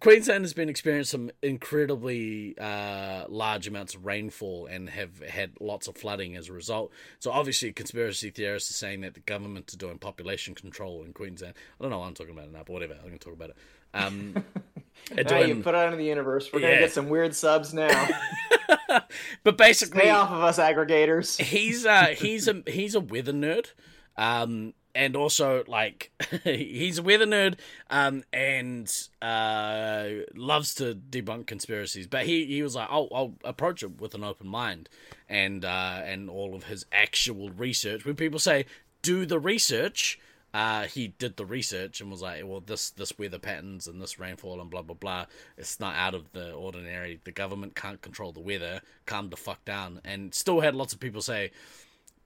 Queensland 0.00 0.44
has 0.44 0.52
been 0.52 0.68
experiencing 0.68 1.10
some 1.10 1.30
incredibly 1.42 2.56
uh, 2.58 3.24
large 3.28 3.66
amounts 3.66 3.94
of 3.94 4.04
rainfall 4.04 4.66
and 4.66 4.88
have 4.90 5.20
had 5.20 5.52
lots 5.60 5.88
of 5.88 5.96
flooding 5.96 6.36
as 6.36 6.48
a 6.48 6.52
result. 6.52 6.92
So 7.18 7.30
obviously, 7.30 7.72
conspiracy 7.72 8.30
theorists 8.30 8.70
are 8.70 8.74
saying 8.74 9.00
that 9.02 9.14
the 9.14 9.20
government 9.20 9.70
is 9.70 9.76
doing 9.76 9.98
population 9.98 10.54
control 10.54 11.02
in 11.02 11.12
Queensland. 11.12 11.54
I 11.78 11.82
don't 11.82 11.90
know 11.90 11.98
why 11.98 12.06
I'm 12.06 12.14
talking 12.14 12.32
about 12.32 12.46
it 12.46 12.52
now, 12.52 12.62
but 12.66 12.72
whatever. 12.72 12.94
I'm 12.94 13.06
going 13.06 13.18
to 13.18 13.18
talk 13.18 13.34
about 13.34 13.50
it. 13.50 13.56
Um, 13.92 14.44
Now 15.16 15.38
you 15.38 15.56
put 15.56 15.74
it 15.74 15.78
out 15.78 15.86
into 15.86 15.96
the 15.96 16.04
universe. 16.04 16.50
We're 16.52 16.60
gonna 16.60 16.78
get 16.78 16.92
some 16.92 17.08
weird 17.08 17.34
subs 17.34 17.74
now. 17.74 18.08
but 19.44 19.56
basically, 19.56 20.02
Stay 20.02 20.10
off 20.10 20.30
of 20.30 20.42
us, 20.42 20.58
aggregators. 20.58 21.40
he's 21.40 21.86
uh 21.86 22.14
he's 22.16 22.48
a 22.48 22.62
he's 22.66 22.94
a 22.94 23.00
weather 23.00 23.32
nerd 23.32 23.72
um 24.16 24.74
and 24.94 25.14
also 25.14 25.62
like 25.68 26.10
he's 26.44 26.98
a 26.98 27.02
weather 27.02 27.26
nerd 27.26 27.54
um 27.90 28.24
and 28.32 29.08
uh 29.22 30.08
loves 30.34 30.74
to 30.74 30.94
debunk 30.94 31.46
conspiracies 31.46 32.06
but 32.06 32.26
he 32.26 32.44
he 32.46 32.62
was 32.62 32.74
like 32.74 32.88
I'll, 32.90 33.08
I'll 33.14 33.34
approach 33.44 33.82
it 33.82 34.00
with 34.00 34.14
an 34.14 34.24
open 34.24 34.48
mind 34.48 34.88
and 35.28 35.64
uh 35.64 36.00
and 36.04 36.28
all 36.28 36.54
of 36.54 36.64
his 36.64 36.86
actual 36.92 37.50
research 37.50 38.04
when 38.04 38.16
people 38.16 38.40
say 38.40 38.66
do 39.02 39.24
the 39.24 39.38
research 39.38 40.18
uh, 40.52 40.84
he 40.84 41.08
did 41.08 41.36
the 41.36 41.44
research 41.46 42.00
and 42.00 42.10
was 42.10 42.22
like, 42.22 42.42
well, 42.44 42.60
this 42.60 42.90
this 42.90 43.16
weather 43.18 43.38
patterns 43.38 43.86
and 43.86 44.02
this 44.02 44.18
rainfall 44.18 44.60
and 44.60 44.70
blah 44.70 44.82
blah 44.82 44.96
blah. 44.96 45.26
It's 45.56 45.78
not 45.78 45.94
out 45.94 46.14
of 46.14 46.32
the 46.32 46.52
ordinary. 46.52 47.20
The 47.22 47.32
government 47.32 47.76
can't 47.76 48.02
control 48.02 48.32
the 48.32 48.40
weather. 48.40 48.80
Calm 49.06 49.30
the 49.30 49.36
fuck 49.36 49.64
down. 49.64 50.00
And 50.04 50.34
still 50.34 50.60
had 50.60 50.74
lots 50.74 50.92
of 50.92 51.00
people 51.00 51.22
say, 51.22 51.52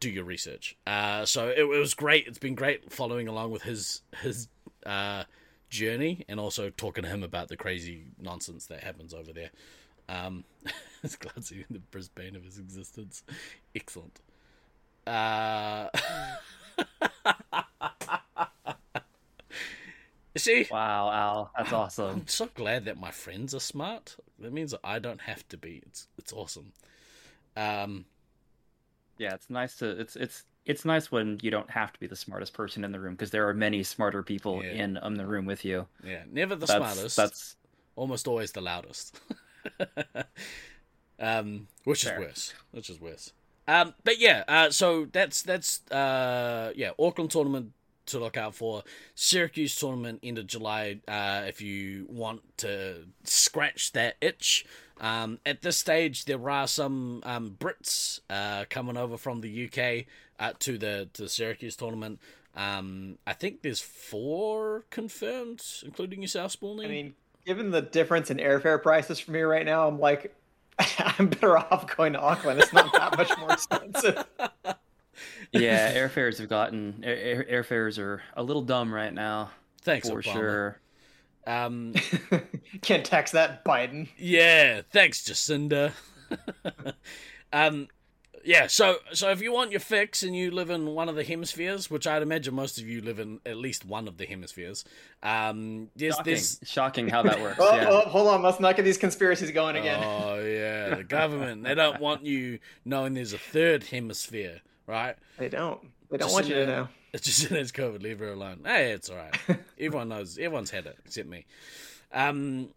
do 0.01 0.11
your 0.11 0.25
research. 0.25 0.77
Uh, 0.87 1.25
so 1.25 1.49
it, 1.49 1.61
it 1.61 1.65
was 1.79 1.95
great. 1.95 2.27
It's 2.27 2.39
been 2.39 2.55
great 2.55 2.93
following 2.93 3.29
along 3.29 3.51
with 3.51 3.63
his 3.63 4.01
his 4.23 4.49
uh, 4.87 5.25
journey 5.69 6.25
and 6.29 6.41
also 6.41 6.71
talking 6.71 7.05
to 7.05 7.11
him 7.11 7.23
about 7.23 7.49
the 7.49 7.57
crazy 7.57 8.05
nonsense 8.19 8.67
that 8.67 8.83
happens 8.83 9.13
over 9.13 9.33
there. 9.33 9.51
Um, 10.09 10.45
it's 11.03 11.17
glad 11.17 11.45
seeing 11.45 11.65
the 11.71 11.79
Brisbane 11.79 12.37
of 12.37 12.45
his 12.45 12.59
existence. 12.59 13.23
Excellent. 13.75 14.21
Uh, 15.07 15.89
see, 20.37 20.67
Wow, 20.71 21.11
Al, 21.11 21.51
that's 21.57 21.73
awesome. 21.73 22.11
I'm 22.11 22.27
so 22.29 22.49
glad 22.55 22.85
that 22.87 22.99
my 22.99 23.11
friends 23.11 23.55
are 23.55 23.61
smart. 23.61 24.17
That 24.39 24.53
means 24.53 24.73
that 24.73 24.81
I 24.85 24.99
don't 24.99 25.21
have 25.23 25.47
to 25.51 25.57
be. 25.57 25.83
It's 25.87 26.09
it's 26.19 26.33
awesome. 26.33 26.73
Um, 27.57 28.05
Yeah, 29.19 29.35
it's 29.35 29.49
nice 29.49 29.77
to 29.77 29.89
it's 30.01 30.17
it's 30.17 30.45
it's 30.67 30.85
nice 30.85 31.13
when 31.13 31.39
you 31.43 31.51
don't 31.51 31.71
have 31.71 31.93
to 31.93 32.01
be 32.01 32.07
the 32.07 32.17
smartest 32.17 32.53
person 32.55 32.85
in 32.85 32.93
the 32.93 32.99
room 33.01 33.15
because 33.15 33.31
there 33.31 33.49
are 33.49 33.55
many 33.55 33.83
smarter 33.83 34.23
people 34.23 34.63
Yeah. 34.65 34.73
in 34.73 34.99
um, 35.03 35.17
the 35.17 35.27
room 35.27 35.47
with 35.47 35.65
you. 35.65 35.87
yeah, 36.03 36.23
never 36.31 36.55
the 36.57 36.67
That's 36.67 36.95
smartest. 36.95 37.17
that's 37.17 37.57
almost 37.97 38.27
always 38.27 38.53
the 38.53 38.61
loudest. 38.61 39.21
um, 41.21 41.69
which 41.85 42.05
Fair. 42.05 42.21
is 42.21 42.27
worse. 42.27 42.55
Which 42.73 42.91
is 42.91 43.01
worse. 43.01 43.33
Um, 43.67 43.95
but 44.05 44.19
yeah, 44.19 44.45
uh, 44.47 44.71
so 44.71 45.07
that's 45.11 45.43
that's 45.43 45.91
uh, 45.91 46.73
yeah, 46.77 46.91
Auckland 46.99 47.31
tournament 47.31 47.73
to 48.07 48.19
look 48.19 48.37
out 48.37 48.55
for. 48.55 48.83
Syracuse 49.15 49.75
tournament 49.77 50.21
end 50.23 50.39
of 50.39 50.47
July. 50.47 51.01
Uh, 51.09 51.43
if 51.47 51.61
you 51.61 52.07
want 52.09 52.43
to 52.59 53.07
scratch 53.25 53.93
that 53.93 54.17
itch. 54.21 54.67
Um, 55.01 55.41
at 55.45 55.63
this 55.63 55.77
stage, 55.77 56.25
there 56.27 56.49
are 56.49 56.69
some 56.69 57.21
um, 57.25 57.57
Brits 57.59 58.21
uh, 58.31 58.65
coming 58.71 58.97
over 58.97 59.17
from 59.17 59.41
the 59.41 59.67
UK 59.67 60.07
uh, 60.39 60.53
to 60.61 60.79
the 60.79 61.09
to 61.15 61.23
the 61.23 61.29
Syracuse 61.29 61.77
tournament. 61.77 62.21
Um, 62.57 63.19
I 63.27 63.33
think 63.33 63.63
there's 63.63 63.81
four 63.81 64.85
confirmed, 64.91 65.63
including 65.85 66.23
yourself, 66.23 66.57
Spoonie. 66.59 66.85
I 66.85 66.89
mean, 66.89 67.15
given 67.45 67.71
the 67.71 67.83
difference 67.83 68.31
in 68.31 68.39
airfare 68.39 68.81
prices 68.81 69.19
for 69.19 69.33
me 69.33 69.41
right 69.41 69.67
now, 69.67 69.89
I'm 69.89 69.99
like, 69.99 70.35
I'm 71.19 71.29
better 71.29 71.57
off 71.57 71.95
going 71.97 72.13
to 72.15 72.21
Auckland. 72.21 72.61
It's 72.61 72.73
not 72.73 72.93
that 72.93 73.17
much 73.17 73.37
more 73.39 73.53
expensive. 73.53 74.25
yeah, 75.53 75.95
airfares 75.95 76.39
have 76.39 76.49
gotten 76.49 77.03
air, 77.05 77.47
air, 77.49 77.63
airfares 77.63 77.99
are 77.99 78.23
a 78.37 78.43
little 78.43 78.63
dumb 78.63 78.93
right 78.93 79.13
now 79.13 79.51
Thanks, 79.83 80.09
for 80.09 80.23
Obama. 80.23 80.33
sure. 80.33 80.81
Um, 81.47 81.95
Can't 82.83 83.05
tax 83.05 83.33
that, 83.33 83.65
Biden. 83.65 84.09
yeah, 84.17 84.81
thanks, 84.91 85.23
Jacinda. 85.23 85.93
um, 87.53 87.89
yeah, 88.45 88.67
so 88.67 88.97
so 89.13 89.31
if 89.31 89.41
you 89.43 89.53
want 89.53 89.71
your 89.71 89.81
fix 89.81 90.23
and 90.23 90.37
you 90.37 90.51
live 90.51 90.71
in 90.71 90.87
one 90.87 91.09
of 91.09 91.17
the 91.17 91.25
hemispheres, 91.25 91.91
which 91.91 92.07
I'd 92.07 92.23
imagine 92.23 92.55
most 92.55 92.79
of 92.79 92.87
you 92.87 93.01
live 93.01 93.19
in 93.19 93.41
at 93.47 93.57
least 93.57 93.85
one 93.85 94.07
of 94.07 94.17
the 94.19 94.27
hemispheres, 94.27 94.85
um, 95.23 95.89
there's 95.97 96.15
Shocking, 96.17 96.33
this. 96.33 96.61
shocking 96.65 97.09
how 97.09 97.23
that 97.23 97.41
works. 97.41 97.59
Oh, 97.61 97.75
yeah. 97.75 97.89
oh, 97.91 98.01
hold 98.09 98.29
on. 98.29 98.43
Let's 98.43 98.61
not 98.61 98.77
get 98.77 98.83
these 98.85 98.99
conspiracies 98.99 99.51
going 99.51 99.77
again. 99.77 100.01
Oh 100.03 100.41
yeah, 100.41 100.95
the 100.95 101.05
government. 101.05 101.65
they 101.65 101.75
don't 101.75 102.01
want 102.01 102.25
you 102.25 102.59
knowing 102.85 103.15
there's 103.15 103.33
a 103.33 103.39
third 103.39 103.85
hemisphere, 103.85 104.61
right? 104.87 105.17
They 105.39 105.49
don't. 105.49 105.81
They 106.11 106.19
don't 106.19 106.27
Just 106.29 106.35
want 106.35 106.47
you 106.47 106.55
to 106.55 106.63
in 106.65 106.69
know. 106.69 106.89
It's 107.13 107.25
just 107.25 107.51
it's 107.53 107.73
COVID. 107.73 108.03
Leave 108.03 108.19
her 108.19 108.33
alone. 108.33 108.61
Hey, 108.65 108.91
it's 108.93 109.09
all 109.09 109.17
right. 109.17 109.35
Everyone 109.79 110.09
knows. 110.09 110.37
Everyone's 110.37 110.71
had 110.71 110.87
it 110.87 110.97
except 111.07 111.29
me. 111.29 111.47
Um, 112.13 112.69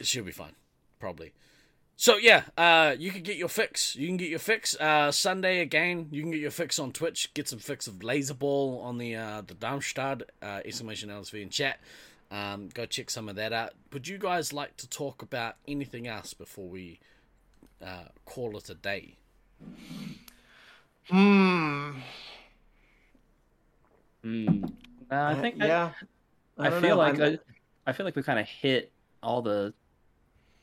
she'll 0.00 0.24
be 0.24 0.32
fine, 0.32 0.52
probably. 0.98 1.32
So 2.00 2.16
yeah, 2.16 2.44
uh, 2.56 2.94
you 2.96 3.10
can 3.10 3.24
get 3.24 3.36
your 3.38 3.48
fix. 3.48 3.96
You 3.96 4.06
can 4.06 4.16
get 4.16 4.28
your 4.30 4.38
fix. 4.38 4.76
Uh, 4.76 5.10
Sunday 5.10 5.58
again. 5.58 6.06
You 6.12 6.22
can 6.22 6.30
get 6.30 6.40
your 6.40 6.52
fix 6.52 6.78
on 6.78 6.92
Twitch. 6.92 7.34
Get 7.34 7.48
some 7.48 7.58
fix 7.58 7.88
of 7.88 7.94
Laserball 7.94 8.80
on 8.84 8.98
the 8.98 9.16
uh, 9.16 9.42
the 9.44 9.54
Darmstadt 9.54 10.22
uh, 10.40 10.60
exclamation 10.64 11.08
LSV 11.10 11.42
in 11.42 11.50
chat. 11.50 11.80
Um, 12.30 12.68
go 12.72 12.86
check 12.86 13.10
some 13.10 13.28
of 13.28 13.34
that 13.34 13.52
out. 13.52 13.72
Would 13.92 14.06
you 14.06 14.16
guys 14.16 14.52
like 14.52 14.76
to 14.76 14.88
talk 14.88 15.22
about 15.22 15.56
anything 15.66 16.06
else 16.06 16.34
before 16.34 16.68
we 16.68 17.00
uh, 17.84 18.04
call 18.24 18.56
it 18.56 18.70
a 18.70 18.76
day? 18.76 19.16
Hmm. 21.10 21.90
Mm. 24.24 24.70
Uh, 25.10 25.14
I 25.16 25.34
think 25.34 25.60
I- 25.60 25.66
yeah. 25.66 25.90
I, 26.56 26.70
don't 26.70 26.80
feel 26.80 26.90
know. 26.90 26.96
like 26.96 27.20
I, 27.20 27.38
I 27.88 27.92
feel 27.92 28.06
like 28.06 28.14
we 28.14 28.22
kind 28.22 28.38
of 28.38 28.46
hit 28.46 28.92
all 29.20 29.42
the 29.42 29.74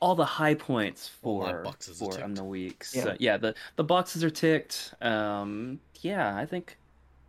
all 0.06 0.14
the 0.14 0.24
high 0.24 0.54
points 0.54 1.10
All 1.24 1.42
for 1.44 1.64
boxes 1.64 1.98
for 1.98 2.12
ticked. 2.12 2.36
the 2.36 2.44
weeks. 2.44 2.96
Yeah. 2.96 3.04
So, 3.04 3.16
yeah, 3.20 3.38
the 3.38 3.56
the 3.76 3.84
boxes 3.84 4.24
are 4.24 4.30
ticked. 4.30 4.94
Um, 5.02 5.80
yeah, 6.02 6.38
I 6.38 6.46
think 6.46 6.78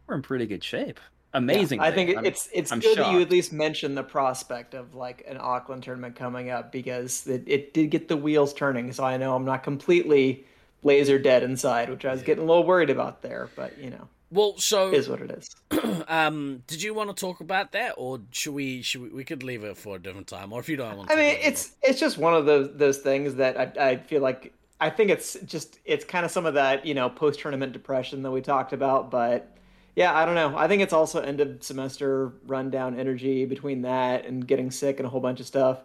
we're 0.06 0.16
in 0.16 0.20
pretty 0.20 0.44
good 0.44 0.62
shape. 0.62 1.00
Amazing. 1.32 1.80
I 1.80 1.90
think 1.90 2.10
it- 2.10 2.16
I'm- 2.16 2.26
it's 2.26 2.50
it's 2.52 2.70
I'm 2.72 2.80
good 2.80 2.98
that 2.98 3.12
you 3.12 3.22
at 3.22 3.30
least 3.30 3.50
mentioned 3.50 3.96
the 3.96 4.02
prospect 4.02 4.74
of 4.74 4.94
like 4.94 5.24
an 5.26 5.38
Auckland 5.38 5.84
tournament 5.84 6.16
coming 6.16 6.50
up 6.50 6.70
because 6.70 7.26
it, 7.26 7.44
it 7.46 7.72
did 7.72 7.90
get 7.90 8.08
the 8.08 8.16
wheels 8.16 8.52
turning. 8.52 8.92
So 8.92 9.04
I 9.04 9.16
know 9.16 9.34
I'm 9.34 9.46
not 9.46 9.62
completely 9.62 10.44
laser 10.82 11.18
dead 11.18 11.42
inside, 11.42 11.88
which 11.88 12.04
I 12.04 12.12
was 12.12 12.22
getting 12.22 12.44
a 12.44 12.46
little 12.46 12.64
worried 12.64 12.90
about 12.90 13.22
there. 13.22 13.48
But 13.56 13.78
you 13.78 13.88
know, 13.88 14.06
Well, 14.30 14.58
so 14.58 14.90
is 14.92 15.08
what 15.08 15.20
it 15.20 15.30
is. 15.30 15.54
um, 16.08 16.62
did 16.66 16.82
you 16.82 16.94
want 16.94 17.14
to 17.14 17.20
talk 17.20 17.40
about 17.40 17.72
that, 17.72 17.94
or 17.96 18.20
should 18.32 18.54
we? 18.54 18.82
Should 18.82 19.02
we? 19.02 19.08
We 19.10 19.24
could 19.24 19.42
leave 19.42 19.62
it 19.62 19.76
for 19.76 19.96
a 19.96 19.98
different 20.00 20.26
time, 20.26 20.52
or 20.52 20.58
if 20.58 20.68
you 20.68 20.76
don't 20.76 20.96
want. 20.96 21.08
to 21.08 21.14
I 21.14 21.16
talk 21.16 21.24
mean, 21.24 21.34
about 21.34 21.44
it 21.44 21.48
it's 21.48 21.72
it's 21.82 22.00
just 22.00 22.18
one 22.18 22.34
of 22.34 22.44
those 22.44 22.70
those 22.76 22.98
things 22.98 23.36
that 23.36 23.78
I 23.78 23.90
I 23.90 23.96
feel 23.96 24.22
like 24.22 24.52
I 24.80 24.90
think 24.90 25.10
it's 25.10 25.36
just 25.44 25.78
it's 25.84 26.04
kind 26.04 26.24
of 26.24 26.32
some 26.32 26.44
of 26.44 26.54
that 26.54 26.84
you 26.84 26.94
know 26.94 27.08
post 27.08 27.40
tournament 27.40 27.72
depression 27.72 28.22
that 28.22 28.30
we 28.32 28.40
talked 28.40 28.72
about, 28.72 29.10
but 29.10 29.56
yeah, 29.94 30.12
I 30.14 30.26
don't 30.26 30.34
know. 30.34 30.56
I 30.56 30.66
think 30.66 30.82
it's 30.82 30.92
also 30.92 31.20
end 31.20 31.40
of 31.40 31.62
semester 31.62 32.32
rundown 32.46 32.98
energy 32.98 33.44
between 33.46 33.82
that 33.82 34.26
and 34.26 34.46
getting 34.46 34.70
sick 34.72 34.98
and 34.98 35.06
a 35.06 35.08
whole 35.08 35.20
bunch 35.20 35.38
of 35.38 35.46
stuff, 35.46 35.78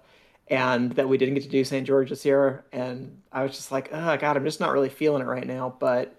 and 0.47 0.91
that 0.93 1.07
we 1.07 1.19
didn't 1.19 1.35
get 1.35 1.43
to 1.43 1.49
do 1.49 1.63
St. 1.63 1.85
George 1.85 2.09
this 2.09 2.25
year, 2.25 2.65
and 2.73 3.21
I 3.31 3.43
was 3.43 3.51
just 3.51 3.71
like, 3.71 3.89
oh 3.93 4.17
god, 4.17 4.35
I'm 4.35 4.45
just 4.45 4.59
not 4.59 4.71
really 4.73 4.89
feeling 4.89 5.21
it 5.21 5.25
right 5.25 5.45
now. 5.45 5.75
But 5.79 6.15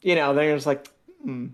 you 0.00 0.14
know, 0.14 0.34
then 0.34 0.46
you're 0.46 0.56
just 0.56 0.66
like, 0.66 0.88
hmm. 1.22 1.48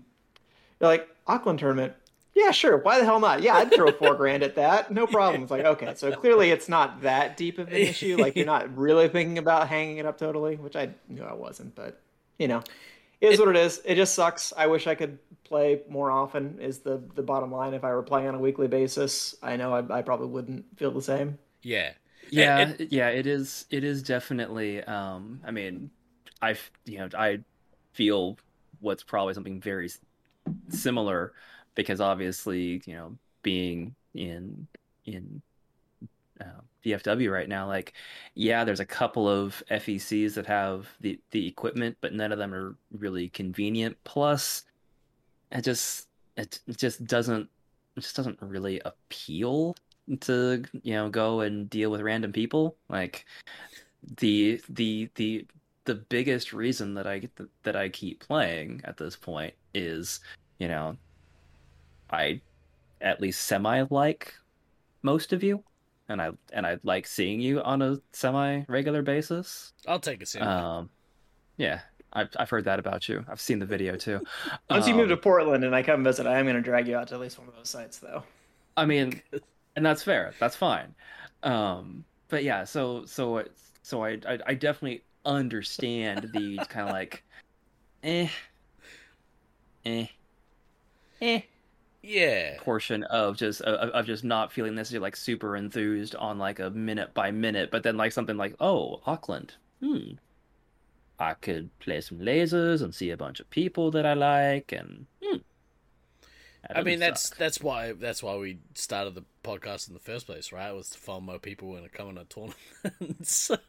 You're 0.83 0.91
like 0.91 1.07
Auckland 1.27 1.59
tournament. 1.59 1.93
Yeah, 2.35 2.51
sure. 2.51 2.77
Why 2.77 2.99
the 2.99 3.05
hell 3.05 3.19
not? 3.19 3.41
Yeah, 3.41 3.55
I'd 3.55 3.71
throw 3.71 3.91
four 3.91 4.15
grand 4.15 4.43
at 4.43 4.55
that. 4.55 4.91
No 4.91 5.05
problem. 5.07 5.43
It's 5.43 5.51
like, 5.51 5.63
okay, 5.65 5.93
so 5.95 6.11
clearly 6.13 6.49
it's 6.51 6.67
not 6.67 7.03
that 7.03 7.37
deep 7.37 7.57
of 7.59 7.67
an 7.69 7.73
issue. 7.75 8.17
Like 8.19 8.35
you're 8.35 8.45
not 8.45 8.75
really 8.75 9.07
thinking 9.07 9.37
about 9.37 9.67
hanging 9.69 9.97
it 9.97 10.05
up 10.05 10.17
totally, 10.17 10.55
which 10.55 10.75
I 10.75 10.89
knew 11.07 11.23
I 11.23 11.33
wasn't, 11.33 11.73
but 11.75 12.01
you 12.39 12.47
know, 12.47 12.61
it 13.21 13.27
is 13.33 13.39
It- 13.39 13.45
what 13.45 13.55
it 13.55 13.59
is. 13.59 13.81
It 13.85 13.95
just 13.95 14.13
sucks. 14.15 14.51
I 14.57 14.67
wish 14.67 14.87
I 14.87 14.95
could 14.95 15.19
play 15.43 15.81
more 15.87 16.09
often. 16.11 16.59
Is 16.59 16.79
the 16.79 17.01
the 17.15 17.21
bottom 17.21 17.51
line? 17.51 17.73
If 17.75 17.83
I 17.83 17.93
were 17.93 18.03
playing 18.03 18.27
on 18.27 18.35
a 18.35 18.39
weekly 18.39 18.67
basis, 18.67 19.35
I 19.43 19.55
know 19.55 19.71
I, 19.73 19.99
I 19.99 20.01
probably 20.01 20.27
wouldn't 20.27 20.65
feel 20.77 20.91
the 20.91 21.01
same. 21.03 21.37
Yeah. 21.61 21.91
yeah 22.31 22.57
And- 22.57 22.81
it- 22.81 22.91
yeah 22.91 23.09
it 23.09 23.27
is 23.27 23.65
it 23.69 23.83
is 23.83 24.01
definitely 24.01 24.83
um 24.83 25.39
i 25.45 25.51
mean 25.51 25.91
i 26.41 26.51
f- 26.51 26.71
you 26.85 26.97
know 26.97 27.09
i 27.17 27.39
feel 27.93 28.37
what's 28.79 29.03
probably 29.03 29.33
something 29.33 29.61
very 29.61 29.85
s- 29.85 29.99
similar 30.69 31.33
because 31.75 32.01
obviously 32.01 32.81
you 32.85 32.95
know 32.95 33.17
being 33.41 33.95
in 34.13 34.67
in 35.05 35.41
uh, 36.41 36.61
DFW 36.83 37.31
right 37.31 37.47
now 37.47 37.67
like 37.67 37.93
yeah 38.35 38.63
there's 38.63 38.79
a 38.79 38.85
couple 38.85 39.27
of 39.27 39.63
FECs 39.69 40.33
that 40.33 40.45
have 40.45 40.87
the 41.01 41.19
the 41.31 41.47
equipment 41.47 41.95
but 42.01 42.13
none 42.13 42.31
of 42.31 42.37
them 42.37 42.53
are 42.53 42.75
really 42.91 43.29
convenient. 43.29 43.97
Plus 44.03 44.63
it 45.51 45.63
just 45.63 46.07
it, 46.35 46.59
it 46.67 46.77
just 46.77 47.05
doesn't 47.05 47.49
it 47.95 48.01
just 48.01 48.15
doesn't 48.15 48.41
really 48.41 48.81
appeal 48.85 49.75
to 50.21 50.63
you 50.81 50.93
know 50.93 51.09
go 51.09 51.41
and 51.41 51.69
deal 51.69 51.91
with 51.91 52.01
random 52.01 52.31
people. 52.31 52.75
Like 52.89 53.25
the 54.17 54.61
the 54.69 55.09
the 55.15 55.45
the 55.85 55.95
biggest 55.95 56.53
reason 56.53 56.93
that 56.95 57.07
I 57.07 57.29
that 57.63 57.75
I 57.75 57.89
keep 57.89 58.25
playing 58.25 58.81
at 58.83 58.97
this 58.97 59.15
point 59.15 59.53
is 59.73 60.19
you 60.59 60.67
know 60.67 60.95
I 62.09 62.41
at 63.01 63.19
least 63.21 63.43
semi 63.43 63.83
like 63.89 64.33
most 65.01 65.33
of 65.33 65.43
you 65.43 65.63
and 66.09 66.21
I 66.21 66.31
and 66.51 66.65
I 66.65 66.77
like 66.83 67.07
seeing 67.07 67.41
you 67.41 67.61
on 67.61 67.81
a 67.81 67.97
semi 68.11 68.63
regular 68.67 69.01
basis 69.01 69.73
I'll 69.87 69.99
take 69.99 70.21
a 70.21 70.25
sip. 70.25 70.41
um 70.41 70.89
yeah 71.57 71.81
I've, 72.13 72.29
I've 72.37 72.49
heard 72.49 72.65
that 72.65 72.77
about 72.79 73.09
you 73.09 73.25
I've 73.27 73.41
seen 73.41 73.57
the 73.59 73.65
video 73.65 73.95
too 73.95 74.21
Once 74.69 74.87
you 74.87 74.93
move 74.93 75.07
to 75.09 75.15
Um, 75.15 75.19
Portland 75.19 75.63
and 75.63 75.75
I 75.75 75.81
come 75.81 76.03
visit, 76.03 76.27
I 76.27 76.37
am 76.37 76.45
going 76.45 76.55
to 76.55 76.61
drag 76.61 76.87
you 76.87 76.95
out 76.95 77.07
to 77.07 77.15
at 77.15 77.19
least 77.19 77.39
one 77.39 77.47
of 77.47 77.55
those 77.55 77.69
sites, 77.69 77.97
though. 77.97 78.21
I 78.77 78.85
mean, 78.85 79.19
and 79.75 79.83
that's 79.83 80.03
fair. 80.03 80.33
That's 80.39 80.55
fine. 80.55 80.93
Um, 81.41 82.05
but 82.29 82.43
yeah, 82.43 82.65
so 82.65 83.05
so 83.05 83.43
so 83.81 84.03
I 84.03 84.19
I, 84.27 84.37
I 84.45 84.53
definitely 84.53 85.03
understand 85.25 86.29
the 86.33 86.57
kind 86.69 86.87
of 86.87 86.93
like, 86.93 87.23
eh, 88.03 88.27
eh, 89.85 90.07
eh 91.21 91.41
yeah. 92.03 92.57
portion 92.59 93.03
of 93.05 93.37
just 93.37 93.61
of, 93.61 93.89
of 93.89 94.05
just 94.05 94.23
not 94.23 94.51
feeling 94.51 94.75
necessarily 94.75 95.03
like 95.03 95.15
super 95.15 95.55
enthused 95.55 96.15
on 96.15 96.37
like 96.37 96.59
a 96.59 96.69
minute 96.69 97.13
by 97.13 97.31
minute, 97.31 97.71
but 97.71 97.83
then 97.83 97.97
like 97.97 98.11
something 98.11 98.37
like 98.37 98.55
oh 98.59 99.01
Auckland, 99.05 99.55
hmm, 99.79 100.11
I 101.17 101.33
could 101.33 101.77
play 101.79 102.01
some 102.01 102.19
lasers 102.19 102.81
and 102.83 102.93
see 102.93 103.09
a 103.09 103.17
bunch 103.17 103.39
of 103.39 103.49
people 103.49 103.89
that 103.91 104.05
I 104.05 104.13
like 104.13 104.71
and 104.71 105.05
hmm. 105.23 105.37
that 106.67 106.77
I 106.77 106.83
mean 106.83 106.99
doesn't 106.99 106.99
that's 106.99 107.29
suck. 107.29 107.37
that's 107.37 107.61
why 107.61 107.93
that's 107.93 108.21
why 108.21 108.35
we 108.35 108.59
started 108.73 109.15
the 109.15 109.23
podcast 109.43 109.87
in 109.87 109.93
the 109.93 109.99
first 110.01 110.25
place, 110.25 110.51
right? 110.51 110.71
Was 110.71 110.89
to 110.91 110.97
find 110.97 111.25
more 111.25 111.39
people 111.39 111.69
when 111.69 111.83
it 111.83 111.93
coming 111.93 112.15
to 112.15 112.25
tournaments. 112.25 113.51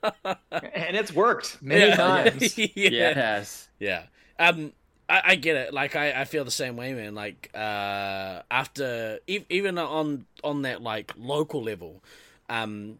And 0.74 0.96
it's 0.96 1.12
worked 1.12 1.62
many 1.62 1.86
Yeah. 1.86 1.96
times. 1.96 2.58
yeah. 2.58 2.68
yeah 2.74 3.10
it 3.10 3.16
has 3.16 3.68
Yeah. 3.78 4.02
Um, 4.38 4.72
I, 5.08 5.22
I 5.24 5.34
get 5.36 5.56
it. 5.56 5.74
Like 5.74 5.96
I, 5.96 6.22
I 6.22 6.24
feel 6.24 6.44
the 6.44 6.50
same 6.50 6.76
way, 6.76 6.94
man. 6.94 7.14
Like 7.14 7.50
uh, 7.54 8.42
after 8.50 9.18
e- 9.26 9.44
even 9.48 9.78
on 9.78 10.26
on 10.42 10.62
that 10.62 10.82
like 10.82 11.12
local 11.18 11.62
level, 11.62 12.02
um, 12.48 12.98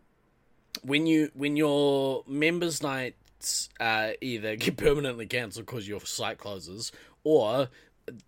when 0.83 1.07
you 1.07 1.31
when 1.35 1.57
your 1.57 2.23
members 2.27 2.83
nights 2.83 3.69
uh, 3.81 4.11
either 4.21 4.57
get 4.65 4.77
permanently 4.77 5.27
cancelled 5.27 5.67
because 5.67 5.89
your 5.89 6.01
site 6.01 6.39
closes 6.39 6.93
or 7.25 7.69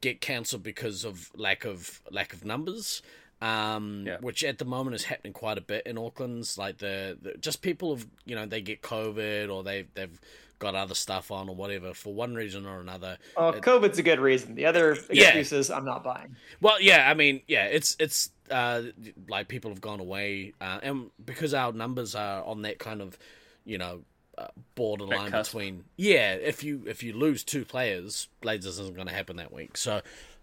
get 0.01 0.21
cancelled 0.23 0.63
because 0.63 1.05
of 1.05 1.31
lack 1.37 1.65
of 1.65 2.01
lack 2.11 2.33
of 2.33 2.45
numbers. 2.45 3.03
Um, 3.43 4.05
Yeah. 4.07 4.17
which 4.23 4.43
at 4.43 4.57
the 4.57 4.65
moment 4.65 4.97
is 4.97 5.05
happening 5.05 5.35
quite 5.35 5.59
a 5.59 5.61
bit 5.61 5.87
in 5.87 5.99
Auckland's 5.99 6.57
like 6.57 6.79
the, 6.79 7.19
the 7.21 7.37
just 7.37 7.61
people 7.61 7.95
have 7.95 8.07
you 8.25 8.35
know 8.35 8.47
they 8.47 8.63
get 8.63 8.81
COVID 8.81 9.53
or 9.53 9.63
they 9.63 9.85
they've 9.93 10.19
got 10.59 10.75
other 10.75 10.95
stuff 10.95 11.31
on 11.31 11.49
or 11.49 11.55
whatever 11.55 11.93
for 11.95 12.15
one 12.15 12.35
reason 12.35 12.67
or 12.67 12.81
another. 12.81 13.19
Oh, 13.37 13.51
It- 13.51 13.63
COVID's 13.63 13.99
a 13.99 14.03
good 14.03 14.21
reason. 14.21 14.55
The 14.55 14.67
other 14.67 14.97
Yeah. 15.11 15.25
excuses, 15.29 15.71
I'm 15.71 15.85
not 15.85 16.03
buying. 16.03 16.37
Well, 16.61 16.81
yeah, 16.81 17.09
I 17.11 17.15
mean, 17.15 17.43
yeah, 17.47 17.67
it's 17.67 17.97
it's 17.99 18.31
uh, 18.51 18.83
like 19.29 19.49
people 19.49 19.71
have 19.71 19.81
gone 19.81 20.01
away, 20.01 20.53
uh, 20.61 20.79
and 20.83 21.11
because 21.25 21.53
our 21.53 21.73
numbers 21.73 22.15
are 22.15 22.45
on 22.45 22.63
that 22.63 22.79
kind 22.79 23.03
of, 23.03 23.19
you 23.65 23.77
know, 23.77 24.03
uh, 24.39 24.49
borderline 24.75 25.31
between. 25.33 25.85
Yeah, 25.97 26.35
if 26.35 26.63
you 26.63 26.85
if 26.87 27.03
you 27.03 27.13
lose 27.13 27.43
two 27.43 27.65
players, 27.65 28.29
Blades 28.41 28.65
isn't 28.67 28.95
going 28.95 29.09
to 29.09 29.15
happen 29.15 29.37
that 29.37 29.53
week. 29.53 29.77
So, 29.77 30.01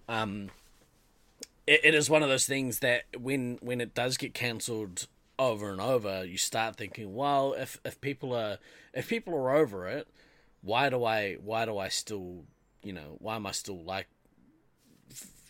um, 0.10 0.50
it, 1.66 1.82
it 1.84 1.96
is 1.96 2.10
one 2.10 2.24
of 2.24 2.30
those 2.30 2.46
things 2.46 2.80
that 2.80 3.04
when 3.18 3.58
when 3.62 3.80
it 3.82 3.94
does 3.96 4.18
get 4.18 4.34
cancelled 4.34 5.08
over 5.40 5.72
and 5.72 5.82
over, 5.82 6.24
you 6.26 6.38
start 6.38 6.76
thinking, 6.76 7.14
well, 7.14 7.54
if 7.54 7.80
if 7.84 8.00
people 8.02 8.34
are 8.34 8.58
if 8.94 9.08
people 9.08 9.34
are 9.34 9.56
over 9.56 9.88
it, 9.88 10.08
why 10.62 10.90
do 10.90 11.04
I 11.04 11.36
why 11.36 11.66
do 11.66 11.78
I 11.78 11.90
still 11.90 12.44
you 12.82 12.94
know 12.94 13.18
why 13.20 13.36
am 13.36 13.46
I 13.46 13.52
still 13.52 13.84
like 13.84 14.08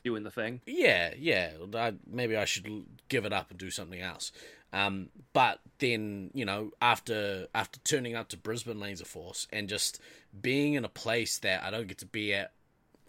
doing 0.03 0.23
the 0.23 0.31
thing. 0.31 0.61
yeah, 0.65 1.13
yeah. 1.17 1.51
I, 1.73 1.93
maybe 2.05 2.35
I 2.35 2.45
should 2.45 2.67
give 3.07 3.25
it 3.25 3.33
up 3.33 3.49
and 3.49 3.59
do 3.59 3.71
something 3.71 4.01
else. 4.01 4.31
Um, 4.71 5.09
but 5.33 5.59
then 5.79 6.31
you 6.33 6.45
know, 6.45 6.71
after 6.81 7.47
after 7.53 7.79
turning 7.81 8.15
up 8.15 8.29
to 8.29 8.37
Brisbane 8.37 8.79
Laser 8.79 9.05
Force 9.05 9.47
and 9.51 9.69
just 9.69 9.99
being 10.39 10.73
in 10.73 10.83
a 10.83 10.89
place 10.89 11.37
that 11.39 11.63
I 11.63 11.71
don't 11.71 11.87
get 11.87 11.99
to 11.99 12.05
be 12.05 12.33
at 12.33 12.53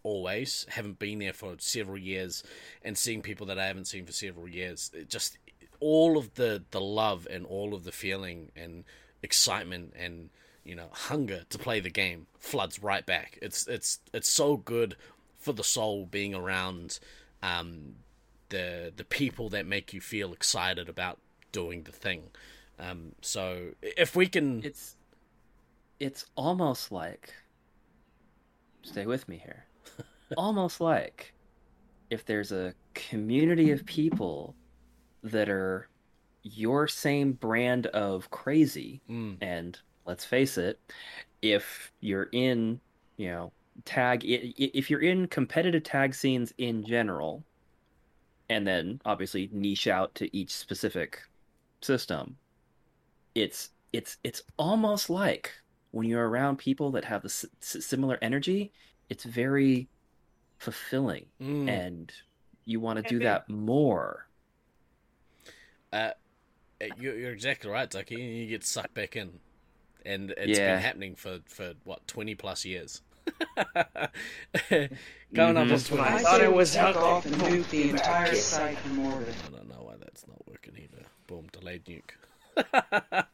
always, 0.02 0.66
haven't 0.68 0.98
been 0.98 1.18
there 1.18 1.32
for 1.32 1.54
several 1.58 1.96
years, 1.96 2.44
and 2.82 2.96
seeing 2.96 3.22
people 3.22 3.46
that 3.46 3.58
I 3.58 3.66
haven't 3.66 3.86
seen 3.86 4.04
for 4.04 4.12
several 4.12 4.46
years, 4.46 4.90
it 4.94 5.08
just 5.08 5.38
all 5.84 6.16
of 6.16 6.32
the 6.36 6.62
the 6.70 6.80
love 6.80 7.28
and 7.30 7.44
all 7.44 7.74
of 7.74 7.84
the 7.84 7.92
feeling 7.92 8.50
and 8.56 8.84
excitement 9.22 9.92
and 9.94 10.30
you 10.64 10.74
know 10.74 10.88
hunger 10.90 11.44
to 11.50 11.58
play 11.58 11.78
the 11.78 11.90
game 11.90 12.26
floods 12.38 12.82
right 12.82 13.04
back. 13.04 13.38
It's 13.42 13.66
it's 13.68 13.98
it's 14.14 14.30
so 14.30 14.56
good 14.56 14.96
for 15.36 15.52
the 15.52 15.62
soul 15.62 16.06
being 16.06 16.34
around 16.34 16.98
um, 17.42 17.96
the 18.48 18.94
the 18.96 19.04
people 19.04 19.50
that 19.50 19.66
make 19.66 19.92
you 19.92 20.00
feel 20.00 20.32
excited 20.32 20.88
about 20.88 21.18
doing 21.52 21.82
the 21.82 21.92
thing. 21.92 22.30
Um, 22.78 23.12
so 23.20 23.74
if 23.82 24.16
we 24.16 24.26
can, 24.26 24.64
It's 24.64 24.96
it's 26.00 26.24
almost 26.34 26.90
like 26.90 27.34
stay 28.80 29.04
with 29.04 29.28
me 29.28 29.36
here. 29.36 29.66
almost 30.38 30.80
like 30.80 31.34
if 32.08 32.24
there's 32.24 32.52
a 32.52 32.72
community 32.94 33.70
of 33.70 33.84
people 33.84 34.54
that 35.24 35.48
are 35.48 35.88
your 36.42 36.86
same 36.86 37.32
brand 37.32 37.86
of 37.88 38.30
crazy 38.30 39.02
Mm, 39.08 39.38
and 39.40 39.78
let's 40.06 40.24
face 40.24 40.58
it 40.58 40.78
if 41.42 41.92
you're 42.00 42.28
in 42.32 42.80
you 43.16 43.28
know 43.30 43.52
tag 43.84 44.24
i- 44.24 44.52
i- 44.58 44.70
if 44.74 44.90
you're 44.90 45.00
in 45.02 45.26
competitive 45.26 45.82
tag 45.82 46.14
scenes 46.14 46.52
in 46.58 46.84
general 46.84 47.44
and 48.48 48.66
then 48.66 49.00
obviously 49.04 49.48
niche 49.52 49.86
out 49.86 50.14
to 50.14 50.34
each 50.36 50.50
specific 50.50 51.20
system 51.82 52.36
it's 53.34 53.70
it's 53.92 54.18
it's 54.24 54.42
almost 54.58 55.08
like 55.10 55.52
when 55.92 56.06
you're 56.06 56.28
around 56.28 56.58
people 56.58 56.90
that 56.92 57.04
have 57.04 57.22
the 57.22 57.28
s- 57.28 57.46
s- 57.62 57.84
similar 57.84 58.18
energy 58.22 58.72
it's 59.08 59.24
very 59.24 59.88
fulfilling 60.58 61.26
mm. 61.40 61.68
and 61.68 62.12
you 62.64 62.80
want 62.80 62.96
to 62.98 63.02
do 63.02 63.18
that 63.20 63.48
more 63.48 64.28
Uh, 65.94 66.10
you're, 66.98 67.16
you're 67.16 67.32
exactly 67.32 67.70
right, 67.70 67.88
Ducky. 67.88 68.16
You 68.16 68.46
get 68.48 68.64
sucked 68.64 68.94
back 68.94 69.14
in, 69.16 69.38
and 70.04 70.32
it's 70.36 70.58
Yeah. 70.58 70.74
been 70.74 70.82
happening 70.82 71.14
for 71.14 71.38
for 71.46 71.74
what 71.84 72.06
twenty 72.08 72.34
plus 72.34 72.64
years. 72.64 73.00
Going 73.56 73.76
up 74.68 74.90
Mhm. 75.32 75.58
on 75.60 75.68
Just 75.68 75.90
I 75.92 75.96
20. 75.96 76.10
I 76.10 76.22
thought 76.22 76.40
it 76.42 76.52
was 76.52 76.72
suck 76.72 76.86
hooked 76.86 76.96
off 76.98 77.04
off 77.04 77.26
and 77.26 77.34
the 77.34 77.38
nuke 77.46 77.70
the 77.70 77.90
entire 77.90 78.30
kid. 78.30 78.36
site 78.38 78.78
from 78.78 78.98
orbit. 79.06 79.34
I 79.46 79.56
don't 79.56 79.68
know 79.68 79.82
why 79.82 79.94
that's 79.98 80.26
not 80.26 80.46
working 80.46 80.74
either. 80.76 81.04
Boom, 81.26 81.46
delayed 81.52 81.84
nuke. 81.86 83.24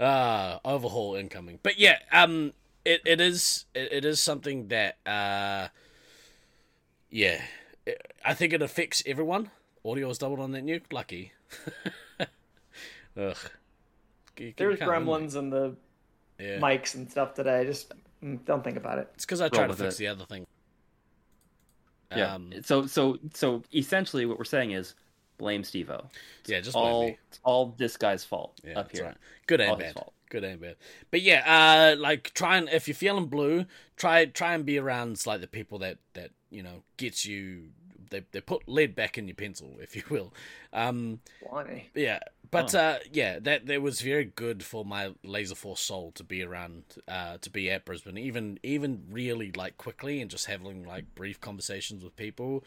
uh 0.00 0.58
overhaul 0.64 1.14
incoming. 1.16 1.58
But 1.62 1.78
yeah, 1.78 1.98
um, 2.12 2.52
it, 2.84 3.02
it 3.04 3.20
is 3.20 3.66
it, 3.74 3.92
it 3.92 4.04
is 4.04 4.20
something 4.20 4.68
that 4.68 4.98
uh, 5.06 5.68
yeah, 7.10 7.42
it, 7.86 8.00
I 8.24 8.34
think 8.34 8.52
it 8.52 8.62
affects 8.62 9.02
everyone. 9.04 9.50
Audio 9.84 10.10
is 10.10 10.18
doubled 10.18 10.40
on 10.40 10.52
that 10.52 10.64
nuke. 10.64 10.92
Lucky. 10.92 11.32
Ugh. 12.20 12.28
You- 13.16 14.46
you 14.46 14.54
There's 14.56 14.78
gremlins 14.78 15.34
and 15.36 15.52
the. 15.52 15.76
Yeah. 16.38 16.58
mics 16.58 16.94
and 16.94 17.08
stuff 17.08 17.34
today. 17.34 17.64
Just 17.64 17.92
mm, 18.24 18.44
don't 18.44 18.64
think 18.64 18.76
about 18.76 18.98
it. 18.98 19.08
It's 19.14 19.24
because 19.24 19.40
I 19.40 19.48
tried 19.48 19.68
to 19.68 19.74
fix 19.74 19.94
it. 19.94 19.98
the 19.98 20.06
other 20.08 20.24
thing. 20.24 20.46
Yeah. 22.16 22.34
Um, 22.34 22.52
so 22.62 22.86
so 22.86 23.18
so 23.34 23.62
essentially, 23.72 24.26
what 24.26 24.38
we're 24.38 24.44
saying 24.44 24.72
is 24.72 24.94
blame 25.38 25.62
Steve-O. 25.62 26.04
yeah, 26.46 26.60
just 26.60 26.72
blame 26.74 26.84
all 26.86 27.02
me. 27.06 27.18
it's 27.28 27.40
all 27.44 27.74
this 27.76 27.96
guy's 27.96 28.24
fault 28.24 28.58
Yeah, 28.64 28.78
up 28.80 28.90
here. 28.92 29.04
right. 29.04 29.16
Good 29.46 29.60
and 29.60 29.70
All 29.70 29.76
bad. 29.76 29.94
fault. 29.94 30.12
Good 30.30 30.42
and 30.44 30.60
bad. 30.60 30.76
But 31.10 31.20
yeah, 31.22 31.92
uh, 31.94 32.00
like 32.00 32.32
try 32.34 32.56
and 32.56 32.68
if 32.70 32.88
you're 32.88 32.94
feeling 32.94 33.26
blue, 33.26 33.66
try 33.96 34.24
try 34.24 34.54
and 34.54 34.64
be 34.66 34.78
around 34.78 35.24
like 35.26 35.40
the 35.42 35.46
people 35.46 35.78
that 35.80 35.98
that 36.14 36.30
you 36.50 36.62
know 36.62 36.82
gets 36.96 37.24
you. 37.24 37.68
They 38.12 38.22
they 38.30 38.40
put 38.40 38.68
lead 38.68 38.94
back 38.94 39.18
in 39.18 39.26
your 39.26 39.34
pencil, 39.34 39.76
if 39.80 39.96
you 39.96 40.04
will. 40.08 40.32
Um, 40.72 41.18
Blimey. 41.50 41.90
yeah, 41.94 42.20
but 42.50 42.74
Oh. 42.74 42.78
uh, 42.78 42.98
yeah, 43.12 43.40
that 43.40 43.66
that 43.66 43.82
was 43.82 44.00
very 44.00 44.24
good 44.26 44.62
for 44.64 44.84
my 44.84 45.12
laser 45.24 45.56
force 45.56 45.80
soul 45.80 46.12
to 46.12 46.22
be 46.22 46.42
around, 46.44 46.84
uh, 47.08 47.38
to 47.38 47.50
be 47.50 47.68
at 47.70 47.84
Brisbane, 47.84 48.16
even 48.18 48.60
even 48.62 49.04
really 49.10 49.50
like 49.50 49.76
quickly 49.78 50.20
and 50.20 50.30
just 50.30 50.46
having 50.46 50.84
like 50.84 51.14
brief 51.16 51.40
conversations 51.40 52.04
with 52.04 52.14
people. 52.16 52.62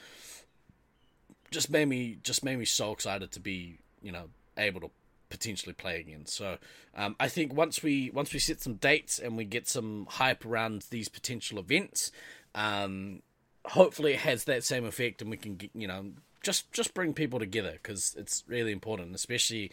Just 1.52 1.70
made 1.70 1.86
me 1.88 2.18
just 2.22 2.44
made 2.44 2.58
me 2.60 2.66
so 2.66 2.92
excited 2.92 3.32
to 3.32 3.40
be 3.40 3.78
you 4.02 4.12
know 4.12 4.26
able 4.58 4.82
to 4.82 4.92
potentially 5.30 5.74
play 5.74 6.00
again. 6.00 6.26
So 6.26 6.58
um, 6.96 7.16
I 7.20 7.28
think 7.28 7.54
once 7.54 7.82
we 7.84 8.10
once 8.14 8.34
we 8.34 8.40
set 8.40 8.62
some 8.62 8.76
dates 8.76 9.20
and 9.20 9.38
we 9.38 9.46
get 9.46 9.68
some 9.68 10.08
hype 10.10 10.46
around 10.46 10.86
these 10.90 11.10
potential 11.10 11.60
events, 11.60 12.12
um, 12.54 13.22
hopefully 13.70 14.14
it 14.14 14.20
has 14.20 14.46
that 14.46 14.64
same 14.64 14.86
effect 14.86 15.22
and 15.22 15.30
we 15.32 15.38
can 15.38 15.56
get, 15.56 15.72
you 15.74 15.88
know 15.88 16.12
just 16.46 16.72
just 16.72 16.94
bring 16.94 17.14
people 17.14 17.40
together 17.40 17.72
because 17.74 18.16
it's 18.18 18.44
really 18.48 18.72
important, 18.72 19.16
especially 19.16 19.72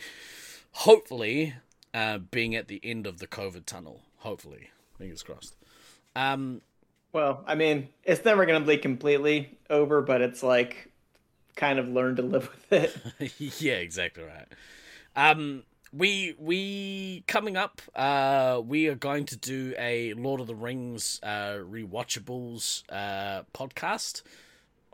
hopefully 0.72 1.54
uh, 1.92 2.18
being 2.18 2.56
at 2.56 2.66
the 2.68 2.80
end 2.82 3.06
of 3.06 3.18
the 3.18 3.26
COVID 3.26 3.66
tunnel. 3.66 4.00
Hopefully, 4.18 4.70
fingers 4.98 5.22
crossed. 5.22 5.54
Um, 6.16 6.62
Well, 7.12 7.44
I 7.46 7.54
mean, 7.54 7.88
it's 8.04 8.24
never 8.24 8.46
going 8.46 8.60
to 8.60 8.66
be 8.66 8.78
completely 8.78 9.58
over, 9.68 10.00
but 10.00 10.22
it's 10.22 10.42
like 10.42 10.90
kind 11.56 11.78
of 11.78 11.88
learn 11.88 12.16
to 12.16 12.22
live 12.22 12.48
with 12.70 12.72
it. 13.20 13.60
yeah, 13.60 13.74
exactly 13.74 14.24
right. 14.24 14.48
Um, 15.14 15.64
we 15.92 16.34
we 16.38 17.24
coming 17.26 17.56
up. 17.56 17.82
Uh, 17.94 18.60
we 18.64 18.88
are 18.88 18.94
going 18.94 19.26
to 19.26 19.36
do 19.36 19.74
a 19.78 20.14
Lord 20.14 20.40
of 20.40 20.46
the 20.46 20.54
Rings 20.54 21.20
uh, 21.22 21.58
rewatchables 21.58 22.82
uh, 22.88 23.42
podcast. 23.54 24.22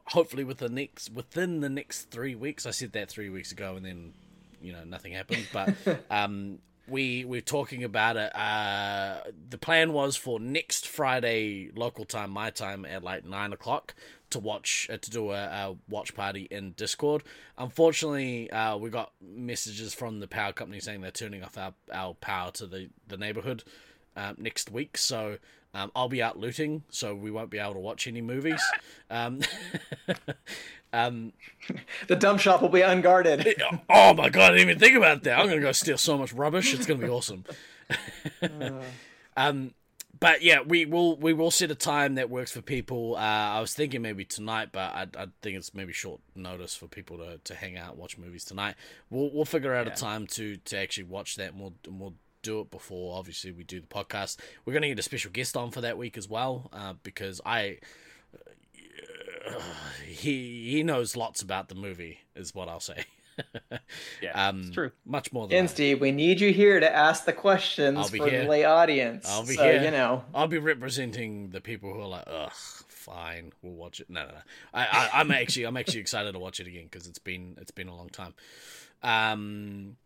Hopefully, 0.06 0.44
with 0.44 0.58
the 0.58 0.68
next 0.68 1.12
within 1.12 1.60
the 1.60 1.68
next 1.68 2.10
three 2.10 2.34
weeks. 2.34 2.66
I 2.66 2.70
said 2.70 2.92
that 2.92 3.08
three 3.08 3.28
weeks 3.28 3.52
ago, 3.52 3.76
and 3.76 3.84
then 3.84 4.12
you 4.60 4.72
know 4.72 4.84
nothing 4.84 5.12
happened. 5.12 5.46
But 5.52 5.74
um, 6.10 6.58
we 6.88 7.24
we're 7.24 7.40
talking 7.40 7.84
about 7.84 8.16
it. 8.16 8.34
Uh, 8.34 9.20
the 9.48 9.58
plan 9.58 9.92
was 9.92 10.16
for 10.16 10.40
next 10.40 10.86
Friday 10.86 11.70
local 11.74 12.04
time, 12.04 12.30
my 12.30 12.50
time 12.50 12.84
at 12.84 13.02
like 13.02 13.24
nine 13.24 13.52
o'clock 13.52 13.94
to 14.30 14.38
watch 14.38 14.88
uh, 14.92 14.96
to 14.98 15.10
do 15.10 15.30
a, 15.30 15.44
a 15.44 15.76
watch 15.88 16.14
party 16.14 16.48
in 16.50 16.72
Discord. 16.72 17.22
Unfortunately, 17.56 18.50
uh, 18.50 18.76
we 18.76 18.90
got 18.90 19.12
messages 19.20 19.94
from 19.94 20.20
the 20.20 20.28
power 20.28 20.52
company 20.52 20.80
saying 20.80 21.00
they're 21.00 21.10
turning 21.10 21.42
off 21.42 21.56
our, 21.56 21.74
our 21.92 22.14
power 22.14 22.50
to 22.52 22.66
the 22.66 22.90
the 23.06 23.16
neighborhood 23.16 23.64
um, 24.16 24.36
next 24.38 24.70
week. 24.70 24.96
So. 24.98 25.38
Um, 25.74 25.92
I'll 25.94 26.08
be 26.08 26.22
out 26.22 26.38
looting, 26.38 26.82
so 26.88 27.14
we 27.14 27.30
won't 27.30 27.50
be 27.50 27.58
able 27.58 27.74
to 27.74 27.78
watch 27.78 28.06
any 28.06 28.22
movies. 28.22 28.62
Um, 29.10 29.40
um, 30.92 31.32
the 32.08 32.16
dump 32.16 32.40
shop 32.40 32.62
will 32.62 32.68
be 32.68 32.80
unguarded. 32.82 33.54
oh 33.90 34.14
my 34.14 34.28
god, 34.28 34.52
I 34.52 34.56
didn't 34.56 34.70
even 34.70 34.78
think 34.80 34.96
about 34.96 35.22
that. 35.24 35.38
I'm 35.38 35.48
gonna 35.48 35.60
go 35.60 35.72
steal 35.72 35.98
so 35.98 36.16
much 36.18 36.32
rubbish. 36.32 36.72
It's 36.74 36.86
gonna 36.86 37.00
be 37.04 37.08
awesome. 37.08 37.44
um, 39.36 39.72
but 40.20 40.42
yeah, 40.42 40.62
we 40.66 40.84
will 40.84 41.16
we 41.16 41.32
will 41.32 41.50
set 41.50 41.70
a 41.70 41.74
time 41.76 42.16
that 42.16 42.28
works 42.28 42.50
for 42.50 42.60
people. 42.60 43.14
Uh, 43.16 43.20
I 43.20 43.60
was 43.60 43.72
thinking 43.74 44.02
maybe 44.02 44.24
tonight, 44.24 44.70
but 44.72 44.92
I, 44.92 45.06
I 45.16 45.26
think 45.42 45.56
it's 45.56 45.74
maybe 45.74 45.92
short 45.92 46.20
notice 46.34 46.74
for 46.74 46.88
people 46.88 47.18
to, 47.18 47.38
to 47.44 47.54
hang 47.54 47.76
out 47.76 47.96
watch 47.96 48.18
movies 48.18 48.44
tonight. 48.44 48.74
We'll 49.10 49.30
we'll 49.32 49.44
figure 49.44 49.74
out 49.74 49.86
Yeah. 49.86 49.92
a 49.92 49.96
time 49.96 50.26
to 50.28 50.56
to 50.56 50.76
actually 50.78 51.04
watch 51.04 51.36
that, 51.36 51.52
and 51.52 51.60
we'll 51.60 51.74
and 51.86 52.00
we'll 52.00 52.14
do 52.42 52.60
it 52.60 52.70
before 52.70 53.16
obviously 53.18 53.52
we 53.52 53.62
do 53.64 53.80
the 53.80 53.86
podcast. 53.86 54.38
We're 54.64 54.72
gonna 54.72 54.88
get 54.88 54.98
a 54.98 55.02
special 55.02 55.30
guest 55.30 55.56
on 55.56 55.70
for 55.70 55.80
that 55.82 55.96
week 55.98 56.16
as 56.18 56.28
well, 56.28 56.68
uh, 56.72 56.94
because 57.04 57.40
I 57.46 57.78
he 60.06 60.70
he 60.70 60.82
knows 60.82 61.16
lots 61.16 61.42
about 61.42 61.68
the 61.68 61.74
movie, 61.74 62.20
is 62.34 62.54
what 62.54 62.68
I'll 62.68 62.80
say. 62.80 63.04
Yeah, 64.20 64.48
Um, 64.48 64.62
it's 64.62 64.70
true. 64.70 64.90
Much 65.06 65.32
more 65.32 65.46
than 65.46 65.56
And 65.58 65.68
I. 65.68 65.70
Steve, 65.70 66.00
we 66.00 66.10
need 66.10 66.40
you 66.40 66.52
here 66.52 66.80
to 66.80 66.92
ask 66.92 67.24
the 67.24 67.32
questions 67.32 67.96
I'll 67.96 68.08
be 68.08 68.18
for 68.18 68.28
here. 68.28 68.42
the 68.42 68.48
lay 68.48 68.64
audience. 68.64 69.28
I'll 69.30 69.46
be 69.46 69.54
so, 69.54 69.62
here. 69.62 69.80
you 69.80 69.92
know, 69.92 70.24
I'll 70.34 70.48
be 70.48 70.58
representing 70.58 71.50
the 71.50 71.60
people 71.60 71.94
who 71.94 72.00
are 72.00 72.08
like, 72.08 72.24
ugh, 72.26 72.50
fine, 72.88 73.52
we'll 73.62 73.74
watch 73.74 74.00
it. 74.00 74.10
No, 74.10 74.22
no, 74.24 74.30
no. 74.32 74.34
I, 74.74 74.86
I, 74.86 75.10
I'm 75.20 75.30
actually, 75.30 75.66
I'm 75.66 75.76
actually 75.76 76.00
excited 76.00 76.32
to 76.32 76.38
watch 76.40 76.58
it 76.58 76.66
again 76.66 76.88
because 76.90 77.06
it's 77.06 77.20
been, 77.20 77.56
it's 77.60 77.70
been 77.70 77.86
a 77.86 77.94
long 77.94 78.08
time. 78.08 78.34
Um, 79.04 79.96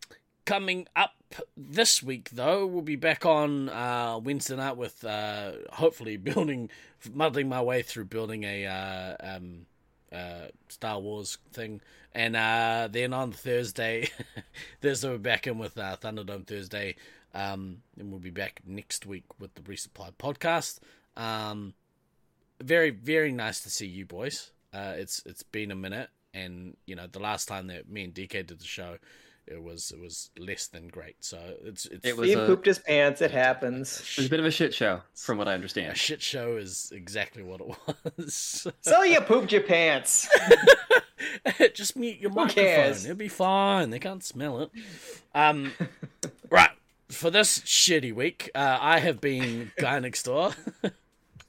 coming 0.44 0.86
up 0.94 1.12
this 1.56 2.02
week 2.02 2.30
though, 2.30 2.66
we'll 2.66 2.82
be 2.82 2.96
back 2.96 3.24
on 3.26 3.68
uh, 3.68 4.18
Wednesday 4.22 4.56
night 4.56 4.76
with 4.76 5.04
uh, 5.04 5.52
hopefully 5.72 6.16
building, 6.18 6.70
muddling 7.12 7.48
my 7.48 7.62
way 7.62 7.82
through 7.82 8.06
building 8.06 8.44
a 8.44 8.66
uh, 8.66 9.16
um, 9.20 9.66
uh, 10.12 10.48
Star 10.68 11.00
Wars 11.00 11.38
thing, 11.52 11.80
and 12.14 12.36
uh, 12.36 12.88
then 12.90 13.12
on 13.12 13.32
Thursday, 13.32 14.08
Thursday 14.82 15.08
we're 15.08 15.18
back 15.18 15.46
in 15.46 15.58
with 15.58 15.78
uh, 15.78 15.96
Thunderdome 16.00 16.46
Thursday, 16.46 16.96
um, 17.34 17.78
and 17.98 18.10
we'll 18.10 18.20
be 18.20 18.30
back 18.30 18.60
next 18.66 19.06
week 19.06 19.24
with 19.38 19.54
the 19.54 19.62
Resupply 19.62 20.12
podcast. 20.18 20.80
Um, 21.16 21.74
very 22.60 22.90
very 22.90 23.32
nice 23.32 23.60
to 23.60 23.70
see 23.70 23.86
you 23.86 24.06
boys. 24.06 24.50
It's 24.74 25.22
it's 25.26 25.42
been 25.42 25.70
a 25.70 25.76
minute, 25.76 26.10
and 26.32 26.76
you 26.86 26.96
know 26.96 27.06
the 27.06 27.20
last 27.20 27.46
time 27.48 27.66
that 27.68 27.88
me 27.88 28.04
and 28.04 28.14
DK 28.14 28.46
did 28.46 28.58
the 28.58 28.64
show, 28.64 28.98
it 29.46 29.62
was 29.62 29.90
it 29.90 30.00
was 30.00 30.30
less 30.38 30.66
than 30.68 30.88
great. 30.88 31.16
So 31.20 31.38
it's 31.64 31.86
it's 31.86 32.06
It 32.06 32.16
was 32.16 32.28
he 32.28 32.34
a- 32.34 32.46
pooped 32.46 32.66
his 32.66 32.78
pants. 32.78 33.20
It 33.20 33.30
happens. 33.30 34.00
It 34.00 34.16
was 34.18 34.26
a 34.26 34.30
bit 34.30 34.40
of 34.40 34.46
a 34.46 34.50
shit 34.50 34.72
show, 34.74 35.00
from 35.14 35.38
what 35.38 35.48
I 35.48 35.54
understand. 35.54 35.92
A 35.92 35.94
shit 35.94 36.22
show 36.22 36.56
is 36.56 36.92
exactly 36.94 37.42
what 37.42 37.60
it 37.60 37.66
was. 38.18 38.66
So 38.82 39.02
you 39.02 39.20
pooped 39.20 39.52
your 39.52 39.62
pants. 39.62 40.28
Just 41.74 41.96
mute 41.96 42.18
your 42.18 42.30
microphone. 42.30 42.64
cares? 42.64 43.04
It'll 43.04 43.16
be 43.16 43.28
fine. 43.28 43.90
They 43.90 43.98
can't 43.98 44.24
smell 44.24 44.60
it. 44.62 44.70
Um, 45.34 45.72
right. 46.50 46.70
For 47.08 47.30
this 47.30 47.60
shitty 47.60 48.14
week, 48.14 48.50
uh, 48.54 48.78
I 48.80 48.98
have 48.98 49.20
been 49.20 49.70
guy 49.76 49.98
next 50.00 50.22
door. 50.24 50.52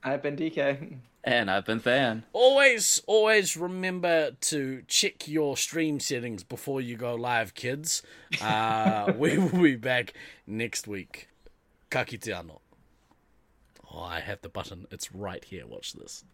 I've 0.04 0.22
been 0.22 0.36
DK. 0.36 0.98
And 1.24 1.50
I've 1.50 1.66
been 1.66 1.80
Than. 1.80 2.24
always, 2.34 3.02
always 3.08 3.56
remember 3.56 4.32
to 4.32 4.84
check 4.88 5.26
your 5.28 5.56
stream 5.56 6.02
settings 6.02 6.44
before 6.44 6.82
you 6.82 6.98
go 6.98 7.16
live, 7.16 7.54
kids. 7.54 8.04
Uh, 8.42 9.14
we 9.18 9.38
will 9.38 9.64
be 9.64 9.76
back 9.78 10.14
next 10.46 10.86
week. 10.86 11.30
Ka 11.90 12.04
kite 12.04 12.22
anō. 12.22 12.60
Oh, 13.94 14.02
I 14.02 14.20
have 14.20 14.42
the 14.42 14.50
button. 14.50 14.86
It's 14.92 15.14
right 15.14 15.44
here. 15.46 15.66
Watch 15.66 15.94
this. 15.94 16.26